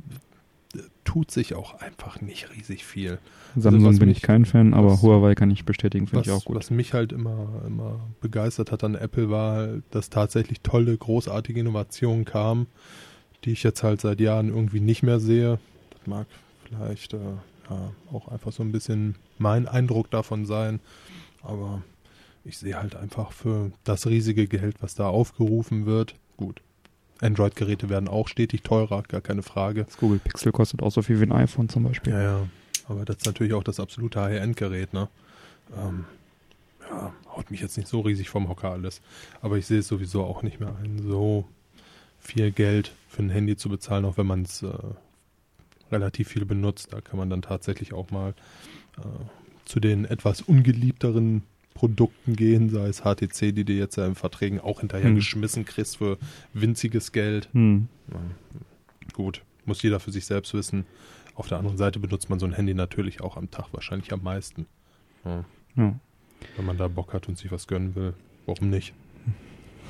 tut 1.04 1.30
sich 1.30 1.54
auch 1.54 1.74
einfach 1.80 2.20
nicht 2.20 2.50
riesig 2.56 2.84
viel. 2.84 3.18
Samsung 3.54 3.84
was 3.84 3.98
bin 4.00 4.08
mich- 4.08 4.16
ich 4.18 4.22
kein 4.24 4.44
Fan, 4.44 4.74
aber 4.74 4.92
was- 4.92 5.02
Huawei 5.02 5.36
kann 5.36 5.50
ich 5.52 5.64
bestätigen, 5.64 6.06
finde 6.08 6.22
Was, 6.22 6.26
ich 6.26 6.32
auch 6.32 6.44
gut. 6.44 6.56
was 6.56 6.70
mich 6.72 6.92
halt 6.94 7.12
immer, 7.12 7.62
immer 7.66 8.00
begeistert 8.20 8.72
hat 8.72 8.82
an 8.82 8.96
Apple 8.96 9.30
war, 9.30 9.68
dass 9.92 10.10
tatsächlich 10.10 10.62
tolle, 10.62 10.96
großartige 10.96 11.60
Innovationen 11.60 12.24
kamen, 12.24 12.66
die 13.44 13.50
ich 13.52 13.62
jetzt 13.62 13.84
halt 13.84 14.00
seit 14.00 14.18
Jahren 14.20 14.48
irgendwie 14.48 14.80
nicht 14.80 15.04
mehr 15.04 15.20
sehe. 15.20 15.60
Das 15.98 16.06
mag 16.08 16.26
vielleicht 16.66 17.12
äh, 17.14 17.18
ja, 17.70 17.92
auch 18.12 18.26
einfach 18.28 18.50
so 18.52 18.64
ein 18.64 18.72
bisschen 18.72 19.14
mein 19.38 19.68
Eindruck 19.68 20.10
davon 20.10 20.44
sein. 20.46 20.80
Aber 21.42 21.82
ich 22.44 22.58
sehe 22.58 22.74
halt 22.82 22.96
einfach 22.96 23.30
für 23.30 23.70
das 23.84 24.06
riesige 24.08 24.48
Geld, 24.48 24.82
was 24.82 24.94
da 24.96 25.06
aufgerufen 25.06 25.86
wird, 25.86 26.16
gut. 26.36 26.60
Android-Geräte 27.20 27.88
werden 27.88 28.08
auch 28.08 28.28
stetig 28.28 28.62
teurer, 28.62 29.02
gar 29.02 29.20
keine 29.20 29.42
Frage. 29.42 29.84
Das 29.84 29.96
Google 29.96 30.18
Pixel 30.18 30.52
kostet 30.52 30.82
auch 30.82 30.90
so 30.90 31.02
viel 31.02 31.20
wie 31.20 31.24
ein 31.24 31.32
iPhone 31.32 31.68
zum 31.68 31.84
Beispiel. 31.84 32.12
Ja, 32.12 32.22
ja. 32.22 32.48
Aber 32.88 33.04
das 33.04 33.18
ist 33.18 33.26
natürlich 33.26 33.54
auch 33.54 33.64
das 33.64 33.80
absolute 33.80 34.20
High-End-Gerät, 34.20 34.92
ne? 34.92 35.08
Ähm, 35.76 36.04
ja, 36.90 37.12
haut 37.34 37.50
mich 37.50 37.60
jetzt 37.60 37.76
nicht 37.76 37.88
so 37.88 38.00
riesig 38.00 38.28
vom 38.28 38.48
Hocker 38.48 38.70
alles. 38.70 39.00
Aber 39.40 39.56
ich 39.56 39.66
sehe 39.66 39.78
es 39.78 39.88
sowieso 39.88 40.24
auch 40.24 40.42
nicht 40.42 40.60
mehr 40.60 40.74
ein, 40.82 41.02
so 41.02 41.46
viel 42.20 42.50
Geld 42.50 42.92
für 43.08 43.22
ein 43.22 43.30
Handy 43.30 43.56
zu 43.56 43.68
bezahlen, 43.68 44.04
auch 44.04 44.16
wenn 44.16 44.26
man 44.26 44.42
es 44.42 44.62
äh, 44.62 44.72
relativ 45.90 46.28
viel 46.28 46.44
benutzt. 46.44 46.92
Da 46.92 47.00
kann 47.00 47.18
man 47.18 47.30
dann 47.30 47.42
tatsächlich 47.42 47.92
auch 47.92 48.10
mal 48.10 48.34
äh, 48.98 49.02
zu 49.64 49.80
den 49.80 50.04
etwas 50.04 50.42
ungeliebteren 50.42 51.42
Produkten 51.74 52.36
gehen, 52.36 52.70
sei 52.70 52.86
es 52.86 53.00
HTC, 53.02 53.52
die 53.52 53.64
dir 53.64 53.76
jetzt 53.76 53.96
ja 53.96 54.06
in 54.06 54.14
Verträgen 54.14 54.60
auch 54.60 54.80
hinterher 54.80 55.08
Hm. 55.08 55.16
geschmissen 55.16 55.64
kriegst 55.64 55.98
für 55.98 56.18
winziges 56.52 57.12
Geld. 57.12 57.48
Hm. 57.52 57.88
Ja, 58.12 58.20
gut, 59.12 59.42
muss 59.66 59.82
jeder 59.82 60.00
für 60.00 60.12
sich 60.12 60.24
selbst 60.24 60.54
wissen. 60.54 60.86
Auf 61.34 61.48
der 61.48 61.58
anderen 61.58 61.76
Seite 61.76 61.98
benutzt 61.98 62.30
man 62.30 62.38
so 62.38 62.46
ein 62.46 62.52
Handy 62.52 62.74
natürlich 62.74 63.20
auch 63.20 63.36
am 63.36 63.50
Tag 63.50 63.66
wahrscheinlich 63.72 64.12
am 64.12 64.22
meisten. 64.22 64.66
Ja, 65.24 65.44
Ja, 65.76 65.94
wenn 66.56 66.64
man 66.66 66.78
da 66.78 66.86
Bock 66.88 67.12
hat 67.12 67.28
und 67.28 67.36
sich 67.38 67.50
was 67.50 67.66
gönnen 67.66 67.94
will, 67.96 68.14
warum 68.46 68.70
nicht? 68.70 68.94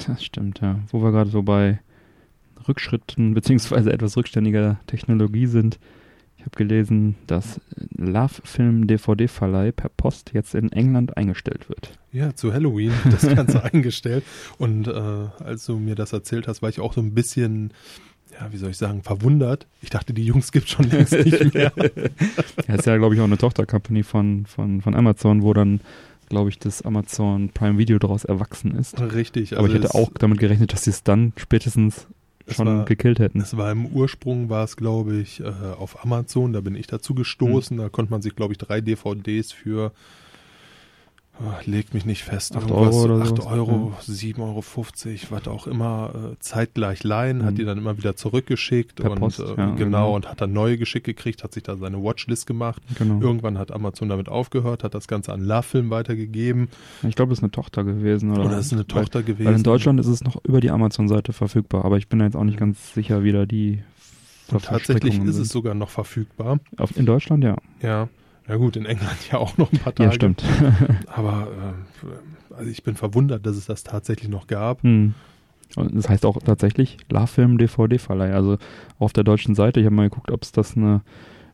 das 0.06 0.24
stimmt, 0.24 0.60
ja. 0.60 0.80
Wo 0.88 1.02
wir 1.02 1.12
gerade 1.12 1.28
so 1.30 1.42
bei 1.42 1.80
Rückschritten 2.66 3.34
beziehungsweise 3.34 3.92
etwas 3.92 4.16
rückständiger 4.16 4.80
Technologie 4.86 5.46
sind. 5.46 5.78
Ich 6.44 6.46
habe 6.46 6.58
gelesen, 6.58 7.14
dass 7.26 7.58
Love 7.96 8.34
Film 8.44 8.86
DVD 8.86 9.28
Verleih 9.28 9.72
per 9.72 9.88
Post 9.88 10.32
jetzt 10.34 10.54
in 10.54 10.70
England 10.72 11.16
eingestellt 11.16 11.70
wird. 11.70 11.98
Ja, 12.12 12.34
zu 12.34 12.52
Halloween 12.52 12.92
das 13.10 13.26
Ganze 13.26 13.64
eingestellt. 13.72 14.24
Und 14.58 14.86
äh, 14.86 14.90
als 14.90 15.64
du 15.64 15.78
mir 15.78 15.94
das 15.94 16.12
erzählt 16.12 16.46
hast, 16.46 16.60
war 16.60 16.68
ich 16.68 16.80
auch 16.80 16.92
so 16.92 17.00
ein 17.00 17.14
bisschen, 17.14 17.72
ja, 18.38 18.52
wie 18.52 18.58
soll 18.58 18.68
ich 18.68 18.76
sagen, 18.76 19.02
verwundert. 19.02 19.66
Ich 19.80 19.88
dachte, 19.88 20.12
die 20.12 20.26
Jungs 20.26 20.52
gibt 20.52 20.68
schon 20.68 20.84
längst 20.90 21.14
nicht 21.14 21.54
mehr. 21.54 21.72
Ja, 22.68 22.74
ist 22.74 22.86
ja, 22.86 22.98
glaube 22.98 23.14
ich, 23.14 23.22
auch 23.22 23.24
eine 23.24 23.38
Tochtercompany 23.38 24.02
von, 24.02 24.44
von, 24.44 24.82
von 24.82 24.94
Amazon, 24.94 25.42
wo 25.42 25.54
dann, 25.54 25.80
glaube 26.28 26.50
ich, 26.50 26.58
das 26.58 26.82
Amazon 26.82 27.48
Prime 27.54 27.78
Video 27.78 27.98
daraus 27.98 28.24
erwachsen 28.26 28.76
ist. 28.76 29.00
Richtig. 29.00 29.56
Aber 29.56 29.66
ich 29.68 29.72
hätte 29.72 29.94
auch 29.94 30.10
damit 30.18 30.40
gerechnet, 30.40 30.74
dass 30.74 30.84
sie 30.84 30.90
es 30.90 31.02
dann 31.04 31.32
spätestens 31.36 31.96
Es 31.96 32.06
schon 32.48 32.66
war- 32.66 32.84
gekillt 32.84 33.18
hätten. 33.18 33.40
Es 33.40 33.56
war 33.56 33.70
im 33.72 33.86
Ursprung, 33.86 34.48
war 34.48 34.64
es, 34.64 34.76
glaube 34.76 35.16
ich, 35.16 35.40
äh, 35.40 35.44
auf 35.44 36.04
Amazon, 36.04 36.52
da 36.52 36.60
bin 36.60 36.74
ich 36.74 36.86
dazu 36.86 37.14
gestoßen. 37.14 37.76
Da 37.78 37.88
konnte 37.88 38.10
man 38.10 38.22
sich, 38.22 38.36
glaube 38.36 38.52
ich, 38.52 38.58
drei 38.58 38.80
DVDs 38.80 39.52
für, 39.52 39.92
äh, 41.40 41.68
legt 41.68 41.94
mich 41.94 42.04
nicht 42.04 42.22
fest, 42.22 42.54
Acht 42.56 42.70
irgendwas, 42.70 42.94
Euro 42.94 43.04
oder 43.14 43.22
8 43.24 43.28
sowas, 43.28 43.46
Euro, 43.46 43.92
7,50 44.06 44.38
Euro, 44.40 45.30
was 45.30 45.48
auch 45.48 45.66
immer, 45.66 46.10
äh, 46.14 46.36
zeitgleich 46.38 47.02
leihen, 47.02 47.44
hat 47.44 47.52
Mhm. 47.52 47.56
die 47.56 47.64
dann 47.64 47.78
immer 47.78 47.98
wieder 47.98 48.14
zurückgeschickt 48.16 48.96
Per 48.96 49.10
und 49.10 49.18
Post, 49.18 49.40
äh, 49.40 49.44
ja, 49.48 49.54
genau, 49.54 49.74
genau. 49.76 50.14
und 50.14 50.28
hat 50.30 50.40
dann 50.40 50.52
neue 50.52 50.78
geschickt 50.78 51.06
gekriegt, 51.06 51.42
hat 51.42 51.52
sich 51.52 51.62
da 51.64 51.76
seine 51.76 52.02
Watchlist 52.02 52.46
gemacht. 52.46 52.80
Genau. 52.98 53.20
Irgendwann 53.20 53.58
hat 53.58 53.72
Amazon 53.72 54.08
damit 54.08 54.28
aufgehört, 54.28 54.84
hat 54.84 54.94
das 54.94 55.08
Ganze 55.08 55.32
an 55.32 55.40
LaFilm 55.40 55.90
weitergegeben. 55.90 56.68
Ich 57.02 57.16
glaube, 57.16 57.30
das 57.30 57.38
ist 57.38 57.42
eine 57.42 57.50
Tochter 57.52 57.82
gewesen. 57.84 58.30
Oder, 58.32 58.44
Oder 58.46 58.58
ist 58.58 58.72
eine 58.72 58.86
Tochter 58.86 59.18
weil, 59.20 59.24
gewesen. 59.24 59.46
Weil 59.46 59.54
in 59.56 59.62
Deutschland 59.64 59.98
ist 60.00 60.06
es 60.06 60.22
noch 60.22 60.36
über 60.44 60.60
die 60.60 60.70
Amazon-Seite 60.70 61.32
verfügbar, 61.32 61.84
aber 61.84 61.98
ich 61.98 62.08
bin 62.08 62.20
da 62.20 62.26
jetzt 62.26 62.36
auch 62.36 62.44
nicht 62.44 62.58
ganz 62.58 62.94
sicher, 62.94 63.24
wie 63.24 63.32
da 63.32 63.44
die 63.46 63.82
und 64.52 64.62
tatsächlich 64.64 65.14
ist 65.18 65.28
es 65.30 65.34
sind. 65.36 65.46
sogar 65.50 65.74
noch 65.74 65.88
verfügbar. 65.90 66.60
Auf, 66.76 66.96
in 66.96 67.06
Deutschland, 67.06 67.42
ja. 67.42 67.56
Ja. 67.82 68.08
Na 68.46 68.56
gut, 68.56 68.76
in 68.76 68.84
England 68.84 69.30
ja 69.30 69.38
auch 69.38 69.56
noch 69.56 69.72
ein 69.72 69.78
paar 69.78 69.94
Tage. 69.94 70.10
Ja, 70.10 70.14
stimmt. 70.14 70.44
Aber 71.06 71.48
äh, 72.02 72.54
also 72.54 72.70
ich 72.70 72.82
bin 72.82 72.94
verwundert, 72.94 73.46
dass 73.46 73.56
es 73.56 73.66
das 73.66 73.84
tatsächlich 73.84 74.28
noch 74.28 74.46
gab. 74.46 74.82
hm. 74.82 75.14
Und 75.76 75.94
das 75.96 76.08
heißt 76.08 76.24
auch 76.24 76.38
tatsächlich 76.38 76.98
La-Film 77.10 77.58
DVD-Verleih. 77.58 78.32
Also 78.32 78.58
auf 78.98 79.12
der 79.12 79.24
deutschen 79.24 79.54
Seite, 79.54 79.80
ich 79.80 79.86
habe 79.86 79.94
mal 79.96 80.08
geguckt, 80.08 80.30
ob 80.30 80.42
es 80.42 80.52
das 80.52 80.76
eine, 80.76 81.00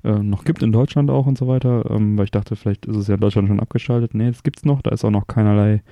äh, 0.05 0.19
noch 0.19 0.45
gibt 0.45 0.63
in 0.63 0.73
Deutschland 0.73 1.11
auch 1.11 1.27
und 1.27 1.39
so 1.39 1.49
weiter, 1.49 1.91
ähm, 1.91 2.19
weil 2.19 2.25
ich 2.25 2.31
dachte, 2.31 2.57
vielleicht 2.57 2.87
ist 2.87 2.97
es 2.97 3.07
ja 3.07 3.15
in 3.15 3.21
Deutschland 3.21 3.49
schon 3.49 3.61
abgeschaltet. 3.61 4.15
Nee, 4.15 4.29
es 4.29 4.43
gibt's 4.43 4.65
noch. 4.65 4.83
Da 4.83 4.91
ist 4.91 5.05
auch 5.05 5.11
noch 5.11 5.27
keinerlei 5.27 5.83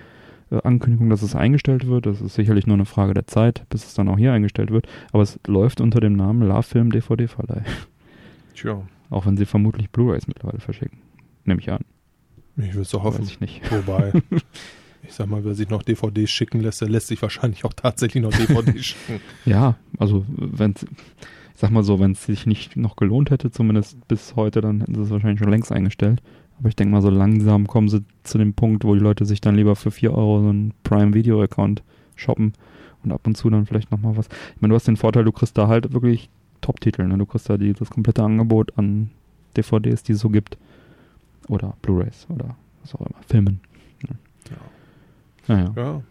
äh, 0.51 0.61
Ankündigung, 0.63 1.09
dass 1.09 1.23
es 1.23 1.35
eingestellt 1.35 1.87
wird. 1.87 2.07
Das 2.07 2.21
ist 2.21 2.35
sicherlich 2.35 2.67
nur 2.67 2.77
eine 2.77 2.85
Frage 2.85 3.15
der 3.15 3.27
Zeit, 3.27 3.65
bis 3.71 3.87
es 3.87 3.95
dann 3.95 4.09
auch 4.09 4.19
hier 4.19 4.33
eingestellt 4.33 4.71
wird. 4.71 4.87
Aber 5.13 5.23
es 5.23 5.39
läuft 5.47 5.81
unter 5.81 6.01
dem 6.01 6.15
Namen 6.15 6.47
La-Film 6.47 6.91
DVD-Verleih. 6.91 7.63
Tja, 8.55 8.83
Auch 9.11 9.27
wenn 9.27 9.37
sie 9.37 9.47
vermutlich 9.47 9.91
Blu-rays 9.91 10.27
mittlerweile 10.27 10.61
verschicken. 10.61 10.99
Nehme 11.45 11.61
ich 11.61 11.71
an. 11.71 11.85
ich 12.57 12.75
würde 12.75 12.85
so 12.85 12.99
Weiß 12.99 13.05
hoffen. 13.05 13.25
ich 13.25 13.41
nicht. 13.41 13.63
Wobei, 13.71 14.13
ich 15.03 15.15
sag 15.15 15.29
mal, 15.29 15.45
wer 15.45 15.55
sich 15.55 15.71
noch 15.71 15.83
DVDs 15.83 16.31
schicken 16.31 16.61
lässt, 16.61 16.81
der 16.81 16.89
lässt 16.89 17.07
sich 17.09 17.23
wahrscheinlich 17.23 17.65
auch 17.65 17.73
tatsächlich 17.73 18.23
noch 18.23 18.33
DVDs 18.33 18.85
schicken. 18.85 19.21
Ja, 19.45 19.77
also 19.99 20.25
wenn 20.29 20.75
ich 21.59 21.61
sag 21.61 21.71
mal 21.71 21.83
so, 21.83 21.99
wenn 21.99 22.13
es 22.13 22.25
sich 22.25 22.47
nicht 22.47 22.77
noch 22.77 22.95
gelohnt 22.95 23.31
hätte, 23.31 23.51
zumindest 23.51 24.07
bis 24.07 24.37
heute, 24.37 24.61
dann 24.61 24.79
hätten 24.81 24.95
sie 24.95 25.03
es 25.03 25.11
wahrscheinlich 25.11 25.41
schon 25.41 25.51
längst 25.51 25.73
eingestellt. 25.73 26.23
Aber 26.59 26.69
ich 26.69 26.77
denke 26.77 26.93
mal, 26.93 27.03
so 27.03 27.11
langsam 27.11 27.67
kommen 27.67 27.89
sie 27.89 28.05
zu 28.23 28.39
dem 28.39 28.55
Punkt, 28.55 28.85
wo 28.85 28.95
die 28.95 29.01
Leute 29.01 29.25
sich 29.25 29.41
dann 29.41 29.57
lieber 29.57 29.75
für 29.75 29.91
4 29.91 30.13
Euro 30.13 30.41
so 30.41 30.49
einen 30.51 30.73
Prime-Video-Account 30.85 31.83
shoppen 32.15 32.53
und 33.03 33.13
ab 33.13 33.27
und 33.27 33.37
zu 33.37 33.49
dann 33.51 33.67
vielleicht 33.67 33.91
nochmal 33.91 34.17
was. 34.17 34.27
Ich 34.55 34.61
meine, 34.61 34.71
du 34.73 34.77
hast 34.77 34.87
den 34.87 34.97
Vorteil, 34.97 35.25
du 35.25 35.33
kriegst 35.33 35.59
da 35.59 35.67
halt 35.69 35.93
wirklich 35.93 36.31
Top-Titel. 36.61 37.07
Ne? 37.07 37.17
Du 37.19 37.27
kriegst 37.27 37.49
da 37.49 37.57
die, 37.57 37.73
das 37.73 37.91
komplette 37.91 38.23
Angebot 38.23 38.77
an 38.79 39.11
DVDs, 39.57 40.03
die 40.03 40.13
es 40.13 40.21
so 40.21 40.29
gibt. 40.31 40.59
Oder 41.49 41.77
Blu-rays 41.83 42.27
oder 42.29 42.57
was 42.83 42.95
auch 42.95 43.01
immer. 43.01 43.21
Filmen. 43.27 43.61
Naja, 45.47 45.73
Ja, 45.77 46.03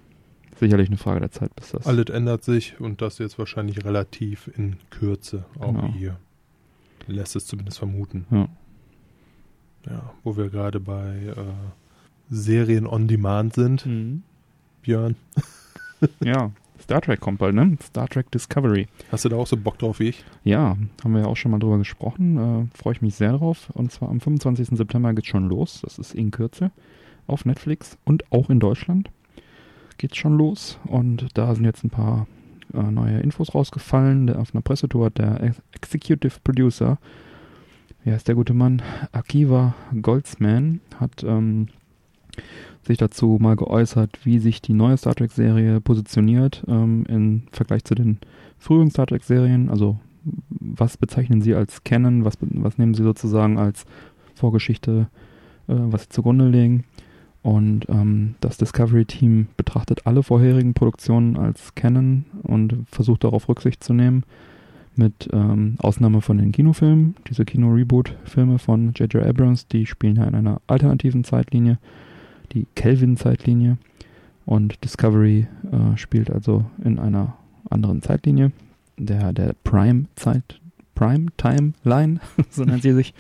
sicherlich 0.60 0.88
eine 0.90 0.98
Frage 0.98 1.20
der 1.20 1.32
Zeit, 1.32 1.56
bis 1.56 1.70
das. 1.72 1.86
alles 1.86 2.08
ändert 2.10 2.44
sich 2.44 2.80
und 2.80 3.02
das 3.04 3.20
jetzt 3.20 3.38
wahrscheinlich 3.38 3.86
relativ 3.86 4.50
in 4.58 4.78
Kürze 4.90 5.46
auch 5.60 5.74
Genau. 5.74 5.94
hier. 5.94 6.18
Lässt 7.06 7.36
es 7.36 7.46
zumindest 7.46 7.78
vermuten. 7.78 8.26
Ja. 8.32 8.48
Ja, 9.86 10.14
wo 10.24 10.36
wir 10.36 10.50
gerade 10.50 10.80
bei 10.80 11.16
äh, 11.18 11.34
Serien 12.30 12.88
on 12.88 13.08
Demand 13.08 13.54
sind. 13.54 13.86
Mhm. 13.86 14.24
Björn, 14.82 15.16
Ja, 16.24 16.52
Star 16.88 17.02
Trek 17.02 17.20
kommt 17.20 17.40
bald, 17.40 17.54
ne? 17.54 17.78
Star 17.84 18.08
Trek 18.08 18.32
Discovery. 18.32 18.88
hast 19.12 19.26
du 19.26 19.30
da 19.30 19.36
auch 19.36 19.46
so 19.46 19.58
Bock 19.58 19.78
drauf 19.78 20.00
wie 20.00 20.08
ich? 20.08 20.24
Ja, 20.46 20.78
haben 21.04 21.14
wir 21.14 21.20
ja 21.20 21.28
auch 21.28 21.36
schon 21.36 21.52
mal 21.52 21.60
drüber 21.60 21.78
gesprochen. 21.78 22.38
Äh, 22.72 22.78
Freue 22.78 22.94
ich 22.94 23.02
mich 23.02 23.16
sehr 23.16 23.34
drauf. 23.34 23.70
Und 23.74 23.92
zwar 23.92 24.08
am 24.08 24.22
25. 24.22 24.70
September 24.78 25.14
geht's 25.14 25.28
schon 25.28 25.50
los. 25.50 25.82
Das 25.84 26.00
ist 26.00 26.16
in 26.16 26.32
Kürze 26.32 26.72
auf 27.28 27.44
Netflix 27.44 27.98
und 28.06 28.32
auch 28.32 28.50
in 28.50 28.62
Deutschland 28.62 29.10
geht's 29.98 30.16
schon 30.16 30.38
los. 30.38 30.80
Und 30.86 31.28
da 31.34 31.54
sind 31.54 31.66
jetzt 31.66 31.84
ein 31.84 31.90
paar 31.90 32.26
äh, 32.74 32.82
neue 32.82 33.20
Infos 33.20 33.54
rausgefallen. 33.54 34.28
Der, 34.28 34.40
auf 34.40 34.56
einer 34.56 34.62
Pressetour 34.62 35.08
hat 35.08 35.18
der 35.18 35.44
Ex 35.44 35.62
Executive 35.74 36.40
Producer, 36.42 37.00
wie 38.06 38.14
heißt 38.14 38.30
der 38.30 38.36
gute 38.36 38.54
Mann? 38.54 38.82
Akiva 39.12 39.76
Goldsman, 40.02 40.80
hat 40.98 41.22
ähm, 41.26 41.68
sich 42.84 42.98
dazu 42.98 43.38
mal 43.40 43.56
geäußert, 43.56 44.20
wie 44.24 44.40
sich 44.40 44.62
die 44.62 44.74
neue 44.74 44.98
Star 44.98 45.16
Trek-Serie 45.16 45.82
positioniert 45.82 46.64
ähm, 46.68 47.06
im 47.08 47.44
Vergleich 47.52 47.84
zu 47.84 47.96
den 47.96 48.18
früheren 48.58 48.90
Star 48.90 49.06
Trek-Serien. 49.06 49.70
Also 49.70 49.98
was 50.50 50.98
bezeichnen 50.98 51.42
Sie 51.42 51.56
als 51.56 51.84
Canon, 51.84 52.26
was, 52.26 52.38
was 52.42 52.78
nehmen 52.78 52.94
Sie 52.94 53.04
sozusagen 53.04 53.58
als 53.58 53.86
Vorgeschichte, 54.36 55.08
äh, 55.68 55.74
was 55.76 56.04
Sie 56.04 56.10
zugrunde 56.10 56.48
legen. 56.48 56.86
Und 57.44 57.88
ähm, 57.88 58.36
das 58.42 58.58
Discovery-Team 58.58 59.48
betrachtet 59.56 60.06
alle 60.06 60.24
vorherigen 60.24 60.74
Produktionen 60.74 61.38
als 61.38 61.76
Canon 61.76 62.26
und 62.44 62.86
versucht 62.92 63.24
darauf 63.24 63.48
Rücksicht 63.48 63.84
zu 63.84 63.94
nehmen. 63.94 64.24
Mit 64.96 65.30
ähm, 65.32 65.76
Ausnahme 65.78 66.22
von 66.22 66.40
den 66.40 66.52
Kinofilmen. 66.52 67.16
Diese 67.30 67.46
Kino-Reboot-Filme 67.46 68.58
von 68.58 68.94
J.J. 68.94 69.24
Abrams, 69.24 69.68
die 69.68 69.86
spielen 69.86 70.16
ja 70.16 70.24
in 70.24 70.34
einer 70.34 70.60
alternativen 70.66 71.24
Zeitlinie, 71.24 71.78
die 72.54 72.68
Kelvin-Zeitlinie. 72.76 73.78
Und 74.46 74.84
Discovery 74.84 75.48
äh, 75.72 75.98
spielt 75.98 76.32
also 76.32 76.66
in 76.84 77.00
einer 77.00 77.38
anderen 77.70 78.02
Zeitlinie, 78.02 78.52
der, 78.98 79.34
der 79.34 79.54
Prime-Zeit, 79.64 80.62
Prime-Timeline, 80.96 82.20
so 82.50 82.64
nennt 82.64 82.84
sie 82.84 82.94
sich. 82.94 83.14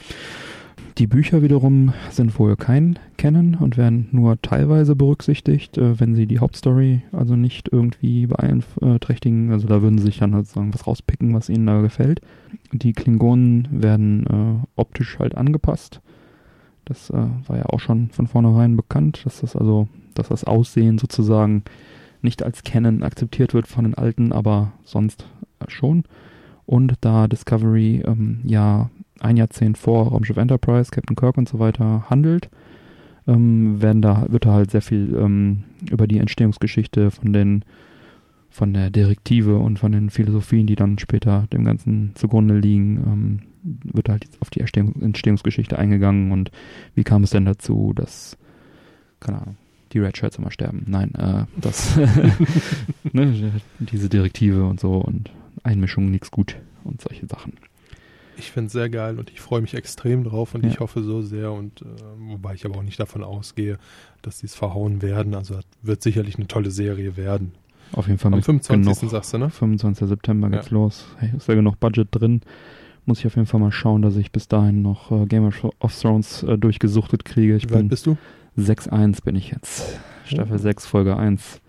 Die 0.97 1.05
Bücher 1.05 1.43
wiederum 1.43 1.93
sind 2.09 2.39
wohl 2.39 2.55
kein 2.55 2.97
Canon 3.17 3.53
und 3.53 3.77
werden 3.77 4.07
nur 4.11 4.41
teilweise 4.41 4.95
berücksichtigt, 4.95 5.77
äh, 5.77 5.99
wenn 5.99 6.15
sie 6.15 6.25
die 6.25 6.39
Hauptstory 6.39 7.03
also 7.11 7.35
nicht 7.35 7.69
irgendwie 7.71 8.25
beeinträchtigen. 8.25 9.51
Also 9.51 9.67
da 9.67 9.83
würden 9.83 9.99
sie 9.99 10.05
sich 10.05 10.17
dann 10.17 10.33
halt 10.33 10.47
sagen, 10.47 10.73
was 10.73 10.87
rauspicken, 10.87 11.35
was 11.35 11.49
ihnen 11.49 11.67
da 11.67 11.81
gefällt. 11.81 12.21
Die 12.71 12.93
Klingonen 12.93 13.67
werden 13.71 14.25
äh, 14.25 14.67
optisch 14.75 15.19
halt 15.19 15.35
angepasst. 15.35 16.01
Das 16.87 17.09
äh, 17.09 17.27
war 17.47 17.57
ja 17.57 17.65
auch 17.65 17.79
schon 17.79 18.09
von 18.09 18.27
vornherein 18.27 18.77
bekannt, 18.77 19.21
dass 19.25 19.41
das 19.41 19.55
also, 19.55 19.87
dass 20.13 20.29
das 20.29 20.45
Aussehen 20.45 20.97
sozusagen 20.97 21.63
nicht 22.21 22.43
als 22.43 22.63
Canon 22.63 23.03
akzeptiert 23.03 23.53
wird 23.53 23.67
von 23.67 23.83
den 23.83 23.93
Alten, 23.93 24.31
aber 24.31 24.71
sonst 24.83 25.27
äh, 25.59 25.69
schon. 25.69 26.03
Und 26.65 26.95
da 27.01 27.27
Discovery 27.27 28.03
ähm, 28.05 28.39
ja 28.43 28.89
ein 29.19 29.37
Jahrzehnt 29.37 29.77
vor 29.77 30.07
Raumschiff 30.07 30.37
Enterprise, 30.37 30.91
Captain 30.91 31.15
Kirk 31.15 31.37
und 31.37 31.49
so 31.49 31.59
weiter 31.59 32.05
handelt, 32.09 32.49
ähm, 33.27 33.81
werden 33.81 34.01
da, 34.01 34.25
wird 34.29 34.45
da 34.45 34.53
halt 34.53 34.71
sehr 34.71 34.81
viel 34.81 35.15
ähm, 35.19 35.63
über 35.89 36.07
die 36.07 36.19
Entstehungsgeschichte 36.19 37.11
von 37.11 37.33
den 37.33 37.65
von 38.49 38.73
der 38.73 38.89
Direktive 38.89 39.57
und 39.57 39.77
von 39.77 39.91
den 39.91 40.09
Philosophien, 40.09 40.67
die 40.67 40.75
dann 40.75 40.97
später 40.97 41.45
dem 41.51 41.63
Ganzen 41.63 42.11
zugrunde 42.15 42.57
liegen, 42.57 42.97
ähm, 42.97 43.39
wird 43.63 44.09
halt 44.09 44.25
auf 44.39 44.49
die 44.49 44.59
Entstehung, 44.61 45.01
Entstehungsgeschichte 45.01 45.77
eingegangen 45.77 46.31
und 46.31 46.51
wie 46.95 47.03
kam 47.03 47.23
es 47.23 47.31
denn 47.31 47.45
dazu, 47.45 47.93
dass, 47.95 48.37
keine 49.19 49.41
Ahnung, 49.41 49.57
die 49.93 49.99
Red 49.99 50.17
Shirts 50.17 50.37
immer 50.37 50.51
sterben. 50.51 50.83
Nein, 50.87 51.13
äh, 51.15 51.45
das, 51.59 51.97
ne, 53.11 53.51
diese 53.79 54.09
Direktive 54.09 54.65
und 54.65 54.79
so 54.79 54.93
und 54.95 55.31
Einmischung 55.63 56.11
nichts 56.11 56.31
gut 56.31 56.57
und 56.83 57.01
solche 57.01 57.25
Sachen. 57.27 57.53
Ich 58.39 58.51
finde 58.51 58.67
es 58.67 58.73
sehr 58.73 58.89
geil 58.89 59.17
und 59.17 59.31
ich 59.31 59.41
freue 59.41 59.61
mich 59.61 59.73
extrem 59.73 60.23
drauf 60.23 60.53
und 60.53 60.63
Ja. 60.63 60.69
ich 60.69 60.79
hoffe 60.79 61.01
so 61.01 61.21
sehr 61.23 61.51
und 61.51 61.81
äh, 61.81 61.85
wobei 62.19 62.53
ich 62.53 62.65
aber 62.65 62.77
auch 62.77 62.83
nicht 62.83 62.99
davon 62.99 63.23
ausgehe, 63.23 63.79
dass 64.21 64.39
sie 64.39 64.45
es 64.45 64.53
verhauen 64.53 65.01
werden. 65.01 65.33
Also 65.33 65.55
das 65.55 65.65
wird 65.81 66.03
sicherlich 66.03 66.35
eine 66.35 66.47
tolle 66.47 66.69
Serie 66.69 67.17
werden. 67.17 67.53
Auf 67.93 68.07
jeden 68.07 68.19
Fall 68.19 68.31
Am 68.33 68.37
mit 68.39 68.45
25. 68.45 68.99
genug. 68.99 69.11
sagst 69.11 69.33
du, 69.33 69.37
ne? 69.39 69.49
25. 69.49 70.07
September 70.07 70.49
geht's 70.51 70.67
Ja. 70.69 70.73
los. 70.73 71.07
Hey, 71.17 71.31
ist 71.35 71.47
ja 71.47 71.55
genug 71.55 71.79
Budget 71.79 72.09
drin. 72.11 72.41
Muss 73.07 73.19
ich 73.19 73.25
auf 73.25 73.35
jeden 73.35 73.47
Fall 73.47 73.59
mal 73.61 73.71
schauen, 73.71 74.01
dass 74.03 74.15
ich 74.17 74.31
bis 74.31 74.47
dahin 74.47 74.81
noch 74.83 75.11
äh, 75.11 75.25
Game 75.25 75.45
of 75.79 75.95
Thrones 76.01 76.43
äh, 76.43 76.57
durchgesuchtet 76.57 77.23
kriege. 77.25 77.55
Ich 77.55 77.69
Wie 77.69 77.73
weit 77.73 77.87
bist 77.87 78.05
du? 78.05 78.17
6-1 78.59 79.23
bin 79.23 79.35
ich 79.35 79.49
jetzt. 79.51 79.97
Staffel 80.25 80.55
Oh. 80.55 80.59
6, 80.59 80.85
Folge 80.85 81.15
1. 81.17 81.61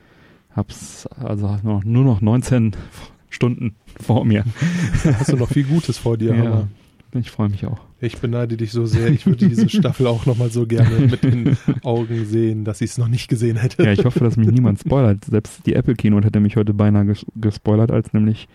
Hab's 0.54 1.06
also 1.06 1.56
nur 1.62 1.74
noch, 1.74 1.84
nur 1.84 2.04
noch 2.04 2.20
19 2.20 2.72
Stunden 3.30 3.76
vor 4.00 4.24
mir. 4.24 4.44
Hast 5.04 5.32
du 5.32 5.36
noch 5.36 5.48
viel 5.48 5.64
Gutes 5.64 5.96
vor 5.98 6.16
dir, 6.18 6.34
Ja. 6.34 6.44
aber 6.44 6.68
Ich 7.14 7.30
freue 7.30 7.48
mich 7.50 7.64
auch. 7.66 7.78
ich 8.00 8.18
beneide 8.18 8.56
dich 8.56 8.72
so 8.72 8.84
sehr. 8.86 9.08
Ich 9.10 9.24
würde 9.26 9.46
diese 9.48 9.68
Staffel 9.68 10.08
auch 10.08 10.26
nochmal 10.26 10.50
so 10.50 10.66
gerne 10.66 10.98
mit 11.06 11.22
den 11.22 11.56
Augen 11.84 12.24
sehen, 12.24 12.64
dass 12.64 12.80
ich 12.80 12.90
es 12.90 12.98
noch 12.98 13.08
nicht 13.08 13.28
gesehen 13.28 13.56
hätte. 13.58 13.84
Ja, 13.84 13.92
ich 13.92 14.04
hoffe, 14.04 14.20
dass 14.20 14.36
mich 14.36 14.50
niemand 14.50 14.80
spoilert. 14.84 15.24
Selbst 15.26 15.64
die 15.66 15.74
Apple 15.74 15.94
Keynote 15.94 16.26
hätte 16.26 16.40
mich 16.40 16.56
heute 16.56 16.74
beinahe 16.74 17.06
ges 17.06 17.24
gespoilert, 17.36 17.92
als 17.92 18.12
nämlich 18.12 18.48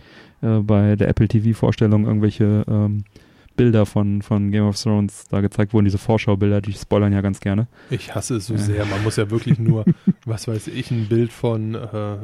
äh, 0.44 0.60
bei 0.60 0.96
der 0.96 1.08
Apple 1.08 1.28
TV 1.28 1.58
Vorstellung 1.58 2.06
irgendwelche 2.06 2.64
ähm, 2.68 3.06
Bilder 3.56 3.86
von, 3.86 4.22
von 4.24 4.50
Game 4.52 4.66
of 4.66 4.82
Thrones 4.82 5.26
da 5.30 5.40
gezeigt 5.42 5.74
wurden, 5.74 5.86
diese 5.86 6.00
Vorschaubilder, 6.00 6.60
die 6.62 6.74
spoilern 6.74 7.14
ja 7.14 7.22
ganz 7.22 7.40
gerne. 7.40 7.68
Ich 7.92 8.16
hasse 8.16 8.36
es 8.38 8.48
so 8.48 8.54
Ja. 8.56 8.60
sehr. 8.60 8.86
Man 8.86 9.04
muss 9.04 9.16
ja 9.16 9.30
wirklich 9.30 9.60
nur, 9.60 9.86
was 10.26 10.48
weiß 10.48 10.68
ich, 10.70 10.90
ein 10.92 11.08
Bild 11.08 11.32
von, 11.32 11.76
äh, 11.76 12.18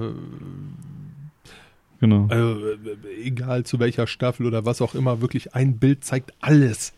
Genau. 2.02 2.28
äh, 2.32 3.24
egal 3.26 3.66
zu 3.66 3.78
welcher 3.80 4.08
Staffel 4.08 4.46
oder 4.46 4.66
was 4.66 4.82
auch 4.82 4.96
immer, 4.96 5.20
wirklich 5.22 5.54
ein 5.54 5.78
Bild 5.80 6.04
zeigt 6.06 6.34
alles. 6.40 6.94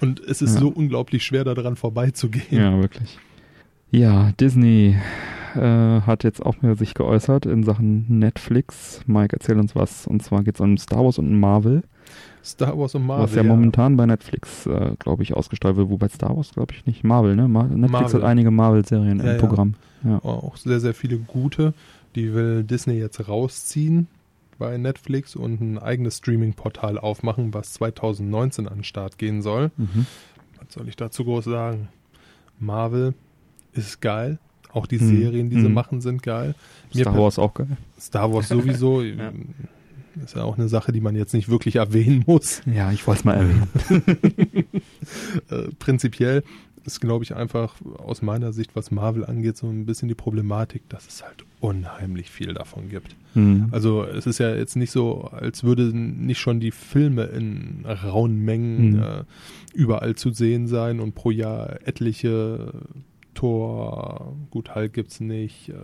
Und 0.00 0.20
es 0.20 0.42
ist 0.42 0.54
Ja. 0.54 0.60
so 0.60 0.68
unglaublich 0.68 1.24
schwer, 1.24 1.42
daran 1.44 1.74
vorbeizugehen. 1.74 2.46
Ja, 2.62 2.80
wirklich. 2.80 3.18
Ja, 3.90 4.30
Disney 4.38 4.96
äh, 5.58 6.00
hat 6.02 6.24
jetzt 6.24 6.44
auch 6.44 6.62
mehr 6.62 6.74
sich 6.76 6.94
geäußert 6.94 7.44
in 7.46 7.62
Sachen 7.64 8.06
Netflix. 8.18 9.02
Mike, 9.06 9.36
erzähl 9.36 9.58
uns 9.58 9.74
was. 9.74 10.06
Und 10.06 10.22
zwar 10.22 10.42
geht 10.42 10.54
es 10.54 10.60
um 10.60 10.78
Star 10.78 11.04
Wars 11.04 11.18
und 11.18 11.38
Marvel, 11.38 11.82
Star 12.44 12.78
Wars 12.78 12.94
und 12.94 13.04
Marvel. 13.04 13.24
was 13.24 13.34
ja, 13.34 13.42
momentan 13.42 13.96
bei 13.96 14.06
Netflix, 14.06 14.64
äh, 14.66 14.92
glaube 14.98 15.22
ich, 15.22 15.34
ausgestrahlt 15.34 15.76
wird. 15.76 15.90
Wobei 15.90 16.08
Star 16.08 16.34
Wars, 16.36 16.52
glaube 16.52 16.72
ich, 16.72 16.86
nicht. 16.86 17.04
Marvel, 17.04 17.36
ne? 17.36 17.48
Mar 17.48 17.64
Netflix 17.64 17.90
Marvel. 17.92 18.22
hat 18.22 18.28
einige 18.28 18.50
Marvel-Serien 18.50 19.18
Ja, 19.18 19.24
im 19.24 19.30
ja. 19.32 19.38
Programm. 19.38 19.74
Ja. 20.04 20.18
Auch 20.24 20.56
sehr, 20.56 20.80
sehr 20.80 20.94
viele 20.94 21.18
gute. 21.18 21.74
Die 22.14 22.32
will 22.32 22.64
Disney 22.64 22.94
jetzt 22.94 23.28
rausziehen 23.28 24.06
bei 24.58 24.76
Netflix 24.78 25.36
und 25.36 25.60
ein 25.60 25.78
eigenes 25.78 26.16
Streaming-Portal 26.18 26.98
aufmachen, 26.98 27.52
was 27.54 27.74
2019 27.74 28.66
an 28.66 28.78
den 28.78 28.84
Start 28.84 29.18
gehen 29.18 29.42
soll. 29.42 29.70
Mhm. 29.76 30.06
Was 30.58 30.72
soll 30.74 30.88
ich 30.88 30.96
dazu 30.96 31.24
groß 31.24 31.44
sagen? 31.44 31.88
Marvel 32.58 33.14
ist 33.72 34.00
geil. 34.00 34.38
Auch 34.72 34.86
die 34.86 34.98
Hm. 35.00 35.08
Serien, 35.08 35.50
die 35.50 35.56
sie 35.60 35.66
Hm. 35.66 35.74
machen, 35.74 36.00
sind 36.00 36.22
geil. 36.22 36.54
Mir 36.94 37.02
Star 37.02 37.16
Wars 37.16 37.38
auch 37.38 37.54
geil. 37.54 37.76
Star 38.00 38.32
Wars 38.32 38.48
sowieso. 38.48 39.02
Ja. 39.02 39.32
Ist 40.24 40.34
ja 40.34 40.42
auch 40.42 40.58
eine 40.58 40.68
Sache, 40.68 40.90
die 40.90 41.00
man 41.00 41.14
jetzt 41.14 41.32
nicht 41.32 41.48
wirklich 41.48 41.76
erwähnen 41.76 42.24
muss. 42.26 42.60
Ja, 42.66 42.90
ich 42.90 43.06
wollte 43.06 43.20
es 43.20 43.24
mal 43.24 43.34
erwähnen. 43.34 43.68
Äh, 45.50 45.68
prinzipiell 45.78 46.42
ist, 46.84 47.00
glaube 47.00 47.22
ich, 47.24 47.34
einfach 47.36 47.76
aus 47.98 48.22
meiner 48.22 48.52
Sicht, 48.52 48.74
was 48.74 48.90
Marvel 48.90 49.24
angeht, 49.24 49.56
so 49.56 49.68
ein 49.68 49.84
bisschen 49.86 50.08
die 50.08 50.14
Problematik, 50.14 50.88
dass 50.88 51.06
es 51.06 51.22
halt 51.22 51.44
unheimlich 51.60 52.30
viel 52.30 52.52
davon 52.54 52.88
gibt. 52.88 53.14
Mhm. 53.34 53.68
Also 53.72 54.04
es 54.04 54.26
ist 54.26 54.38
ja 54.38 54.54
jetzt 54.54 54.74
nicht 54.76 54.90
so, 54.90 55.22
als 55.24 55.64
würden 55.64 56.24
nicht 56.26 56.38
schon 56.38 56.60
die 56.60 56.70
Filme 56.70 57.24
in 57.24 57.84
rauen 57.86 58.44
Mengen 58.44 58.92
Mhm. 58.92 59.02
äh, 59.02 59.24
überall 59.74 60.14
zu 60.16 60.30
sehen 60.32 60.66
sein 60.66 61.00
und 61.00 61.14
pro 61.14 61.30
Jahr 61.30 61.78
etliche 61.86 62.72
Thor, 63.38 64.34
gut, 64.50 64.74
Hulk 64.74 64.92
gibt's 64.92 65.20
nicht, 65.20 65.68
äh, 65.68 65.74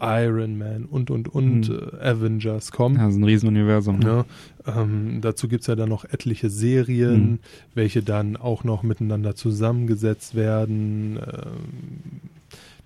Iron 0.00 0.58
Man 0.58 0.86
und 0.86 1.10
und 1.10 1.28
und 1.28 1.68
Mhm. 1.68 1.78
äh, 2.00 2.04
Avengers 2.08 2.72
kommen. 2.72 2.96
Ja, 2.96 3.04
das 3.04 3.14
ist 3.14 3.20
ein 3.20 3.24
Riesenuniversum. 3.24 3.98
Ne? 4.00 4.04
Ne? 4.06 4.24
Ähm, 4.66 5.20
dazu 5.20 5.46
gibt's 5.46 5.66
ja 5.66 5.76
dann 5.76 5.88
noch 5.88 6.04
etliche 6.04 6.50
Serien, 6.50 7.30
Mhm. 7.32 7.38
welche 7.74 8.02
dann 8.02 8.36
auch 8.36 8.64
noch 8.64 8.82
miteinander 8.82 9.34
zusammengesetzt 9.36 10.34
werden. 10.34 11.18
Ähm, 11.18 12.20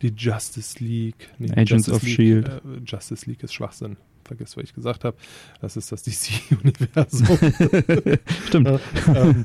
die 0.02 0.12
Justice 0.16 0.82
League. 0.84 1.28
nee, 1.38 1.50
Agents 1.56 1.88
of 1.88 2.02
S.H.I.E.L.D.. 2.02 2.48
Äh, 2.48 2.60
Justice 2.84 3.26
League 3.28 3.42
ist 3.42 3.54
Schwachsinn. 3.54 3.96
Vergiss, 4.24 4.56
was 4.56 4.64
ich 4.64 4.74
gesagt 4.74 5.04
habe. 5.04 5.16
Das 5.62 5.76
ist 5.76 5.90
das 5.90 6.02
DC-Universum. 6.02 7.26
Stimmt. 8.46 8.68
ähm, 9.14 9.44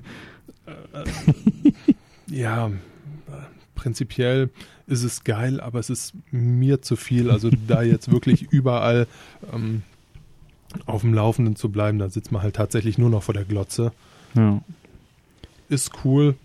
äh, 0.65 0.71
ja, 2.29 2.67
äh, 2.67 2.71
prinzipiell 3.83 4.49
ist 4.87 5.03
es 5.03 5.25
geil, 5.25 5.59
aber 5.59 5.79
es 5.79 5.89
ist 5.89 6.13
mir 6.31 6.81
zu 6.81 6.95
viel. 6.95 7.29
Also 7.29 7.49
da 7.67 7.83
jetzt 7.83 8.09
wirklich 8.11 8.43
überall 8.49 9.07
ähm, 9.51 9.81
auf 10.85 11.01
dem 11.01 11.13
Laufenden 11.13 11.57
zu 11.57 11.69
bleiben, 11.69 11.99
da 11.99 12.09
sitzt 12.09 12.31
man 12.31 12.41
halt 12.41 12.55
tatsächlich 12.55 12.97
nur 12.97 13.09
noch 13.09 13.23
vor 13.23 13.33
der 13.33 13.43
Glotze. 13.43 13.91
Ja. 14.35 14.61
Ist 15.67 15.91
cool. 16.05 16.35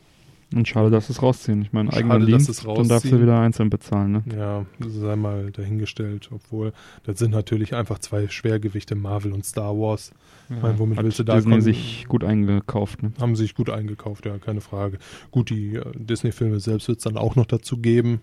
Und 0.55 0.67
schade, 0.67 0.89
dass 0.89 1.11
es 1.11 1.23
rausziehen. 1.23 1.61
Ich 1.61 1.75
meine, 1.75 1.91
dass 1.91 1.99
Dienst, 2.25 2.67
dann 2.67 2.89
darfst 2.89 3.13
du 3.13 3.21
wieder 3.21 3.39
einzeln 3.39 3.69
bezahlen. 3.69 4.13
Ne? 4.13 4.23
Ja, 4.35 4.65
sei 4.81 5.15
mal 5.15 5.51
dahingestellt, 5.51 6.31
obwohl 6.33 6.73
das 7.05 7.19
sind 7.19 7.33
natürlich 7.33 7.75
einfach 7.75 7.99
zwei 7.99 8.29
Schwergewichte, 8.29 8.95
Marvel 8.95 9.33
und 9.33 9.45
Star 9.45 9.77
Wars. 9.79 10.11
Ich 10.49 10.63
meine, 10.63 10.79
womit 10.79 10.97
Hat 10.97 11.05
willst 11.05 11.19
du 11.19 11.25
da 11.25 11.35
Disney 11.37 11.53
kon- 11.53 11.61
sich 11.61 12.07
gut 12.09 12.25
eingekauft. 12.25 13.03
Ne? 13.03 13.13
Haben 13.21 13.37
sich 13.37 13.55
gut 13.55 13.69
eingekauft, 13.69 14.25
ja, 14.25 14.39
keine 14.39 14.63
Frage. 14.63 14.99
Gut, 15.31 15.51
die 15.51 15.75
äh, 15.77 15.83
Disney-Filme 15.95 16.61
selbst 16.61 16.89
wird 16.89 16.97
es 16.99 17.05
dann 17.05 17.19
auch 17.19 17.37
noch 17.37 17.45
dazu 17.45 17.77
geben, 17.77 18.23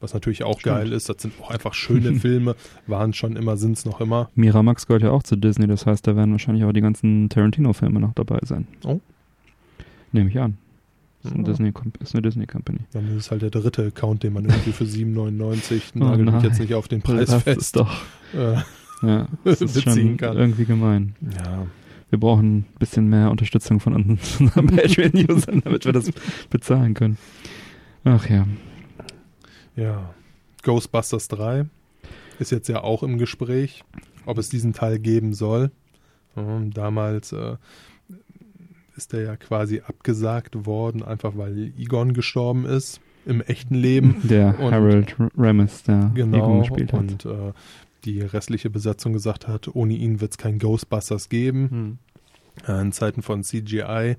was 0.00 0.14
natürlich 0.14 0.44
auch 0.44 0.60
Stimmt. 0.60 0.76
geil 0.76 0.92
ist. 0.92 1.08
Das 1.08 1.20
sind 1.20 1.34
auch 1.42 1.50
einfach 1.50 1.74
schöne 1.74 2.14
Filme, 2.20 2.54
waren 2.86 3.12
schon 3.12 3.34
immer, 3.34 3.56
sind 3.56 3.76
es 3.76 3.84
noch 3.84 4.00
immer. 4.00 4.30
Miramax 4.36 4.86
gehört 4.86 5.02
ja 5.02 5.10
auch 5.10 5.24
zu 5.24 5.34
Disney, 5.34 5.66
das 5.66 5.84
heißt, 5.84 6.06
da 6.06 6.14
werden 6.14 6.30
wahrscheinlich 6.30 6.62
auch 6.64 6.72
die 6.72 6.80
ganzen 6.80 7.28
Tarantino-Filme 7.28 7.98
noch 7.98 8.14
dabei 8.14 8.38
sein. 8.44 8.68
Oh. 8.84 9.00
Nehme 10.12 10.30
ich 10.30 10.38
an. 10.38 10.58
Ist. 11.26 11.46
Disney, 11.46 11.72
ist 12.00 12.14
eine 12.14 12.22
Disney-Company. 12.22 12.78
Dann 12.92 13.08
ist 13.16 13.24
es 13.26 13.30
halt 13.30 13.42
der 13.42 13.50
dritte 13.50 13.86
Account, 13.86 14.22
den 14.22 14.32
man 14.32 14.44
irgendwie 14.44 14.72
für 14.72 14.84
7,99 14.84 15.82
Oh 15.94 15.98
nagel 15.98 16.24
mich 16.24 16.34
nein. 16.34 16.44
jetzt 16.44 16.60
nicht 16.60 16.74
auf 16.74 16.88
den 16.88 17.02
Preis 17.02 17.28
das 17.30 17.42
fest. 17.42 17.60
ist 17.60 17.76
doch. 17.76 18.02
Äh, 18.34 18.56
Ja, 19.02 19.28
das 19.44 19.60
ist 19.60 19.82
schon 19.82 20.16
kann. 20.16 20.36
irgendwie 20.36 20.64
gemein. 20.64 21.14
ja, 21.36 21.66
Wir 22.10 22.18
brauchen 22.20 22.58
ein 22.58 22.64
bisschen 22.78 23.08
mehr 23.08 23.30
Unterstützung 23.30 23.80
von 23.80 23.94
uns- 23.94 24.36
unseren 24.40 24.66
Patreon-Usern, 24.66 25.60
damit 25.64 25.84
wir 25.84 25.92
das 25.92 26.10
bezahlen 26.50 26.94
können. 26.94 27.18
Ach 28.04 28.28
ja. 28.28 28.46
ja. 29.74 30.14
Ghostbusters 30.62 31.28
3 31.28 31.66
ist 32.38 32.50
jetzt 32.50 32.68
ja 32.68 32.82
auch 32.82 33.02
im 33.02 33.18
Gespräch, 33.18 33.84
ob 34.26 34.38
es 34.38 34.48
diesen 34.48 34.72
Teil 34.72 34.98
geben 34.98 35.32
soll. 35.32 35.70
Ähm, 36.36 36.72
damals 36.72 37.32
äh, 37.32 37.56
ist 38.96 39.12
der 39.12 39.22
ja 39.22 39.36
quasi 39.36 39.82
abgesagt 39.86 40.66
worden, 40.66 41.02
einfach 41.02 41.36
weil 41.36 41.72
Egon 41.78 42.12
gestorben 42.14 42.64
ist 42.64 43.00
im 43.26 43.40
echten 43.40 43.74
Leben. 43.74 44.16
Der 44.24 44.58
Und- 44.60 44.72
Harold 44.72 45.16
Ramis, 45.36 45.82
der 45.82 46.10
Egon 46.14 46.32
Genau, 46.32 46.58
gespielt 46.60 46.92
hat. 46.92 47.00
und 47.00 47.24
äh, 47.26 47.52
die 48.04 48.20
restliche 48.20 48.70
Besatzung 48.70 49.12
gesagt 49.12 49.48
hat, 49.48 49.68
ohne 49.74 49.94
ihn 49.94 50.20
wird 50.20 50.30
es 50.32 50.38
kein 50.38 50.58
Ghostbusters 50.58 51.28
geben. 51.28 51.70
Hm. 51.70 51.98
Äh, 52.76 52.80
in 52.82 52.92
Zeiten 52.92 53.22
von 53.22 53.42
CGI 53.42 54.16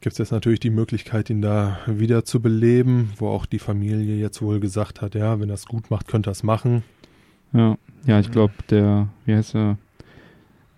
gibt 0.00 0.12
es 0.12 0.18
jetzt 0.18 0.32
natürlich 0.32 0.60
die 0.60 0.70
Möglichkeit, 0.70 1.30
ihn 1.30 1.40
da 1.42 1.78
wieder 1.86 2.24
zu 2.24 2.40
beleben, 2.40 3.12
wo 3.16 3.28
auch 3.28 3.46
die 3.46 3.58
Familie 3.58 4.16
jetzt 4.16 4.42
wohl 4.42 4.60
gesagt 4.60 5.00
hat, 5.00 5.14
ja, 5.14 5.40
wenn 5.40 5.48
er 5.48 5.54
es 5.54 5.66
gut 5.66 5.90
macht, 5.90 6.06
könnte 6.08 6.30
er 6.30 6.32
es 6.32 6.42
machen. 6.42 6.82
Ja, 7.52 7.76
ja, 8.06 8.20
ich 8.20 8.30
glaube, 8.30 8.52
der, 8.70 9.08
wie 9.24 9.34
heißt 9.34 9.54
er, 9.54 9.78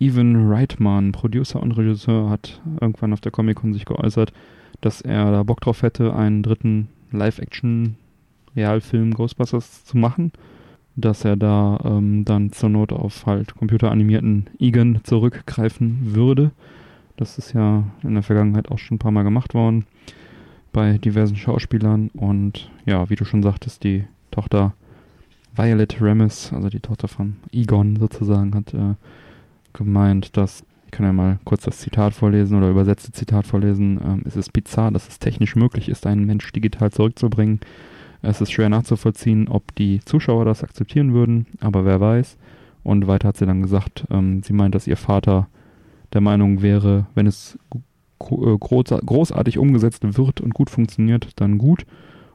Evan 0.01 0.51
Reitman, 0.51 1.13
Producer 1.13 1.63
und 1.63 1.73
Regisseur, 1.73 2.31
hat 2.31 2.63
irgendwann 2.81 3.13
auf 3.13 3.21
der 3.21 3.33
Comic-Con 3.33 3.75
sich 3.75 3.85
geäußert, 3.85 4.33
dass 4.81 5.03
er 5.03 5.31
da 5.31 5.43
Bock 5.43 5.61
drauf 5.61 5.83
hätte, 5.83 6.15
einen 6.15 6.43
dritten 6.43 6.89
Live-Action-Realfilm 7.13 9.13
Ghostbusters 9.13 9.85
zu 9.85 9.99
machen. 9.99 10.33
Dass 10.97 11.25
er 11.25 11.37
da 11.37 11.79
ähm, 11.85 12.25
dann 12.25 12.53
zur 12.53 12.69
Not 12.69 12.93
auf 12.93 13.25
halt 13.25 13.55
computeranimierten 13.55 14.51
Egan 14.59 15.01
zurückgreifen 15.05 16.15
würde. 16.15 16.51
Das 17.17 17.39
ist 17.39 17.53
ja 17.53 17.85
in 18.03 18.15
der 18.15 18.23
Vergangenheit 18.23 18.71
auch 18.71 18.79
schon 18.79 18.97
ein 18.97 18.99
paar 18.99 19.13
Mal 19.13 19.23
gemacht 19.23 19.55
worden 19.55 19.87
bei 20.73 20.99
diversen 20.99 21.37
Schauspielern. 21.37 22.11
Und 22.15 22.71
ja, 22.87 23.09
wie 23.09 23.15
du 23.15 23.25
schon 23.25 23.43
sagtest, 23.43 23.85
die 23.85 24.05
Tochter 24.31 24.75
Violet 25.55 26.01
Remis, 26.01 26.53
also 26.53 26.69
die 26.69 26.81
Tochter 26.81 27.09
von 27.09 27.37
Egon 27.53 27.97
sozusagen, 27.97 28.55
hat 28.55 28.75
äh, 28.75 28.95
gemeint, 29.73 30.37
dass, 30.37 30.65
ich 30.87 30.91
kann 30.91 31.07
ja 31.07 31.13
mal 31.13 31.39
kurz 31.45 31.65
das 31.65 31.79
Zitat 31.79 32.15
vorlesen 32.15 32.57
oder 32.59 32.71
übersetzte 32.71 33.13
Zitat 33.13 33.47
vorlesen, 33.47 34.01
ähm, 34.05 34.23
es 34.25 34.37
ist 34.37 34.53
bizarr, 34.53 34.91
dass 34.91 35.09
es 35.09 35.19
technisch 35.19 35.57
möglich 35.57 35.89
ist, 35.89 36.07
einen 36.07 36.27
Mensch 36.27 36.51
digital 36.53 36.91
zurückzubringen. 36.91 37.61
Es 38.23 38.41
ist 38.41 38.53
schwer 38.53 38.69
nachzuvollziehen, 38.69 39.49
ob 39.49 39.75
die 39.77 40.01
Zuschauer 40.05 40.45
das 40.45 40.63
akzeptieren 40.63 41.15
würden, 41.15 41.47
aber 41.61 41.85
wer 41.85 42.01
weiß. 42.01 42.37
Und 42.83 43.07
weiter 43.07 43.29
hat 43.29 43.37
sie 43.37 43.47
dann 43.47 43.63
gesagt, 43.63 44.07
ähm, 44.11 44.43
sie 44.43 44.53
meint, 44.53 44.75
dass 44.75 44.87
ihr 44.87 44.97
Vater 44.97 45.49
der 46.13 46.21
Meinung 46.21 46.63
wäre, 46.63 47.07
wenn 47.15 47.27
es 47.27 47.59
äh, 47.73 48.59
großartig 48.59 49.59
umgesetzt 49.59 50.03
wird 50.03 50.41
und 50.41 50.55
gut 50.55 50.71
funktioniert, 50.71 51.29
dann 51.37 51.59
gut. 51.59 51.87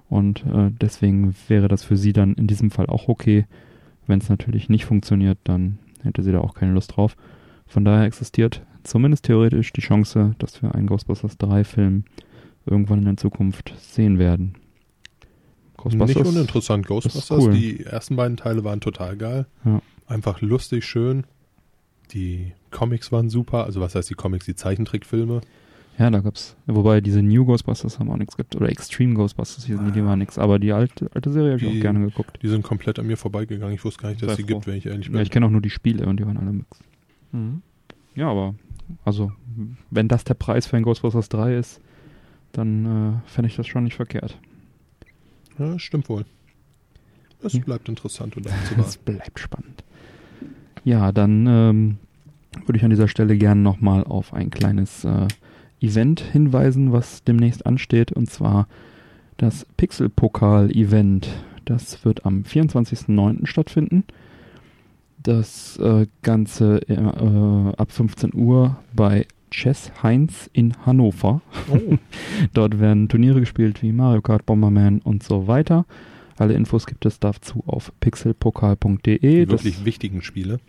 Und 0.10 0.46
äh, 0.46 0.72
deswegen 0.82 1.36
wäre 1.48 1.68
das 1.68 1.84
für 1.84 1.98
sie 1.98 2.14
dann 2.14 2.34
in 2.34 2.48
diesem 2.48 2.72
Fall 2.72 2.88
auch 2.88 3.08
okay. 3.08 3.46
Wenn 4.08 4.20
es 4.20 4.30
natürlich 4.30 4.70
nicht 4.70 4.86
funktioniert, 4.86 5.40
dann 5.44 5.80
hätte 6.06 6.24
sie 6.24 6.32
da 6.32 6.40
auch 6.40 6.54
keine 6.54 6.74
Lust 6.74 6.96
drauf. 6.96 7.16
Von 7.68 7.86
daher 7.86 8.06
existiert 8.06 8.62
zumindest 8.84 9.26
theoretisch 9.26 9.74
die 9.74 9.82
Chance, 9.82 10.36
dass 10.38 10.62
wir 10.62 10.76
einen 10.76 10.88
Ghostbusters 10.88 11.38
3 11.38 11.64
Film 11.64 12.04
irgendwann 12.66 13.00
in 13.00 13.06
der 13.06 13.18
Zukunft 13.18 13.74
sehen 13.80 14.20
werden. 14.20 14.56
Ghostbusters 15.78 16.18
Nicht 16.18 16.26
uninteressant. 16.26 16.88
Ghostbusters, 16.88 17.44
cool. 17.44 17.54
die 17.54 17.84
ersten 17.84 18.16
beiden 18.16 18.38
Teile 18.38 18.64
waren 18.64 18.82
total 18.82 19.18
geil. 19.18 19.46
Ja. 19.66 19.82
Einfach 20.08 20.42
lustig, 20.42 20.86
schön. 20.86 21.26
Die 22.12 22.54
Comics 22.72 23.12
waren 23.12 23.30
super. 23.30 23.66
Also 23.66 23.82
was 23.82 23.96
heißt 23.96 24.10
die 24.10 24.16
Comics, 24.16 24.46
die 24.46 24.56
Zeichentrickfilme? 24.56 25.42
Ja, 25.98 26.10
da 26.10 26.20
gab's, 26.20 26.58
wobei 26.66 27.00
diese 27.00 27.22
New 27.22 27.46
Ghostbusters 27.46 28.00
haben 28.00 28.10
auch 28.12 28.18
nichts 28.18 28.36
gibt, 28.36 28.56
oder 28.56 28.68
Extreme 28.68 29.14
Ghostbusters, 29.14 29.66
die, 29.66 29.78
die 29.78 30.04
waren 30.04 30.20
nichts, 30.20 30.38
aber 30.38 30.60
die 30.60 30.74
alte, 30.74 31.10
alte 31.14 31.32
Serie 31.32 31.54
habe 31.54 31.66
ich 31.66 31.78
auch 31.78 31.82
gerne 31.82 32.00
geguckt. 32.02 32.38
Die 32.42 32.50
sind 32.50 32.64
komplett 32.64 33.00
an 33.00 33.08
mir 33.08 33.16
vorbeigegangen, 33.16 33.74
ich 33.74 33.86
wusste 33.86 34.02
gar 34.02 34.10
nicht, 34.10 34.22
dass 34.22 34.32
es 34.32 34.38
die 34.38 34.44
gibt, 34.44 34.68
wenn 34.68 34.76
ich 34.76 34.86
ehrlich 34.86 35.08
bin. 35.08 35.16
Ja, 35.16 35.22
ich 35.22 35.32
kenne 35.32 35.46
auch 35.46 35.52
nur 35.52 35.62
die 35.62 35.70
Spiele 35.70 36.06
und 36.06 36.20
die 36.20 36.26
waren 36.26 36.38
alle 36.38 36.52
mix. 36.52 36.80
Mhm. 37.32 37.62
Ja, 38.14 38.30
aber, 38.30 38.56
also, 39.06 39.32
wenn 39.90 40.10
das 40.10 40.26
der 40.26 40.34
Preis 40.34 40.68
für 40.68 40.76
ein 40.76 40.84
Ghostbusters 40.84 41.30
3 41.30 41.56
ist, 41.56 41.80
dann 42.52 42.86
äh, 42.86 43.30
fände 43.30 43.50
ich 43.50 43.56
das 43.56 43.68
schon 43.68 43.86
nicht 43.86 43.96
verkehrt. 43.96 44.38
Ja, 45.58 45.80
stimmt 45.80 46.10
wohl. 46.10 46.26
Es 47.42 47.54
ja. 47.54 47.62
bleibt 47.62 47.88
interessant 47.88 48.36
und 48.36 48.48
Es 48.78 48.98
bleibt 48.98 49.40
spannend. 49.40 49.84
Ja, 50.84 51.12
dann 51.12 51.48
ähm, 51.48 51.98
würde 52.66 52.78
ich 52.78 52.84
an 52.84 52.90
dieser 52.90 53.08
Stelle 53.08 53.38
gerne 53.38 53.62
nochmal 53.62 54.04
auf 54.04 54.34
ein 54.34 54.50
kleines 54.50 55.04
äh, 55.04 55.28
Event 55.82 56.20
hinweisen, 56.20 56.92
was 56.92 57.24
demnächst 57.24 57.66
ansteht, 57.66 58.12
und 58.12 58.30
zwar 58.30 58.68
das 59.38 59.66
Pixel-Pokal-Event. 59.78 61.28
Das 61.66 62.06
wird 62.06 62.26
am 62.26 62.44
24.09. 62.44 63.46
stattfinden. 63.46 64.04
Das 65.22 65.78
äh, 65.78 66.06
Ganze 66.22 66.88
äh, 66.88 66.98
ab 67.78 67.92
15 67.92 68.34
Uhr 68.34 68.78
bei 68.94 69.26
Chess 69.52 69.92
Heinz 70.04 70.50
in 70.54 70.76
Hannover. 70.86 71.42
Oh. 71.72 71.98
Dort 72.54 72.80
werden 72.80 73.10
Turniere 73.10 73.40
gespielt 73.40 73.82
wie 73.82 73.92
Mario 73.92 74.22
Kart, 74.22 74.46
Bomberman 74.46 75.00
und 75.00 75.24
so 75.24 75.48
weiter. 75.48 75.86
Alle 76.38 76.54
Infos 76.54 76.86
gibt 76.86 77.06
es 77.06 77.20
dazu 77.20 77.64
auf 77.66 77.92
pixelpokal.de. 78.02 79.18
Die 79.18 79.50
wirklich 79.50 79.78
das, 79.78 79.86
wichtigen 79.86 80.22
Spiele. 80.22 80.60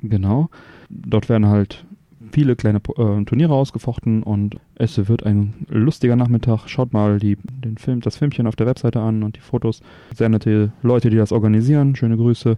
Genau. 0.00 0.48
Dort 0.88 1.28
werden 1.28 1.46
halt 1.46 1.84
viele 2.30 2.56
kleine 2.56 2.78
äh, 2.78 3.24
Turniere 3.24 3.54
ausgefochten 3.54 4.22
und 4.22 4.56
es 4.76 5.08
wird 5.08 5.24
ein 5.24 5.66
lustiger 5.68 6.16
Nachmittag. 6.16 6.68
Schaut 6.68 6.92
mal 6.92 7.18
die, 7.18 7.36
den 7.42 7.78
Film, 7.78 8.00
das 8.00 8.16
Filmchen 8.16 8.46
auf 8.46 8.56
der 8.56 8.66
Webseite 8.66 9.00
an 9.00 9.22
und 9.22 9.36
die 9.36 9.40
Fotos. 9.40 9.82
Sehr 10.14 10.28
nette 10.28 10.72
Leute, 10.82 11.10
die 11.10 11.16
das 11.16 11.32
organisieren. 11.32 11.96
Schöne 11.96 12.16
Grüße. 12.16 12.56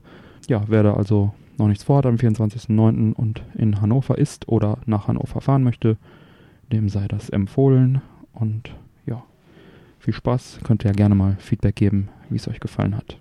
Ja, 0.49 0.65
wer 0.69 0.83
da 0.83 0.95
also 0.95 1.33
noch 1.59 1.69
nichts 1.69 1.85
vorhat 1.85 2.07
am 2.07 2.17
24.09. 2.17 3.13
und 3.13 3.43
in 3.55 3.81
Hannover 3.81 4.19
ist 4.19 4.49
oder 4.49 4.79
nach 4.87 5.09
Hannover 5.09 5.41
fahren 5.41 5.63
möchte, 5.63 5.97
dem 6.73 6.89
sei 6.89 7.09
das 7.09 7.31
empfohlen. 7.31 8.01
Und 8.33 8.75
ja, 9.07 9.23
viel 9.99 10.15
Spaß. 10.15 10.61
Könnt 10.65 10.85
ihr 10.85 10.91
ja 10.91 10.97
gerne 10.97 11.15
mal 11.15 11.37
Feedback 11.39 11.77
geben, 11.77 12.09
wie 12.31 12.37
es 12.37 12.49
euch 12.49 12.61
gefallen 12.61 12.97
hat. 12.97 13.19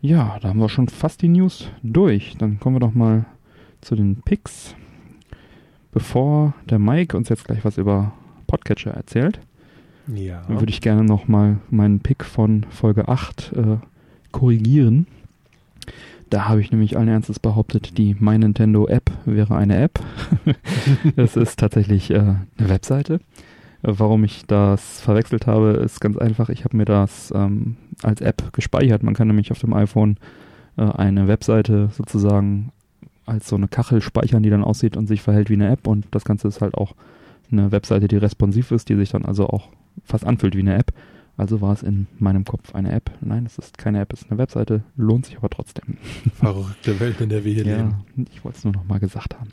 Ja, 0.00 0.38
da 0.40 0.48
haben 0.48 0.60
wir 0.60 0.68
schon 0.68 0.88
fast 0.88 1.22
die 1.22 1.28
News 1.28 1.70
durch. 1.82 2.36
Dann 2.38 2.60
kommen 2.60 2.76
wir 2.76 2.80
doch 2.80 2.94
mal 2.94 3.24
zu 3.80 3.96
den 3.96 4.16
Picks. 4.22 4.74
Bevor 5.94 6.54
der 6.68 6.80
Mike 6.80 7.16
uns 7.16 7.28
jetzt 7.28 7.44
gleich 7.44 7.64
was 7.64 7.78
über 7.78 8.12
Podcatcher 8.48 8.90
erzählt, 8.90 9.38
ja. 10.08 10.42
würde 10.48 10.70
ich 10.70 10.80
gerne 10.80 11.04
nochmal 11.04 11.58
meinen 11.70 12.00
Pick 12.00 12.24
von 12.24 12.66
Folge 12.68 13.06
8 13.06 13.52
äh, 13.52 13.76
korrigieren. 14.32 15.06
Da 16.30 16.48
habe 16.48 16.60
ich 16.60 16.72
nämlich 16.72 16.96
allen 16.96 17.06
Ernstes 17.06 17.38
behauptet, 17.38 17.96
die 17.96 18.16
My 18.18 18.36
Nintendo 18.36 18.88
App 18.88 19.12
wäre 19.24 19.56
eine 19.56 19.76
App. 19.76 20.00
Es 21.16 21.36
ist 21.36 21.60
tatsächlich 21.60 22.10
äh, 22.10 22.18
eine 22.18 22.68
Webseite. 22.68 23.20
Warum 23.82 24.24
ich 24.24 24.46
das 24.46 25.00
verwechselt 25.00 25.46
habe, 25.46 25.72
ist 25.84 26.00
ganz 26.00 26.16
einfach. 26.16 26.48
Ich 26.48 26.64
habe 26.64 26.76
mir 26.76 26.86
das 26.86 27.32
ähm, 27.36 27.76
als 28.02 28.20
App 28.20 28.52
gespeichert. 28.52 29.04
Man 29.04 29.14
kann 29.14 29.28
nämlich 29.28 29.52
auf 29.52 29.60
dem 29.60 29.74
iPhone 29.74 30.16
äh, 30.76 30.82
eine 30.82 31.28
Webseite 31.28 31.90
sozusagen 31.92 32.72
als 33.26 33.48
so 33.48 33.56
eine 33.56 33.68
Kachel 33.68 34.02
speichern, 34.02 34.42
die 34.42 34.50
dann 34.50 34.64
aussieht 34.64 34.96
und 34.96 35.06
sich 35.06 35.22
verhält 35.22 35.50
wie 35.50 35.54
eine 35.54 35.70
App. 35.70 35.86
Und 35.86 36.06
das 36.10 36.24
Ganze 36.24 36.48
ist 36.48 36.60
halt 36.60 36.74
auch 36.74 36.94
eine 37.50 37.72
Webseite, 37.72 38.08
die 38.08 38.16
responsiv 38.16 38.70
ist, 38.70 38.88
die 38.88 38.96
sich 38.96 39.10
dann 39.10 39.24
also 39.24 39.48
auch 39.48 39.68
fast 40.04 40.26
anfühlt 40.26 40.56
wie 40.56 40.60
eine 40.60 40.74
App. 40.74 40.92
Also 41.36 41.60
war 41.60 41.72
es 41.72 41.82
in 41.82 42.06
meinem 42.18 42.44
Kopf 42.44 42.74
eine 42.74 42.92
App. 42.92 43.10
Nein, 43.20 43.44
es 43.44 43.58
ist 43.58 43.76
keine 43.76 44.00
App, 44.00 44.12
es 44.12 44.22
ist 44.22 44.30
eine 44.30 44.38
Webseite, 44.38 44.84
lohnt 44.96 45.26
sich 45.26 45.36
aber 45.36 45.50
trotzdem. 45.50 45.98
Verrückte 46.34 47.00
Welt, 47.00 47.20
in 47.20 47.28
der 47.28 47.44
wir 47.44 47.52
hier 47.52 47.66
ja, 47.66 47.76
leben. 47.76 48.26
Ich 48.32 48.44
wollte 48.44 48.58
es 48.58 48.64
nur 48.64 48.72
noch 48.72 48.84
mal 48.84 49.00
gesagt 49.00 49.34
haben. 49.34 49.50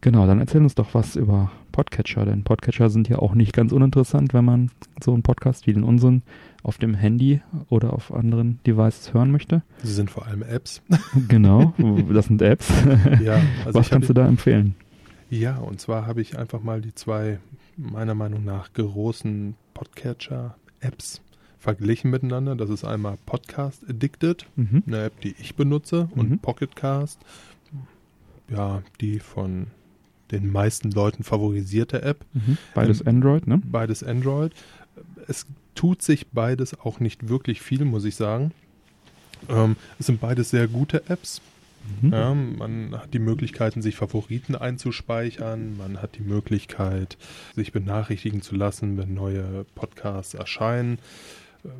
Genau, 0.00 0.26
dann 0.26 0.40
erzähl 0.40 0.62
uns 0.62 0.74
doch 0.74 0.94
was 0.94 1.16
über 1.16 1.50
Podcatcher, 1.72 2.24
denn 2.24 2.44
Podcatcher 2.44 2.90
sind 2.90 3.08
ja 3.08 3.18
auch 3.18 3.34
nicht 3.34 3.52
ganz 3.52 3.72
uninteressant, 3.72 4.34
wenn 4.34 4.44
man 4.44 4.70
so 5.02 5.12
einen 5.12 5.22
Podcast 5.22 5.66
wie 5.66 5.72
den 5.72 5.82
unseren 5.82 6.22
auf 6.64 6.78
dem 6.78 6.94
Handy 6.94 7.40
oder 7.68 7.92
auf 7.92 8.12
anderen 8.12 8.58
Devices 8.66 9.14
hören 9.14 9.30
möchte. 9.30 9.62
Sie 9.82 9.92
sind 9.92 10.10
vor 10.10 10.26
allem 10.26 10.42
Apps. 10.42 10.82
Genau, 11.28 11.74
das 12.10 12.26
sind 12.26 12.42
Apps. 12.42 12.72
Ja, 13.22 13.40
also 13.64 13.78
was 13.78 13.90
kannst 13.90 14.08
du 14.08 14.14
da 14.14 14.26
empfehlen? 14.26 14.74
Ja, 15.30 15.58
und 15.58 15.80
zwar 15.80 16.06
habe 16.06 16.20
ich 16.20 16.38
einfach 16.38 16.62
mal 16.62 16.80
die 16.80 16.94
zwei 16.94 17.38
meiner 17.76 18.14
Meinung 18.14 18.44
nach 18.44 18.72
großen 18.72 19.54
Podcatcher-Apps 19.74 21.20
verglichen 21.58 22.10
miteinander. 22.10 22.56
Das 22.56 22.70
ist 22.70 22.84
einmal 22.84 23.18
Podcast 23.26 23.88
Addicted, 23.88 24.46
mhm. 24.56 24.84
eine 24.86 25.04
App, 25.04 25.20
die 25.20 25.34
ich 25.38 25.56
benutze, 25.56 26.08
und 26.14 26.30
mhm. 26.30 26.38
Pocketcast, 26.38 27.20
ja, 28.48 28.82
die 29.00 29.18
von 29.18 29.68
den 30.30 30.50
meisten 30.50 30.90
Leuten 30.90 31.24
favorisierte 31.24 32.02
App. 32.02 32.24
Mhm. 32.32 32.56
Beides 32.74 33.00
ähm, 33.02 33.08
Android, 33.08 33.46
ne? 33.46 33.60
Beides 33.64 34.02
Android. 34.02 34.52
Es 35.26 35.46
tut 35.74 36.02
sich 36.02 36.28
beides 36.28 36.78
auch 36.80 37.00
nicht 37.00 37.28
wirklich 37.28 37.60
viel, 37.60 37.84
muss 37.84 38.04
ich 38.04 38.16
sagen. 38.16 38.52
Ähm, 39.48 39.76
es 39.98 40.06
sind 40.06 40.20
beides 40.20 40.50
sehr 40.50 40.68
gute 40.68 41.08
Apps. 41.08 41.40
Mhm. 42.00 42.12
Ja, 42.12 42.34
man 42.34 42.96
hat 42.98 43.12
die 43.12 43.18
Möglichkeiten, 43.18 43.82
sich 43.82 43.96
Favoriten 43.96 44.54
einzuspeichern. 44.54 45.76
Man 45.76 46.00
hat 46.00 46.16
die 46.16 46.22
Möglichkeit, 46.22 47.18
sich 47.54 47.72
benachrichtigen 47.72 48.42
zu 48.42 48.54
lassen, 48.54 48.96
wenn 48.96 49.14
neue 49.14 49.66
Podcasts 49.74 50.34
erscheinen. 50.34 50.98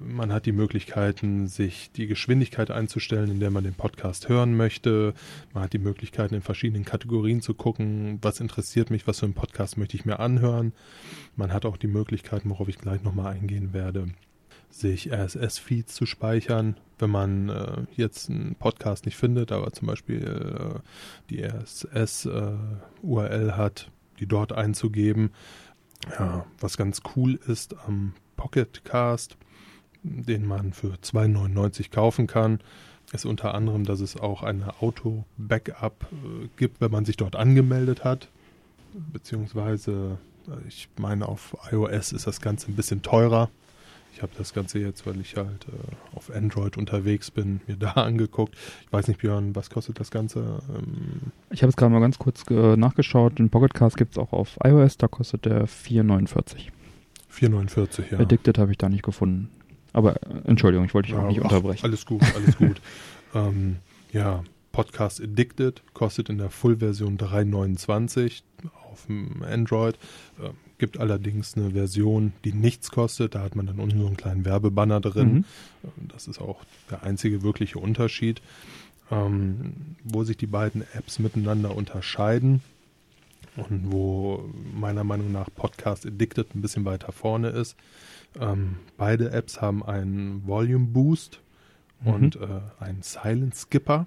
Man 0.00 0.32
hat 0.32 0.46
die 0.46 0.52
Möglichkeiten, 0.52 1.46
sich 1.46 1.90
die 1.92 2.06
Geschwindigkeit 2.06 2.70
einzustellen, 2.70 3.30
in 3.30 3.40
der 3.40 3.50
man 3.50 3.64
den 3.64 3.74
Podcast 3.74 4.30
hören 4.30 4.56
möchte. 4.56 5.12
Man 5.52 5.64
hat 5.64 5.74
die 5.74 5.78
Möglichkeiten, 5.78 6.34
in 6.34 6.42
verschiedenen 6.42 6.86
Kategorien 6.86 7.42
zu 7.42 7.52
gucken, 7.52 8.18
was 8.22 8.40
interessiert 8.40 8.90
mich, 8.90 9.06
was 9.06 9.20
für 9.20 9.26
einen 9.26 9.34
Podcast 9.34 9.76
möchte 9.76 9.96
ich 9.96 10.06
mir 10.06 10.20
anhören. 10.20 10.72
Man 11.36 11.52
hat 11.52 11.66
auch 11.66 11.76
die 11.76 11.86
Möglichkeiten, 11.86 12.48
worauf 12.48 12.68
ich 12.68 12.78
gleich 12.78 13.02
nochmal 13.02 13.34
eingehen 13.34 13.74
werde, 13.74 14.06
sich 14.70 15.12
RSS-Feeds 15.12 15.94
zu 15.94 16.06
speichern, 16.06 16.78
wenn 16.98 17.10
man 17.10 17.48
äh, 17.50 17.82
jetzt 17.94 18.30
einen 18.30 18.54
Podcast 18.54 19.04
nicht 19.04 19.16
findet, 19.16 19.52
aber 19.52 19.72
zum 19.72 19.86
Beispiel 19.86 20.24
äh, 20.24 20.78
die 21.28 21.44
RSS-URL 21.44 23.48
äh, 23.48 23.52
hat, 23.52 23.90
die 24.18 24.26
dort 24.26 24.52
einzugeben 24.52 25.30
Ja, 26.18 26.46
was 26.58 26.76
ganz 26.76 27.02
cool 27.14 27.38
ist 27.46 27.76
am 27.86 28.14
Pocket 28.36 28.84
Cast, 28.84 29.36
den 30.04 30.46
man 30.46 30.72
für 30.72 30.94
2,99 30.94 31.90
kaufen 31.90 32.26
kann, 32.26 32.60
ist 33.12 33.24
unter 33.24 33.54
anderem, 33.54 33.84
dass 33.84 34.00
es 34.00 34.16
auch 34.16 34.42
eine 34.42 34.80
Auto-Backup 34.80 36.06
äh, 36.12 36.48
gibt, 36.56 36.80
wenn 36.80 36.90
man 36.90 37.04
sich 37.04 37.16
dort 37.16 37.36
angemeldet 37.36 38.04
hat. 38.04 38.28
Beziehungsweise, 39.12 40.18
äh, 40.48 40.68
ich 40.68 40.88
meine, 40.98 41.28
auf 41.28 41.56
iOS 41.70 42.12
ist 42.12 42.26
das 42.26 42.40
Ganze 42.40 42.70
ein 42.70 42.76
bisschen 42.76 43.02
teurer. 43.02 43.50
Ich 44.14 44.22
habe 44.22 44.30
das 44.38 44.54
Ganze 44.54 44.78
jetzt, 44.78 45.06
weil 45.06 45.20
ich 45.20 45.36
halt 45.36 45.66
äh, 45.66 46.16
auf 46.16 46.30
Android 46.30 46.76
unterwegs 46.76 47.30
bin, 47.30 47.60
mir 47.66 47.76
da 47.78 47.90
angeguckt. 47.92 48.54
Ich 48.86 48.92
weiß 48.92 49.08
nicht, 49.08 49.20
Björn, 49.20 49.56
was 49.56 49.70
kostet 49.70 49.98
das 50.00 50.10
Ganze? 50.10 50.62
Ähm, 50.74 51.32
Ich 51.50 51.62
habe 51.62 51.70
es 51.70 51.76
gerade 51.76 51.92
mal 51.92 52.00
ganz 52.00 52.18
kurz 52.18 52.44
äh, 52.50 52.76
nachgeschaut. 52.76 53.38
Den 53.38 53.50
Pocketcast 53.50 53.96
gibt 53.96 54.12
es 54.12 54.18
auch 54.18 54.32
auf 54.32 54.56
iOS, 54.62 54.98
da 54.98 55.08
kostet 55.08 55.46
der 55.46 55.66
4,49. 55.66 56.68
4,49, 57.32 58.12
ja. 58.12 58.20
Addicted 58.20 58.58
habe 58.58 58.70
ich 58.70 58.78
da 58.78 58.88
nicht 58.88 59.02
gefunden. 59.02 59.50
Aber 59.94 60.16
äh, 60.16 60.42
Entschuldigung, 60.44 60.84
ich 60.84 60.92
wollte 60.92 61.08
dich 61.08 61.16
auch 61.16 61.22
Ja, 61.22 61.28
nicht 61.28 61.40
ach, 61.40 61.44
unterbrechen. 61.44 61.84
Alles 61.84 62.04
gut, 62.04 62.22
alles 62.34 62.58
gut. 62.58 62.82
ähm, 63.34 63.76
ja, 64.12 64.44
Podcast 64.72 65.22
Addicted 65.22 65.82
kostet 65.94 66.28
in 66.28 66.36
der 66.36 66.50
Full-Version 66.50 67.16
3,29 67.16 68.42
auf 68.92 69.06
dem 69.06 69.42
Android. 69.42 69.96
Ähm, 70.42 70.50
gibt 70.78 70.98
allerdings 70.98 71.56
eine 71.56 71.70
Version, 71.70 72.32
die 72.44 72.52
nichts 72.52 72.90
kostet. 72.90 73.34
Da 73.36 73.42
hat 73.42 73.56
man 73.56 73.66
dann 73.66 73.78
unten 73.78 73.98
so 73.98 74.06
einen 74.06 74.16
kleinen 74.16 74.44
Werbebanner 74.44 75.00
drin. 75.00 75.28
Mhm. 75.32 75.44
Ähm, 75.84 76.08
Das 76.12 76.26
ist 76.28 76.40
auch 76.40 76.64
der 76.90 77.04
einzige 77.04 77.42
wirkliche 77.42 77.78
Unterschied. 77.78 78.42
Ähm, 79.10 79.96
wo 80.02 80.24
sich 80.24 80.36
die 80.38 80.46
beiden 80.46 80.82
Apps 80.94 81.18
miteinander 81.18 81.76
unterscheiden 81.76 82.62
und 83.56 83.92
wo 83.92 84.48
meiner 84.74 85.04
Meinung 85.04 85.30
nach 85.30 85.48
Podcast 85.54 86.06
Addicted 86.06 86.54
ein 86.54 86.62
bisschen 86.62 86.86
weiter 86.86 87.12
vorne 87.12 87.48
ist. 87.50 87.76
Ähm, 88.40 88.76
beide 88.96 89.30
Apps 89.30 89.60
haben 89.60 89.84
einen 89.84 90.46
Volume 90.46 90.86
Boost 90.86 91.40
Mhm. 92.02 92.12
und 92.12 92.36
äh, 92.36 92.60
einen 92.80 93.02
Silent 93.02 93.54
Skipper. 93.54 94.06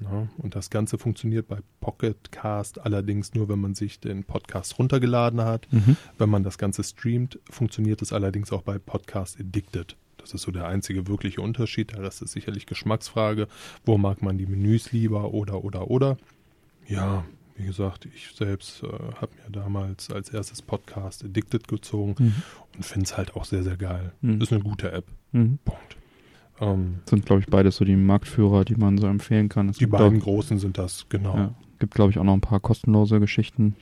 Ja, 0.00 0.28
und 0.38 0.54
das 0.54 0.70
Ganze 0.70 0.96
funktioniert 0.96 1.46
bei 1.48 1.58
Pocket 1.80 2.32
Cast 2.32 2.80
allerdings 2.80 3.34
nur, 3.34 3.50
wenn 3.50 3.58
man 3.58 3.74
sich 3.74 4.00
den 4.00 4.24
Podcast 4.24 4.78
runtergeladen 4.78 5.42
hat. 5.42 5.68
Mhm. 5.70 5.96
Wenn 6.16 6.30
man 6.30 6.42
das 6.42 6.56
Ganze 6.56 6.82
streamt, 6.84 7.38
funktioniert 7.50 8.00
es 8.00 8.12
allerdings 8.14 8.50
auch 8.52 8.62
bei 8.62 8.78
Podcast 8.78 9.38
Addicted. 9.38 9.96
Das 10.16 10.32
ist 10.32 10.42
so 10.42 10.52
der 10.52 10.66
einzige 10.66 11.06
wirkliche 11.06 11.42
Unterschied. 11.42 11.92
Der 11.92 12.02
Rest 12.02 12.22
ist 12.22 12.32
sicherlich 12.32 12.64
Geschmacksfrage. 12.64 13.46
Wo 13.84 13.98
mag 13.98 14.22
man 14.22 14.38
die 14.38 14.46
Menüs 14.46 14.92
lieber 14.92 15.34
oder, 15.34 15.64
oder, 15.64 15.90
oder? 15.90 16.16
Ja, 16.86 17.24
wie 17.56 17.66
gesagt, 17.66 18.06
ich 18.14 18.30
selbst 18.34 18.82
äh, 18.82 18.86
habe 18.86 19.32
mir 19.44 19.50
damals 19.50 20.10
als 20.10 20.30
erstes 20.30 20.62
Podcast 20.62 21.24
Addicted 21.24 21.68
gezogen 21.68 22.14
Mhm. 22.18 22.34
und 22.76 22.84
finde 22.84 23.04
es 23.04 23.16
halt 23.16 23.36
auch 23.36 23.44
sehr, 23.44 23.62
sehr 23.62 23.76
geil. 23.76 24.12
Mhm. 24.22 24.40
Ist 24.40 24.52
eine 24.52 24.62
gute 24.62 24.92
App. 24.92 25.04
Mhm. 25.32 25.58
Punkt. 25.64 25.96
Ähm, 26.60 26.96
Sind, 27.06 27.24
glaube 27.26 27.40
ich, 27.40 27.46
beides 27.48 27.76
so 27.76 27.84
die 27.84 27.96
Marktführer, 27.96 28.64
die 28.64 28.74
man 28.76 28.98
so 28.98 29.06
empfehlen 29.06 29.48
kann. 29.48 29.68
Es 29.70 29.78
die 29.78 29.86
beiden 29.86 30.20
auch- 30.20 30.24
großen 30.24 30.58
sind 30.58 30.76
das, 30.78 31.06
genau. 31.08 31.34
Ja, 31.36 31.54
gibt, 31.78 31.94
glaube 31.94 32.10
ich, 32.12 32.18
auch 32.18 32.24
noch 32.24 32.34
ein 32.34 32.40
paar 32.42 32.60
kostenlose 32.60 33.18
Geschichten. 33.20 33.76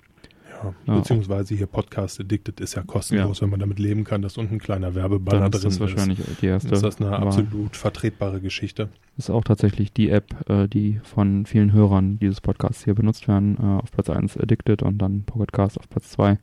Ja, 0.63 0.75
Ja, 0.87 0.95
beziehungsweise 0.99 1.55
hier 1.55 1.67
Podcast 1.67 2.21
Addicted 2.21 2.61
ist 2.61 2.75
ja 2.75 2.83
kostenlos, 2.83 3.41
wenn 3.43 3.51
man 3.51 3.61
damit 3.61 3.79
leben 3.79 4.05
kann, 4.05 4.23
dass 4.23 4.37
unten 4.37 4.55
ein 4.55 4.59
kleiner 4.59 4.95
Werbebanner 4.95 5.49
Dann 5.49 5.53
ist 5.53 5.63
drin 5.63 5.71
das 5.71 5.81
wahrscheinlich 5.81 6.19
die 6.41 6.47
erste. 6.47 6.69
ist. 6.69 6.75
Ist 6.75 6.83
das 6.83 7.01
eine 7.01 7.17
aber 7.17 7.27
absolut 7.27 7.77
vertretbare 7.77 8.41
Geschichte? 8.41 8.89
ist 9.17 9.31
auch 9.31 9.43
tatsächlich 9.43 9.93
die 9.93 10.11
App, 10.11 10.49
äh, 10.49 10.69
die 10.69 11.01
von 11.03 11.45
vielen 11.47 11.73
Hörern 11.73 12.19
dieses 12.21 12.41
Podcasts 12.41 12.85
hier 12.85 12.95
benutzt 12.95 13.27
werden. 13.29 13.57
Äh, 13.61 13.83
auf 13.83 13.91
Platz 13.91 14.11
1 14.11 14.37
Addicted 14.37 14.83
und 14.83 14.99
dann 14.99 15.25
Pocketcast 15.25 15.79
auf 15.79 15.89
Platz 15.89 16.11
2. 16.11 16.39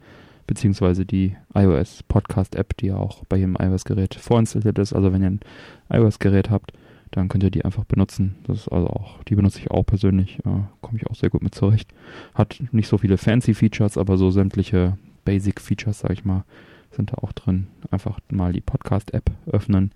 Beziehungsweise 0.47 1.05
die 1.05 1.35
iOS 1.55 2.03
Podcast 2.03 2.55
App, 2.55 2.77
die 2.77 2.87
ja 2.87 2.97
auch 2.97 3.23
bei 3.25 3.37
jedem 3.37 3.55
iOS-Gerät 3.59 4.13
vorinstalliert 4.15 4.77
ist. 4.77 4.93
Also 4.93 5.11
wenn 5.11 5.21
ihr 5.23 5.29
ein 5.31 5.39
iOS-Gerät 5.89 6.49
habt, 6.51 6.71
dann 7.15 7.29
könnt 7.29 7.43
ihr 7.45 7.49
die 7.49 7.63
einfach 7.63 7.85
benutzen. 7.85 8.35
Das 8.43 8.57
ist 8.57 8.67
also 8.67 8.87
auch, 8.87 9.23
die 9.23 9.35
benutze 9.35 9.59
ich 9.59 9.71
auch 9.71 9.85
persönlich. 9.85 10.39
Äh, 10.39 10.63
Komme 10.81 10.97
ich 10.97 11.07
auch 11.07 11.15
sehr 11.15 11.29
gut 11.29 11.41
mit 11.41 11.55
zurecht. 11.55 11.93
Hat 12.33 12.61
nicht 12.71 12.89
so 12.89 12.97
viele 12.97 13.17
fancy 13.17 13.53
Features, 13.53 13.97
aber 13.97 14.17
so 14.17 14.31
sämtliche 14.31 14.97
Basic 15.23 15.61
Features, 15.61 15.99
sag 15.99 16.11
ich 16.11 16.25
mal, 16.25 16.43
sind 16.91 17.13
da 17.13 17.17
auch 17.19 17.31
drin. 17.31 17.67
Einfach 17.89 18.19
mal 18.29 18.51
die 18.51 18.59
Podcast-App 18.59 19.31
öffnen 19.47 19.91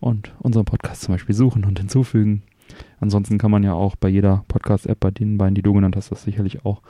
und 0.00 0.34
unseren 0.40 0.66
Podcast 0.66 1.00
zum 1.02 1.14
Beispiel 1.14 1.34
suchen 1.34 1.64
und 1.64 1.78
hinzufügen. 1.78 2.42
Ansonsten 3.00 3.38
kann 3.38 3.50
man 3.50 3.64
ja 3.64 3.72
auch 3.72 3.96
bei 3.96 4.10
jeder 4.10 4.44
Podcast-App, 4.48 5.00
bei 5.00 5.10
den 5.10 5.38
beiden, 5.38 5.54
die 5.54 5.62
du 5.62 5.72
genannt 5.72 5.96
hast, 5.96 6.12
das 6.12 6.24
sicherlich 6.24 6.66
auch 6.66 6.82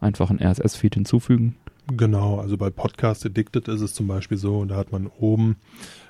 einfach 0.00 0.30
ein 0.30 0.40
RSS-Feed 0.40 0.94
hinzufügen. 0.94 1.56
Genau, 1.96 2.38
also 2.38 2.56
bei 2.58 2.68
Podcast 2.70 3.24
Addicted 3.24 3.66
ist 3.68 3.80
es 3.80 3.94
zum 3.94 4.06
Beispiel 4.08 4.36
so, 4.36 4.64
da 4.66 4.76
hat 4.76 4.92
man 4.92 5.06
oben 5.06 5.56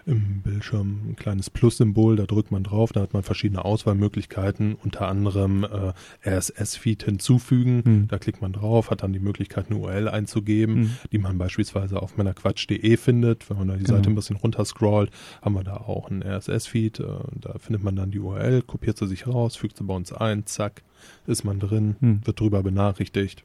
im 0.06 0.40
Bildschirm 0.42 1.10
ein 1.10 1.16
kleines 1.16 1.50
Plus-Symbol, 1.50 2.16
da 2.16 2.24
drückt 2.24 2.50
man 2.50 2.64
drauf, 2.64 2.92
da 2.92 3.02
hat 3.02 3.12
man 3.12 3.22
verschiedene 3.22 3.64
Auswahlmöglichkeiten, 3.64 4.74
unter 4.82 5.06
anderem 5.06 5.64
äh, 5.64 5.92
RSS-Feed 6.28 7.04
hinzufügen. 7.04 7.82
Hm. 7.84 8.08
Da 8.08 8.18
klickt 8.18 8.40
man 8.42 8.52
drauf, 8.52 8.90
hat 8.90 9.02
dann 9.02 9.12
die 9.12 9.20
Möglichkeit, 9.20 9.66
eine 9.70 9.78
URL 9.78 10.08
einzugeben, 10.08 10.74
Hm. 10.76 10.90
die 11.12 11.18
man 11.18 11.38
beispielsweise 11.38 12.02
auf 12.02 12.16
männerquatsch.de 12.16 12.96
findet. 12.96 13.48
Wenn 13.50 13.58
man 13.58 13.68
da 13.68 13.76
die 13.76 13.84
Genau. 13.84 13.98
Seite 13.98 14.08
ein 14.10 14.14
bisschen 14.14 14.36
runterscrollt, 14.36 15.10
haben 15.42 15.54
wir 15.54 15.62
da 15.64 15.76
auch 15.76 16.10
einen 16.10 16.22
RSS-Feed. 16.22 17.00
Äh, 17.00 17.04
da 17.40 17.58
findet 17.58 17.84
man 17.84 17.94
dann 17.94 18.10
die 18.10 18.18
URL, 18.18 18.62
kopiert 18.62 18.96
sie 18.98 19.06
sich 19.06 19.26
raus, 19.26 19.56
fügt 19.56 19.76
sie 19.76 19.84
bei 19.84 19.94
uns 19.94 20.12
ein, 20.12 20.46
zack, 20.46 20.82
ist 21.26 21.44
man 21.44 21.60
drin, 21.60 21.96
Hm. 22.00 22.20
wird 22.24 22.40
drüber 22.40 22.62
benachrichtigt. 22.62 23.44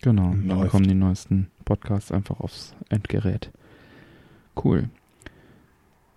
Genau, 0.00 0.30
und 0.30 0.48
dann 0.48 0.58
Läuft. 0.58 0.70
kommen 0.72 0.86
die 0.86 0.94
neuesten 0.94 1.48
Podcasts 1.64 2.12
einfach 2.12 2.40
aufs 2.40 2.74
Endgerät. 2.88 3.50
Cool. 4.62 4.88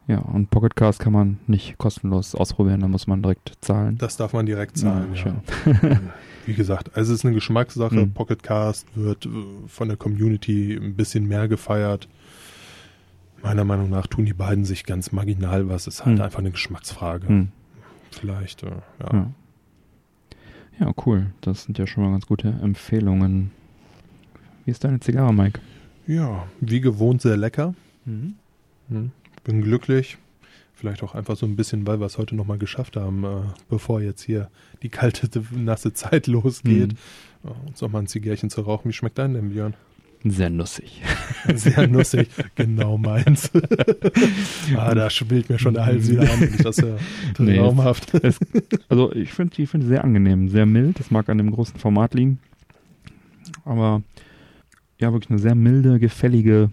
Ja, 0.07 0.19
und 0.19 0.49
Pocketcast 0.51 0.99
kann 0.99 1.11
man 1.11 1.39
nicht 1.47 1.77
kostenlos 1.77 2.33
ausprobieren, 2.33 2.79
da 2.79 2.87
muss 2.87 3.07
man 3.07 3.21
direkt 3.21 3.53
zahlen. 3.59 3.97
Das 3.97 4.15
darf 4.15 4.31
man 4.31 4.45
direkt 4.45 4.77
zahlen, 4.77 5.09
ja. 5.13 5.15
schön. 5.17 5.35
Wie 6.45 6.53
gesagt, 6.53 6.95
also 6.95 7.11
es 7.13 7.19
ist 7.19 7.25
eine 7.25 7.33
Geschmackssache. 7.35 7.95
Mhm. 7.95 8.13
Pocketcast 8.13 8.87
wird 8.95 9.25
äh, 9.25 9.29
von 9.67 9.89
der 9.89 9.97
Community 9.97 10.79
ein 10.81 10.95
bisschen 10.95 11.27
mehr 11.27 11.49
gefeiert. 11.49 12.07
Meiner 13.43 13.65
Meinung 13.65 13.89
nach 13.89 14.07
tun 14.07 14.23
die 14.25 14.33
beiden 14.33 14.63
sich 14.63 14.85
ganz 14.85 15.11
marginal 15.11 15.67
was. 15.67 15.87
Es 15.87 15.95
ist 15.95 16.05
halt 16.05 16.17
Mhm. 16.17 16.23
einfach 16.23 16.39
eine 16.39 16.51
Geschmacksfrage. 16.51 17.27
Hm. 17.27 17.47
Vielleicht, 18.11 18.63
äh, 18.63 18.67
ja. 19.01 19.13
Ja. 19.13 19.27
ja, 20.79 20.91
cool. 21.05 21.27
Das 21.41 21.63
sind 21.63 21.77
ja 21.77 21.85
schon 21.85 22.03
mal 22.05 22.11
ganz 22.11 22.25
gute 22.27 22.47
Empfehlungen. 22.47 23.51
Wie 24.67 24.71
ist 24.71 24.83
deine 24.83 24.99
Zigarre, 24.99 25.33
Mike? 25.33 25.61
ja. 26.07 26.45
wie 26.59 26.81
gewohnt 26.81 27.21
sehr 27.21 27.37
lecker. 27.37 27.73
Hm. 28.03 28.35
Bin 29.45 29.61
glücklich. 29.61 30.17
Vielleicht 30.73 31.03
auch 31.03 31.15
einfach 31.15 31.37
so 31.37 31.45
ein 31.45 31.55
bisschen, 31.55 31.87
weil 31.87 32.01
wir 32.01 32.05
es 32.05 32.17
heute 32.17 32.35
nochmal 32.35 32.57
geschafft 32.57 32.97
haben, 32.97 33.23
äh, 33.23 33.27
bevor 33.69 34.01
jetzt 34.01 34.23
hier 34.23 34.49
die 34.83 34.89
kalte, 34.89 35.29
nasse 35.51 35.93
Zeit 35.93 36.27
losgeht. 36.27 36.95
Mhm. 37.43 37.49
Äh, 37.49 37.69
uns 37.69 37.79
nochmal 37.79 38.01
ein 38.01 38.07
Zigärchen 38.07 38.49
zu 38.49 38.59
rauchen. 38.59 38.89
Wie 38.89 38.93
schmeckt 38.93 39.17
dein 39.17 39.35
denn, 39.35 39.51
Björn? 39.51 39.73
Sehr 40.25 40.49
nussig. 40.49 41.01
Sehr 41.55 41.87
nussig, 41.87 42.27
genau 42.55 42.97
meins. 42.97 43.49
ah, 44.75 44.93
da 44.93 45.09
schwillt 45.09 45.49
mir 45.49 45.59
schon 45.59 45.75
der 45.75 45.85
Hals 45.85 46.09
wieder 46.11 46.29
an. 46.29 46.57
Das 46.61 46.77
ist 46.77 46.83
ja 46.83 46.97
Nee, 47.39 47.55
traumhaft. 47.55 48.15
Es, 48.15 48.37
also 48.89 49.13
ich 49.13 49.31
finde 49.31 49.55
die 49.55 49.65
finde 49.65 49.87
sehr 49.87 50.03
angenehm, 50.03 50.49
sehr 50.49 50.65
mild. 50.65 50.99
Das 50.99 51.09
mag 51.09 51.29
an 51.29 51.37
dem 51.37 51.51
großen 51.51 51.79
Format 51.79 52.13
liegen. 52.15 52.39
Aber 53.63 54.01
ja, 54.99 55.11
wirklich 55.13 55.29
eine 55.29 55.39
sehr 55.39 55.55
milde, 55.55 55.99
gefällige 55.99 56.69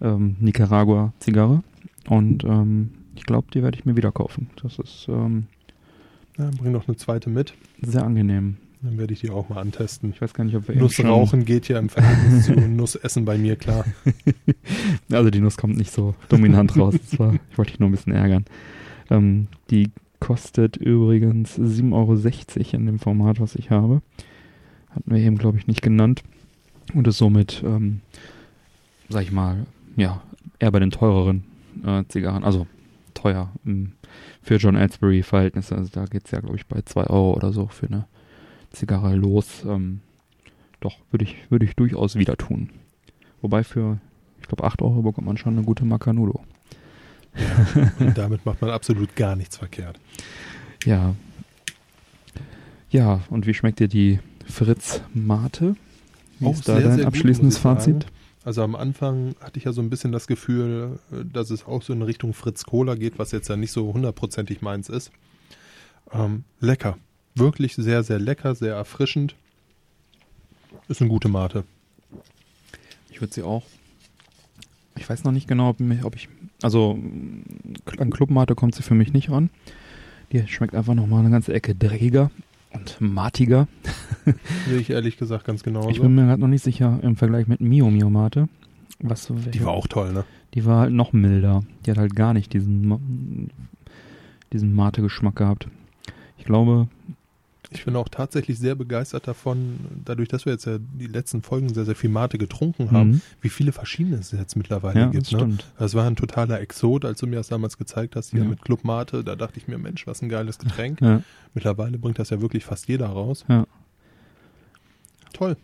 ähm, 0.00 0.36
Nicaragua-Zigarre. 0.40 1.62
Und 2.08 2.44
ähm, 2.44 2.90
ich 3.16 3.24
glaube, 3.24 3.48
die 3.52 3.62
werde 3.62 3.78
ich 3.78 3.84
mir 3.84 3.96
wieder 3.96 4.12
kaufen. 4.12 4.50
Das 4.62 4.78
ist 4.78 5.06
ähm, 5.08 5.44
Ja, 6.38 6.50
bring 6.58 6.72
noch 6.72 6.86
eine 6.88 6.96
zweite 6.96 7.30
mit. 7.30 7.54
sehr 7.82 8.04
angenehm. 8.04 8.56
Dann 8.82 8.98
werde 8.98 9.14
ich 9.14 9.20
die 9.20 9.30
auch 9.30 9.48
mal 9.48 9.60
antesten. 9.60 10.10
Ich 10.10 10.20
weiß 10.20 10.34
gar 10.34 10.44
nicht, 10.44 10.54
ob 10.56 10.68
wir 10.68 10.74
eben 10.74 10.82
Nuss 10.82 10.94
schon- 10.94 11.06
rauchen 11.06 11.44
geht 11.46 11.68
ja 11.68 11.78
im 11.78 11.88
Verhältnis 11.88 12.44
zu 12.46 12.52
Nuss 12.52 12.96
essen 12.96 13.24
bei 13.24 13.38
mir 13.38 13.56
klar. 13.56 13.84
Also 15.10 15.30
die 15.30 15.40
Nuss 15.40 15.56
kommt 15.56 15.76
nicht 15.76 15.90
so 15.92 16.14
dominant 16.28 16.76
raus. 16.76 16.94
War, 17.18 17.34
ich 17.50 17.58
wollte 17.58 17.70
dich 17.72 17.80
nur 17.80 17.88
ein 17.88 17.92
bisschen 17.92 18.12
ärgern. 18.12 18.44
Ähm, 19.10 19.46
die 19.70 19.90
kostet 20.20 20.76
übrigens 20.76 21.58
7,60 21.58 21.92
Euro 21.92 22.76
in 22.76 22.86
dem 22.86 22.98
Format, 22.98 23.40
was 23.40 23.54
ich 23.54 23.70
habe. 23.70 24.02
Hatten 24.90 25.10
wir 25.10 25.18
eben, 25.18 25.36
glaube 25.38 25.58
ich, 25.58 25.66
nicht 25.66 25.82
genannt. 25.82 26.22
Und 26.92 27.08
ist 27.08 27.18
somit, 27.18 27.62
ähm, 27.64 28.00
sag 29.08 29.22
ich 29.22 29.32
mal, 29.32 29.66
ja, 29.96 30.22
eher 30.58 30.70
bei 30.70 30.80
den 30.80 30.90
teureren 30.90 31.44
äh, 31.84 32.04
Zigarren. 32.08 32.44
Also 32.44 32.66
teuer 33.14 33.50
im, 33.64 33.92
für 34.42 34.56
John 34.56 34.76
Ellsbury-Verhältnisse. 34.76 35.76
Also 35.76 35.90
da 35.92 36.04
geht 36.04 36.26
es 36.26 36.30
ja, 36.30 36.40
glaube 36.40 36.56
ich, 36.56 36.66
bei 36.66 36.82
2 36.82 37.04
Euro 37.04 37.34
oder 37.34 37.52
so 37.52 37.66
für 37.68 37.86
eine 37.86 38.06
Zigarre 38.70 39.14
los. 39.14 39.64
Ähm, 39.66 40.00
doch, 40.80 40.96
würde 41.10 41.24
ich, 41.24 41.36
würde 41.50 41.64
ich 41.64 41.74
durchaus 41.74 42.16
wieder 42.16 42.36
tun. 42.36 42.70
Wobei 43.40 43.64
für, 43.64 43.98
ich 44.40 44.48
glaube, 44.48 44.64
8 44.64 44.82
Euro 44.82 45.02
bekommt 45.02 45.26
man 45.26 45.36
schon 45.36 45.56
eine 45.56 45.64
gute 45.64 45.84
Macanudo. 45.84 46.44
Und 47.98 48.16
damit 48.18 48.44
macht 48.44 48.60
man 48.60 48.70
absolut 48.70 49.16
gar 49.16 49.36
nichts 49.36 49.56
verkehrt. 49.56 49.98
Ja. 50.84 51.14
Ja, 52.90 53.22
und 53.30 53.46
wie 53.46 53.54
schmeckt 53.54 53.80
dir 53.80 53.88
die 53.88 54.20
Fritz 54.46 55.02
Mate? 55.14 55.76
Wie 56.38 56.46
Auch 56.46 56.52
ist 56.52 56.68
da 56.68 56.74
sehr, 56.74 56.82
dein 56.82 56.96
sehr 56.96 57.04
gut, 57.04 57.14
abschließendes 57.14 57.54
sagen. 57.62 57.76
Fazit? 57.76 58.06
Also 58.44 58.62
am 58.62 58.74
Anfang 58.76 59.34
hatte 59.40 59.58
ich 59.58 59.64
ja 59.64 59.72
so 59.72 59.80
ein 59.80 59.88
bisschen 59.88 60.12
das 60.12 60.26
Gefühl, 60.26 60.98
dass 61.32 61.50
es 61.50 61.64
auch 61.64 61.82
so 61.82 61.92
in 61.92 62.02
Richtung 62.02 62.34
Fritz 62.34 62.64
Cola 62.64 62.94
geht, 62.94 63.18
was 63.18 63.32
jetzt 63.32 63.48
ja 63.48 63.56
nicht 63.56 63.72
so 63.72 63.92
hundertprozentig 63.94 64.60
meins 64.60 64.88
ist. 64.90 65.10
Ähm, 66.12 66.44
lecker. 66.60 66.98
Wirklich 67.34 67.74
sehr, 67.74 68.02
sehr 68.02 68.18
lecker, 68.18 68.54
sehr 68.54 68.74
erfrischend. 68.74 69.34
Ist 70.88 71.00
eine 71.00 71.08
gute 71.08 71.28
Mate. 71.28 71.64
Ich 73.10 73.20
würde 73.20 73.32
sie 73.32 73.42
auch. 73.42 73.64
Ich 74.96 75.08
weiß 75.08 75.24
noch 75.24 75.32
nicht 75.32 75.48
genau, 75.48 75.70
ob, 75.70 75.80
mich, 75.80 76.04
ob 76.04 76.14
ich. 76.14 76.28
Also 76.62 76.98
an 77.98 78.10
Clubmate 78.10 78.54
kommt 78.54 78.74
sie 78.74 78.82
für 78.82 78.94
mich 78.94 79.12
nicht 79.12 79.30
ran. 79.30 79.50
Die 80.32 80.46
schmeckt 80.46 80.74
einfach 80.74 80.94
nochmal 80.94 81.20
eine 81.20 81.30
ganze 81.30 81.52
Ecke 81.52 81.74
dreckiger 81.74 82.30
und 82.74 83.00
matiger. 83.00 83.68
Sehe 84.68 84.78
ich 84.78 84.90
ehrlich 84.90 85.16
gesagt 85.16 85.44
ganz 85.44 85.62
genauso. 85.62 85.90
Ich 85.90 86.00
bin 86.00 86.14
mir 86.14 86.26
gerade 86.26 86.40
noch 86.40 86.48
nicht 86.48 86.64
sicher 86.64 86.98
im 87.02 87.16
Vergleich 87.16 87.46
mit 87.46 87.60
Mio 87.60 87.90
Mio 87.90 88.10
Mate. 88.10 88.48
Was, 89.00 89.30
die 89.52 89.64
war 89.64 89.72
auch 89.72 89.86
toll, 89.86 90.12
ne? 90.12 90.24
Die 90.54 90.64
war 90.64 90.80
halt 90.80 90.92
noch 90.92 91.12
milder. 91.12 91.62
Die 91.84 91.90
hat 91.90 91.98
halt 91.98 92.14
gar 92.14 92.32
nicht 92.32 92.52
diesen, 92.52 93.50
diesen 94.52 94.74
Mate-Geschmack 94.74 95.36
gehabt. 95.36 95.68
Ich 96.38 96.44
glaube, 96.44 96.88
ich 97.70 97.84
bin 97.84 97.96
auch 97.96 98.08
tatsächlich 98.08 98.58
sehr 98.58 98.74
begeistert 98.74 99.26
davon, 99.26 99.78
dadurch, 100.04 100.28
dass 100.28 100.44
wir 100.44 100.52
jetzt 100.52 100.66
ja 100.66 100.78
die 100.78 101.06
letzten 101.06 101.42
Folgen 101.42 101.72
sehr, 101.72 101.84
sehr 101.84 101.94
viel 101.94 102.10
Mate 102.10 102.38
getrunken 102.38 102.90
haben, 102.90 103.10
mhm. 103.10 103.20
wie 103.40 103.48
viele 103.48 103.72
verschiedene 103.72 104.16
es 104.16 104.32
jetzt 104.32 104.56
mittlerweile 104.56 105.00
ja, 105.00 105.06
gibt. 105.08 105.32
Das, 105.32 105.40
ne? 105.40 105.58
das 105.78 105.94
war 105.94 106.06
ein 106.06 106.16
totaler 106.16 106.60
Exot, 106.60 107.04
als 107.04 107.20
du 107.20 107.26
mir 107.26 107.36
das 107.36 107.48
damals 107.48 107.78
gezeigt 107.78 108.16
hast, 108.16 108.30
hier 108.30 108.42
ja. 108.42 108.48
mit 108.48 108.62
Club 108.62 108.84
Mate. 108.84 109.24
Da 109.24 109.36
dachte 109.36 109.58
ich 109.58 109.68
mir, 109.68 109.78
Mensch, 109.78 110.06
was 110.06 110.22
ein 110.22 110.28
geiles 110.28 110.58
Getränk. 110.58 111.00
Ja. 111.00 111.22
Mittlerweile 111.54 111.98
bringt 111.98 112.18
das 112.18 112.30
ja 112.30 112.40
wirklich 112.40 112.64
fast 112.64 112.88
jeder 112.88 113.06
raus. 113.06 113.44
Ja. 113.48 113.66
Toll. 115.32 115.56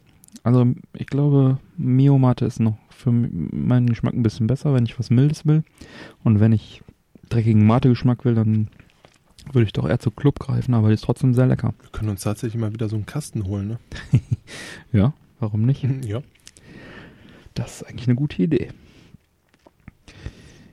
Also 0.43 0.67
ich 0.95 1.07
glaube, 1.07 1.59
Mio 1.77 2.19
Mate 2.19 2.45
ist 2.47 2.61
noch 2.61 2.79
für 2.89 3.11
meinen 3.13 3.87
Geschmack 3.87 4.15
ein 4.15 4.23
bisschen 4.23 4.47
besser, 4.47 4.75
wenn 4.75 4.85
ich 4.85 4.99
was 4.99 5.11
Mildes 5.11 5.47
will. 5.47 5.65
Und 6.23 6.41
wenn 6.41 6.53
ich 6.53 6.83
dreckigen 7.29 7.67
Mate-Geschmack 7.67 8.25
will, 8.25 8.35
dann 8.35 8.69
würde 9.47 9.67
ich 9.67 9.73
doch 9.73 9.89
eher 9.89 9.99
zu 9.99 10.11
Club 10.11 10.39
greifen, 10.39 10.75
aber 10.75 10.89
die 10.89 10.95
ist 10.95 11.05
trotzdem 11.05 11.35
sehr 11.35 11.47
lecker. 11.47 11.75
Wir 11.81 11.91
können 11.91 12.11
uns 12.11 12.23
tatsächlich 12.23 12.61
mal 12.61 12.73
wieder 12.73 12.89
so 12.89 12.97
einen 12.97 13.07
Kasten 13.07 13.47
holen, 13.47 13.69
ne? 13.69 13.79
ja, 14.93 15.13
warum 15.39 15.67
nicht? 15.67 15.87
ja. 16.05 16.23
Das 17.55 17.77
ist 17.77 17.89
eigentlich 17.89 18.09
eine 18.09 18.17
gute 18.17 18.43
Idee. 18.43 18.71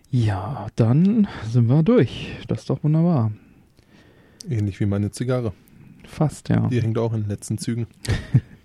Ja, 0.09 0.67
dann 0.75 1.27
sind 1.49 1.67
wir 1.67 1.83
durch. 1.83 2.29
Das 2.47 2.59
ist 2.61 2.69
doch 2.69 2.83
wunderbar. 2.83 3.31
Ähnlich 4.49 4.79
wie 4.79 4.85
meine 4.85 5.11
Zigarre. 5.11 5.53
Fast, 6.05 6.49
ja. 6.49 6.67
Die 6.67 6.81
hängt 6.81 6.97
auch 6.97 7.13
in 7.13 7.23
den 7.23 7.29
letzten 7.29 7.57
Zügen. 7.57 7.87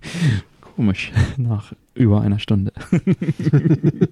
Komisch, 0.61 1.13
nach 1.37 1.75
über 1.95 2.21
einer 2.21 2.39
Stunde. 2.39 2.73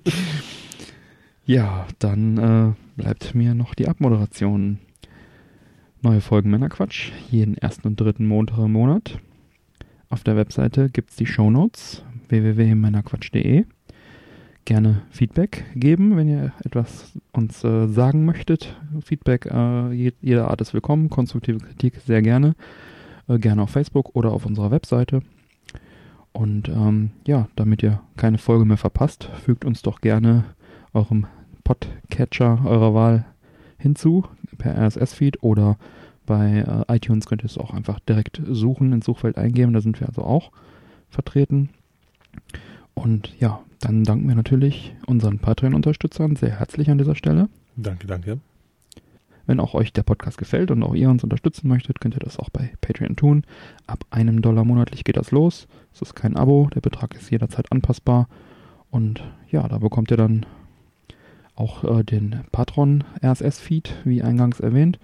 ja, 1.47 1.87
dann 1.99 2.39
äh, 2.39 3.01
bleibt 3.01 3.35
mir 3.35 3.55
noch 3.55 3.75
die 3.75 3.89
Abmoderation. 3.89 4.79
Neue 6.03 6.23
Folgen 6.23 6.49
Männerquatsch, 6.49 7.13
jeden 7.31 7.59
ersten 7.59 7.89
und 7.89 8.01
dritten 8.01 8.27
Montag 8.27 8.57
im 8.61 8.73
Monat. 8.73 9.19
Auf 10.09 10.25
der 10.25 10.35
Webseite 10.35 10.89
gibt 10.89 11.11
es 11.11 11.17
die 11.17 11.27
Shownotes 11.27 12.03
www.männerquatsch.de. 12.29 13.67
Gerne 14.65 15.03
Feedback 15.11 15.67
geben, 15.75 16.17
wenn 16.17 16.27
ihr 16.27 16.55
etwas 16.65 17.13
uns 17.33 17.63
äh, 17.65 17.87
sagen 17.87 18.25
möchtet. 18.25 18.81
Feedback 19.05 19.45
äh, 19.45 19.93
jeder 19.93 20.49
Art 20.49 20.63
ist 20.63 20.73
willkommen, 20.73 21.11
konstruktive 21.11 21.59
Kritik 21.59 22.01
sehr 22.07 22.23
gerne. 22.23 22.55
Äh, 23.29 23.39
gerne 23.39 23.61
auf 23.61 23.71
Facebook 23.71 24.17
oder 24.17 24.33
auf 24.33 24.47
unserer 24.47 24.71
Webseite. 24.71 25.21
Und 26.33 26.71
ähm, 26.71 27.11
ja, 27.27 27.49
damit 27.57 27.83
ihr 27.83 28.01
keine 28.17 28.39
Folge 28.39 28.65
mehr 28.65 28.79
verpasst, 28.79 29.29
fügt 29.45 29.67
uns 29.67 29.83
doch 29.83 30.01
gerne 30.01 30.45
eurem 30.95 31.27
Podcatcher 31.63 32.65
eurer 32.65 32.95
Wahl 32.95 33.27
hinzu 33.77 34.25
per 34.61 34.77
RSS-Feed 34.77 35.43
oder 35.43 35.77
bei 36.27 36.85
äh, 36.89 36.97
iTunes 36.97 37.27
könnt 37.27 37.43
ihr 37.43 37.47
es 37.47 37.59
auch 37.59 37.73
einfach 37.75 37.99
direkt 37.99 38.41
suchen, 38.49 38.93
ins 38.93 39.07
Suchfeld 39.07 39.37
eingeben. 39.37 39.73
Da 39.73 39.81
sind 39.81 39.99
wir 39.99 40.07
also 40.07 40.23
auch 40.23 40.53
vertreten. 41.09 41.71
Und 42.95 43.35
ja, 43.41 43.61
dann 43.81 44.05
danken 44.05 44.29
wir 44.29 44.37
natürlich 44.37 44.95
unseren 45.07 45.39
Patreon-Unterstützern 45.39 46.37
sehr 46.37 46.61
herzlich 46.61 46.91
an 46.91 46.99
dieser 46.99 47.17
Stelle. 47.17 47.49
Danke, 47.77 48.07
danke. 48.07 48.39
Wenn 49.47 49.59
auch 49.59 49.75
euch 49.75 49.93
der 49.93 50.05
Podcast 50.05 50.39
gefällt 50.39 50.71
und 50.71 50.83
auch 50.85 50.95
ihr 50.95 51.11
uns 51.11 51.25
unterstützen 51.25 51.67
möchtet, 51.67 52.01
könnt 52.01 52.15
ihr 52.15 52.21
das 52.21 52.39
auch 52.39 52.51
bei 52.51 52.73
Patreon 52.81 53.17
tun. 53.17 53.43
Ab 53.89 54.05
einem 54.11 54.43
Dollar 54.43 54.65
monatlich 54.65 55.03
geht 55.03 55.17
das 55.17 55.33
los. 55.33 55.67
Es 55.93 56.03
ist 56.03 56.15
kein 56.15 56.37
Abo, 56.37 56.69
der 56.73 56.81
Betrag 56.81 57.17
ist 57.17 57.31
jederzeit 57.31 57.73
anpassbar. 57.73 58.29
Und 58.91 59.25
ja, 59.51 59.67
da 59.67 59.79
bekommt 59.79 60.13
ihr 60.13 60.17
dann 60.17 60.47
auch 61.61 61.85
äh, 61.85 62.03
den 62.03 62.41
Patron 62.51 63.05
RSS-Feed, 63.23 63.95
wie 64.05 64.23
eingangs 64.23 64.61
erwähnt. 64.61 64.99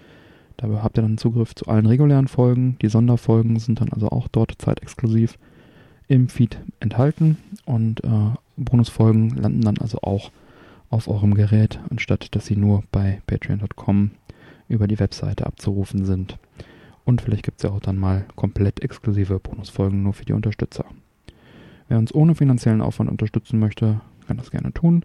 Da 0.56 0.68
habt 0.82 0.98
ihr 0.98 1.02
dann 1.02 1.18
Zugriff 1.18 1.54
zu 1.54 1.66
allen 1.66 1.86
regulären 1.86 2.28
Folgen. 2.28 2.78
Die 2.80 2.88
Sonderfolgen 2.88 3.58
sind 3.58 3.80
dann 3.80 3.92
also 3.92 4.08
auch 4.08 4.26
dort 4.28 4.54
zeitexklusiv 4.58 5.38
im 6.08 6.28
Feed 6.28 6.58
enthalten 6.80 7.36
und 7.64 8.02
äh, 8.04 8.30
Bonusfolgen 8.56 9.30
landen 9.30 9.60
dann 9.60 9.78
also 9.78 9.98
auch 10.02 10.30
auf 10.88 11.08
eurem 11.08 11.34
Gerät, 11.34 11.80
anstatt 11.90 12.34
dass 12.34 12.46
sie 12.46 12.56
nur 12.56 12.84
bei 12.90 13.20
patreon.com 13.26 14.12
über 14.68 14.86
die 14.86 14.98
Webseite 14.98 15.46
abzurufen 15.46 16.04
sind. 16.04 16.38
Und 17.04 17.20
vielleicht 17.20 17.44
gibt 17.44 17.58
es 17.58 17.64
ja 17.64 17.70
auch 17.70 17.80
dann 17.80 17.98
mal 17.98 18.24
komplett 18.34 18.82
exklusive 18.82 19.38
Bonusfolgen 19.38 20.02
nur 20.02 20.14
für 20.14 20.24
die 20.24 20.32
Unterstützer. 20.32 20.86
Wer 21.88 21.98
uns 21.98 22.14
ohne 22.14 22.34
finanziellen 22.34 22.80
Aufwand 22.80 23.10
unterstützen 23.10 23.58
möchte, 23.58 24.00
kann 24.26 24.38
das 24.38 24.50
gerne 24.50 24.72
tun. 24.72 25.04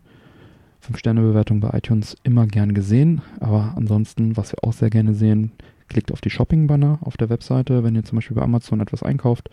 5-Sterne-Bewertung 0.82 1.60
bei 1.60 1.78
iTunes 1.78 2.18
immer 2.24 2.48
gern 2.48 2.74
gesehen, 2.74 3.22
aber 3.40 3.74
ansonsten, 3.76 4.38
was 4.38 4.52
wir 4.52 4.64
auch 4.64 4.74
sehr 4.74 4.90
gerne 4.90 5.14
sehen, 5.14 5.52
klickt 5.88 6.12
auf 6.12 6.22
die 6.22 6.30
Shopping-Banner 6.30 7.00
auf 7.02 7.18
der 7.18 7.30
Webseite. 7.30 7.84
Wenn 7.84 7.96
ihr 7.96 8.04
zum 8.04 8.18
Beispiel 8.18 8.36
bei 8.36 8.44
Amazon 8.44 8.80
etwas 8.80 9.04
einkauft, 9.04 9.50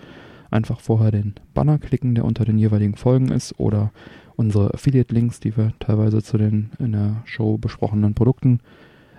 einfach 0.50 0.80
vorher 0.80 1.10
den 1.10 1.34
Banner 1.54 1.78
klicken, 1.78 2.14
der 2.14 2.24
unter 2.24 2.44
den 2.44 2.58
jeweiligen 2.58 2.94
Folgen 2.94 3.30
ist 3.30 3.58
oder 3.58 3.92
unsere 4.36 4.72
Affiliate-Links, 4.72 5.40
die 5.40 5.56
wir 5.56 5.72
teilweise 5.80 6.22
zu 6.22 6.38
den 6.38 6.70
in 6.78 6.92
der 6.92 7.22
Show 7.24 7.58
besprochenen 7.58 8.14
Produkten 8.14 8.60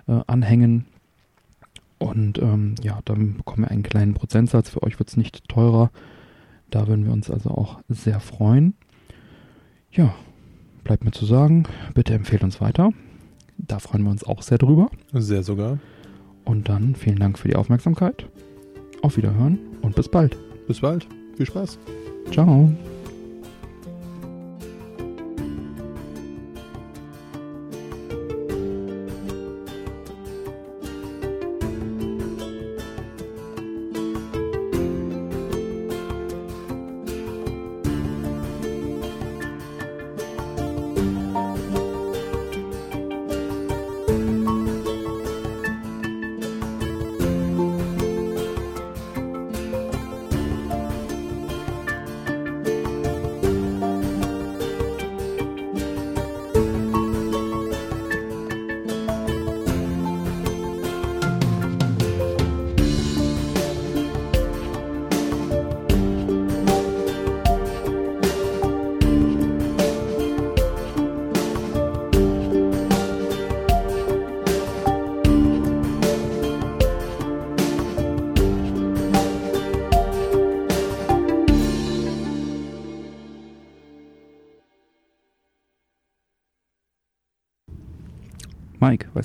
äh, 0.07 0.19
anhängen. 0.27 0.85
Und 1.97 2.39
ähm, 2.39 2.75
ja, 2.81 2.99
dann 3.03 3.35
bekommen 3.35 3.63
wir 3.65 3.71
einen 3.71 3.83
kleinen 3.83 4.13
Prozentsatz. 4.13 4.69
Für 4.69 4.83
euch 4.83 4.97
wird 4.97 5.09
es 5.09 5.17
nicht 5.17 5.47
teurer. 5.49 5.91
Da 6.69 6.87
würden 6.87 7.05
wir 7.05 7.11
uns 7.11 7.29
also 7.29 7.49
auch 7.49 7.81
sehr 7.89 8.21
freuen. 8.21 8.73
Ja, 9.91 10.13
bleibt 10.83 11.03
mir 11.03 11.11
zu 11.11 11.25
sagen, 11.25 11.63
bitte 11.93 12.13
empfehlt 12.13 12.43
uns 12.43 12.61
weiter. 12.61 12.91
Da 13.57 13.79
freuen 13.79 14.03
wir 14.03 14.11
uns 14.11 14.23
auch 14.23 14.41
sehr 14.41 14.57
drüber. 14.57 14.89
Sehr 15.13 15.43
sogar. 15.43 15.79
Und 16.45 16.69
dann 16.69 16.95
vielen 16.95 17.19
Dank 17.19 17.37
für 17.37 17.47
die 17.47 17.55
Aufmerksamkeit. 17.55 18.27
Auf 19.01 19.17
Wiederhören 19.17 19.59
und 19.81 19.95
bis 19.95 20.09
bald. 20.09 20.37
Bis 20.67 20.81
bald. 20.81 21.07
Viel 21.35 21.45
Spaß. 21.45 21.77
Ciao. 22.31 22.71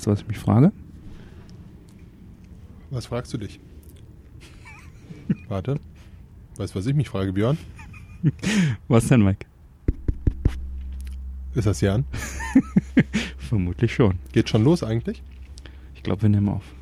Du, 0.05 0.11
was 0.11 0.21
ich 0.21 0.27
mich 0.27 0.37
frage? 0.37 0.71
Was 2.91 3.07
fragst 3.07 3.33
du 3.33 3.39
dich? 3.39 3.59
Warte. 5.47 5.79
Weißt 6.57 6.75
du, 6.75 6.79
was 6.79 6.85
ich 6.85 6.93
mich 6.93 7.09
frage, 7.09 7.33
Björn? 7.33 7.57
Was 8.87 9.07
denn, 9.07 9.23
Mike? 9.23 9.47
Ist 11.55 11.65
das 11.65 11.81
Jan? 11.81 12.05
Vermutlich 13.37 13.95
schon. 13.95 14.19
Geht 14.31 14.47
schon 14.47 14.63
los 14.63 14.83
eigentlich? 14.83 15.23
Ich 15.95 16.03
glaube, 16.03 16.21
wir 16.21 16.29
nehmen 16.29 16.49
auf. 16.49 16.74